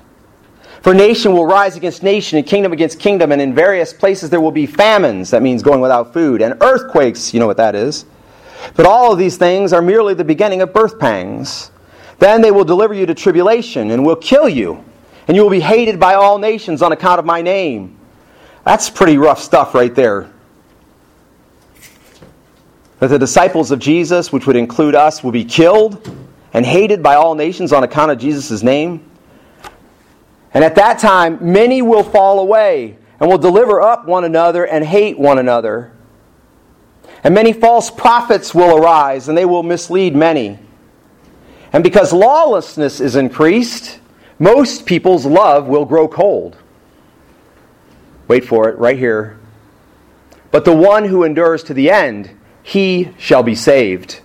For 0.83 0.95
nation 0.95 1.33
will 1.33 1.45
rise 1.45 1.77
against 1.77 2.03
nation, 2.03 2.39
and 2.39 2.47
kingdom 2.47 2.73
against 2.73 2.99
kingdom, 2.99 3.33
and 3.33 3.43
in 3.43 3.55
various 3.55 3.93
places 3.93 4.31
there 4.31 4.41
will 4.41 4.51
be 4.51 4.65
famines. 4.65 5.31
That 5.31 5.43
means 5.43 5.63
going 5.63 5.81
without 5.81 6.13
food, 6.13 6.41
and 6.41 6.57
earthquakes. 6.63 7.35
You 7.35 7.41
know 7.41 7.47
what 7.47 7.59
that 7.59 7.75
is. 7.75 8.07
But 8.75 8.87
all 8.87 9.13
of 9.13 9.19
these 9.19 9.37
things 9.37 9.73
are 9.73 9.83
merely 9.83 10.15
the 10.15 10.25
beginning 10.25 10.63
of 10.63 10.73
birth 10.73 10.99
pangs. 10.99 11.71
Then 12.19 12.41
they 12.41 12.51
will 12.51 12.65
deliver 12.65 12.95
you 12.95 13.05
to 13.07 13.15
tribulation, 13.15 13.91
and 13.91 14.07
will 14.07 14.17
kill 14.17 14.49
you, 14.49 14.83
and 15.29 15.37
you 15.37 15.43
will 15.43 15.51
be 15.51 15.61
hated 15.61 16.01
by 16.01 16.15
all 16.15 16.39
nations 16.39 16.81
on 16.81 16.93
account 16.93 17.19
of 17.19 17.27
my 17.27 17.43
name. 17.43 17.99
That's 18.65 18.89
pretty 18.89 19.19
rough 19.19 19.41
stuff 19.41 19.75
right 19.75 19.95
there. 19.95 20.31
That 23.01 23.09
the 23.09 23.19
disciples 23.19 23.71
of 23.71 23.79
Jesus, 23.79 24.33
which 24.33 24.47
would 24.47 24.57
include 24.57 24.95
us, 24.95 25.25
will 25.25 25.33
be 25.33 25.45
killed 25.45 26.15
and 26.53 26.65
hated 26.65 27.03
by 27.03 27.15
all 27.15 27.35
nations 27.35 27.73
on 27.73 27.85
account 27.85 28.11
of 28.11 28.19
Jesus' 28.19 28.63
name. 28.63 29.10
And 30.53 30.65
at 30.65 30.75
that 30.75 30.99
time, 30.99 31.39
many 31.41 31.81
will 31.83 32.03
fall 32.03 32.41
away 32.41 32.97
and 33.21 33.31
will 33.31 33.39
deliver 33.39 33.81
up 33.81 34.07
one 34.07 34.25
another 34.25 34.65
and 34.65 34.85
hate 34.85 35.19
one 35.19 35.39
another. 35.39 35.93
And 37.23 37.35
many 37.35 37.53
false 37.53 37.91
prophets 37.91 38.55
will 38.55 38.77
arise, 38.77 39.29
and 39.29 39.37
they 39.37 39.45
will 39.45 39.63
mislead 39.63 40.17
many. 40.17 40.59
And 41.73 41.85
because 41.85 42.13
lawlessness 42.13 43.01
is 43.01 43.15
increased, 43.15 44.01
most 44.39 44.87
people's 44.87 45.27
love 45.27 45.67
will 45.67 45.85
grow 45.85 46.09
cold. 46.09 46.57
Wait 48.27 48.45
for 48.45 48.69
it, 48.69 48.79
right 48.79 48.99
here. 48.99 49.39
But 50.51 50.65
the 50.65 50.75
one 50.75 51.05
who 51.05 51.25
endures 51.25 51.63
to 51.65 51.75
the 51.75 51.91
end, 51.91 52.31
he 52.63 53.11
shall 53.19 53.43
be 53.43 53.55
saved. 53.55 54.21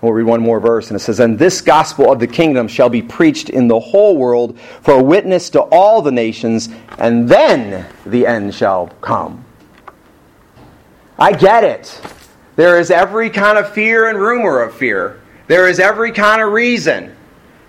We'll 0.00 0.12
read 0.12 0.26
one 0.26 0.42
more 0.42 0.60
verse, 0.60 0.88
and 0.88 0.96
it 0.96 1.00
says, 1.02 1.20
And 1.20 1.38
this 1.38 1.60
gospel 1.60 2.12
of 2.12 2.20
the 2.20 2.26
kingdom 2.26 2.68
shall 2.68 2.90
be 2.90 3.00
preached 3.00 3.48
in 3.48 3.66
the 3.66 3.80
whole 3.80 4.16
world 4.16 4.58
for 4.82 4.94
a 4.94 5.02
witness 5.02 5.48
to 5.50 5.62
all 5.62 6.02
the 6.02 6.12
nations, 6.12 6.68
and 6.98 7.28
then 7.28 7.86
the 8.04 8.26
end 8.26 8.54
shall 8.54 8.88
come. 9.00 9.44
I 11.18 11.32
get 11.32 11.64
it. 11.64 11.98
There 12.56 12.78
is 12.78 12.90
every 12.90 13.30
kind 13.30 13.56
of 13.56 13.72
fear 13.72 14.08
and 14.08 14.18
rumor 14.18 14.60
of 14.60 14.74
fear. 14.74 15.20
There 15.46 15.68
is 15.68 15.80
every 15.80 16.12
kind 16.12 16.42
of 16.42 16.52
reason 16.52 17.16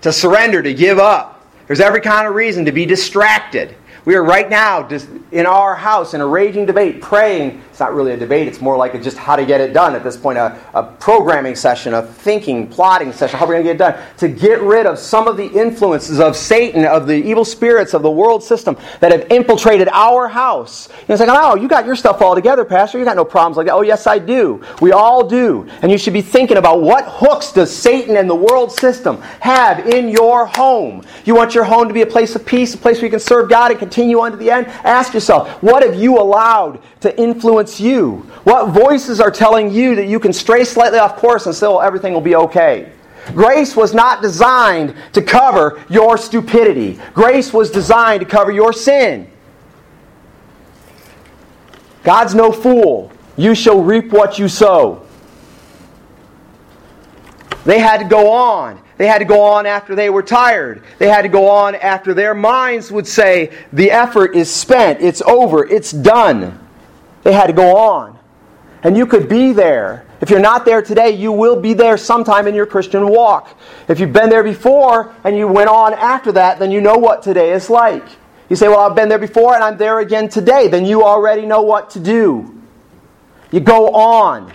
to 0.02 0.12
surrender, 0.12 0.62
to 0.62 0.74
give 0.74 0.98
up. 0.98 1.46
There's 1.66 1.80
every 1.80 2.00
kind 2.00 2.26
of 2.26 2.34
reason 2.34 2.64
to 2.66 2.72
be 2.72 2.84
distracted. 2.84 3.74
We 4.08 4.14
are 4.14 4.24
right 4.24 4.48
now 4.48 4.88
just 4.88 5.06
in 5.32 5.44
our 5.44 5.74
house 5.74 6.14
in 6.14 6.22
a 6.22 6.26
raging 6.26 6.64
debate, 6.64 7.02
praying. 7.02 7.62
It's 7.68 7.78
not 7.78 7.92
really 7.94 8.12
a 8.12 8.16
debate, 8.16 8.48
it's 8.48 8.62
more 8.62 8.74
like 8.74 8.94
a 8.94 8.98
just 8.98 9.18
how 9.18 9.36
to 9.36 9.44
get 9.44 9.60
it 9.60 9.74
done 9.74 9.94
at 9.94 10.02
this 10.02 10.16
point, 10.16 10.38
a, 10.38 10.58
a 10.72 10.82
programming 10.82 11.54
session, 11.54 11.92
a 11.92 12.02
thinking, 12.02 12.66
plotting 12.68 13.12
session, 13.12 13.38
how 13.38 13.46
we're 13.46 13.60
going 13.60 13.66
to 13.66 13.68
get 13.68 13.74
it 13.74 13.78
done. 13.78 14.02
To 14.16 14.28
get 14.28 14.62
rid 14.62 14.86
of 14.86 14.98
some 14.98 15.28
of 15.28 15.36
the 15.36 15.46
influences 15.46 16.20
of 16.20 16.36
Satan, 16.36 16.86
of 16.86 17.06
the 17.06 17.16
evil 17.16 17.44
spirits 17.44 17.92
of 17.92 18.00
the 18.00 18.10
world 18.10 18.42
system 18.42 18.78
that 19.00 19.12
have 19.12 19.30
infiltrated 19.30 19.88
our 19.88 20.26
house. 20.26 20.88
And 21.00 21.10
it's 21.10 21.20
like, 21.20 21.28
oh, 21.30 21.56
you 21.56 21.68
got 21.68 21.84
your 21.84 21.94
stuff 21.94 22.22
all 22.22 22.34
together, 22.34 22.64
Pastor. 22.64 22.98
You 22.98 23.04
got 23.04 23.14
no 23.14 23.26
problems 23.26 23.58
like 23.58 23.66
that. 23.66 23.74
Oh, 23.74 23.82
yes, 23.82 24.06
I 24.06 24.18
do. 24.18 24.64
We 24.80 24.92
all 24.92 25.28
do. 25.28 25.68
And 25.82 25.92
you 25.92 25.98
should 25.98 26.14
be 26.14 26.22
thinking 26.22 26.56
about 26.56 26.80
what 26.80 27.04
hooks 27.06 27.52
does 27.52 27.70
Satan 27.76 28.16
and 28.16 28.28
the 28.28 28.34
world 28.34 28.72
system 28.72 29.20
have 29.40 29.86
in 29.86 30.08
your 30.08 30.46
home? 30.46 31.04
You 31.26 31.34
want 31.34 31.54
your 31.54 31.64
home 31.64 31.88
to 31.88 31.94
be 31.94 32.00
a 32.00 32.06
place 32.06 32.34
of 32.34 32.46
peace, 32.46 32.72
a 32.72 32.78
place 32.78 32.96
where 32.96 33.04
you 33.04 33.10
can 33.10 33.20
serve 33.20 33.50
God 33.50 33.70
and 33.70 33.78
continue 33.78 33.97
on 34.20 34.30
to 34.32 34.36
the 34.36 34.50
end? 34.50 34.66
Ask 34.84 35.14
yourself, 35.14 35.62
what 35.62 35.82
have 35.82 35.94
you 35.94 36.18
allowed 36.18 36.80
to 37.00 37.18
influence 37.20 37.80
you? 37.80 38.26
What 38.44 38.68
voices 38.68 39.20
are 39.20 39.30
telling 39.30 39.70
you 39.70 39.94
that 39.96 40.06
you 40.06 40.20
can 40.20 40.32
stray 40.32 40.64
slightly 40.64 40.98
off 40.98 41.16
course 41.16 41.46
and 41.46 41.54
still 41.54 41.80
everything 41.80 42.12
will 42.12 42.20
be 42.20 42.36
okay? 42.36 42.92
Grace 43.34 43.76
was 43.76 43.94
not 43.94 44.22
designed 44.22 44.94
to 45.12 45.22
cover 45.22 45.82
your 45.88 46.16
stupidity. 46.16 46.98
Grace 47.14 47.52
was 47.52 47.70
designed 47.70 48.20
to 48.20 48.26
cover 48.26 48.50
your 48.50 48.72
sin. 48.72 49.30
God's 52.04 52.34
no 52.34 52.52
fool. 52.52 53.12
You 53.36 53.54
shall 53.54 53.82
reap 53.82 54.12
what 54.12 54.38
you 54.38 54.48
sow. 54.48 55.06
They 57.68 57.80
had 57.80 57.98
to 57.98 58.06
go 58.06 58.30
on. 58.32 58.80
They 58.96 59.06
had 59.06 59.18
to 59.18 59.26
go 59.26 59.42
on 59.42 59.66
after 59.66 59.94
they 59.94 60.08
were 60.08 60.22
tired. 60.22 60.82
They 60.96 61.06
had 61.06 61.20
to 61.20 61.28
go 61.28 61.50
on 61.50 61.74
after 61.74 62.14
their 62.14 62.32
minds 62.32 62.90
would 62.90 63.06
say, 63.06 63.52
the 63.74 63.90
effort 63.90 64.34
is 64.34 64.50
spent, 64.50 65.02
it's 65.02 65.20
over, 65.20 65.66
it's 65.66 65.92
done. 65.92 66.58
They 67.24 67.34
had 67.34 67.48
to 67.48 67.52
go 67.52 67.76
on. 67.76 68.18
And 68.82 68.96
you 68.96 69.04
could 69.04 69.28
be 69.28 69.52
there. 69.52 70.06
If 70.22 70.30
you're 70.30 70.40
not 70.40 70.64
there 70.64 70.80
today, 70.80 71.10
you 71.10 71.30
will 71.30 71.60
be 71.60 71.74
there 71.74 71.98
sometime 71.98 72.46
in 72.46 72.54
your 72.54 72.64
Christian 72.64 73.06
walk. 73.06 73.54
If 73.86 74.00
you've 74.00 74.14
been 74.14 74.30
there 74.30 74.42
before 74.42 75.14
and 75.22 75.36
you 75.36 75.46
went 75.46 75.68
on 75.68 75.92
after 75.92 76.32
that, 76.32 76.58
then 76.58 76.70
you 76.70 76.80
know 76.80 76.96
what 76.96 77.22
today 77.22 77.52
is 77.52 77.68
like. 77.68 78.06
You 78.48 78.56
say, 78.56 78.68
Well, 78.68 78.80
I've 78.80 78.96
been 78.96 79.10
there 79.10 79.18
before 79.18 79.54
and 79.54 79.62
I'm 79.62 79.76
there 79.76 79.98
again 79.98 80.30
today. 80.30 80.68
Then 80.68 80.86
you 80.86 81.04
already 81.04 81.44
know 81.44 81.60
what 81.60 81.90
to 81.90 82.00
do. 82.00 82.62
You 83.50 83.60
go 83.60 83.90
on. 83.90 84.52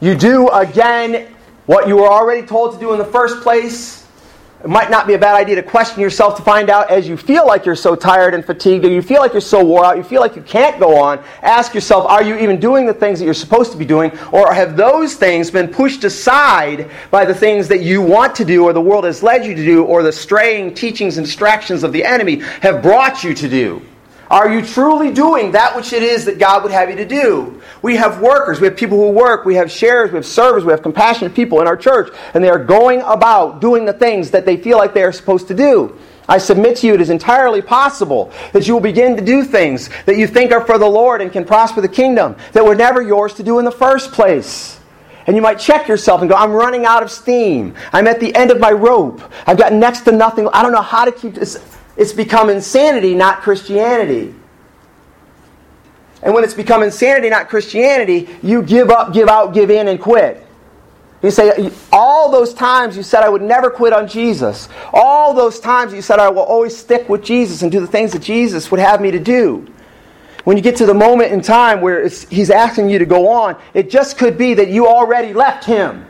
You 0.00 0.16
do 0.16 0.48
again 0.48 1.36
what 1.70 1.86
you 1.86 1.94
were 1.94 2.08
already 2.08 2.44
told 2.44 2.74
to 2.74 2.80
do 2.80 2.92
in 2.92 2.98
the 2.98 3.04
first 3.04 3.44
place. 3.44 4.04
It 4.64 4.68
might 4.68 4.90
not 4.90 5.06
be 5.06 5.14
a 5.14 5.18
bad 5.20 5.36
idea 5.36 5.54
to 5.54 5.62
question 5.62 6.00
yourself 6.00 6.36
to 6.36 6.42
find 6.42 6.68
out 6.68 6.90
as 6.90 7.06
you 7.06 7.16
feel 7.16 7.46
like 7.46 7.64
you're 7.64 7.76
so 7.76 7.94
tired 7.94 8.34
and 8.34 8.44
fatigued, 8.44 8.84
or 8.84 8.90
you 8.90 9.00
feel 9.00 9.20
like 9.20 9.32
you're 9.32 9.40
so 9.40 9.64
wore 9.64 9.84
out, 9.84 9.96
you 9.96 10.02
feel 10.02 10.20
like 10.20 10.34
you 10.34 10.42
can't 10.42 10.80
go 10.80 10.98
on. 10.98 11.22
Ask 11.42 11.72
yourself, 11.72 12.06
are 12.06 12.24
you 12.24 12.36
even 12.38 12.58
doing 12.58 12.86
the 12.86 12.92
things 12.92 13.20
that 13.20 13.24
you're 13.24 13.34
supposed 13.34 13.70
to 13.70 13.78
be 13.78 13.84
doing, 13.84 14.10
or 14.32 14.52
have 14.52 14.76
those 14.76 15.14
things 15.14 15.48
been 15.48 15.68
pushed 15.68 16.02
aside 16.02 16.90
by 17.12 17.24
the 17.24 17.34
things 17.34 17.68
that 17.68 17.82
you 17.82 18.02
want 18.02 18.34
to 18.34 18.44
do, 18.44 18.64
or 18.64 18.72
the 18.72 18.80
world 18.80 19.04
has 19.04 19.22
led 19.22 19.46
you 19.46 19.54
to 19.54 19.64
do, 19.64 19.84
or 19.84 20.02
the 20.02 20.10
straying 20.10 20.74
teachings 20.74 21.18
and 21.18 21.24
distractions 21.24 21.84
of 21.84 21.92
the 21.92 22.04
enemy 22.04 22.40
have 22.62 22.82
brought 22.82 23.22
you 23.22 23.32
to 23.32 23.48
do? 23.48 23.80
Are 24.30 24.48
you 24.48 24.64
truly 24.64 25.12
doing 25.12 25.52
that 25.52 25.74
which 25.74 25.92
it 25.92 26.04
is 26.04 26.24
that 26.26 26.38
God 26.38 26.62
would 26.62 26.70
have 26.70 26.88
you 26.88 26.94
to 26.96 27.04
do? 27.04 27.60
We 27.82 27.96
have 27.96 28.20
workers, 28.20 28.60
we 28.60 28.68
have 28.68 28.76
people 28.76 28.96
who 28.96 29.10
work, 29.10 29.44
we 29.44 29.56
have 29.56 29.72
sharers, 29.72 30.12
we 30.12 30.16
have 30.16 30.26
servers, 30.26 30.64
we 30.64 30.70
have 30.70 30.82
compassionate 30.82 31.34
people 31.34 31.60
in 31.60 31.66
our 31.66 31.76
church, 31.76 32.16
and 32.32 32.44
they 32.44 32.48
are 32.48 32.62
going 32.62 33.00
about 33.00 33.60
doing 33.60 33.84
the 33.84 33.92
things 33.92 34.30
that 34.30 34.46
they 34.46 34.56
feel 34.56 34.78
like 34.78 34.94
they 34.94 35.02
are 35.02 35.10
supposed 35.10 35.48
to 35.48 35.54
do. 35.54 35.98
I 36.28 36.38
submit 36.38 36.76
to 36.76 36.86
you 36.86 36.94
it 36.94 37.00
is 37.00 37.10
entirely 37.10 37.60
possible 37.60 38.32
that 38.52 38.68
you 38.68 38.74
will 38.74 38.80
begin 38.80 39.16
to 39.16 39.24
do 39.24 39.42
things 39.42 39.90
that 40.06 40.16
you 40.16 40.28
think 40.28 40.52
are 40.52 40.64
for 40.64 40.78
the 40.78 40.86
Lord 40.86 41.20
and 41.20 41.32
can 41.32 41.44
prosper 41.44 41.80
the 41.80 41.88
kingdom 41.88 42.36
that 42.52 42.64
were 42.64 42.76
never 42.76 43.02
yours 43.02 43.34
to 43.34 43.42
do 43.42 43.58
in 43.58 43.64
the 43.64 43.72
first 43.72 44.12
place. 44.12 44.78
And 45.26 45.34
you 45.34 45.42
might 45.42 45.58
check 45.58 45.88
yourself 45.88 46.20
and 46.20 46.30
go, 46.30 46.36
I'm 46.36 46.52
running 46.52 46.84
out 46.84 47.02
of 47.02 47.10
steam. 47.10 47.74
I'm 47.92 48.06
at 48.06 48.20
the 48.20 48.32
end 48.36 48.52
of 48.52 48.60
my 48.60 48.70
rope. 48.70 49.20
I've 49.44 49.58
got 49.58 49.72
next 49.72 50.02
to 50.02 50.12
nothing. 50.12 50.48
I 50.52 50.62
don't 50.62 50.72
know 50.72 50.82
how 50.82 51.04
to 51.04 51.10
keep 51.10 51.34
this. 51.34 51.58
It's 52.00 52.14
become 52.14 52.48
insanity, 52.48 53.14
not 53.14 53.42
Christianity. 53.42 54.34
And 56.22 56.32
when 56.32 56.44
it's 56.44 56.54
become 56.54 56.82
insanity, 56.82 57.28
not 57.28 57.50
Christianity, 57.50 58.26
you 58.42 58.62
give 58.62 58.88
up, 58.88 59.12
give 59.12 59.28
out, 59.28 59.52
give 59.52 59.70
in, 59.70 59.86
and 59.86 60.00
quit. 60.00 60.46
You 61.22 61.30
say, 61.30 61.70
all 61.92 62.30
those 62.30 62.54
times 62.54 62.96
you 62.96 63.02
said 63.02 63.22
I 63.22 63.28
would 63.28 63.42
never 63.42 63.68
quit 63.68 63.92
on 63.92 64.08
Jesus. 64.08 64.70
All 64.94 65.34
those 65.34 65.60
times 65.60 65.92
you 65.92 66.00
said 66.00 66.18
I 66.18 66.30
will 66.30 66.40
always 66.40 66.74
stick 66.74 67.06
with 67.10 67.22
Jesus 67.22 67.60
and 67.60 67.70
do 67.70 67.80
the 67.80 67.86
things 67.86 68.12
that 68.14 68.22
Jesus 68.22 68.70
would 68.70 68.80
have 68.80 69.02
me 69.02 69.10
to 69.10 69.20
do. 69.20 69.66
When 70.44 70.56
you 70.56 70.62
get 70.62 70.76
to 70.76 70.86
the 70.86 70.94
moment 70.94 71.32
in 71.32 71.42
time 71.42 71.82
where 71.82 72.08
He's 72.08 72.48
asking 72.48 72.88
you 72.88 72.98
to 72.98 73.04
go 73.04 73.28
on, 73.28 73.60
it 73.74 73.90
just 73.90 74.16
could 74.16 74.38
be 74.38 74.54
that 74.54 74.68
you 74.68 74.86
already 74.86 75.34
left 75.34 75.66
Him. 75.66 76.06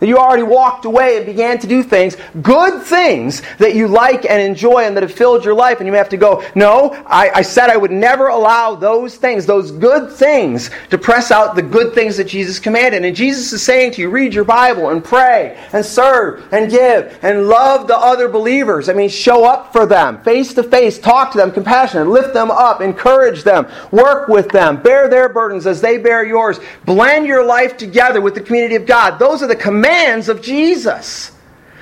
That 0.00 0.06
you 0.06 0.16
already 0.16 0.42
walked 0.42 0.86
away 0.86 1.18
and 1.18 1.26
began 1.26 1.58
to 1.58 1.66
do 1.66 1.82
things, 1.82 2.16
good 2.40 2.82
things 2.82 3.42
that 3.58 3.74
you 3.74 3.86
like 3.86 4.24
and 4.24 4.40
enjoy 4.40 4.84
and 4.84 4.96
that 4.96 5.02
have 5.02 5.12
filled 5.12 5.44
your 5.44 5.52
life, 5.52 5.78
and 5.78 5.86
you 5.86 5.92
have 5.92 6.08
to 6.08 6.16
go, 6.16 6.42
No, 6.54 6.90
I, 7.06 7.30
I, 7.34 7.42
said 7.42 7.68
I 7.68 7.76
would 7.76 7.90
never 7.90 8.28
allow 8.28 8.74
those 8.74 9.16
things, 9.16 9.44
those 9.44 9.70
good 9.70 10.10
things, 10.10 10.70
to 10.88 10.96
press 10.96 11.30
out 11.30 11.54
the 11.54 11.62
good 11.62 11.92
things 11.92 12.16
that 12.16 12.24
Jesus 12.24 12.58
commanded. 12.58 13.04
And 13.04 13.14
Jesus 13.14 13.52
is 13.52 13.62
saying 13.62 13.92
to 13.92 14.00
you, 14.00 14.08
read 14.08 14.32
your 14.32 14.44
Bible 14.44 14.88
and 14.88 15.04
pray 15.04 15.62
and 15.74 15.84
serve 15.84 16.50
and 16.50 16.70
give 16.70 17.18
and 17.20 17.46
love 17.46 17.86
the 17.86 17.96
other 17.96 18.28
believers. 18.28 18.88
I 18.88 18.94
mean, 18.94 19.10
show 19.10 19.44
up 19.44 19.70
for 19.70 19.84
them, 19.84 20.22
face 20.22 20.54
to 20.54 20.62
face, 20.62 20.98
talk 20.98 21.32
to 21.32 21.38
them, 21.38 21.52
compassionate, 21.52 22.08
lift 22.08 22.32
them 22.32 22.50
up, 22.50 22.80
encourage 22.80 23.42
them, 23.42 23.68
work 23.90 24.28
with 24.28 24.48
them, 24.48 24.82
bear 24.82 25.08
their 25.08 25.28
burdens 25.28 25.66
as 25.66 25.82
they 25.82 25.98
bear 25.98 26.24
yours. 26.24 26.58
Blend 26.86 27.26
your 27.26 27.44
life 27.44 27.76
together 27.76 28.22
with 28.22 28.34
the 28.34 28.40
community 28.40 28.76
of 28.76 28.86
God. 28.86 29.18
Those 29.18 29.42
are 29.42 29.46
the 29.46 29.56
commands 29.56 29.89
commands 29.90 30.28
of 30.28 30.40
Jesus. 30.40 31.32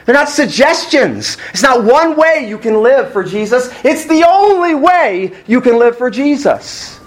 They're 0.06 0.14
not 0.14 0.30
suggestions. 0.30 1.36
It's 1.50 1.62
not 1.62 1.84
one 1.84 2.16
way 2.16 2.46
you 2.48 2.56
can 2.56 2.82
live 2.82 3.12
for 3.12 3.22
Jesus. 3.22 3.70
It's 3.84 4.06
the 4.06 4.24
only 4.26 4.74
way 4.74 5.34
you 5.46 5.60
can 5.60 5.78
live 5.78 5.98
for 5.98 6.08
Jesus. 6.08 6.98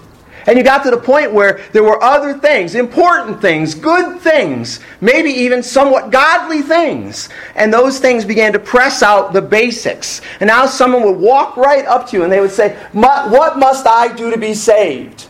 And 0.45 0.57
you 0.57 0.64
got 0.64 0.84
to 0.84 0.91
the 0.91 0.98
point 0.98 1.34
where 1.34 1.61
there 1.72 1.84
were 1.84 2.02
other 2.03 2.38
things, 2.38 2.76
important 2.76 3.41
things, 3.41 3.73
good 3.73 4.19
things, 4.22 4.80
maybe 4.99 5.30
even 5.30 5.64
somewhat 5.64 6.11
godly 6.11 6.61
things. 6.61 7.30
And 7.56 7.73
those 7.73 7.99
things 7.99 8.26
began 8.26 8.53
to 8.53 8.60
press 8.60 9.02
out 9.02 9.34
the 9.34 9.41
basics. 9.41 10.22
And 10.40 10.48
now 10.48 10.68
someone 10.68 11.03
would 11.03 11.19
walk 11.19 11.57
right 11.57 11.86
up 11.86 12.07
to 12.10 12.18
you 12.18 12.23
and 12.23 12.32
they 12.32 12.40
would 12.40 12.52
say, 12.52 12.76
What 12.91 13.57
must 13.57 13.88
I 13.88 14.14
do 14.15 14.30
to 14.30 14.38
be 14.38 14.53
saved? 14.53 15.28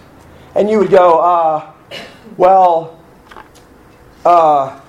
And 0.55 0.69
you 0.69 0.79
would 0.79 0.91
go, 0.91 1.19
uh, 1.19 1.73
Well, 2.37 2.99
uh, 4.25 4.80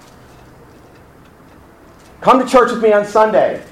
Come 2.22 2.38
to 2.38 2.50
church 2.50 2.70
with 2.70 2.80
me 2.80 2.92
on 2.92 3.04
Sunday. 3.04 3.62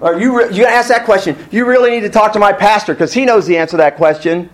Or 0.00 0.18
you, 0.18 0.36
re- 0.36 0.54
you 0.54 0.64
ask 0.64 0.88
that 0.88 1.04
question. 1.04 1.36
You 1.50 1.66
really 1.66 1.90
need 1.90 2.00
to 2.00 2.10
talk 2.10 2.32
to 2.32 2.38
my 2.38 2.52
pastor 2.52 2.94
because 2.94 3.12
he 3.12 3.24
knows 3.24 3.46
the 3.46 3.56
answer 3.56 3.72
to 3.72 3.76
that 3.78 3.96
question. 3.96 4.50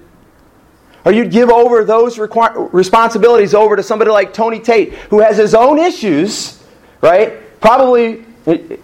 Or 1.04 1.12
you'd 1.12 1.30
give 1.30 1.50
over 1.50 1.84
those 1.84 2.18
requ- 2.18 2.72
responsibilities 2.72 3.54
over 3.54 3.74
to 3.76 3.82
somebody 3.82 4.10
like 4.10 4.32
Tony 4.32 4.60
Tate, 4.60 4.92
who 5.10 5.20
has 5.20 5.36
his 5.36 5.54
own 5.54 5.78
issues, 5.78 6.62
right? 7.00 7.60
Probably, 7.60 8.24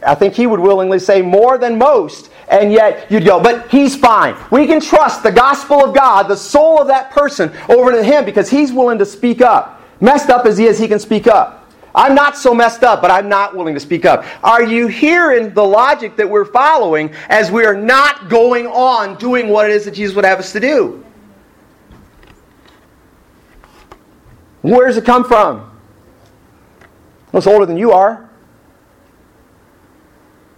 I 0.02 0.14
think 0.14 0.35
he 0.35 0.47
would 0.47 0.60
willingly 0.60 0.98
say 0.98 1.22
more 1.22 1.59
than 1.59 1.78
most. 1.78 2.31
And 2.48 2.72
yet 2.72 3.10
you'd 3.10 3.24
go, 3.24 3.40
but 3.40 3.70
he's 3.70 3.97
fine. 3.97 4.35
We 4.51 4.66
can 4.66 4.81
trust 4.81 5.22
the 5.22 5.32
gospel 5.32 5.85
of 5.85 5.94
God, 5.94 6.24
the 6.24 6.36
soul 6.36 6.81
of 6.81 6.89
that 6.89 7.10
person, 7.10 7.52
over 7.68 7.93
to 7.93 8.02
him 8.02 8.24
because 8.24 8.51
he's 8.51 8.72
willing 8.72 8.98
to 8.98 9.06
speak 9.06 9.40
up. 9.40 9.82
Messed 10.01 10.31
up 10.31 10.47
as 10.47 10.56
he 10.56 10.64
is, 10.64 10.78
he 10.78 10.89
can 10.89 10.98
speak 10.98 11.27
up. 11.27 11.60
I'm 11.94 12.14
not 12.14 12.36
so 12.36 12.54
messed 12.54 12.84
up, 12.84 13.02
but 13.02 13.10
I'm 13.10 13.28
not 13.28 13.56
willing 13.56 13.74
to 13.74 13.80
speak 13.80 14.04
up. 14.04 14.24
Are 14.44 14.62
you 14.62 14.86
hearing 14.86 15.52
the 15.52 15.64
logic 15.64 16.16
that 16.16 16.28
we're 16.28 16.44
following 16.44 17.12
as 17.28 17.50
we 17.50 17.64
are 17.64 17.76
not 17.76 18.28
going 18.28 18.66
on 18.66 19.16
doing 19.18 19.48
what 19.48 19.68
it 19.68 19.72
is 19.72 19.84
that 19.86 19.94
Jesus 19.94 20.14
would 20.14 20.24
have 20.24 20.38
us 20.38 20.52
to 20.52 20.60
do? 20.60 21.04
Where 24.62 24.86
does 24.86 24.96
it 24.96 25.04
come 25.04 25.24
from? 25.24 25.70
It's 27.32 27.46
older 27.46 27.66
than 27.66 27.76
you 27.76 27.92
are. 27.92 28.28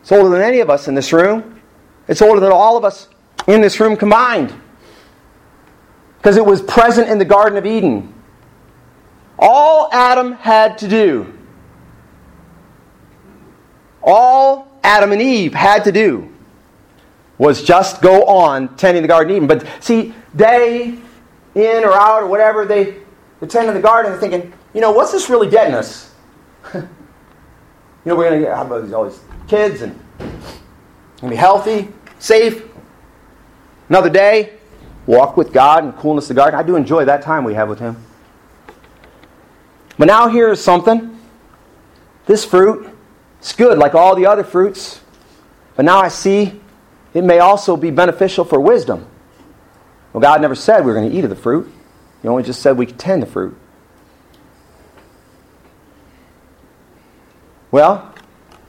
It's 0.00 0.10
older 0.10 0.28
than 0.28 0.42
any 0.42 0.60
of 0.60 0.68
us 0.68 0.88
in 0.88 0.94
this 0.94 1.12
room. 1.12 1.60
It's 2.08 2.20
older 2.20 2.40
than 2.40 2.50
all 2.50 2.76
of 2.76 2.84
us 2.84 3.08
in 3.46 3.60
this 3.60 3.78
room 3.78 3.96
combined. 3.96 4.52
Because 6.18 6.36
it 6.36 6.44
was 6.44 6.60
present 6.62 7.08
in 7.08 7.18
the 7.18 7.24
Garden 7.24 7.56
of 7.56 7.66
Eden. 7.66 8.12
All 9.38 9.88
Adam 9.92 10.32
had 10.32 10.78
to 10.78 10.88
do, 10.88 11.32
all 14.02 14.68
Adam 14.82 15.12
and 15.12 15.22
Eve 15.22 15.54
had 15.54 15.84
to 15.84 15.92
do, 15.92 16.32
was 17.38 17.62
just 17.62 18.00
go 18.02 18.24
on 18.24 18.76
tending 18.76 19.02
the 19.02 19.08
Garden 19.08 19.34
Eden. 19.34 19.48
But 19.48 19.66
see, 19.80 20.14
day 20.36 20.98
in 21.54 21.84
or 21.84 21.92
out 21.92 22.22
or 22.22 22.26
whatever, 22.26 22.64
they, 22.64 22.96
they 23.40 23.46
tend 23.46 23.66
to 23.66 23.72
the 23.72 23.80
garden 23.80 24.12
and 24.12 24.20
thinking, 24.20 24.52
you 24.74 24.80
know, 24.80 24.92
what's 24.92 25.12
this 25.12 25.28
really 25.28 25.50
getting 25.50 25.74
us? 25.74 26.14
you 26.74 26.88
know, 28.04 28.16
we're 28.16 28.28
going 28.28 28.40
to 28.40 28.46
get 28.46 28.94
all 28.94 29.08
these 29.08 29.20
kids 29.48 29.82
and 29.82 29.98
be 31.28 31.36
healthy, 31.36 31.88
safe, 32.18 32.62
Another 33.92 34.08
day, 34.08 34.54
walk 35.06 35.36
with 35.36 35.52
God 35.52 35.84
in 35.84 35.92
coolness 35.92 36.24
of 36.24 36.28
the 36.28 36.40
garden. 36.40 36.58
I 36.58 36.62
do 36.62 36.76
enjoy 36.76 37.04
that 37.04 37.20
time 37.20 37.44
we 37.44 37.52
have 37.52 37.68
with 37.68 37.78
Him. 37.78 38.02
But 39.98 40.06
now 40.06 40.28
here 40.28 40.50
is 40.50 40.62
something. 40.62 41.18
This 42.26 42.44
fruit 42.44 42.88
is 43.42 43.52
good 43.52 43.78
like 43.78 43.94
all 43.94 44.14
the 44.14 44.26
other 44.26 44.44
fruits. 44.44 45.00
But 45.76 45.84
now 45.84 45.98
I 45.98 46.08
see 46.08 46.60
it 47.14 47.24
may 47.24 47.38
also 47.40 47.76
be 47.76 47.90
beneficial 47.90 48.44
for 48.44 48.60
wisdom. 48.60 49.06
Well, 50.12 50.20
God 50.20 50.40
never 50.40 50.54
said 50.54 50.80
we 50.80 50.86
were 50.86 50.94
going 50.94 51.10
to 51.10 51.16
eat 51.16 51.24
of 51.24 51.30
the 51.30 51.36
fruit. 51.36 51.72
He 52.22 52.28
only 52.28 52.42
just 52.42 52.62
said 52.62 52.76
we 52.76 52.86
could 52.86 52.98
tend 52.98 53.22
the 53.22 53.26
fruit. 53.26 53.56
Well, 57.70 58.14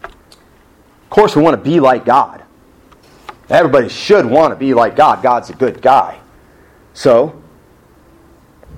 of 0.04 1.10
course, 1.10 1.36
we 1.36 1.42
want 1.42 1.62
to 1.62 1.70
be 1.70 1.80
like 1.80 2.06
God. 2.06 2.44
Everybody 3.50 3.90
should 3.90 4.26
want 4.26 4.54
to 4.54 4.56
be 4.56 4.74
like 4.74 4.96
God. 4.96 5.22
God's 5.22 5.50
a 5.50 5.54
good 5.54 5.82
guy. 5.82 6.20
So, 6.94 7.42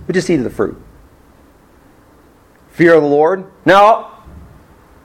we 0.07 0.13
just 0.13 0.29
eat 0.29 0.39
of 0.39 0.43
the 0.43 0.49
fruit. 0.49 0.81
Fear 2.75 2.95
of 2.95 3.03
the 3.03 3.07
Lord? 3.07 3.49
No. 3.65 4.11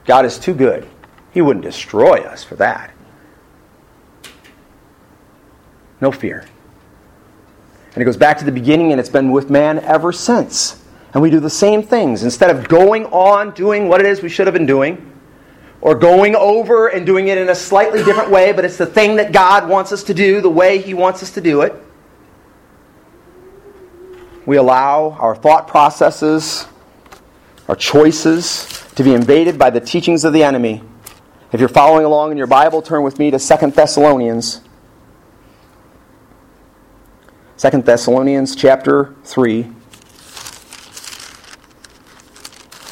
God 0.03 0.25
is 0.25 0.37
too 0.37 0.53
good. 0.53 0.85
He 1.33 1.41
wouldn't 1.41 1.63
destroy 1.63 2.17
us 2.17 2.43
for 2.43 2.57
that. 2.57 2.91
No 6.01 6.11
fear. 6.11 6.45
And 7.93 8.01
it 8.01 8.03
goes 8.03 8.17
back 8.17 8.39
to 8.39 8.45
the 8.45 8.51
beginning, 8.51 8.91
and 8.91 8.99
it's 8.99 9.09
been 9.09 9.31
with 9.31 9.49
man 9.49 9.79
ever 9.79 10.11
since. 10.11 10.83
And 11.13 11.23
we 11.23 11.29
do 11.29 11.39
the 11.39 11.49
same 11.49 11.81
things. 11.81 12.23
Instead 12.23 12.53
of 12.53 12.67
going 12.67 13.05
on 13.05 13.51
doing 13.51 13.87
what 13.87 14.01
it 14.01 14.05
is 14.05 14.21
we 14.21 14.27
should 14.27 14.47
have 14.47 14.53
been 14.53 14.65
doing, 14.65 15.09
or 15.79 15.95
going 15.95 16.35
over 16.35 16.87
and 16.87 17.05
doing 17.05 17.29
it 17.29 17.37
in 17.37 17.47
a 17.47 17.55
slightly 17.55 18.03
different 18.03 18.31
way, 18.31 18.51
but 18.51 18.65
it's 18.65 18.77
the 18.77 18.85
thing 18.85 19.15
that 19.15 19.31
God 19.31 19.69
wants 19.69 19.93
us 19.93 20.03
to 20.03 20.13
do, 20.13 20.41
the 20.41 20.49
way 20.49 20.81
He 20.81 20.93
wants 20.93 21.23
us 21.23 21.31
to 21.31 21.41
do 21.41 21.61
it, 21.61 21.73
we 24.45 24.57
allow 24.57 25.11
our 25.11 25.37
thought 25.37 25.69
processes, 25.69 26.67
our 27.71 27.75
choices, 27.77 28.83
to 28.95 29.03
be 29.03 29.13
invaded 29.13 29.57
by 29.57 29.69
the 29.69 29.79
teachings 29.79 30.25
of 30.25 30.33
the 30.33 30.43
enemy. 30.43 30.83
If 31.53 31.61
you're 31.61 31.69
following 31.69 32.03
along 32.03 32.33
in 32.33 32.37
your 32.37 32.45
Bible, 32.45 32.81
turn 32.81 33.01
with 33.01 33.17
me 33.17 33.31
to 33.31 33.39
2 33.39 33.71
Thessalonians. 33.71 34.59
2 37.57 37.81
Thessalonians 37.83 38.57
chapter 38.57 39.15
3. 39.23 39.71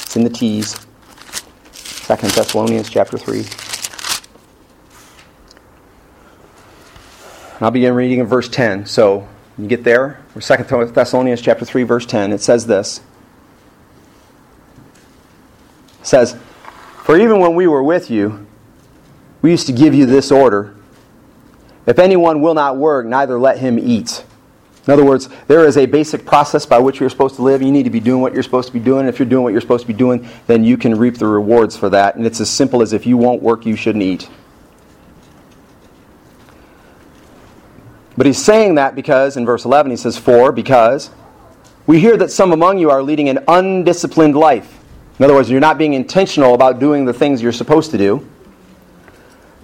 It's 0.03 0.15
in 0.15 0.23
the 0.23 0.29
T's. 0.29 0.75
2 0.75 2.15
Thessalonians 2.15 2.89
chapter 2.89 3.17
3. 3.17 3.39
And 3.39 3.47
I'll 7.59 7.71
begin 7.71 7.95
reading 7.95 8.19
in 8.19 8.27
verse 8.27 8.47
10. 8.47 8.85
So, 8.85 9.27
you 9.57 9.67
get 9.67 9.83
there? 9.83 10.21
2 10.39 10.85
Thessalonians 10.93 11.41
chapter 11.41 11.65
3 11.65 11.83
verse 11.83 12.05
10. 12.05 12.31
It 12.31 12.39
says 12.39 12.65
this. 12.65 13.01
It 15.98 15.98
says, 16.09 16.35
"For 17.03 17.17
even 17.17 17.39
when 17.39 17.55
we 17.55 17.67
were 17.67 17.83
with 17.83 18.09
you, 18.11 18.45
we 19.41 19.51
used 19.51 19.67
to 19.67 19.73
give 19.73 19.93
you 19.93 20.05
this 20.05 20.31
order: 20.31 20.73
If 21.85 21.99
anyone 21.99 22.41
will 22.41 22.53
not 22.53 22.77
work, 22.77 23.05
neither 23.05 23.39
let 23.39 23.59
him 23.59 23.79
eat." 23.79 24.23
In 24.87 24.93
other 24.93 25.05
words, 25.05 25.29
there 25.47 25.65
is 25.65 25.77
a 25.77 25.85
basic 25.85 26.25
process 26.25 26.65
by 26.65 26.79
which 26.79 26.99
you're 26.99 27.11
supposed 27.11 27.35
to 27.35 27.43
live. 27.43 27.61
You 27.61 27.71
need 27.71 27.83
to 27.83 27.91
be 27.91 27.99
doing 27.99 28.21
what 28.21 28.33
you're 28.33 28.41
supposed 28.41 28.67
to 28.69 28.73
be 28.73 28.79
doing. 28.79 29.07
If 29.07 29.19
you're 29.19 29.27
doing 29.27 29.43
what 29.43 29.51
you're 29.51 29.61
supposed 29.61 29.83
to 29.83 29.87
be 29.87 29.93
doing, 29.93 30.27
then 30.47 30.63
you 30.63 30.77
can 30.77 30.97
reap 30.97 31.19
the 31.19 31.27
rewards 31.27 31.77
for 31.77 31.89
that. 31.89 32.15
And 32.15 32.25
it's 32.25 32.41
as 32.41 32.49
simple 32.49 32.81
as 32.81 32.91
if 32.91 33.05
you 33.05 33.15
won't 33.15 33.43
work, 33.43 33.67
you 33.67 33.75
shouldn't 33.75 34.03
eat. 34.03 34.27
But 38.17 38.25
he's 38.25 38.43
saying 38.43 38.75
that 38.75 38.95
because, 38.95 39.37
in 39.37 39.45
verse 39.45 39.63
11, 39.63 39.91
he 39.91 39.95
says, 39.95 40.17
For, 40.17 40.51
because 40.51 41.11
we 41.85 41.99
hear 41.99 42.17
that 42.17 42.31
some 42.31 42.51
among 42.51 42.79
you 42.79 42.89
are 42.89 43.03
leading 43.03 43.29
an 43.29 43.43
undisciplined 43.47 44.35
life. 44.35 44.78
In 45.19 45.25
other 45.25 45.33
words, 45.33 45.49
you're 45.49 45.59
not 45.59 45.77
being 45.77 45.93
intentional 45.93 46.55
about 46.55 46.79
doing 46.79 47.03
the 47.03 47.11
things 47.11 47.41
you're 47.41 47.51
supposed 47.51 47.91
to 47.91 47.97
do, 47.97 48.25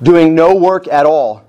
doing 0.03 0.35
no 0.35 0.53
work 0.53 0.87
at 0.89 1.05
all, 1.05 1.45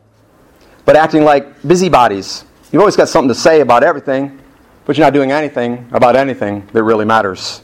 but 0.85 0.95
acting 0.95 1.25
like 1.25 1.61
busybodies. 1.67 2.45
You've 2.71 2.81
always 2.81 2.95
got 2.95 3.09
something 3.09 3.29
to 3.29 3.35
say 3.35 3.61
about 3.61 3.83
everything, 3.83 4.41
but 4.85 4.97
you're 4.97 5.05
not 5.05 5.13
doing 5.13 5.33
anything 5.33 5.89
about 5.91 6.15
anything 6.15 6.69
that 6.73 6.85
really 6.85 7.05
matters. 7.05 7.63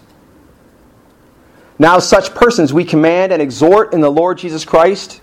Now, 1.79 2.01
such 2.01 2.35
persons 2.35 2.73
we 2.73 2.85
command 2.85 3.33
and 3.33 3.41
exhort 3.41 3.95
in 3.95 4.01
the 4.01 4.11
Lord 4.11 4.39
Jesus 4.39 4.65
Christ 4.65 5.21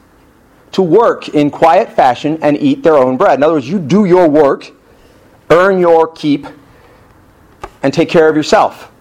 to 0.71 0.81
work 0.81 1.29
in 1.29 1.51
quiet 1.51 1.91
fashion 1.91 2.39
and 2.41 2.57
eat 2.57 2.81
their 2.81 2.95
own 2.95 3.17
bread. 3.17 3.39
In 3.39 3.43
other 3.43 3.53
words, 3.53 3.67
you 3.67 3.79
do 3.79 4.05
your 4.05 4.29
work, 4.29 4.71
earn 5.49 5.79
your 5.79 6.07
keep, 6.07 6.47
and 7.83 7.93
take 7.93 8.07
care 8.07 8.29
of 8.29 8.37
yourself. 8.37 8.91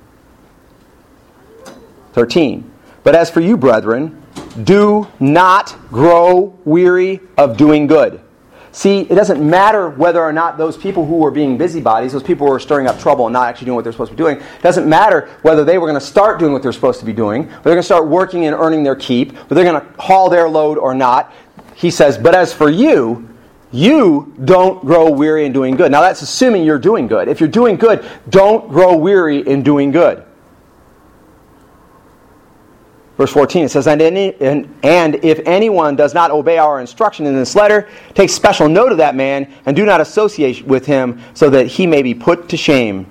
13. 2.18 2.68
But 3.04 3.14
as 3.14 3.30
for 3.30 3.40
you, 3.40 3.56
brethren, 3.56 4.20
do 4.64 5.06
not 5.20 5.78
grow 5.88 6.58
weary 6.64 7.20
of 7.36 7.56
doing 7.56 7.86
good. 7.86 8.20
See, 8.72 9.02
it 9.02 9.14
doesn't 9.14 9.40
matter 9.40 9.88
whether 9.90 10.20
or 10.20 10.32
not 10.32 10.58
those 10.58 10.76
people 10.76 11.06
who 11.06 11.18
were 11.18 11.30
being 11.30 11.56
busybodies, 11.56 12.12
those 12.12 12.24
people 12.24 12.48
who 12.48 12.52
were 12.52 12.58
stirring 12.58 12.88
up 12.88 12.98
trouble 12.98 13.26
and 13.26 13.32
not 13.32 13.46
actually 13.46 13.66
doing 13.66 13.76
what 13.76 13.84
they're 13.84 13.92
supposed 13.92 14.10
to 14.10 14.16
be 14.16 14.22
doing, 14.22 14.36
it 14.38 14.62
doesn't 14.62 14.88
matter 14.88 15.28
whether 15.42 15.64
they 15.64 15.78
were 15.78 15.86
going 15.86 15.98
to 15.98 16.04
start 16.04 16.40
doing 16.40 16.52
what 16.52 16.60
they're 16.60 16.72
supposed 16.72 16.98
to 16.98 17.06
be 17.06 17.12
doing, 17.12 17.44
whether 17.44 17.62
they're 17.62 17.74
going 17.74 17.82
to 17.82 17.84
start 17.84 18.08
working 18.08 18.46
and 18.46 18.56
earning 18.56 18.82
their 18.82 18.96
keep, 18.96 19.32
whether 19.32 19.54
they're 19.54 19.72
going 19.72 19.80
to 19.80 20.02
haul 20.02 20.28
their 20.28 20.48
load 20.48 20.76
or 20.76 20.96
not. 20.96 21.32
He 21.76 21.92
says, 21.92 22.18
But 22.18 22.34
as 22.34 22.52
for 22.52 22.68
you, 22.68 23.28
you 23.70 24.34
don't 24.44 24.84
grow 24.84 25.08
weary 25.08 25.46
in 25.46 25.52
doing 25.52 25.76
good. 25.76 25.92
Now, 25.92 26.00
that's 26.00 26.22
assuming 26.22 26.64
you're 26.64 26.80
doing 26.80 27.06
good. 27.06 27.28
If 27.28 27.38
you're 27.38 27.48
doing 27.48 27.76
good, 27.76 28.04
don't 28.28 28.68
grow 28.68 28.96
weary 28.96 29.46
in 29.46 29.62
doing 29.62 29.92
good. 29.92 30.24
Verse 33.18 33.32
14, 33.32 33.64
it 33.64 33.68
says, 33.68 33.88
and, 33.88 34.00
any, 34.00 34.32
and, 34.40 34.72
and 34.84 35.16
if 35.24 35.40
anyone 35.40 35.96
does 35.96 36.14
not 36.14 36.30
obey 36.30 36.56
our 36.56 36.80
instruction 36.80 37.26
in 37.26 37.34
this 37.34 37.56
letter, 37.56 37.88
take 38.14 38.30
special 38.30 38.68
note 38.68 38.92
of 38.92 38.98
that 38.98 39.16
man, 39.16 39.52
and 39.66 39.74
do 39.74 39.84
not 39.84 40.00
associate 40.00 40.64
with 40.64 40.86
him, 40.86 41.20
so 41.34 41.50
that 41.50 41.66
he 41.66 41.84
may 41.84 42.00
be 42.00 42.14
put 42.14 42.48
to 42.48 42.56
shame. 42.56 43.06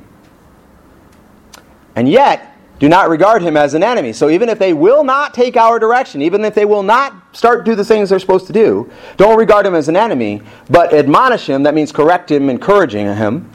And 1.97 2.07
yet, 2.07 2.57
do 2.79 2.87
not 2.87 3.09
regard 3.09 3.41
him 3.41 3.57
as 3.57 3.73
an 3.73 3.83
enemy. 3.83 4.13
So 4.13 4.29
even 4.29 4.47
if 4.47 4.57
they 4.59 4.71
will 4.71 5.03
not 5.03 5.33
take 5.33 5.57
our 5.57 5.77
direction, 5.77 6.21
even 6.21 6.45
if 6.45 6.55
they 6.55 6.63
will 6.63 6.83
not 6.83 7.35
start 7.35 7.65
do 7.65 7.75
the 7.75 7.83
things 7.83 8.09
they're 8.09 8.19
supposed 8.19 8.47
to 8.47 8.53
do, 8.53 8.89
don't 9.17 9.37
regard 9.37 9.65
him 9.65 9.75
as 9.75 9.89
an 9.89 9.97
enemy, 9.97 10.41
but 10.69 10.93
admonish 10.93 11.49
him, 11.49 11.63
that 11.63 11.73
means 11.73 11.91
correct 11.91 12.31
him, 12.31 12.49
encouraging 12.49 13.07
him, 13.07 13.51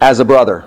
as 0.00 0.20
a 0.20 0.24
brother. 0.24 0.64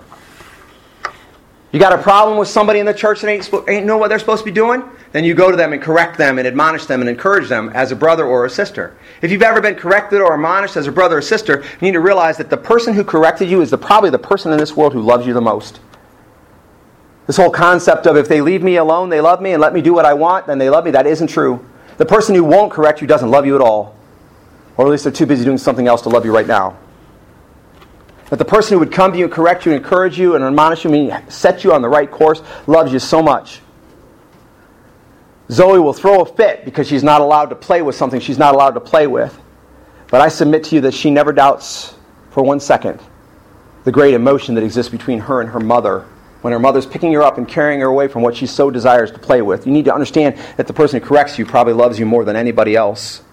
You 1.76 1.82
got 1.82 1.92
a 1.92 2.02
problem 2.02 2.38
with 2.38 2.48
somebody 2.48 2.80
in 2.80 2.86
the 2.86 2.94
church 2.94 3.20
that 3.20 3.28
ain't, 3.28 3.54
ain't 3.68 3.86
know 3.86 3.98
what 3.98 4.08
they're 4.08 4.18
supposed 4.18 4.40
to 4.40 4.46
be 4.46 4.52
doing? 4.54 4.82
Then 5.12 5.26
you 5.26 5.34
go 5.34 5.52
to 5.52 5.58
them 5.58 5.74
and 5.74 5.82
correct 5.82 6.18
them 6.18 6.38
and 6.38 6.48
admonish 6.48 6.86
them 6.86 7.02
and 7.02 7.10
encourage 7.10 7.50
them 7.50 7.68
as 7.74 7.92
a 7.92 7.98
brother 7.98 8.26
or 8.26 8.46
a 8.46 8.50
sister. 8.50 8.96
If 9.22 9.30
you've 9.30 9.42
ever 9.42 9.60
been 9.60 9.76
corrected 9.76 10.22
or 10.22 10.34
admonished 10.34 10.78
as 10.78 10.88
a 10.88 10.92
brother 10.94 11.18
or 11.18 11.22
sister, 11.22 11.64
you 11.64 11.82
need 11.82 11.92
to 11.92 12.00
realize 12.00 12.38
that 12.38 12.50
the 12.50 12.56
person 12.56 12.94
who 12.94 13.04
corrected 13.04 13.50
you 13.50 13.60
is 13.60 13.72
the, 13.72 13.78
probably 13.78 14.10
the 14.10 14.18
person 14.18 14.54
in 14.54 14.58
this 14.58 14.74
world 14.74 14.94
who 14.94 15.02
loves 15.02 15.28
you 15.28 15.34
the 15.34 15.42
most. 15.42 15.82
This 17.28 17.36
whole 17.36 17.52
concept 17.52 18.08
of 18.08 18.16
if 18.16 18.30
they 18.30 18.40
leave 18.40 18.64
me 18.64 18.78
alone, 18.78 19.10
they 19.10 19.20
love 19.20 19.42
me, 19.42 19.52
and 19.52 19.60
let 19.60 19.74
me 19.74 19.82
do 19.82 19.94
what 19.94 20.06
I 20.06 20.14
want, 20.14 20.48
then 20.48 20.60
they 20.60 20.70
love 20.70 20.86
me, 20.86 20.92
that 20.92 21.06
isn't 21.06 21.28
true. 21.28 21.60
The 21.98 22.06
person 22.06 22.36
who 22.36 22.46
won't 22.46 22.72
correct 22.72 23.02
you 23.02 23.08
doesn't 23.08 23.32
love 23.32 23.46
you 23.46 23.54
at 23.54 23.62
all. 23.62 23.98
Or 24.78 24.86
at 24.86 24.92
least 24.92 25.04
they're 25.04 25.12
too 25.12 25.26
busy 25.26 25.44
doing 25.44 25.58
something 25.58 25.90
else 25.90 26.04
to 26.04 26.10
love 26.10 26.24
you 26.24 26.34
right 26.34 26.48
now. 26.48 26.78
But 28.30 28.40
the 28.40 28.46
person 28.46 28.74
who 28.74 28.80
would 28.80 28.92
come 28.92 29.12
to 29.12 29.18
you 29.18 29.28
correct 29.28 29.66
you, 29.66 29.72
encourage 29.72 30.18
you, 30.18 30.36
and 30.36 30.44
admonish 30.44 30.84
you, 30.84 30.94
and 30.94 31.32
set 31.32 31.64
you 31.64 31.74
on 31.74 31.82
the 31.82 31.90
right 31.90 32.10
course, 32.10 32.42
loves 32.66 32.92
you 32.92 33.00
so 33.00 33.22
much. 33.22 33.62
Zoe 35.52 35.80
will 35.80 35.94
throw 35.94 36.22
a 36.22 36.26
fit 36.26 36.66
because 36.66 36.88
she's 36.88 37.04
not 37.04 37.22
allowed 37.22 37.52
to 37.52 37.56
play 37.56 37.82
with 37.84 37.96
something 37.96 38.20
she's 38.20 38.40
not 38.40 38.56
allowed 38.56 38.72
to 38.72 38.80
play 38.80 39.06
with. 39.06 39.40
But 40.10 40.22
I 40.22 40.30
submit 40.30 40.64
to 40.66 40.76
you 40.76 40.82
that 40.82 40.94
she 40.94 41.12
never 41.12 41.34
doubts 41.34 41.96
for 42.32 42.44
one 42.44 42.60
second 42.60 43.00
the 43.84 43.92
great 43.92 44.16
emotion 44.16 44.56
that 44.56 44.64
exists 44.64 44.92
between 44.92 45.20
her 45.20 45.42
and 45.42 45.50
her 45.52 45.60
mother 45.60 46.06
when 46.42 46.52
her 46.52 46.60
mother's 46.60 46.86
picking 46.86 47.14
her 47.14 47.24
up 47.24 47.38
and 47.38 47.48
carrying 47.48 47.80
her 47.80 47.88
away 47.88 48.08
from 48.08 48.22
what 48.22 48.36
she 48.36 48.46
so 48.46 48.70
desires 48.70 49.12
to 49.12 49.20
play 49.20 49.42
with. 49.42 49.66
You 49.66 49.74
need 49.74 49.86
to 49.86 49.94
understand 49.94 50.38
that 50.58 50.68
the 50.68 50.74
person 50.74 51.00
who 51.00 51.06
corrects 51.08 51.40
you 51.40 51.46
probably 51.46 51.74
loves 51.74 51.98
you 51.98 52.06
more 52.06 52.24
than 52.24 52.36
anybody 52.36 52.76
else. 52.76 53.24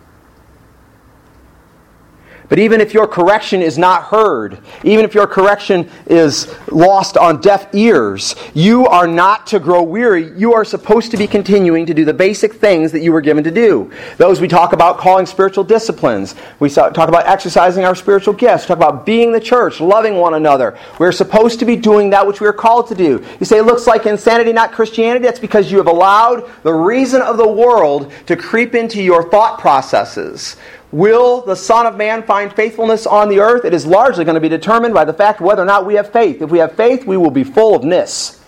But 2.49 2.59
even 2.59 2.81
if 2.81 2.93
your 2.93 3.07
correction 3.07 3.63
is 3.63 3.79
not 3.79 4.05
heard, 4.05 4.59
even 4.85 5.05
if 5.05 5.15
your 5.15 5.27
correction 5.27 5.89
is 6.07 6.55
lost 6.71 7.17
on 7.17 7.41
deaf 7.41 7.75
ears, 7.75 8.35
you 8.53 8.87
are 8.87 9.07
not 9.07 9.47
to 9.49 9.59
grow 9.59 9.83
weary. 9.83 10.33
You 10.39 10.53
are 10.55 10.65
supposed 10.65 11.11
to 11.13 11.17
be 11.17 11.27
continuing 11.27 11.87
to 11.87 11.95
do 11.95 12.05
the 12.05 12.15
basic 12.15 12.55
things 12.55 12.93
that 12.93 13.01
you 13.01 13.13
were 13.13 13.21
given 13.21 13.45
to 13.45 13.51
do. 13.51 13.91
Those 14.19 14.41
we 14.41 14.49
talk 14.49 14.73
about 14.73 14.99
calling 14.99 15.27
spiritual 15.27 15.65
disciplines. 15.65 16.35
We 16.59 16.69
talk 16.69 16.97
about 16.97 17.27
exercising 17.27 17.85
our 17.85 17.95
spiritual 17.95 18.35
gifts. 18.35 18.65
We 18.65 18.69
talk 18.69 18.77
about 18.79 19.07
being 19.07 19.33
the 19.33 19.41
church, 19.41 19.81
loving 19.81 20.17
one 20.17 20.35
another. 20.35 20.77
We're 20.99 21.13
supposed 21.13 21.59
to 21.61 21.65
be 21.65 21.77
doing 21.77 22.11
that 22.11 22.27
which 22.27 22.41
we 22.41 22.47
are 22.47 22.53
called 22.53 22.89
to 22.89 22.95
do. 22.95 23.25
You 23.41 23.47
say 23.47 23.59
it 23.59 23.65
looks 23.65 23.87
like 23.87 24.07
insanity, 24.07 24.53
not 24.53 24.73
Christianity. 24.73 25.25
That's 25.25 25.41
because 25.41 25.71
you 25.71 25.79
have 25.79 25.87
allowed 25.87 26.51
the 26.63 26.75
reason 26.75 27.23
of 27.23 27.37
the 27.37 27.49
world 27.49 28.13
to 28.27 28.37
creep 28.37 28.75
into 28.75 29.03
your 29.03 29.31
thought 29.31 29.59
processes 29.59 30.57
Will 30.93 31.41
the 31.41 31.57
Son 31.57 31.87
of 31.87 31.97
Man 31.97 32.23
find 32.23 32.53
faithfulness 32.53 33.07
on 33.07 33.31
the 33.31 33.41
earth? 33.41 33.65
It 33.65 33.73
is 33.73 33.87
largely 33.87 34.25
going 34.25 34.35
to 34.35 34.41
be 34.41 34.51
determined 34.51 34.93
by 34.93 35.07
the 35.07 35.15
fact 35.15 35.41
whether 35.41 35.63
or 35.63 35.65
not 35.65 35.87
we 35.87 35.95
have 35.95 36.13
faith. 36.13 36.43
If 36.43 36.51
we 36.51 36.59
have 36.59 36.77
faith, 36.77 37.07
we 37.07 37.17
will 37.17 37.31
be 37.31 37.45
full 37.45 37.75
of 37.75 37.83
ness. 37.83 38.39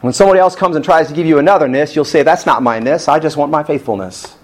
When 0.00 0.12
somebody 0.12 0.40
else 0.40 0.56
comes 0.56 0.74
and 0.74 0.84
tries 0.84 1.06
to 1.08 1.14
give 1.14 1.24
you 1.24 1.38
another 1.38 1.68
ness, 1.68 1.94
you'll 1.94 2.04
say, 2.04 2.24
That's 2.24 2.46
not 2.46 2.64
my 2.64 2.80
ness. 2.80 3.06
I 3.06 3.20
just 3.20 3.36
want 3.36 3.52
my 3.52 3.62
faithfulness. 3.62 4.36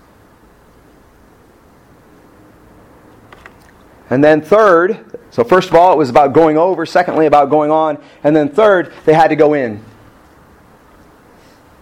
And 4.10 4.22
then, 4.22 4.42
third, 4.42 5.18
so 5.30 5.42
first 5.42 5.70
of 5.70 5.74
all, 5.74 5.92
it 5.92 5.96
was 5.96 6.10
about 6.10 6.34
going 6.34 6.56
over. 6.56 6.86
Secondly, 6.86 7.26
about 7.26 7.50
going 7.50 7.70
on. 7.70 7.98
And 8.22 8.36
then, 8.36 8.48
third, 8.48 8.92
they 9.06 9.14
had 9.14 9.28
to 9.28 9.36
go 9.36 9.54
in. 9.54 9.82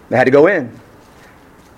They 0.08 0.16
had 0.16 0.24
to 0.24 0.30
go 0.30 0.46
in. 0.46 0.80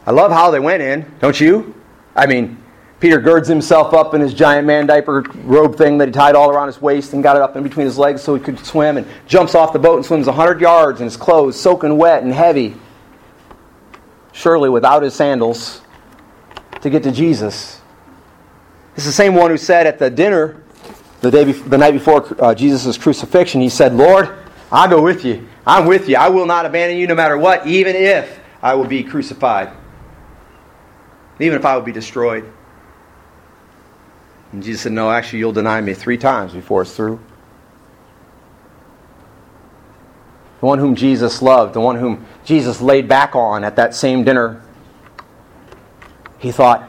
I 0.07 0.11
love 0.11 0.33
how 0.33 0.51
they 0.51 0.61
went 0.61 0.83
in, 0.83 1.07
don't 1.21 1.39
you? 1.41 1.75
I 2.15 2.27
mean, 2.27 2.63
Peter 3.03 3.21
girds 3.21 3.49
himself 3.49 3.95
up 3.95 4.15
in 4.15 4.21
his 4.21 4.33
giant 4.33 4.67
man 4.67 4.87
diaper 4.87 5.25
robe 5.43 5.77
thing 5.77 5.99
that 5.99 6.09
he 6.09 6.13
tied 6.13 6.37
all 6.37 6.51
around 6.51 6.69
his 6.69 6.81
waist 6.81 7.13
and 7.15 7.23
got 7.23 7.35
it 7.35 7.43
up 7.43 7.57
in 7.57 7.63
between 7.63 7.85
his 7.85 7.99
legs 7.99 8.23
so 8.23 8.35
he 8.35 8.41
could 8.41 8.59
swim 8.65 8.97
and 8.97 9.07
jumps 9.27 9.55
off 9.55 9.73
the 9.73 9.79
boat 9.79 9.97
and 9.97 10.07
swims 10.07 10.27
100 10.27 10.61
yards 10.61 11.01
in 11.01 11.05
his 11.05 11.17
clothes, 11.17 11.61
soaking 11.61 11.97
wet 11.97 12.23
and 12.23 12.33
heavy. 12.33 12.77
Surely 14.33 14.69
without 14.69 15.03
his 15.03 15.15
sandals 15.15 15.83
to 16.81 16.91
get 16.91 17.03
to 17.03 17.11
Jesus. 17.11 17.81
It's 18.95 19.07
the 19.07 19.13
same 19.13 19.35
one 19.35 19.51
who 19.51 19.57
said 19.57 19.87
at 19.87 19.99
the 19.99 20.09
dinner 20.11 20.63
the, 21.23 21.31
day 21.31 21.45
the 21.45 21.79
night 21.79 21.93
before 21.93 22.37
uh, 22.43 22.55
Jesus' 22.55 22.99
crucifixion, 22.99 23.61
he 23.61 23.69
said, 23.69 23.95
Lord, 23.95 24.31
I'll 24.71 24.89
go 24.89 25.03
with 25.03 25.25
you. 25.25 25.49
I'm 25.67 25.87
with 25.87 26.09
you. 26.09 26.17
I 26.17 26.29
will 26.29 26.47
not 26.47 26.67
abandon 26.67 26.99
you 26.99 27.07
no 27.07 27.15
matter 27.15 27.39
what, 27.39 27.67
even 27.67 27.95
if 27.95 28.41
I 28.63 28.75
will 28.75 28.87
be 28.87 29.05
crucified. 29.05 29.73
Even 31.43 31.59
if 31.59 31.65
I 31.65 31.75
would 31.77 31.85
be 31.85 31.93
destroyed. 31.93 32.51
And 34.53 34.63
Jesus 34.63 34.83
said, 34.83 34.93
No, 34.93 35.11
actually, 35.11 35.41
you'll 35.41 35.53
deny 35.53 35.81
me 35.81 35.93
three 35.95 36.19
times 36.19 36.53
before 36.53 36.83
it's 36.83 36.95
through. 36.95 37.19
The 40.61 40.67
one 40.67 40.79
whom 40.79 40.95
Jesus 40.95 41.43
loved, 41.43 41.75
the 41.75 41.81
one 41.81 41.97
whom 41.97 42.25
Jesus 42.45 42.81
laid 42.81 43.09
back 43.09 43.35
on 43.35 43.65
at 43.65 43.77
that 43.77 43.95
same 43.95 44.23
dinner, 44.23 44.63
he 46.39 46.53
thought, 46.53 46.89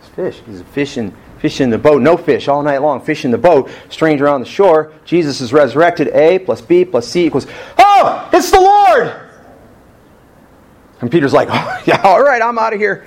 It's 0.00 0.08
fish. 0.08 0.42
He's 0.44 0.62
fishing, 0.72 1.14
fishing 1.38 1.70
the 1.70 1.78
boat. 1.78 2.02
No 2.02 2.16
fish 2.16 2.48
all 2.48 2.62
night 2.62 2.78
long, 2.78 3.00
fishing 3.00 3.30
the 3.30 3.38
boat. 3.38 3.70
Stranger 3.88 4.26
on 4.26 4.40
the 4.40 4.46
shore. 4.46 4.92
Jesus 5.04 5.40
is 5.40 5.52
resurrected. 5.52 6.08
A 6.08 6.40
plus 6.40 6.60
B 6.60 6.84
plus 6.84 7.06
C 7.06 7.26
equals, 7.26 7.46
Oh, 7.78 8.28
it's 8.32 8.50
the 8.50 8.60
Lord! 8.60 9.20
And 11.00 11.12
Peter's 11.12 11.32
like, 11.32 11.48
oh, 11.52 11.82
Yeah, 11.86 12.00
all 12.02 12.20
right, 12.20 12.42
I'm 12.42 12.58
out 12.58 12.72
of 12.72 12.80
here. 12.80 13.06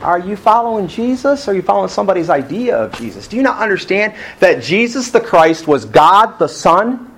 Are 0.00 0.18
you 0.18 0.36
following 0.36 0.86
Jesus? 0.86 1.48
Or 1.48 1.52
are 1.52 1.54
you 1.54 1.62
following 1.62 1.88
somebody's 1.88 2.28
idea 2.28 2.76
of 2.76 2.92
Jesus? 2.92 3.26
Do 3.26 3.36
you 3.36 3.42
not 3.42 3.58
understand 3.58 4.14
that 4.38 4.62
Jesus 4.62 5.10
the 5.10 5.20
Christ 5.20 5.66
was 5.66 5.86
God 5.86 6.38
the 6.38 6.48
Son? 6.48 7.10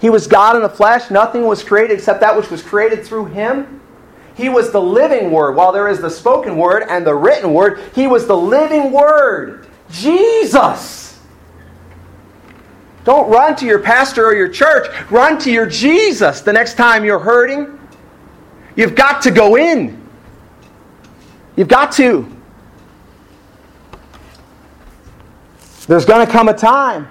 He 0.00 0.10
was 0.10 0.26
God 0.26 0.56
in 0.56 0.62
the 0.62 0.68
flesh. 0.68 1.10
Nothing 1.10 1.44
was 1.44 1.62
created 1.62 1.96
except 1.96 2.20
that 2.20 2.36
which 2.36 2.50
was 2.50 2.60
created 2.60 3.06
through 3.06 3.26
him. 3.26 3.80
He 4.36 4.48
was 4.48 4.72
the 4.72 4.80
living 4.80 5.30
word. 5.30 5.54
While 5.54 5.72
there 5.72 5.88
is 5.88 6.00
the 6.00 6.10
spoken 6.10 6.56
word 6.56 6.84
and 6.88 7.06
the 7.06 7.14
written 7.14 7.54
word, 7.54 7.80
he 7.94 8.08
was 8.08 8.26
the 8.26 8.36
living 8.36 8.90
word. 8.90 9.68
Jesus. 9.90 11.20
Don't 13.04 13.30
run 13.30 13.54
to 13.56 13.66
your 13.66 13.78
pastor 13.78 14.26
or 14.26 14.34
your 14.34 14.48
church. 14.48 14.88
Run 15.10 15.38
to 15.40 15.52
your 15.52 15.66
Jesus 15.66 16.40
the 16.40 16.52
next 16.52 16.74
time 16.74 17.04
you're 17.04 17.20
hurting. 17.20 17.78
You've 18.74 18.96
got 18.96 19.22
to 19.22 19.30
go 19.30 19.56
in. 19.56 20.03
You've 21.56 21.68
got 21.68 21.92
to. 21.92 22.30
There's 25.86 26.04
going 26.04 26.26
to 26.26 26.32
come 26.32 26.48
a 26.48 26.54
time 26.54 27.08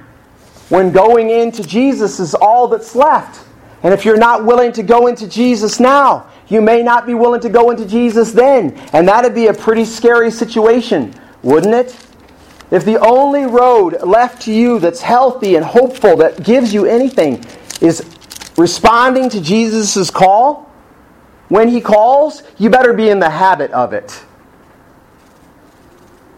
when 0.69 0.91
going 0.91 1.29
into 1.29 1.63
Jesus 1.63 2.19
is 2.19 2.33
all 2.33 2.67
that's 2.67 2.95
left. 2.95 3.45
And 3.83 3.93
if 3.93 4.05
you're 4.05 4.17
not 4.17 4.45
willing 4.45 4.71
to 4.73 4.83
go 4.83 5.07
into 5.07 5.27
Jesus 5.27 5.79
now, 5.79 6.29
you 6.47 6.61
may 6.61 6.81
not 6.81 7.05
be 7.05 7.13
willing 7.13 7.41
to 7.41 7.49
go 7.49 7.69
into 7.69 7.85
Jesus 7.85 8.31
then. 8.31 8.73
And 8.93 9.07
that'd 9.07 9.35
be 9.35 9.47
a 9.47 9.53
pretty 9.53 9.85
scary 9.85 10.31
situation, 10.31 11.13
wouldn't 11.43 11.73
it? 11.73 11.97
If 12.71 12.85
the 12.85 12.97
only 12.99 13.45
road 13.45 14.01
left 14.01 14.41
to 14.43 14.53
you 14.53 14.79
that's 14.79 15.01
healthy 15.01 15.55
and 15.55 15.63
hopeful, 15.63 16.17
that 16.17 16.43
gives 16.43 16.73
you 16.73 16.85
anything, 16.85 17.43
is 17.81 18.03
responding 18.57 19.29
to 19.29 19.41
Jesus' 19.41 20.09
call, 20.09 20.71
when 21.49 21.67
he 21.67 21.81
calls, 21.81 22.41
you 22.57 22.69
better 22.71 22.93
be 22.93 23.09
in 23.09 23.19
the 23.19 23.29
habit 23.29 23.69
of 23.71 23.93
it. 23.93 24.23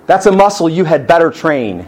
That's 0.06 0.26
a 0.26 0.32
muscle 0.32 0.69
you 0.69 0.86
had 0.86 1.07
better 1.07 1.32
train. 1.32 1.88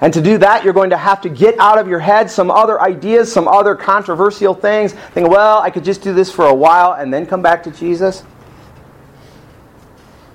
And 0.00 0.12
to 0.12 0.20
do 0.22 0.38
that, 0.38 0.64
you're 0.64 0.72
going 0.72 0.90
to 0.90 0.96
have 0.96 1.20
to 1.22 1.28
get 1.28 1.58
out 1.58 1.78
of 1.78 1.88
your 1.88 1.98
head 1.98 2.30
some 2.30 2.50
other 2.50 2.80
ideas, 2.80 3.32
some 3.32 3.48
other 3.48 3.74
controversial 3.74 4.54
things. 4.54 4.92
Think, 4.92 5.28
well, 5.28 5.58
I 5.58 5.70
could 5.70 5.84
just 5.84 6.02
do 6.02 6.14
this 6.14 6.30
for 6.30 6.46
a 6.46 6.54
while 6.54 6.92
and 6.92 7.12
then 7.12 7.26
come 7.26 7.42
back 7.42 7.64
to 7.64 7.72
Jesus. 7.72 8.22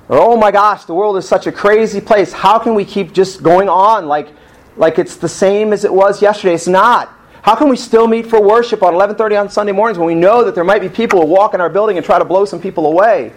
Or, 0.10 0.19
oh 0.19 0.35
my 0.35 0.52
gosh, 0.52 0.84
the 0.84 0.94
world 0.94 1.15
is 1.15 1.27
such 1.27 1.48
a 1.48 1.52
crazy 1.52 2.02
place. 2.02 2.34
How 2.34 2.60
can 2.60 2.76
we 2.76 2.84
keep 2.84 3.14
just 3.14 3.41
going 3.41 3.69
on 3.69 4.07
like, 4.07 4.30
like 4.76 4.99
it's 4.99 5.15
the 5.15 5.30
same 5.30 5.72
as 5.72 5.85
it 5.85 5.94
was 5.94 6.22
yesterday? 6.22 6.56
It's 6.56 6.68
not. 6.68 7.18
How 7.41 7.56
can 7.56 7.69
we 7.69 7.77
still 7.77 8.07
meet 8.07 8.27
for 8.27 8.41
worship 8.41 8.84
on 8.84 8.94
11:30 8.94 9.40
on 9.40 9.49
Sunday 9.49 9.73
mornings 9.73 9.98
when 9.98 10.07
we 10.07 10.15
know 10.15 10.44
that 10.44 10.56
there 10.56 10.64
might 10.64 10.81
be 10.81 10.90
people 10.90 11.22
who 11.22 11.27
walk 11.27 11.53
in 11.53 11.61
our 11.61 11.69
building 11.69 11.98
and 11.98 12.06
try 12.06 12.19
to 12.19 12.26
blow 12.26 12.45
some 12.45 12.60
people 12.60 12.85
away? 12.85 13.34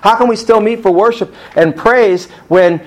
How 0.00 0.16
can 0.16 0.28
we 0.28 0.36
still 0.36 0.60
meet 0.60 0.82
for 0.82 0.90
worship 0.90 1.34
and 1.56 1.74
praise 1.76 2.26
when 2.48 2.80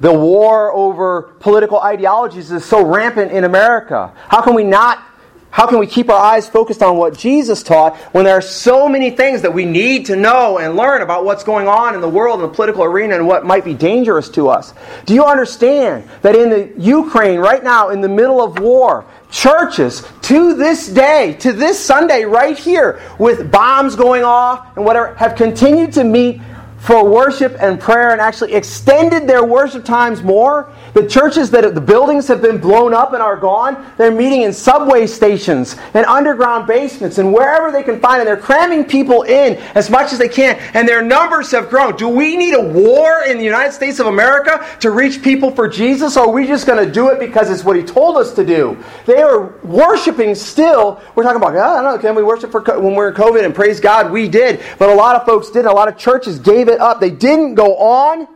the 0.00 0.12
war 0.12 0.72
over 0.72 1.34
political 1.40 1.80
ideologies 1.80 2.52
is 2.52 2.64
so 2.64 2.84
rampant 2.84 3.32
in 3.32 3.44
America? 3.44 4.12
How 4.28 4.42
can 4.42 4.54
we 4.54 4.64
not 4.64 5.04
how 5.50 5.66
can 5.66 5.78
we 5.78 5.86
keep 5.86 6.10
our 6.10 6.20
eyes 6.20 6.48
focused 6.48 6.82
on 6.82 6.96
what 6.98 7.16
Jesus 7.16 7.62
taught 7.62 7.96
when 8.12 8.24
there 8.24 8.36
are 8.36 8.42
so 8.42 8.88
many 8.88 9.10
things 9.10 9.42
that 9.42 9.52
we 9.52 9.64
need 9.64 10.06
to 10.06 10.14
know 10.14 10.58
and 10.58 10.76
learn 10.76 11.02
about 11.02 11.24
what's 11.24 11.42
going 11.42 11.66
on 11.66 11.94
in 11.94 12.00
the 12.00 12.08
world 12.08 12.40
and 12.40 12.48
the 12.48 12.54
political 12.54 12.84
arena 12.84 13.16
and 13.16 13.26
what 13.26 13.44
might 13.44 13.64
be 13.64 13.74
dangerous 13.74 14.28
to 14.30 14.48
us? 14.48 14.74
Do 15.06 15.14
you 15.14 15.24
understand 15.24 16.08
that 16.22 16.36
in 16.36 16.50
the 16.50 16.72
Ukraine 16.76 17.40
right 17.40 17.64
now 17.64 17.88
in 17.88 18.00
the 18.00 18.08
middle 18.08 18.42
of 18.42 18.58
war, 18.60 19.06
churches 19.30 20.06
to 20.22 20.54
this 20.54 20.86
day, 20.86 21.32
to 21.40 21.52
this 21.52 21.82
Sunday 21.82 22.24
right 22.24 22.56
here 22.56 23.00
with 23.18 23.50
bombs 23.50 23.96
going 23.96 24.24
off 24.24 24.76
and 24.76 24.84
whatever 24.84 25.14
have 25.14 25.34
continued 25.34 25.92
to 25.94 26.04
meet 26.04 26.40
for 26.78 27.04
worship 27.04 27.56
and 27.60 27.78
prayer 27.78 28.10
and 28.10 28.20
actually 28.20 28.54
extended 28.54 29.26
their 29.26 29.44
worship 29.44 29.84
times 29.84 30.22
more. 30.22 30.72
The 30.94 31.06
churches 31.06 31.50
that 31.50 31.74
the 31.74 31.80
buildings 31.80 32.28
have 32.28 32.40
been 32.40 32.58
blown 32.58 32.94
up 32.94 33.12
and 33.12 33.22
are 33.22 33.36
gone, 33.36 33.92
they're 33.96 34.12
meeting 34.12 34.42
in 34.42 34.52
subway 34.52 35.06
stations 35.06 35.76
and 35.94 36.06
underground 36.06 36.66
basements 36.66 37.18
and 37.18 37.32
wherever 37.32 37.72
they 37.72 37.82
can 37.82 38.00
find, 38.00 38.20
and 38.20 38.28
they're 38.28 38.36
cramming 38.36 38.84
people 38.84 39.22
in 39.22 39.56
as 39.74 39.90
much 39.90 40.12
as 40.12 40.18
they 40.18 40.28
can, 40.28 40.56
and 40.74 40.88
their 40.88 41.02
numbers 41.02 41.50
have 41.50 41.68
grown. 41.68 41.96
Do 41.96 42.08
we 42.08 42.36
need 42.36 42.54
a 42.54 42.62
war 42.62 43.24
in 43.26 43.38
the 43.38 43.44
United 43.44 43.72
States 43.72 43.98
of 43.98 44.06
America 44.06 44.64
to 44.80 44.90
reach 44.90 45.22
people 45.22 45.50
for 45.50 45.68
Jesus, 45.68 46.16
or 46.16 46.26
are 46.26 46.30
we 46.30 46.46
just 46.46 46.66
going 46.66 46.84
to 46.84 46.90
do 46.90 47.08
it 47.08 47.18
because 47.18 47.50
it's 47.50 47.64
what 47.64 47.76
He 47.76 47.82
told 47.82 48.16
us 48.16 48.32
to 48.34 48.44
do? 48.44 48.82
They 49.04 49.20
are 49.20 49.48
worshiping 49.64 50.34
still. 50.34 51.02
We're 51.14 51.24
talking 51.24 51.42
about, 51.42 51.56
I 51.56 51.82
don't 51.82 51.84
know, 51.84 51.98
can 51.98 52.14
we 52.14 52.22
worship 52.22 52.52
for 52.52 52.60
when 52.60 52.94
we're 52.94 53.08
in 53.08 53.14
COVID? 53.14 53.44
And 53.44 53.54
praise 53.54 53.80
God, 53.80 54.12
we 54.12 54.28
did. 54.28 54.60
But 54.78 54.90
a 54.90 54.94
lot 54.94 55.16
of 55.16 55.26
folks 55.26 55.50
didn't. 55.50 55.66
A 55.66 55.74
lot 55.74 55.88
of 55.88 55.98
churches 55.98 56.38
gave 56.38 56.67
it 56.68 56.80
up. 56.80 57.00
They 57.00 57.10
didn't 57.10 57.54
go 57.54 57.76
on. 57.76 58.28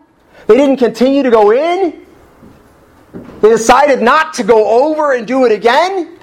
They 0.46 0.56
didn't 0.56 0.78
continue 0.78 1.22
to 1.22 1.30
go 1.30 1.52
in. 1.52 2.06
They 3.40 3.48
decided 3.50 4.02
not 4.02 4.34
to 4.34 4.44
go 4.44 4.86
over 4.86 5.12
and 5.12 5.26
do 5.26 5.44
it 5.44 5.52
again. 5.52 6.18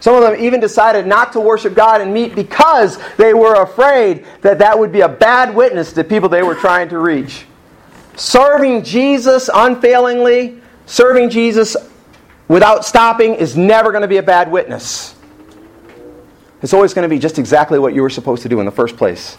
Some 0.00 0.14
of 0.14 0.22
them 0.22 0.40
even 0.40 0.60
decided 0.60 1.06
not 1.06 1.34
to 1.34 1.40
worship 1.40 1.74
God 1.74 2.00
and 2.00 2.12
meet 2.12 2.34
because 2.34 2.98
they 3.16 3.34
were 3.34 3.62
afraid 3.62 4.26
that 4.40 4.58
that 4.58 4.78
would 4.78 4.92
be 4.92 5.02
a 5.02 5.08
bad 5.08 5.54
witness 5.54 5.92
to 5.92 6.04
people 6.04 6.28
they 6.30 6.42
were 6.42 6.54
trying 6.54 6.88
to 6.88 6.98
reach. 6.98 7.44
Serving 8.16 8.82
Jesus 8.82 9.50
unfailingly, 9.52 10.60
serving 10.86 11.28
Jesus 11.28 11.76
without 12.48 12.84
stopping 12.84 13.34
is 13.34 13.56
never 13.56 13.92
going 13.92 14.02
to 14.02 14.08
be 14.08 14.16
a 14.16 14.22
bad 14.22 14.50
witness. 14.50 15.14
It's 16.62 16.74
always 16.74 16.92
going 16.92 17.04
to 17.04 17.08
be 17.08 17.18
just 17.18 17.38
exactly 17.38 17.78
what 17.78 17.94
you 17.94 18.02
were 18.02 18.10
supposed 18.10 18.42
to 18.42 18.48
do 18.48 18.60
in 18.60 18.66
the 18.66 18.72
first 18.72 18.96
place. 18.96 19.36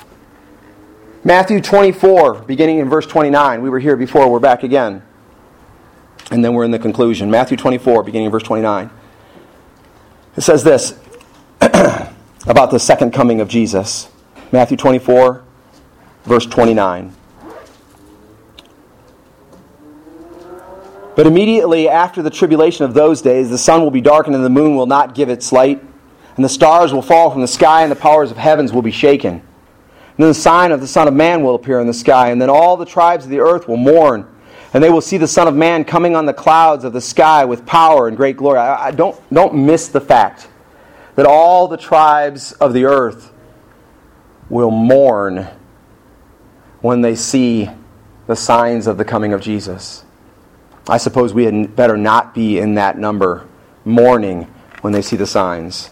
Matthew 1.23 1.61
24, 1.61 2.41
beginning 2.41 2.79
in 2.79 2.89
verse 2.89 3.05
29. 3.05 3.61
We 3.61 3.69
were 3.69 3.79
here 3.79 3.95
before, 3.95 4.27
we're 4.27 4.39
back 4.39 4.63
again. 4.63 5.03
And 6.31 6.43
then 6.43 6.53
we're 6.53 6.63
in 6.63 6.71
the 6.71 6.79
conclusion. 6.79 7.29
Matthew 7.29 7.57
24, 7.57 8.03
beginning 8.03 8.25
in 8.25 8.31
verse 8.31 8.43
29. 8.43 8.89
It 10.35 10.41
says 10.41 10.63
this 10.63 10.97
about 11.61 12.71
the 12.71 12.79
second 12.79 13.11
coming 13.11 13.39
of 13.39 13.47
Jesus. 13.47 14.09
Matthew 14.51 14.77
24, 14.77 15.43
verse 16.23 16.45
29. 16.47 17.13
But 21.15 21.27
immediately 21.27 21.87
after 21.87 22.23
the 22.23 22.31
tribulation 22.31 22.85
of 22.85 22.95
those 22.95 23.21
days, 23.21 23.51
the 23.51 23.57
sun 23.59 23.81
will 23.81 23.91
be 23.91 24.01
darkened 24.01 24.35
and 24.35 24.43
the 24.43 24.49
moon 24.49 24.75
will 24.75 24.87
not 24.87 25.13
give 25.13 25.29
its 25.29 25.51
light 25.51 25.83
and 26.35 26.45
the 26.45 26.49
stars 26.49 26.93
will 26.93 27.01
fall 27.01 27.29
from 27.31 27.41
the 27.41 27.47
sky, 27.47 27.83
and 27.83 27.91
the 27.91 27.95
powers 27.95 28.31
of 28.31 28.37
heavens 28.37 28.71
will 28.71 28.81
be 28.81 28.91
shaken. 28.91 29.33
And 29.33 30.17
then 30.17 30.27
the 30.27 30.33
sign 30.33 30.71
of 30.71 30.81
the 30.81 30.87
Son 30.87 31.07
of 31.07 31.13
Man 31.13 31.43
will 31.43 31.55
appear 31.55 31.79
in 31.79 31.87
the 31.87 31.93
sky, 31.93 32.29
and 32.29 32.41
then 32.41 32.49
all 32.49 32.77
the 32.77 32.85
tribes 32.85 33.25
of 33.25 33.31
the 33.31 33.39
earth 33.39 33.67
will 33.67 33.77
mourn, 33.77 34.27
and 34.73 34.83
they 34.83 34.89
will 34.89 35.01
see 35.01 35.17
the 35.17 35.27
Son 35.27 35.47
of 35.47 35.55
Man 35.55 35.83
coming 35.83 36.15
on 36.15 36.25
the 36.25 36.33
clouds 36.33 36.83
of 36.83 36.93
the 36.93 37.01
sky 37.01 37.45
with 37.45 37.65
power 37.65 38.07
and 38.07 38.15
great 38.15 38.37
glory. 38.37 38.59
I, 38.59 38.87
I 38.87 38.91
don't, 38.91 39.19
don't 39.33 39.53
miss 39.65 39.87
the 39.87 40.01
fact 40.01 40.47
that 41.15 41.25
all 41.25 41.67
the 41.67 41.77
tribes 41.77 42.51
of 42.53 42.73
the 42.73 42.85
earth 42.85 43.31
will 44.49 44.71
mourn 44.71 45.47
when 46.81 47.01
they 47.01 47.15
see 47.15 47.69
the 48.27 48.35
signs 48.35 48.87
of 48.87 48.97
the 48.97 49.05
coming 49.05 49.33
of 49.33 49.41
Jesus. 49.41 50.03
I 50.87 50.97
suppose 50.97 51.33
we 51.33 51.45
had 51.45 51.75
better 51.75 51.95
not 51.95 52.33
be 52.33 52.57
in 52.57 52.75
that 52.75 52.97
number, 52.97 53.47
mourning 53.85 54.43
when 54.81 54.93
they 54.93 55.01
see 55.01 55.15
the 55.15 55.27
signs. 55.27 55.89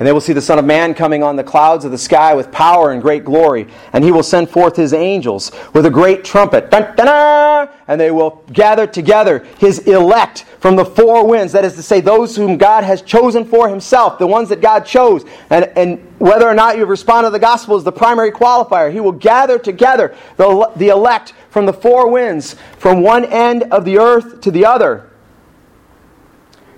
And 0.00 0.06
they 0.06 0.12
will 0.12 0.22
see 0.22 0.32
the 0.32 0.40
Son 0.40 0.58
of 0.58 0.64
Man 0.64 0.94
coming 0.94 1.22
on 1.22 1.36
the 1.36 1.44
clouds 1.44 1.84
of 1.84 1.90
the 1.90 1.98
sky 1.98 2.32
with 2.32 2.50
power 2.50 2.92
and 2.92 3.02
great 3.02 3.22
glory. 3.22 3.68
And 3.92 4.02
he 4.02 4.10
will 4.10 4.22
send 4.22 4.48
forth 4.48 4.74
his 4.74 4.94
angels 4.94 5.52
with 5.74 5.84
a 5.84 5.90
great 5.90 6.24
trumpet. 6.24 6.70
Dun, 6.70 6.96
dun, 6.96 7.04
dun, 7.04 7.68
and 7.86 8.00
they 8.00 8.10
will 8.10 8.42
gather 8.50 8.86
together 8.86 9.46
his 9.58 9.80
elect 9.80 10.46
from 10.58 10.74
the 10.74 10.86
four 10.86 11.26
winds. 11.26 11.52
That 11.52 11.66
is 11.66 11.74
to 11.74 11.82
say, 11.82 12.00
those 12.00 12.34
whom 12.34 12.56
God 12.56 12.82
has 12.82 13.02
chosen 13.02 13.44
for 13.44 13.68
himself, 13.68 14.18
the 14.18 14.26
ones 14.26 14.48
that 14.48 14.62
God 14.62 14.86
chose. 14.86 15.26
And, 15.50 15.66
and 15.76 15.98
whether 16.18 16.48
or 16.48 16.54
not 16.54 16.78
you 16.78 16.86
respond 16.86 17.26
to 17.26 17.30
the 17.30 17.38
gospel 17.38 17.76
is 17.76 17.84
the 17.84 17.92
primary 17.92 18.32
qualifier. 18.32 18.90
He 18.90 19.00
will 19.00 19.12
gather 19.12 19.58
together 19.58 20.16
the, 20.38 20.72
the 20.76 20.88
elect 20.88 21.34
from 21.50 21.66
the 21.66 21.74
four 21.74 22.08
winds, 22.10 22.56
from 22.78 23.02
one 23.02 23.26
end 23.26 23.64
of 23.64 23.84
the 23.84 23.98
earth 23.98 24.40
to 24.40 24.50
the 24.50 24.64
other. 24.64 25.10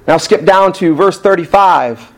Now 0.09 0.17
skip 0.17 0.45
down 0.45 0.73
to 0.75 0.93
verse 0.97 1.21
35. 1.21 2.12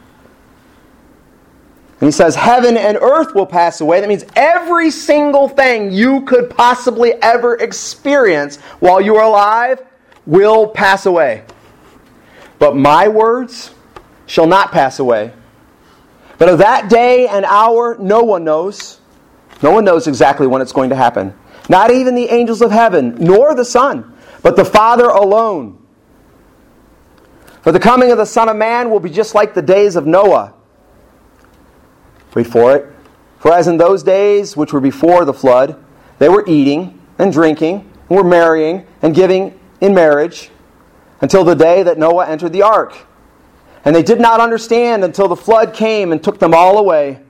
And 2.04 2.12
he 2.12 2.12
says, 2.18 2.34
Heaven 2.34 2.76
and 2.76 2.98
earth 2.98 3.34
will 3.34 3.46
pass 3.46 3.80
away. 3.80 3.98
That 4.02 4.10
means 4.10 4.26
every 4.36 4.90
single 4.90 5.48
thing 5.48 5.90
you 5.90 6.20
could 6.26 6.50
possibly 6.50 7.14
ever 7.22 7.54
experience 7.54 8.56
while 8.80 9.00
you 9.00 9.16
are 9.16 9.24
alive 9.24 9.80
will 10.26 10.68
pass 10.68 11.06
away. 11.06 11.44
But 12.58 12.76
my 12.76 13.08
words 13.08 13.70
shall 14.26 14.46
not 14.46 14.70
pass 14.70 14.98
away. 14.98 15.32
But 16.36 16.50
of 16.50 16.58
that 16.58 16.90
day 16.90 17.26
and 17.26 17.46
hour, 17.46 17.96
no 17.98 18.22
one 18.22 18.44
knows. 18.44 19.00
No 19.62 19.70
one 19.70 19.86
knows 19.86 20.06
exactly 20.06 20.46
when 20.46 20.60
it's 20.60 20.72
going 20.72 20.90
to 20.90 20.96
happen. 20.96 21.32
Not 21.70 21.90
even 21.90 22.14
the 22.14 22.28
angels 22.28 22.60
of 22.60 22.70
heaven, 22.70 23.16
nor 23.18 23.54
the 23.54 23.64
Son, 23.64 24.14
but 24.42 24.56
the 24.56 24.64
Father 24.66 25.06
alone. 25.06 25.82
For 27.62 27.72
the 27.72 27.80
coming 27.80 28.10
of 28.10 28.18
the 28.18 28.26
Son 28.26 28.50
of 28.50 28.56
Man 28.56 28.90
will 28.90 29.00
be 29.00 29.08
just 29.08 29.34
like 29.34 29.54
the 29.54 29.62
days 29.62 29.96
of 29.96 30.06
Noah. 30.06 30.52
Wait 32.34 32.46
for 32.46 32.74
it. 32.74 32.92
For 33.38 33.52
as 33.52 33.68
in 33.68 33.76
those 33.76 34.02
days 34.02 34.56
which 34.56 34.72
were 34.72 34.80
before 34.80 35.24
the 35.24 35.34
flood, 35.34 35.82
they 36.18 36.28
were 36.28 36.44
eating 36.46 37.00
and 37.18 37.32
drinking, 37.32 37.90
and 38.08 38.16
were 38.16 38.24
marrying 38.24 38.86
and 39.02 39.14
giving 39.14 39.58
in 39.80 39.94
marriage, 39.94 40.50
until 41.20 41.44
the 41.44 41.54
day 41.54 41.82
that 41.82 41.98
Noah 41.98 42.26
entered 42.26 42.52
the 42.52 42.62
ark. 42.62 42.94
And 43.84 43.94
they 43.94 44.02
did 44.02 44.20
not 44.20 44.40
understand 44.40 45.04
until 45.04 45.28
the 45.28 45.36
flood 45.36 45.74
came 45.74 46.10
and 46.10 46.22
took 46.22 46.38
them 46.38 46.54
all 46.54 46.78
away. 46.78 47.20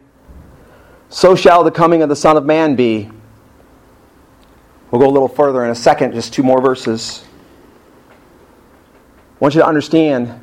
So 1.09 1.35
shall 1.35 1.65
the 1.65 1.71
coming 1.71 2.03
of 2.03 2.09
the 2.09 2.17
Son 2.17 2.37
of 2.37 2.45
Man 2.45 2.77
be. 2.77 3.11
We'll 4.91 5.01
go 5.01 5.09
a 5.09 5.11
little 5.11 5.29
further 5.29 5.65
in 5.65 5.71
a 5.71 5.75
second, 5.75 6.13
just 6.13 6.33
two 6.33 6.43
more 6.43 6.61
verses. 6.61 7.25
I 8.11 9.37
want 9.41 9.55
you 9.55 9.61
to 9.61 9.67
understand 9.67 10.41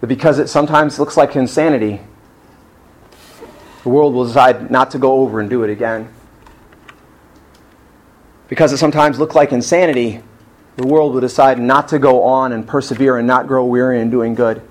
that 0.00 0.06
because 0.06 0.38
it 0.38 0.48
sometimes 0.48 0.98
looks 0.98 1.16
like 1.16 1.36
insanity, 1.36 2.00
the 3.82 3.88
world 3.88 4.14
will 4.14 4.26
decide 4.26 4.70
not 4.70 4.90
to 4.92 4.98
go 4.98 5.20
over 5.20 5.40
and 5.40 5.50
do 5.50 5.64
it 5.64 5.70
again. 5.70 6.08
Because 8.48 8.72
it 8.72 8.78
sometimes 8.78 9.18
looks 9.18 9.34
like 9.34 9.52
insanity, 9.52 10.22
the 10.76 10.86
world 10.86 11.14
will 11.14 11.20
decide 11.20 11.58
not 11.58 11.88
to 11.88 11.98
go 11.98 12.22
on 12.22 12.52
and 12.52 12.66
persevere 12.66 13.18
and 13.18 13.26
not 13.26 13.46
grow 13.46 13.64
weary 13.64 14.00
in 14.00 14.10
doing 14.10 14.34
good. 14.34 14.62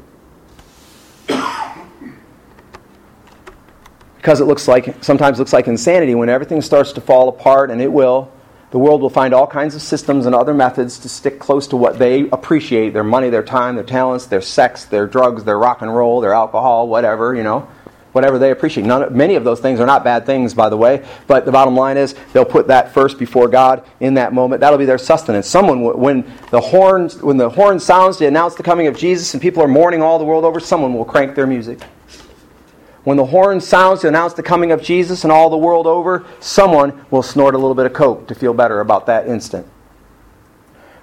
because 4.22 4.40
it 4.40 4.46
looks 4.46 4.68
like 4.68 5.04
sometimes 5.04 5.40
looks 5.40 5.52
like 5.52 5.68
insanity 5.68 6.14
when 6.14 6.30
everything 6.30 6.62
starts 6.62 6.94
to 6.94 7.02
fall 7.02 7.28
apart 7.28 7.72
and 7.72 7.82
it 7.82 7.92
will 7.92 8.32
the 8.70 8.78
world 8.78 9.02
will 9.02 9.10
find 9.10 9.34
all 9.34 9.48
kinds 9.48 9.74
of 9.74 9.82
systems 9.82 10.28
and 10.28 10.36
other 10.36 10.54
methods 10.54 11.00
to 11.00 11.10
stick 11.10 11.40
close 11.40 11.68
to 11.68 11.76
what 11.76 11.98
they 11.98 12.30
appreciate 12.30 12.94
their 12.94 13.04
money 13.04 13.32
their 13.32 13.44
time 13.44 13.74
their 13.74 13.84
talents 13.84 14.28
their 14.28 14.42
sex 14.42 14.86
their 14.86 15.08
drugs 15.08 15.44
their 15.44 15.58
rock 15.58 15.82
and 15.82 15.94
roll 15.94 16.22
their 16.22 16.34
alcohol 16.34 16.88
whatever 16.88 17.34
you 17.34 17.42
know 17.42 17.68
whatever 18.12 18.38
they 18.38 18.52
appreciate. 18.52 18.86
None, 18.86 19.16
many 19.16 19.36
of 19.36 19.44
those 19.44 19.60
things 19.60 19.80
are 19.80 19.86
not 19.86 20.04
bad 20.04 20.26
things 20.26 20.54
by 20.54 20.70
the 20.70 20.78
way 20.78 21.06
but 21.28 21.46
the 21.46 21.52
bottom 21.52 21.76
line 21.76 21.98
is 21.98 22.16
they'll 22.34 22.46
put 22.46 22.68
that 22.68 22.94
first 22.94 23.18
before 23.18 23.48
god 23.48 23.86
in 24.00 24.14
that 24.16 24.34
moment. 24.34 24.60
That'll 24.62 24.80
be 24.80 24.86
their 24.86 24.98
sustenance. 24.98 25.48
Someone 25.48 25.82
when 26.00 26.32
the 26.50 26.62
horns 26.62 27.22
when 27.22 27.38
the 27.38 27.50
horn 27.50 27.80
sounds 27.80 28.18
to 28.18 28.28
announce 28.28 28.56
the 28.56 28.64
coming 28.64 28.88
of 28.88 28.98
jesus 28.98 29.34
and 29.34 29.42
people 29.42 29.64
are 29.64 29.68
mourning 29.68 30.02
all 30.02 30.20
the 30.20 30.26
world 30.26 30.44
over 30.44 30.60
someone 30.60 30.94
will 30.94 31.06
crank 31.06 31.36
their 31.36 31.48
music. 31.48 31.80
When 33.04 33.18
the 33.18 33.26
horn 33.26 33.60
sounds 33.60 34.02
to 34.02 34.08
announce 34.08 34.34
the 34.34 34.44
coming 34.44 34.72
of 34.72 34.82
Jesus 34.82 35.24
and 35.24 35.32
all 35.32 35.50
the 35.50 35.58
world 35.58 35.88
over, 35.88 36.24
someone 36.40 37.04
will 37.10 37.24
snort 37.24 37.56
a 37.56 37.58
little 37.58 37.74
bit 37.74 37.88
of 37.88 37.94
coke 37.94 38.28
to 38.28 38.36
feel 38.36 38.54
better 38.54 38.80
about 38.80 39.08
that 39.08 39.28
instant. 39.28 39.66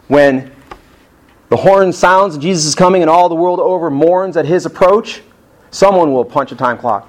When 0.07 0.53
the 1.49 1.57
horn 1.57 1.93
sounds 1.93 2.39
Jesus 2.39 2.67
is 2.67 2.75
coming 2.75 3.03
and 3.03 3.11
all 3.11 3.29
the 3.29 3.35
world 3.35 3.59
over 3.59 3.91
mourns 3.91 4.37
at 4.37 4.45
his 4.45 4.65
approach, 4.65 5.23
someone 5.71 6.13
will 6.13 6.25
punch 6.25 6.53
a 6.53 6.57
time 6.57 6.79
clock. 6.79 7.09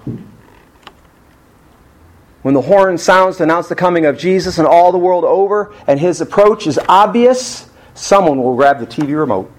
When 2.42 2.54
the 2.54 2.62
horn 2.62 2.98
sounds 2.98 3.38
to 3.38 3.44
announce 3.44 3.68
the 3.68 3.76
coming 3.76 4.06
of 4.06 4.18
Jesus 4.18 4.58
and 4.58 4.68
all 4.68 4.92
the 4.92 4.98
world 4.98 5.26
over 5.26 5.74
and 5.88 6.00
his 6.00 6.22
approach 6.22 6.68
is 6.68 6.80
obvious, 6.88 7.70
someone 7.94 8.42
will 8.42 8.56
grab 8.56 8.80
the 8.80 8.88
TV 8.88 9.18
remote. 9.18 9.52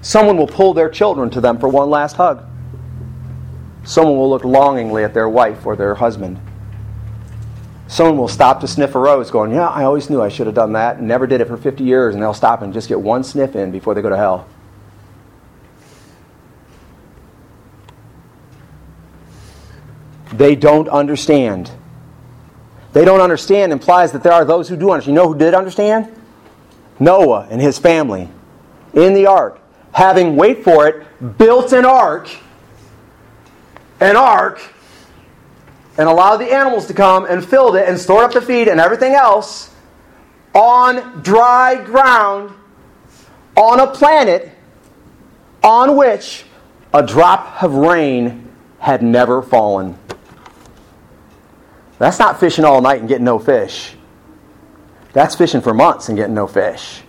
Someone 0.00 0.36
will 0.36 0.46
pull 0.46 0.74
their 0.74 0.88
children 0.88 1.30
to 1.30 1.40
them 1.40 1.58
for 1.58 1.68
one 1.68 1.90
last 1.90 2.16
hug. 2.16 2.44
Someone 3.84 4.16
will 4.16 4.30
look 4.30 4.44
longingly 4.44 5.04
at 5.04 5.12
their 5.12 5.28
wife 5.28 5.66
or 5.66 5.76
their 5.76 5.94
husband. 5.94 6.40
Someone 7.86 8.16
will 8.16 8.28
stop 8.28 8.60
to 8.60 8.68
sniff 8.68 8.94
a 8.94 8.98
rose, 8.98 9.30
going, 9.30 9.52
Yeah, 9.52 9.68
I 9.68 9.84
always 9.84 10.08
knew 10.08 10.22
I 10.22 10.30
should 10.30 10.46
have 10.46 10.54
done 10.54 10.72
that, 10.72 10.96
and 10.96 11.06
never 11.06 11.26
did 11.26 11.42
it 11.42 11.48
for 11.48 11.56
50 11.56 11.84
years, 11.84 12.14
and 12.14 12.22
they'll 12.22 12.32
stop 12.32 12.62
and 12.62 12.72
just 12.72 12.88
get 12.88 13.00
one 13.00 13.22
sniff 13.22 13.54
in 13.54 13.70
before 13.70 13.94
they 13.94 14.00
go 14.00 14.08
to 14.08 14.16
hell. 14.16 14.48
They 20.36 20.54
don't 20.54 20.88
understand. 20.88 21.70
They 22.92 23.04
don't 23.04 23.20
understand 23.20 23.72
implies 23.72 24.12
that 24.12 24.22
there 24.22 24.32
are 24.32 24.44
those 24.44 24.68
who 24.68 24.76
do 24.76 24.90
understand. 24.90 25.16
You 25.16 25.22
know 25.22 25.32
who 25.32 25.38
did 25.38 25.54
understand? 25.54 26.14
Noah 27.00 27.48
and 27.50 27.60
his 27.60 27.78
family 27.78 28.28
in 28.92 29.14
the 29.14 29.26
ark, 29.26 29.60
having, 29.92 30.36
wait 30.36 30.62
for 30.62 30.86
it, 30.86 31.38
built 31.38 31.72
an 31.72 31.84
ark 31.84 32.28
an 34.00 34.16
ark 34.16 34.60
and 35.96 36.08
allowed 36.08 36.38
the 36.38 36.52
animals 36.52 36.86
to 36.86 36.94
come 36.94 37.24
and 37.24 37.44
filled 37.44 37.76
it 37.76 37.88
and 37.88 37.98
stored 37.98 38.24
up 38.24 38.32
the 38.32 38.40
feed 38.40 38.68
and 38.68 38.80
everything 38.80 39.14
else 39.14 39.70
on 40.54 41.22
dry 41.22 41.82
ground 41.82 42.54
on 43.56 43.80
a 43.80 43.86
planet 43.86 44.50
on 45.62 45.96
which 45.96 46.44
a 46.92 47.04
drop 47.04 47.62
of 47.62 47.74
rain 47.74 48.48
had 48.78 49.02
never 49.02 49.40
fallen. 49.40 49.98
That's 51.98 52.18
not 52.18 52.40
fishing 52.40 52.64
all 52.64 52.80
night 52.80 53.00
and 53.00 53.08
getting 53.08 53.24
no 53.24 53.38
fish. 53.38 53.94
That's 55.12 55.34
fishing 55.34 55.60
for 55.60 55.72
months 55.72 56.08
and 56.08 56.18
getting 56.18 56.34
no 56.34 56.46
fish. 56.46 57.02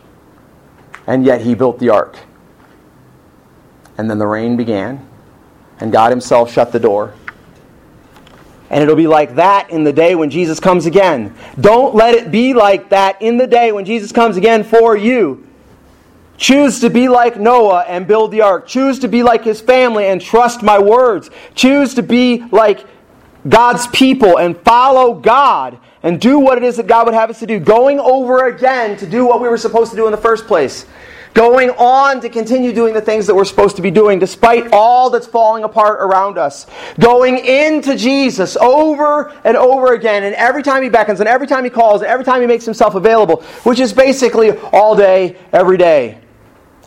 And 1.08 1.26
yet 1.26 1.42
he 1.42 1.56
built 1.56 1.80
the 1.80 1.90
ark. 1.90 2.18
And 3.98 4.10
then 4.10 4.20
the 4.20 4.28
rain 4.28 4.58
began 4.58 5.08
and 5.80 5.92
God 5.92 6.12
Himself 6.12 6.52
shut 6.52 6.72
the 6.72 6.80
door. 6.80 7.14
And 8.70 8.82
it'll 8.82 8.96
be 8.96 9.08
like 9.08 9.36
that 9.36 9.70
in 9.70 9.84
the 9.84 9.94
day 9.94 10.16
when 10.16 10.30
Jesus 10.30 10.60
comes 10.60 10.86
again. 10.86 11.36
Don't 11.60 11.94
let 11.94 12.16
it 12.16 12.32
be 12.32 12.54
like 12.54 12.90
that 12.90 13.22
in 13.22 13.38
the 13.38 13.48
day 13.48 13.72
when 13.72 13.86
Jesus 13.86 14.12
comes 14.12 14.38
again 14.38 14.64
for 14.64 14.98
you. 14.98 15.48
Choose 16.38 16.82
to 16.82 16.90
be 16.90 17.08
like 17.08 17.40
Noah 17.40 17.86
and 17.88 18.08
build 18.08 18.32
the 18.32 18.42
ark. 18.42 18.68
Choose 18.68 19.00
to 19.00 19.08
be 19.08 19.24
like 19.24 19.44
his 19.44 19.62
family 19.62 20.08
and 20.08 20.20
trust 20.20 20.64
my 20.64 20.80
words. 20.80 21.30
Choose 21.54 21.94
to 21.94 22.04
be 22.04 22.44
like 22.52 22.86
God's 23.48 23.88
people 23.88 24.38
and 24.38 24.58
follow 24.58 25.14
God 25.14 25.78
and 26.04 26.20
do 26.20 26.40
what 26.40 26.58
it 26.58 26.64
is 26.64 26.78
that 26.78 26.88
God 26.88 27.06
would 27.06 27.14
have 27.14 27.30
us 27.30 27.40
to 27.40 27.48
do. 27.48 27.60
Going 27.60 28.00
over 28.00 28.48
again 28.48 28.98
to 28.98 29.08
do 29.08 29.26
what 29.26 29.42
we 29.42 29.48
were 29.48 29.58
supposed 29.58 29.92
to 29.92 29.98
do 29.98 30.06
in 30.06 30.12
the 30.12 30.18
first 30.18 30.48
place 30.48 30.86
going 31.36 31.70
on 31.72 32.22
to 32.22 32.30
continue 32.30 32.74
doing 32.74 32.94
the 32.94 33.02
things 33.02 33.28
that 33.28 33.36
we're 33.36 33.46
supposed 33.46 33.76
to 33.76 33.82
be 33.82 33.92
doing 33.92 34.18
despite 34.18 34.70
all 34.72 35.10
that's 35.10 35.28
falling 35.28 35.64
apart 35.64 36.00
around 36.02 36.38
us. 36.38 36.66
Going 36.98 37.38
into 37.38 37.96
Jesus 37.96 38.56
over 38.56 39.30
and 39.44 39.56
over 39.58 39.94
again, 39.94 40.24
and 40.24 40.34
every 40.36 40.64
time 40.64 40.82
he 40.82 40.90
beckons, 40.90 41.20
and 41.20 41.30
every 41.30 41.46
time 41.46 41.64
he 41.66 41.70
calls, 41.70 42.02
and 42.02 42.10
every 42.10 42.26
time 42.26 42.42
he 42.42 42.48
makes 42.48 42.66
himself 42.66 42.96
available, 42.96 43.44
which 43.64 43.80
is 43.80 43.94
basically 43.94 44.52
all 44.72 44.96
day, 44.96 45.38
every 45.52 45.78
day. 45.78 46.20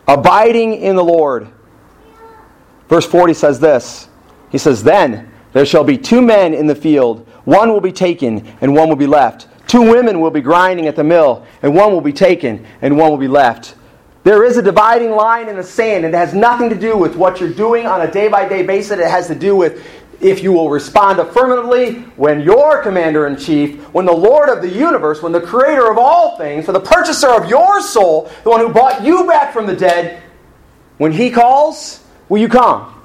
Abiding 0.08 0.74
in 0.74 0.96
the 0.96 1.04
Lord. 1.04 1.48
Verse 2.88 3.04
40 3.04 3.34
says 3.34 3.60
this 3.60 4.08
He 4.50 4.56
says, 4.56 4.82
Then 4.82 5.27
there 5.52 5.66
shall 5.66 5.84
be 5.84 5.98
two 5.98 6.20
men 6.20 6.54
in 6.54 6.66
the 6.66 6.74
field, 6.74 7.26
one 7.44 7.70
will 7.70 7.80
be 7.80 7.92
taken, 7.92 8.46
and 8.60 8.74
one 8.74 8.88
will 8.88 8.96
be 8.96 9.06
left. 9.06 9.48
Two 9.66 9.82
women 9.82 10.20
will 10.20 10.30
be 10.30 10.40
grinding 10.40 10.86
at 10.86 10.96
the 10.96 11.04
mill, 11.04 11.46
and 11.62 11.74
one 11.74 11.92
will 11.92 12.00
be 12.00 12.12
taken, 12.12 12.66
and 12.82 12.96
one 12.96 13.10
will 13.10 13.18
be 13.18 13.28
left. 13.28 13.74
There 14.24 14.44
is 14.44 14.56
a 14.56 14.62
dividing 14.62 15.12
line 15.12 15.48
in 15.48 15.56
the 15.56 15.62
sand, 15.62 16.04
and 16.04 16.14
it 16.14 16.18
has 16.18 16.34
nothing 16.34 16.68
to 16.70 16.74
do 16.74 16.96
with 16.96 17.16
what 17.16 17.40
you're 17.40 17.52
doing 17.52 17.86
on 17.86 18.02
a 18.02 18.10
day 18.10 18.28
by 18.28 18.48
day 18.48 18.62
basis. 18.62 18.98
It 18.98 19.08
has 19.08 19.26
to 19.28 19.34
do 19.34 19.56
with 19.56 19.86
if 20.20 20.42
you 20.42 20.52
will 20.52 20.68
respond 20.68 21.18
affirmatively 21.20 22.00
when 22.16 22.40
your 22.40 22.82
commander 22.82 23.26
in 23.26 23.36
chief, 23.36 23.78
when 23.94 24.04
the 24.04 24.12
Lord 24.12 24.48
of 24.48 24.60
the 24.60 24.68
universe, 24.68 25.22
when 25.22 25.32
the 25.32 25.40
creator 25.40 25.90
of 25.90 25.96
all 25.96 26.36
things, 26.36 26.66
for 26.66 26.72
the 26.72 26.80
purchaser 26.80 27.28
of 27.28 27.48
your 27.48 27.80
soul, 27.80 28.30
the 28.42 28.50
one 28.50 28.60
who 28.60 28.68
bought 28.68 29.04
you 29.04 29.26
back 29.26 29.52
from 29.52 29.66
the 29.66 29.76
dead, 29.76 30.22
when 30.96 31.12
he 31.12 31.30
calls, 31.30 32.04
will 32.28 32.40
you 32.40 32.48
come? 32.48 32.97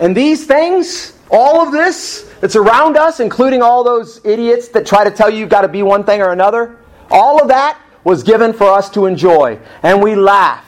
And 0.00 0.16
these 0.16 0.46
things, 0.46 1.16
all 1.30 1.60
of 1.66 1.72
this 1.72 2.30
that's 2.40 2.56
around 2.56 2.96
us, 2.96 3.20
including 3.20 3.62
all 3.62 3.84
those 3.84 4.20
idiots 4.24 4.68
that 4.68 4.86
try 4.86 5.04
to 5.04 5.10
tell 5.10 5.30
you 5.30 5.38
you've 5.38 5.48
got 5.48 5.62
to 5.62 5.68
be 5.68 5.82
one 5.82 6.04
thing 6.04 6.20
or 6.20 6.32
another, 6.32 6.78
all 7.10 7.40
of 7.40 7.48
that 7.48 7.80
was 8.02 8.22
given 8.22 8.52
for 8.52 8.70
us 8.70 8.90
to 8.90 9.06
enjoy. 9.06 9.58
And 9.82 10.02
we 10.02 10.14
laugh. 10.14 10.64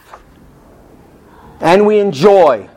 And 1.61 1.87
we 1.87 1.99
enjoy. 1.99 2.69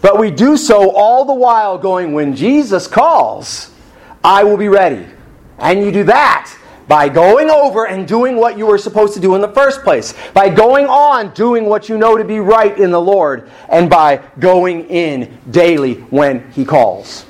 But 0.00 0.18
we 0.18 0.30
do 0.30 0.56
so 0.56 0.90
all 0.90 1.24
the 1.24 1.34
while 1.34 1.78
going, 1.78 2.12
when 2.12 2.34
Jesus 2.34 2.86
calls, 2.86 3.70
I 4.24 4.44
will 4.44 4.56
be 4.56 4.68
ready. 4.68 5.06
And 5.58 5.80
you 5.80 5.92
do 5.92 6.04
that 6.04 6.52
by 6.92 7.08
going 7.08 7.48
over 7.48 7.86
and 7.86 8.06
doing 8.06 8.36
what 8.36 8.58
you 8.58 8.66
were 8.66 8.76
supposed 8.76 9.14
to 9.14 9.20
do 9.20 9.34
in 9.34 9.40
the 9.40 9.48
first 9.48 9.82
place, 9.82 10.12
by 10.34 10.50
going 10.50 10.84
on 10.84 11.32
doing 11.32 11.64
what 11.64 11.88
you 11.88 11.96
know 11.96 12.18
to 12.18 12.22
be 12.22 12.38
right 12.38 12.78
in 12.78 12.90
the 12.90 13.00
Lord, 13.00 13.50
and 13.70 13.88
by 13.88 14.18
going 14.38 14.90
in 14.90 15.38
daily 15.50 15.94
when 15.94 16.52
He 16.52 16.66
calls. 16.66 17.24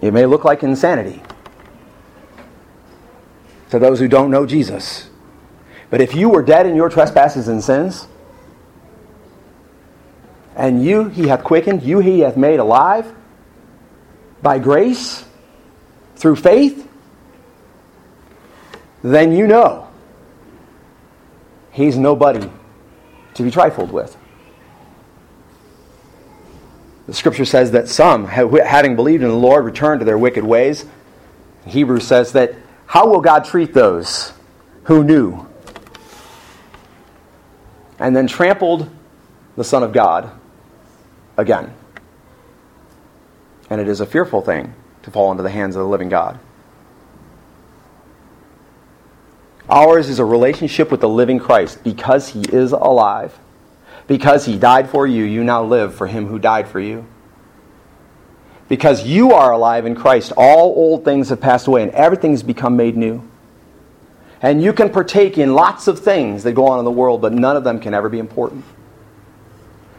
It 0.00 0.12
may 0.12 0.26
look 0.26 0.44
like 0.44 0.62
insanity 0.62 1.20
to 3.70 3.80
those 3.80 3.98
who 3.98 4.06
don't 4.06 4.30
know 4.30 4.46
Jesus. 4.46 5.10
But 5.90 6.00
if 6.00 6.14
you 6.14 6.28
were 6.28 6.44
dead 6.44 6.66
in 6.66 6.76
your 6.76 6.88
trespasses 6.88 7.48
and 7.48 7.64
sins, 7.64 8.06
and 10.54 10.84
you 10.84 11.08
he 11.08 11.26
hath 11.26 11.42
quickened, 11.42 11.82
you 11.82 11.98
he 11.98 12.20
hath 12.20 12.36
made 12.36 12.60
alive 12.60 13.12
by 14.42 14.58
grace 14.58 15.24
through 16.16 16.36
faith, 16.36 16.88
then 19.02 19.32
you 19.32 19.46
know 19.46 19.88
he's 21.70 21.96
nobody 21.96 22.50
to 23.34 23.42
be 23.42 23.50
trifled 23.50 23.92
with. 23.92 24.16
The 27.06 27.14
scripture 27.14 27.44
says 27.44 27.70
that 27.72 27.88
some, 27.88 28.26
having 28.26 28.96
believed 28.96 29.22
in 29.22 29.28
the 29.28 29.36
Lord, 29.36 29.64
returned 29.64 30.00
to 30.00 30.04
their 30.04 30.18
wicked 30.18 30.42
ways. 30.42 30.86
Hebrews 31.66 32.06
says 32.06 32.32
that 32.32 32.54
how 32.86 33.08
will 33.08 33.20
God 33.20 33.44
treat 33.44 33.72
those 33.74 34.32
who 34.84 35.04
knew 35.04 35.46
and 37.98 38.14
then 38.14 38.26
trampled 38.26 38.90
the 39.56 39.64
Son 39.64 39.82
of 39.82 39.92
God 39.92 40.30
again? 41.36 41.72
And 43.68 43.80
it 43.80 43.88
is 43.88 44.00
a 44.00 44.06
fearful 44.06 44.42
thing 44.42 44.74
to 45.02 45.10
fall 45.10 45.30
into 45.30 45.42
the 45.42 45.50
hands 45.50 45.76
of 45.76 45.82
the 45.82 45.88
living 45.88 46.08
God. 46.08 46.38
Ours 49.68 50.08
is 50.08 50.18
a 50.18 50.24
relationship 50.24 50.90
with 50.90 51.00
the 51.00 51.08
living 51.08 51.38
Christ 51.38 51.82
because 51.82 52.28
he 52.28 52.40
is 52.40 52.72
alive. 52.72 53.36
Because 54.06 54.46
he 54.46 54.56
died 54.56 54.88
for 54.88 55.06
you, 55.06 55.24
you 55.24 55.42
now 55.42 55.64
live 55.64 55.94
for 55.94 56.06
him 56.06 56.26
who 56.26 56.38
died 56.38 56.68
for 56.68 56.78
you. 56.78 57.06
Because 58.68 59.04
you 59.04 59.32
are 59.32 59.52
alive 59.52 59.86
in 59.86 59.94
Christ, 59.94 60.32
all 60.36 60.74
old 60.74 61.04
things 61.04 61.28
have 61.30 61.40
passed 61.40 61.66
away 61.66 61.82
and 61.82 61.90
everything 61.92 62.32
has 62.32 62.42
become 62.42 62.76
made 62.76 62.96
new. 62.96 63.28
And 64.40 64.62
you 64.62 64.72
can 64.72 64.90
partake 64.90 65.38
in 65.38 65.54
lots 65.54 65.88
of 65.88 65.98
things 65.98 66.42
that 66.44 66.52
go 66.52 66.68
on 66.68 66.78
in 66.78 66.84
the 66.84 66.90
world, 66.90 67.20
but 67.20 67.32
none 67.32 67.56
of 67.56 67.64
them 67.64 67.80
can 67.80 67.94
ever 67.94 68.08
be 68.08 68.18
important. 68.18 68.64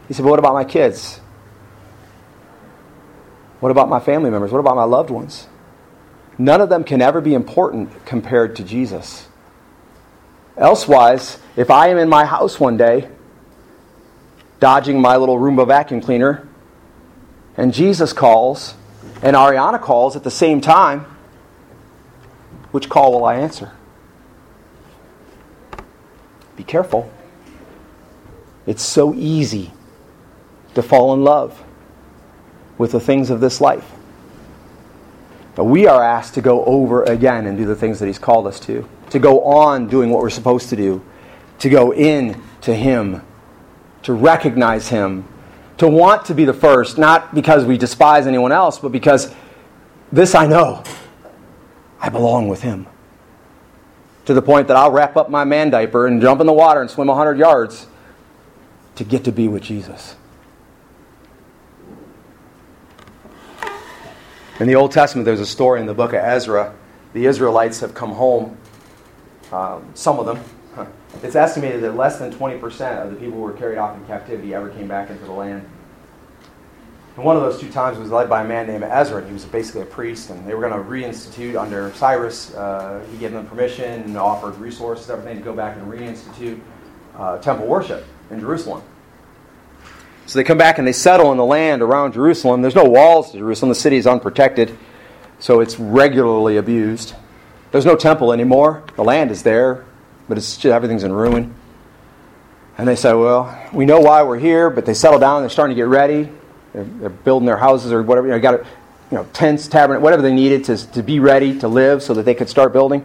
He 0.06 0.14
said, 0.14 0.22
but 0.22 0.30
what 0.30 0.38
about 0.38 0.54
my 0.54 0.64
kids? 0.64 1.20
What 3.60 3.70
about 3.70 3.88
my 3.88 4.00
family 4.00 4.30
members? 4.30 4.52
What 4.52 4.60
about 4.60 4.76
my 4.76 4.84
loved 4.84 5.10
ones? 5.10 5.48
None 6.38 6.60
of 6.60 6.68
them 6.68 6.84
can 6.84 7.02
ever 7.02 7.20
be 7.20 7.34
important 7.34 8.04
compared 8.06 8.54
to 8.56 8.64
Jesus. 8.64 9.28
Elsewise, 10.56 11.38
if 11.56 11.70
I 11.70 11.88
am 11.88 11.98
in 11.98 12.08
my 12.08 12.24
house 12.24 12.60
one 12.60 12.76
day, 12.76 13.08
dodging 14.60 15.00
my 15.00 15.16
little 15.16 15.38
Roomba 15.38 15.66
vacuum 15.66 16.00
cleaner, 16.00 16.46
and 17.56 17.74
Jesus 17.74 18.12
calls, 18.12 18.74
and 19.22 19.34
Ariana 19.34 19.80
calls 19.80 20.14
at 20.14 20.22
the 20.22 20.30
same 20.30 20.60
time, 20.60 21.06
which 22.70 22.88
call 22.88 23.12
will 23.12 23.24
I 23.24 23.36
answer? 23.36 23.72
Be 26.56 26.62
careful. 26.62 27.10
It's 28.66 28.82
so 28.82 29.14
easy 29.14 29.72
to 30.74 30.82
fall 30.82 31.14
in 31.14 31.24
love 31.24 31.64
with 32.78 32.92
the 32.92 33.00
things 33.00 33.28
of 33.28 33.40
this 33.40 33.60
life. 33.60 33.92
But 35.54 35.64
we 35.64 35.88
are 35.88 36.02
asked 36.02 36.34
to 36.34 36.40
go 36.40 36.64
over 36.64 37.02
again 37.02 37.46
and 37.46 37.58
do 37.58 37.66
the 37.66 37.74
things 37.74 37.98
that 37.98 38.06
He's 38.06 38.18
called 38.18 38.46
us 38.46 38.60
to, 38.60 38.88
to 39.10 39.18
go 39.18 39.42
on 39.42 39.88
doing 39.88 40.10
what 40.10 40.22
we're 40.22 40.30
supposed 40.30 40.68
to 40.68 40.76
do, 40.76 41.04
to 41.58 41.68
go 41.68 41.92
in 41.92 42.40
to 42.60 42.74
Him, 42.74 43.22
to 44.04 44.12
recognize 44.12 44.88
Him, 44.88 45.26
to 45.78 45.88
want 45.88 46.24
to 46.26 46.34
be 46.34 46.44
the 46.44 46.54
first, 46.54 46.96
not 46.96 47.34
because 47.34 47.64
we 47.64 47.76
despise 47.76 48.26
anyone 48.28 48.52
else, 48.52 48.78
but 48.78 48.92
because 48.92 49.34
this 50.12 50.34
I 50.36 50.46
know 50.46 50.84
I 52.00 52.08
belong 52.08 52.46
with 52.46 52.62
Him. 52.62 52.86
To 54.26 54.34
the 54.34 54.42
point 54.42 54.68
that 54.68 54.76
I'll 54.76 54.92
wrap 54.92 55.16
up 55.16 55.28
my 55.28 55.42
man 55.42 55.70
diaper 55.70 56.06
and 56.06 56.20
jump 56.20 56.40
in 56.40 56.46
the 56.46 56.52
water 56.52 56.80
and 56.80 56.88
swim 56.88 57.08
100 57.08 57.38
yards 57.38 57.86
to 58.94 59.04
get 59.04 59.24
to 59.24 59.32
be 59.32 59.48
with 59.48 59.62
Jesus. 59.62 60.14
In 64.60 64.66
the 64.66 64.74
Old 64.74 64.90
Testament, 64.90 65.24
there's 65.24 65.38
a 65.38 65.46
story 65.46 65.80
in 65.80 65.86
the 65.86 65.94
book 65.94 66.12
of 66.12 66.18
Ezra. 66.18 66.74
The 67.12 67.26
Israelites 67.26 67.78
have 67.78 67.94
come 67.94 68.10
home, 68.10 68.56
um, 69.52 69.88
some 69.94 70.18
of 70.18 70.26
them. 70.26 70.40
It's 71.22 71.36
estimated 71.36 71.80
that 71.82 71.96
less 71.96 72.18
than 72.18 72.32
20% 72.32 73.02
of 73.02 73.10
the 73.10 73.16
people 73.16 73.38
who 73.38 73.44
were 73.44 73.54
carried 73.54 73.78
off 73.78 73.96
in 73.96 74.04
captivity 74.06 74.54
ever 74.54 74.68
came 74.68 74.86
back 74.86 75.10
into 75.10 75.24
the 75.24 75.32
land. 75.32 75.66
And 77.16 77.24
one 77.24 77.34
of 77.34 77.42
those 77.42 77.58
two 77.58 77.70
times 77.70 77.98
was 77.98 78.10
led 78.10 78.28
by 78.28 78.42
a 78.42 78.46
man 78.46 78.66
named 78.66 78.84
Ezra. 78.84 79.26
He 79.26 79.32
was 79.32 79.44
basically 79.44 79.82
a 79.82 79.86
priest, 79.86 80.30
and 80.30 80.46
they 80.46 80.54
were 80.54 80.68
going 80.68 80.72
to 80.72 80.88
reinstitute 80.88 81.60
under 81.60 81.90
Cyrus. 81.94 82.54
Uh, 82.54 83.04
he 83.10 83.16
gave 83.16 83.32
them 83.32 83.46
permission 83.46 84.02
and 84.02 84.16
offered 84.18 84.56
resources, 84.58 85.08
everything 85.08 85.38
to 85.38 85.42
go 85.42 85.54
back 85.54 85.76
and 85.76 85.90
reinstitute 85.90 86.60
uh, 87.16 87.38
temple 87.38 87.66
worship 87.66 88.04
in 88.30 88.38
Jerusalem. 88.38 88.82
So 90.28 90.38
they 90.38 90.44
come 90.44 90.58
back 90.58 90.76
and 90.76 90.86
they 90.86 90.92
settle 90.92 91.32
in 91.32 91.38
the 91.38 91.44
land 91.44 91.80
around 91.80 92.12
Jerusalem. 92.12 92.60
There's 92.60 92.74
no 92.74 92.84
walls 92.84 93.32
to 93.32 93.38
Jerusalem. 93.38 93.70
The 93.70 93.74
city 93.74 93.96
is 93.96 94.06
unprotected, 94.06 94.76
so 95.38 95.60
it's 95.60 95.78
regularly 95.80 96.58
abused. 96.58 97.14
There's 97.72 97.86
no 97.86 97.96
temple 97.96 98.34
anymore. 98.34 98.84
The 98.96 99.04
land 99.04 99.30
is 99.30 99.42
there, 99.42 99.86
but 100.28 100.36
it's 100.36 100.62
everything's 100.66 101.02
in 101.02 101.14
ruin. 101.14 101.54
And 102.76 102.86
they 102.86 102.94
say, 102.94 103.14
well, 103.14 103.58
we 103.72 103.86
know 103.86 104.00
why 104.00 104.22
we're 104.22 104.38
here, 104.38 104.68
but 104.68 104.84
they 104.84 104.92
settle 104.92 105.18
down. 105.18 105.40
They're 105.40 105.48
starting 105.48 105.74
to 105.74 105.80
get 105.80 105.88
ready. 105.88 106.28
They're, 106.74 106.84
they're 106.84 107.08
building 107.08 107.46
their 107.46 107.56
houses 107.56 107.90
or 107.90 108.02
whatever. 108.02 108.26
You 108.26 108.34
know, 108.34 108.38
got 108.38 108.66
you 109.10 109.16
know, 109.16 109.26
tents, 109.32 109.66
tabernacle, 109.66 110.04
whatever 110.04 110.20
they 110.20 110.34
needed 110.34 110.62
to, 110.64 110.92
to 110.92 111.02
be 111.02 111.20
ready 111.20 111.58
to 111.60 111.68
live 111.68 112.02
so 112.02 112.12
that 112.12 112.24
they 112.24 112.34
could 112.34 112.50
start 112.50 112.74
building. 112.74 113.02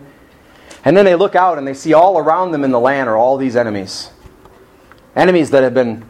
And 0.84 0.98
then 0.98 1.06
they 1.06 1.16
look 1.16 1.36
out 1.36 1.58
and 1.58 1.66
they 1.66 1.74
see 1.74 1.94
all 1.94 2.18
around 2.18 2.52
them 2.52 2.66
in 2.66 2.72
the 2.72 2.82
land 2.82 3.08
are 3.08 3.16
all 3.16 3.38
these 3.38 3.56
enemies. 3.56 4.12
Enemies 5.16 5.52
that 5.52 5.64
have 5.64 5.74
been 5.74 6.04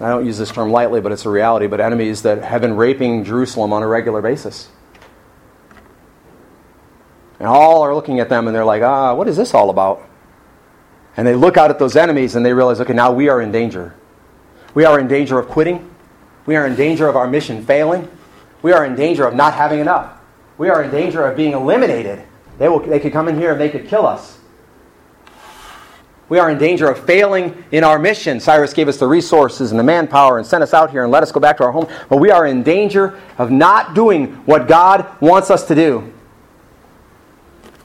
I 0.00 0.08
don't 0.10 0.26
use 0.26 0.36
this 0.36 0.50
term 0.50 0.70
lightly, 0.70 1.00
but 1.00 1.12
it's 1.12 1.24
a 1.24 1.30
reality, 1.30 1.66
but 1.66 1.80
enemies 1.80 2.22
that 2.22 2.42
have 2.44 2.60
been 2.60 2.76
raping 2.76 3.24
Jerusalem 3.24 3.72
on 3.72 3.82
a 3.82 3.86
regular 3.86 4.20
basis. 4.20 4.68
And 7.38 7.48
all 7.48 7.82
are 7.82 7.94
looking 7.94 8.20
at 8.20 8.28
them 8.28 8.46
and 8.46 8.54
they're 8.54 8.64
like, 8.64 8.82
ah, 8.82 9.14
what 9.14 9.28
is 9.28 9.36
this 9.36 9.54
all 9.54 9.70
about? 9.70 10.06
And 11.16 11.26
they 11.26 11.34
look 11.34 11.56
out 11.56 11.70
at 11.70 11.78
those 11.78 11.96
enemies 11.96 12.34
and 12.34 12.44
they 12.44 12.52
realize, 12.52 12.80
okay, 12.80 12.92
now 12.92 13.12
we 13.12 13.28
are 13.28 13.40
in 13.40 13.52
danger. 13.52 13.94
We 14.74 14.84
are 14.84 14.98
in 14.98 15.08
danger 15.08 15.38
of 15.38 15.48
quitting. 15.48 15.90
We 16.44 16.56
are 16.56 16.66
in 16.66 16.76
danger 16.76 17.08
of 17.08 17.16
our 17.16 17.26
mission 17.26 17.64
failing. 17.64 18.10
We 18.62 18.72
are 18.72 18.84
in 18.84 18.96
danger 18.96 19.26
of 19.26 19.34
not 19.34 19.54
having 19.54 19.80
enough. 19.80 20.12
We 20.58 20.68
are 20.68 20.82
in 20.82 20.90
danger 20.90 21.24
of 21.26 21.36
being 21.36 21.52
eliminated. 21.52 22.22
They, 22.58 22.68
will, 22.68 22.80
they 22.80 23.00
could 23.00 23.12
come 23.12 23.28
in 23.28 23.38
here 23.38 23.52
and 23.52 23.60
they 23.60 23.70
could 23.70 23.88
kill 23.88 24.06
us. 24.06 24.35
We 26.28 26.38
are 26.40 26.50
in 26.50 26.58
danger 26.58 26.88
of 26.88 27.04
failing 27.04 27.64
in 27.70 27.84
our 27.84 27.98
mission. 27.98 28.40
Cyrus 28.40 28.72
gave 28.72 28.88
us 28.88 28.96
the 28.96 29.06
resources 29.06 29.70
and 29.70 29.78
the 29.78 29.84
manpower 29.84 30.38
and 30.38 30.46
sent 30.46 30.62
us 30.62 30.74
out 30.74 30.90
here 30.90 31.04
and 31.04 31.12
let 31.12 31.22
us 31.22 31.30
go 31.30 31.38
back 31.38 31.56
to 31.58 31.64
our 31.64 31.70
home. 31.70 31.86
But 32.08 32.16
we 32.16 32.30
are 32.30 32.46
in 32.46 32.64
danger 32.64 33.18
of 33.38 33.52
not 33.52 33.94
doing 33.94 34.34
what 34.46 34.66
God 34.66 35.06
wants 35.20 35.50
us 35.50 35.68
to 35.68 35.74
do. 35.74 36.12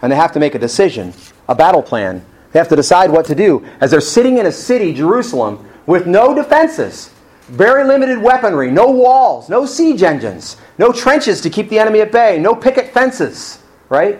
And 0.02 0.12
they 0.12 0.16
have 0.16 0.32
to 0.32 0.40
make 0.40 0.56
a 0.56 0.60
decision 0.60 1.14
a 1.48 1.54
battle 1.54 1.84
plan. 1.84 2.26
They 2.52 2.60
have 2.60 2.70
to 2.70 2.76
decide 2.76 3.12
what 3.12 3.26
to 3.26 3.36
do. 3.36 3.66
As 3.80 3.92
they're 3.92 4.02
sitting 4.02 4.38
in 4.38 4.46
a 4.46 4.52
city, 4.52 4.94
Jerusalem, 4.94 5.68
with 5.86 6.08
no 6.08 6.34
defenses, 6.34 7.12
very 7.48 7.84
limited 7.84 8.18
weaponry, 8.18 8.72
no 8.72 8.90
walls, 8.90 9.50
no 9.50 9.66
siege 9.66 10.02
engines, 10.02 10.58
no 10.78 10.92
trenches 10.92 11.42
to 11.42 11.50
keep 11.50 11.70
the 11.70 11.78
enemy 11.78 12.02
at 12.02 12.12
bay, 12.12 12.40
no 12.40 12.56
picket 12.56 12.94
fences, 12.94 13.60
right? 13.90 14.20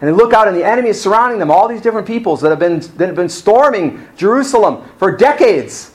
And 0.00 0.08
they 0.08 0.12
look 0.12 0.32
out 0.32 0.46
and 0.46 0.56
the 0.56 0.64
enemy 0.64 0.90
is 0.90 1.00
surrounding 1.00 1.38
them, 1.38 1.50
all 1.50 1.66
these 1.66 1.80
different 1.80 2.06
peoples 2.06 2.40
that 2.42 2.50
have 2.50 2.58
been, 2.58 2.80
that 2.96 3.06
have 3.06 3.16
been 3.16 3.28
storming 3.28 4.06
Jerusalem 4.16 4.88
for 4.96 5.16
decades, 5.16 5.92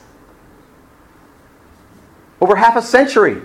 over 2.41 2.55
half 2.55 2.75
a 2.75 2.81
century. 2.81 3.41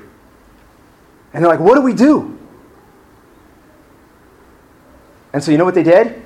And 1.32 1.44
they're 1.44 1.50
like, 1.50 1.60
what 1.60 1.76
do 1.76 1.82
we 1.82 1.94
do? 1.94 2.36
And 5.32 5.44
so 5.44 5.52
you 5.52 5.58
know 5.58 5.64
what 5.64 5.74
they 5.74 5.84
did? 5.84 6.22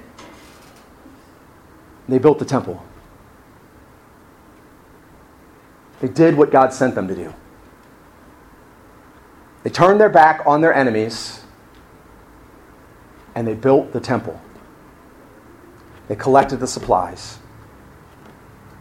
They 2.08 2.18
built 2.18 2.38
the 2.38 2.44
temple. 2.44 2.82
They 6.00 6.08
did 6.08 6.36
what 6.36 6.50
God 6.50 6.72
sent 6.72 6.94
them 6.94 7.06
to 7.08 7.14
do. 7.14 7.34
They 9.62 9.70
turned 9.70 10.00
their 10.00 10.08
back 10.08 10.42
on 10.46 10.62
their 10.62 10.74
enemies 10.74 11.41
and 13.34 13.46
they 13.46 13.54
built 13.54 13.92
the 13.92 14.00
temple. 14.00 14.40
They 16.08 16.16
collected 16.16 16.60
the 16.60 16.66
supplies. 16.66 17.38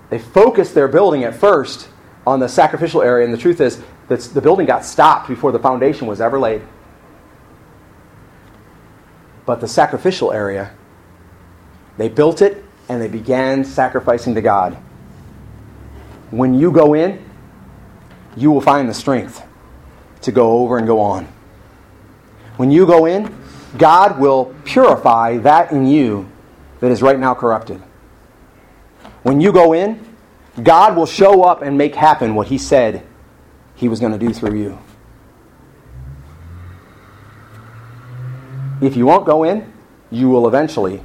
They 0.10 0.20
focused 0.20 0.74
their 0.76 0.88
building 0.88 1.24
at 1.24 1.36
first 1.36 1.88
on 2.28 2.40
the 2.40 2.50
sacrificial 2.50 3.02
area, 3.02 3.26
and 3.26 3.34
the 3.34 3.38
truth 3.38 3.62
is 3.62 3.82
that 4.08 4.20
the 4.22 4.42
building 4.42 4.66
got 4.66 4.84
stopped 4.84 5.30
before 5.30 5.52
the 5.52 5.60
foundation 5.60 6.08
was 6.08 6.20
ever 6.20 6.40
laid. 6.40 6.62
But 9.46 9.62
the 9.62 9.68
sacrificial 9.68 10.32
area, 10.32 10.72
they 11.98 12.10
built 12.10 12.42
it 12.42 12.64
and 12.90 13.02
they 13.02 13.08
began 13.08 13.64
sacrificing 13.64 14.36
to 14.36 14.42
God. 14.42 14.74
When 16.30 16.54
you 16.54 16.72
go 16.72 16.94
in, 16.94 17.24
you 18.36 18.52
will 18.52 18.62
find 18.62 18.90
the 18.90 18.94
strength 18.94 19.42
to 20.22 20.32
go 20.32 20.60
over 20.60 20.78
and 20.78 20.86
go 20.86 21.00
on. 21.00 21.28
When 22.58 22.70
you 22.70 22.86
go 22.86 23.06
in, 23.06 23.34
God 23.78 24.20
will 24.20 24.54
purify 24.66 25.38
that 25.38 25.72
in 25.72 25.88
you 25.88 26.30
that 26.80 26.92
is 26.92 27.02
right 27.02 27.18
now 27.18 27.34
corrupted. 27.34 27.82
When 29.24 29.40
you 29.40 29.52
go 29.52 29.74
in, 29.74 30.06
God 30.62 30.96
will 30.96 31.06
show 31.06 31.44
up 31.44 31.62
and 31.62 31.78
make 31.78 31.96
happen 31.96 32.36
what 32.36 32.48
He 32.48 32.58
said 32.58 33.04
He 33.76 33.88
was 33.88 34.00
going 34.00 34.12
to 34.12 34.18
do 34.18 34.34
through 34.34 34.58
you. 34.60 34.80
If 38.82 38.98
you 38.98 39.06
won't 39.06 39.26
go 39.26 39.44
in, 39.44 39.72
you 40.10 40.28
will 40.30 40.48
eventually 40.48 41.04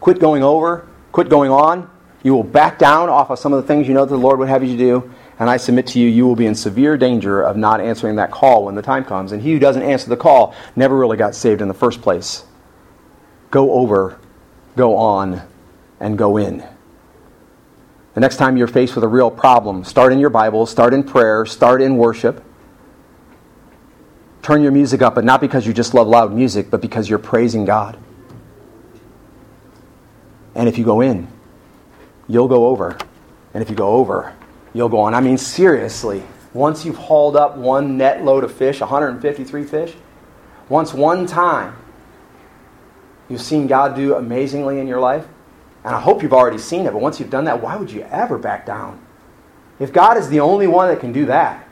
quit 0.00 0.18
going 0.18 0.42
over, 0.42 0.88
quit 1.12 1.28
going 1.28 1.50
on. 1.50 1.90
You 2.22 2.34
will 2.34 2.42
back 2.42 2.78
down 2.78 3.08
off 3.08 3.30
of 3.30 3.38
some 3.38 3.52
of 3.52 3.62
the 3.62 3.68
things 3.68 3.86
you 3.86 3.94
know 3.94 4.04
that 4.04 4.10
the 4.10 4.18
Lord 4.18 4.38
would 4.38 4.48
have 4.48 4.64
you 4.64 4.76
do. 4.76 5.12
And 5.38 5.50
I 5.50 5.58
submit 5.58 5.86
to 5.88 6.00
you, 6.00 6.08
you 6.08 6.26
will 6.26 6.36
be 6.36 6.46
in 6.46 6.54
severe 6.54 6.96
danger 6.96 7.42
of 7.42 7.56
not 7.56 7.80
answering 7.80 8.16
that 8.16 8.30
call 8.30 8.64
when 8.64 8.74
the 8.74 8.82
time 8.82 9.04
comes. 9.04 9.32
And 9.32 9.42
he 9.42 9.52
who 9.52 9.58
doesn't 9.58 9.82
answer 9.82 10.08
the 10.08 10.16
call 10.16 10.54
never 10.74 10.96
really 10.96 11.18
got 11.18 11.34
saved 11.34 11.60
in 11.60 11.68
the 11.68 11.74
first 11.74 12.00
place. 12.00 12.44
Go 13.50 13.72
over, 13.72 14.18
go 14.76 14.96
on, 14.96 15.42
and 16.00 16.16
go 16.16 16.38
in. 16.38 16.66
The 18.14 18.20
next 18.20 18.36
time 18.36 18.56
you're 18.56 18.66
faced 18.66 18.94
with 18.94 19.04
a 19.04 19.08
real 19.08 19.30
problem, 19.30 19.84
start 19.84 20.10
in 20.10 20.18
your 20.18 20.30
Bible, 20.30 20.64
start 20.64 20.94
in 20.94 21.04
prayer, 21.04 21.44
start 21.44 21.82
in 21.82 21.98
worship. 21.98 22.42
Turn 24.40 24.62
your 24.62 24.72
music 24.72 25.02
up, 25.02 25.14
but 25.14 25.24
not 25.24 25.40
because 25.42 25.66
you 25.66 25.74
just 25.74 25.92
love 25.92 26.06
loud 26.08 26.32
music, 26.32 26.70
but 26.70 26.80
because 26.80 27.10
you're 27.10 27.18
praising 27.18 27.66
God. 27.66 27.98
And 30.54 30.66
if 30.66 30.78
you 30.78 30.84
go 30.84 31.02
in, 31.02 31.28
you'll 32.26 32.48
go 32.48 32.68
over. 32.68 32.96
And 33.52 33.62
if 33.62 33.68
you 33.68 33.76
go 33.76 33.96
over, 33.96 34.34
you'll 34.76 34.88
go 34.88 35.00
on. 35.00 35.14
I 35.14 35.20
mean, 35.20 35.38
seriously, 35.38 36.22
once 36.52 36.84
you've 36.84 36.96
hauled 36.96 37.36
up 37.36 37.56
one 37.56 37.96
net 37.96 38.24
load 38.24 38.44
of 38.44 38.52
fish, 38.52 38.80
153 38.80 39.64
fish, 39.64 39.94
once 40.68 40.92
one 40.92 41.26
time 41.26 41.76
you've 43.28 43.40
seen 43.40 43.66
God 43.66 43.96
do 43.96 44.14
amazingly 44.14 44.78
in 44.78 44.86
your 44.86 45.00
life, 45.00 45.26
and 45.84 45.94
I 45.94 46.00
hope 46.00 46.22
you've 46.22 46.32
already 46.32 46.58
seen 46.58 46.86
it, 46.86 46.92
but 46.92 47.00
once 47.00 47.20
you've 47.20 47.30
done 47.30 47.44
that, 47.44 47.62
why 47.62 47.76
would 47.76 47.90
you 47.90 48.02
ever 48.10 48.38
back 48.38 48.66
down? 48.66 49.00
If 49.78 49.92
God 49.92 50.16
is 50.16 50.28
the 50.28 50.40
only 50.40 50.66
one 50.66 50.88
that 50.88 51.00
can 51.00 51.12
do 51.12 51.26
that, 51.26 51.66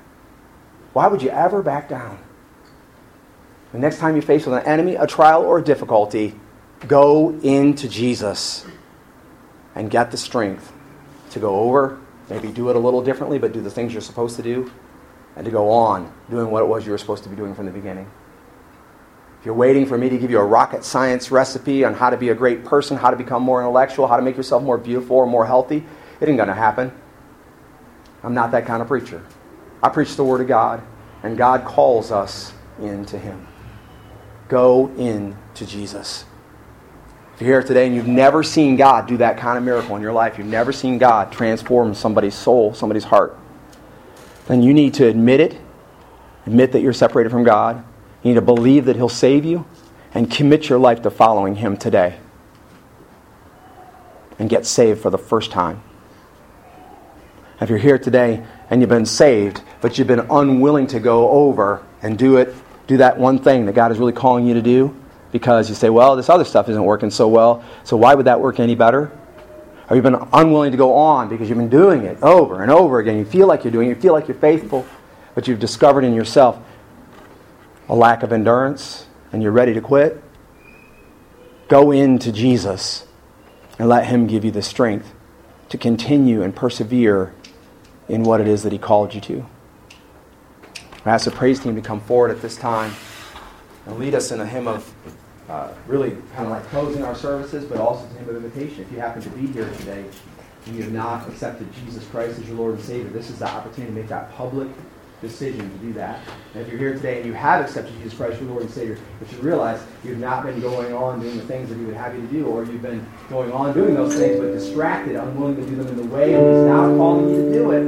why 0.93 1.09
would 1.09 1.23
you 1.23 1.31
ever 1.31 1.63
back 1.63 1.89
down? 1.89 2.19
The 3.73 3.79
next 3.79 3.99
time 3.99 4.15
you're 4.15 4.23
faced 4.23 4.47
with 4.47 4.57
an 4.57 4.65
enemy, 4.65 4.95
a 4.95 5.07
trial, 5.07 5.43
or 5.43 5.59
a 5.59 5.63
difficulty, 5.63 6.39
go 6.87 7.31
into 7.43 7.89
Jesus 7.89 8.65
and 9.75 9.91
get 9.91 10.13
the 10.13 10.17
strength 10.17 10.73
to 11.31 11.41
go 11.41 11.57
over, 11.57 11.99
maybe 12.29 12.49
do 12.49 12.71
it 12.71 12.77
a 12.77 12.79
little 12.79 13.03
differently, 13.03 13.39
but 13.39 13.53
do 13.53 13.61
the 13.61 13.71
things 13.71 13.93
you're 13.93 14.03
supposed 14.03 14.37
to 14.37 14.43
do, 14.43 14.71
and 15.37 15.45
to 15.45 15.51
go 15.51 15.71
on 15.71 16.13
doing 16.31 16.51
what 16.51 16.63
it 16.63 16.67
was 16.67 16.87
you 16.87 16.93
were 16.93 16.99
supposed 16.99 17.23
to 17.25 17.29
be 17.29 17.37
doing 17.37 17.55
from 17.55 17.67
the 17.67 17.73
beginning. 17.73 18.11
If 19.41 19.47
you're 19.47 19.55
waiting 19.55 19.85
for 19.85 19.99
me 19.99 20.09
to 20.09 20.17
give 20.17 20.31
you 20.31 20.39
a 20.39 20.45
rocket 20.45 20.85
science 20.85 21.31
recipe 21.31 21.85
on 21.85 21.93
how 21.93 22.09
to 22.09 22.17
be 22.17 22.31
a 22.31 22.35
great 22.35 22.65
person, 22.65 22.97
how 22.97 23.11
to 23.11 23.17
become 23.17 23.43
more 23.43 23.61
intellectual, 23.61 24.07
how 24.07 24.17
to 24.17 24.23
make 24.23 24.37
yourself 24.37 24.63
more 24.63 24.79
beautiful 24.79 25.17
or 25.17 25.27
more 25.27 25.45
healthy, 25.45 25.85
it 26.21 26.29
ain't 26.29 26.39
going 26.39 26.49
to 26.49 26.55
happen. 26.55 26.91
I'm 28.23 28.33
not 28.33 28.53
that 28.53 28.65
kind 28.65 28.81
of 28.81 28.89
preacher. 28.89 29.23
I 29.83 29.91
preach 29.91 30.17
the 30.17 30.25
Word 30.25 30.41
of 30.41 30.49
God, 30.49 30.83
and 31.23 31.37
God 31.37 31.67
calls 31.67 32.11
us 32.11 32.55
into 32.81 33.19
Him. 33.19 33.47
Go 34.49 34.89
in 34.97 35.37
to 35.57 35.67
Jesus. 35.67 36.25
If 37.35 37.41
you're 37.41 37.61
here 37.61 37.67
today 37.67 37.87
and 37.87 37.97
you've 37.97 38.07
never 38.07 38.45
seen 38.45 38.77
God 38.77 39.09
do 39.09 39.17
that 39.17 39.39
kind 39.39 39.59
of 39.59 39.65
miracle 39.65 39.97
in 39.97 40.03
your 40.03 40.13
life, 40.13 40.39
you've 40.39 40.47
never 40.47 40.73
seen 40.73 40.99
God 40.99 41.33
transform 41.33 41.93
somebody's 41.95 42.35
soul, 42.35 42.75
somebody's 42.75 43.05
heart, 43.05 43.37
then 44.47 44.63
you 44.63 44.73
need 44.73 44.95
to 44.95 45.07
admit 45.09 45.41
it, 45.41 45.59
admit 46.47 46.71
that 46.73 46.81
you're 46.81 46.93
separated 46.93 47.31
from 47.31 47.43
God. 47.43 47.85
You 48.23 48.31
need 48.31 48.35
to 48.35 48.43
believe 48.43 48.85
that 48.85 48.95
He'll 48.95 49.09
save 49.09 49.45
you 49.45 49.67
and 50.13 50.31
commit 50.31 50.69
your 50.69 50.79
life 50.79 51.03
to 51.03 51.11
following 51.11 51.57
Him 51.57 51.77
today 51.77 52.21
and 54.39 54.49
get 54.49 54.65
saved 54.65 55.01
for 55.01 55.11
the 55.11 55.19
first 55.19 55.51
time. 55.51 55.83
If 57.61 57.69
you're 57.69 57.79
here 57.79 57.99
today 57.99 58.45
and 58.71 58.81
you've 58.81 58.91
been 58.91 59.07
saved, 59.07 59.61
but 59.81 59.99
you've 59.99 60.07
been 60.07 60.27
unwilling 60.31 60.87
to 60.89 61.01
go 61.01 61.31
over 61.31 61.85
and 62.01 62.17
do 62.17 62.37
it, 62.37 62.55
do 62.87 62.99
that 62.99 63.19
one 63.19 63.41
thing 63.41 63.67
that 63.67 63.75
God 63.75 63.91
is 63.91 63.99
really 63.99 64.13
calling 64.13 64.47
you 64.47 64.55
to 64.55 64.63
do, 64.63 64.95
because 65.35 65.69
you 65.69 65.75
say, 65.75 65.91
well, 65.91 66.15
this 66.15 66.29
other 66.29 66.45
stuff 66.45 66.69
isn't 66.69 66.85
working 66.85 67.11
so 67.11 67.27
well, 67.27 67.65
so 67.83 67.97
why 67.97 68.15
would 68.15 68.27
that 68.27 68.41
work 68.41 68.61
any 68.61 68.77
better? 68.77 69.11
Or 69.91 69.97
you've 69.97 70.05
been 70.05 70.29
unwilling 70.33 70.71
to 70.71 70.77
go 70.77 70.95
on 70.95 71.29
because 71.29 71.49
you've 71.49 71.59
been 71.59 71.69
doing 71.69 72.05
it 72.05 72.23
over 72.23 72.63
and 72.63 72.71
over 72.71 73.01
again. 73.01 73.19
You 73.19 73.25
feel 73.25 73.49
like 73.49 73.65
you're 73.65 73.73
doing 73.73 73.91
it, 73.91 73.97
you 73.97 74.01
feel 74.01 74.13
like 74.13 74.29
you're 74.29 74.37
faithful, 74.37 74.87
but 75.35 75.49
you've 75.49 75.59
discovered 75.59 76.05
in 76.05 76.15
yourself 76.15 76.57
a 77.89 77.97
lack 77.97 78.23
of 78.23 78.33
endurance 78.33 79.09
and 79.33 79.43
you're 79.43 79.51
ready 79.51 79.75
to 79.75 79.81
quit. 79.81 80.23
Go 81.67 81.91
into 81.91 82.31
Jesus 82.31 83.05
and 83.77 83.89
let 83.89 84.07
Him 84.07 84.29
give 84.29 84.45
you 84.45 84.53
the 84.53 84.63
strength 84.63 85.13
to 85.69 85.77
continue 85.77 86.43
and 86.43 86.55
persevere 86.55 87.35
in 88.09 88.23
what 88.23 88.41
it 88.41 88.47
is 88.47 88.63
that 88.63 88.71
He 88.71 88.79
called 88.79 89.13
you 89.13 89.21
to. 89.23 89.47
I 91.05 91.11
ask 91.11 91.25
the 91.25 91.33
praise 91.33 91.59
team 91.59 91.75
to 91.75 91.83
come 91.83 92.01
forward 92.01 92.31
at 92.31 92.41
this 92.41 92.57
time 92.57 92.93
and 93.85 93.99
lead 93.99 94.15
us 94.15 94.31
in 94.31 94.41
a 94.41 94.47
hymn 94.47 94.69
of 94.69 94.95
uh, 95.49 95.73
really 95.87 96.11
kind 96.35 96.47
of 96.47 96.51
like 96.51 96.65
closing 96.67 97.03
our 97.03 97.15
services, 97.15 97.65
but 97.65 97.79
also 97.79 98.07
hymn 98.19 98.29
of 98.29 98.37
invitation. 98.45 98.83
If 98.83 98.93
you 98.93 98.99
happen 98.99 99.23
to 99.23 99.31
be 99.31 99.47
here 99.49 99.69
today 99.79 100.05
and 100.67 100.77
you 100.77 100.83
have 100.83 100.93
not 100.93 101.29
accepted 101.29 101.69
Jesus 101.75 102.07
Christ 102.09 102.39
as 102.39 102.49
your 102.49 102.57
Lord 102.57 102.75
and 102.75 102.83
Savior, 102.83 103.11
this 103.11 103.31
is 103.31 103.39
the 103.39 103.49
opportunity 103.49 103.93
to 103.93 104.01
make 104.01 104.09
that 104.09 104.33
public 104.33 104.69
decision 105.21 105.71
to 105.71 105.79
do 105.79 105.93
that. 105.95 106.21
And 106.55 106.63
if 106.63 106.69
you're 106.69 106.79
here 106.79 106.95
today 106.95 107.19
and 107.19 107.27
you 107.27 107.33
have 107.33 107.65
accepted 107.65 107.95
Jesus 107.99 108.15
Christ 108.15 108.41
your 108.41 108.51
Lord 108.51 108.63
and 108.63 108.71
Savior, 108.71 108.99
but 109.19 109.31
you 109.33 109.39
realize 109.39 109.83
you've 110.05 110.19
not 110.19 110.45
been 110.45 110.61
going 110.61 110.93
on 110.93 111.21
doing 111.21 111.37
the 111.37 111.45
things 111.45 111.69
that 111.69 111.79
He 111.79 111.85
would 111.85 111.97
have 111.97 112.15
you 112.15 112.21
to 112.21 112.27
do, 112.29 112.47
or 112.47 112.65
you've 112.65 112.83
been 112.83 113.07
going 113.29 113.51
on 113.53 113.73
doing 113.75 113.95
those 113.95 114.15
things 114.15 114.39
but 114.39 114.53
distracted, 114.53 115.17
unwilling 115.17 115.57
to 115.57 115.63
do 115.63 115.77
them 115.77 115.89
in 115.89 115.97
the 115.97 116.15
way, 116.15 116.35
and 116.35 116.45
He's 116.47 116.65
now 116.65 116.97
calling 116.97 117.31
you 117.31 117.43
to 117.43 117.53
do 117.53 117.71
it, 117.73 117.83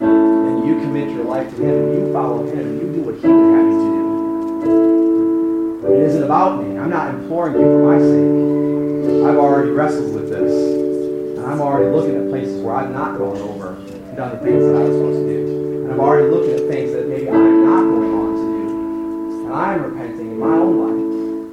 and 0.00 0.66
you 0.66 0.74
commit 0.80 1.08
your 1.10 1.24
life 1.24 1.48
to 1.56 1.62
Him, 1.62 1.74
and 1.74 2.06
you 2.06 2.12
follow 2.12 2.46
Him, 2.46 2.58
and 2.58 2.80
you 2.80 2.92
do 2.92 3.10
what 3.10 3.14
He 3.16 3.26
would 3.26 3.54
have 3.54 3.66
you 3.66 3.78
to 4.60 4.66
do. 4.66 5.01
It 5.82 5.98
isn't 5.98 6.22
about 6.22 6.62
me. 6.62 6.78
I'm 6.78 6.90
not 6.90 7.12
imploring 7.12 7.54
you 7.54 7.66
for 7.66 7.82
my 7.90 7.98
sake. 7.98 9.26
I've 9.26 9.36
already 9.36 9.70
wrestled 9.70 10.14
with 10.14 10.30
this. 10.30 10.52
And 11.38 11.44
I'm 11.44 11.60
already 11.60 11.90
looking 11.90 12.14
at 12.14 12.30
places 12.30 12.62
where 12.62 12.76
I'm 12.76 12.92
not 12.92 13.18
going 13.18 13.42
over 13.42 13.74
and 13.74 14.16
done 14.16 14.30
the 14.30 14.38
things 14.38 14.62
that 14.62 14.76
I 14.76 14.84
was 14.86 14.94
supposed 14.94 15.18
to 15.18 15.26
do. 15.26 15.82
And 15.82 15.92
I'm 15.92 15.98
already 15.98 16.30
looking 16.30 16.54
at 16.54 16.70
things 16.70 16.92
that 16.92 17.08
maybe 17.08 17.28
I'm 17.28 17.66
not 17.66 17.82
going 17.82 18.14
on 18.14 18.30
to 18.30 18.44
do. 18.46 19.46
And 19.46 19.52
I'm 19.52 19.82
repenting 19.82 20.30
in 20.30 20.38
my 20.38 20.54
own 20.54 20.74
life. 20.78 21.02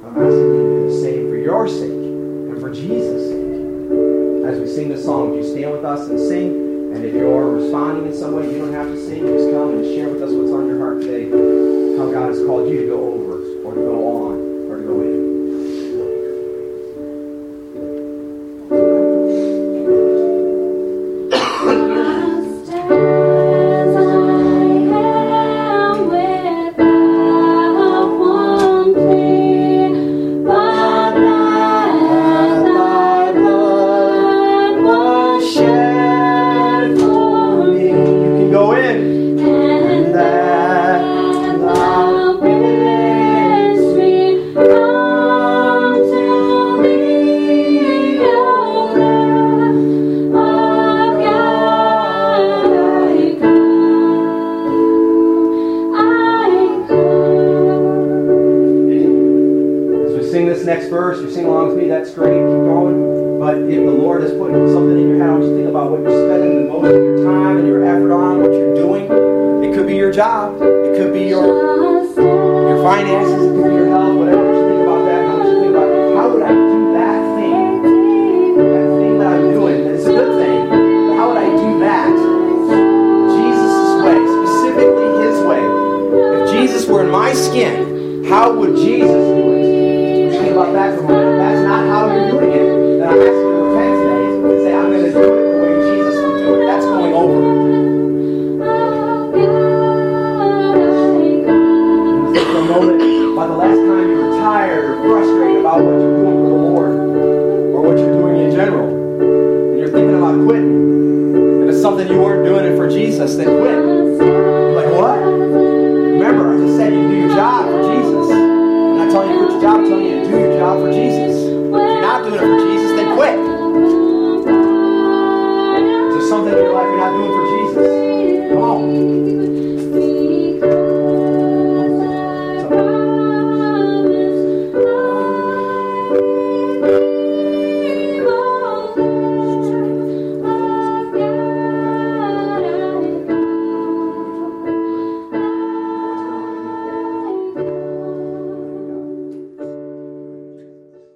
I'm 0.06 0.14
asking 0.14 0.46
you 0.46 0.62
to 0.62 0.78
do 0.78 0.90
the 0.90 1.00
same 1.02 1.28
for 1.28 1.36
your 1.36 1.66
sake 1.66 1.90
and 1.90 2.60
for 2.60 2.70
Jesus' 2.70 3.34
sake. 3.34 4.46
As 4.46 4.60
we 4.62 4.66
sing 4.70 4.90
this 4.90 5.04
song, 5.04 5.30
would 5.30 5.42
you 5.42 5.50
stand 5.50 5.72
with 5.72 5.84
us 5.84 6.06
and 6.08 6.18
sing? 6.18 6.94
And 6.94 7.04
if 7.04 7.14
you're 7.14 7.50
responding 7.50 8.06
in 8.06 8.14
some 8.14 8.36
way, 8.38 8.46
you 8.46 8.58
don't 8.58 8.74
have 8.74 8.86
to 8.86 8.98
sing. 9.06 9.26
Just 9.26 9.50
come 9.50 9.74
and 9.74 9.84
share 9.90 10.08
with 10.08 10.22
us 10.22 10.30
what's 10.30 10.54
on 10.54 10.66
your 10.70 10.78
heart 10.78 11.02
today. 11.02 11.30
How 11.98 12.06
God 12.10 12.30
has 12.30 12.38
called 12.46 12.70
you 12.70 12.82
to 12.82 12.86
go 12.86 12.98
over 13.14 13.42
or 13.66 13.74
to 13.74 13.80
go 13.80 13.94
on 14.06 14.19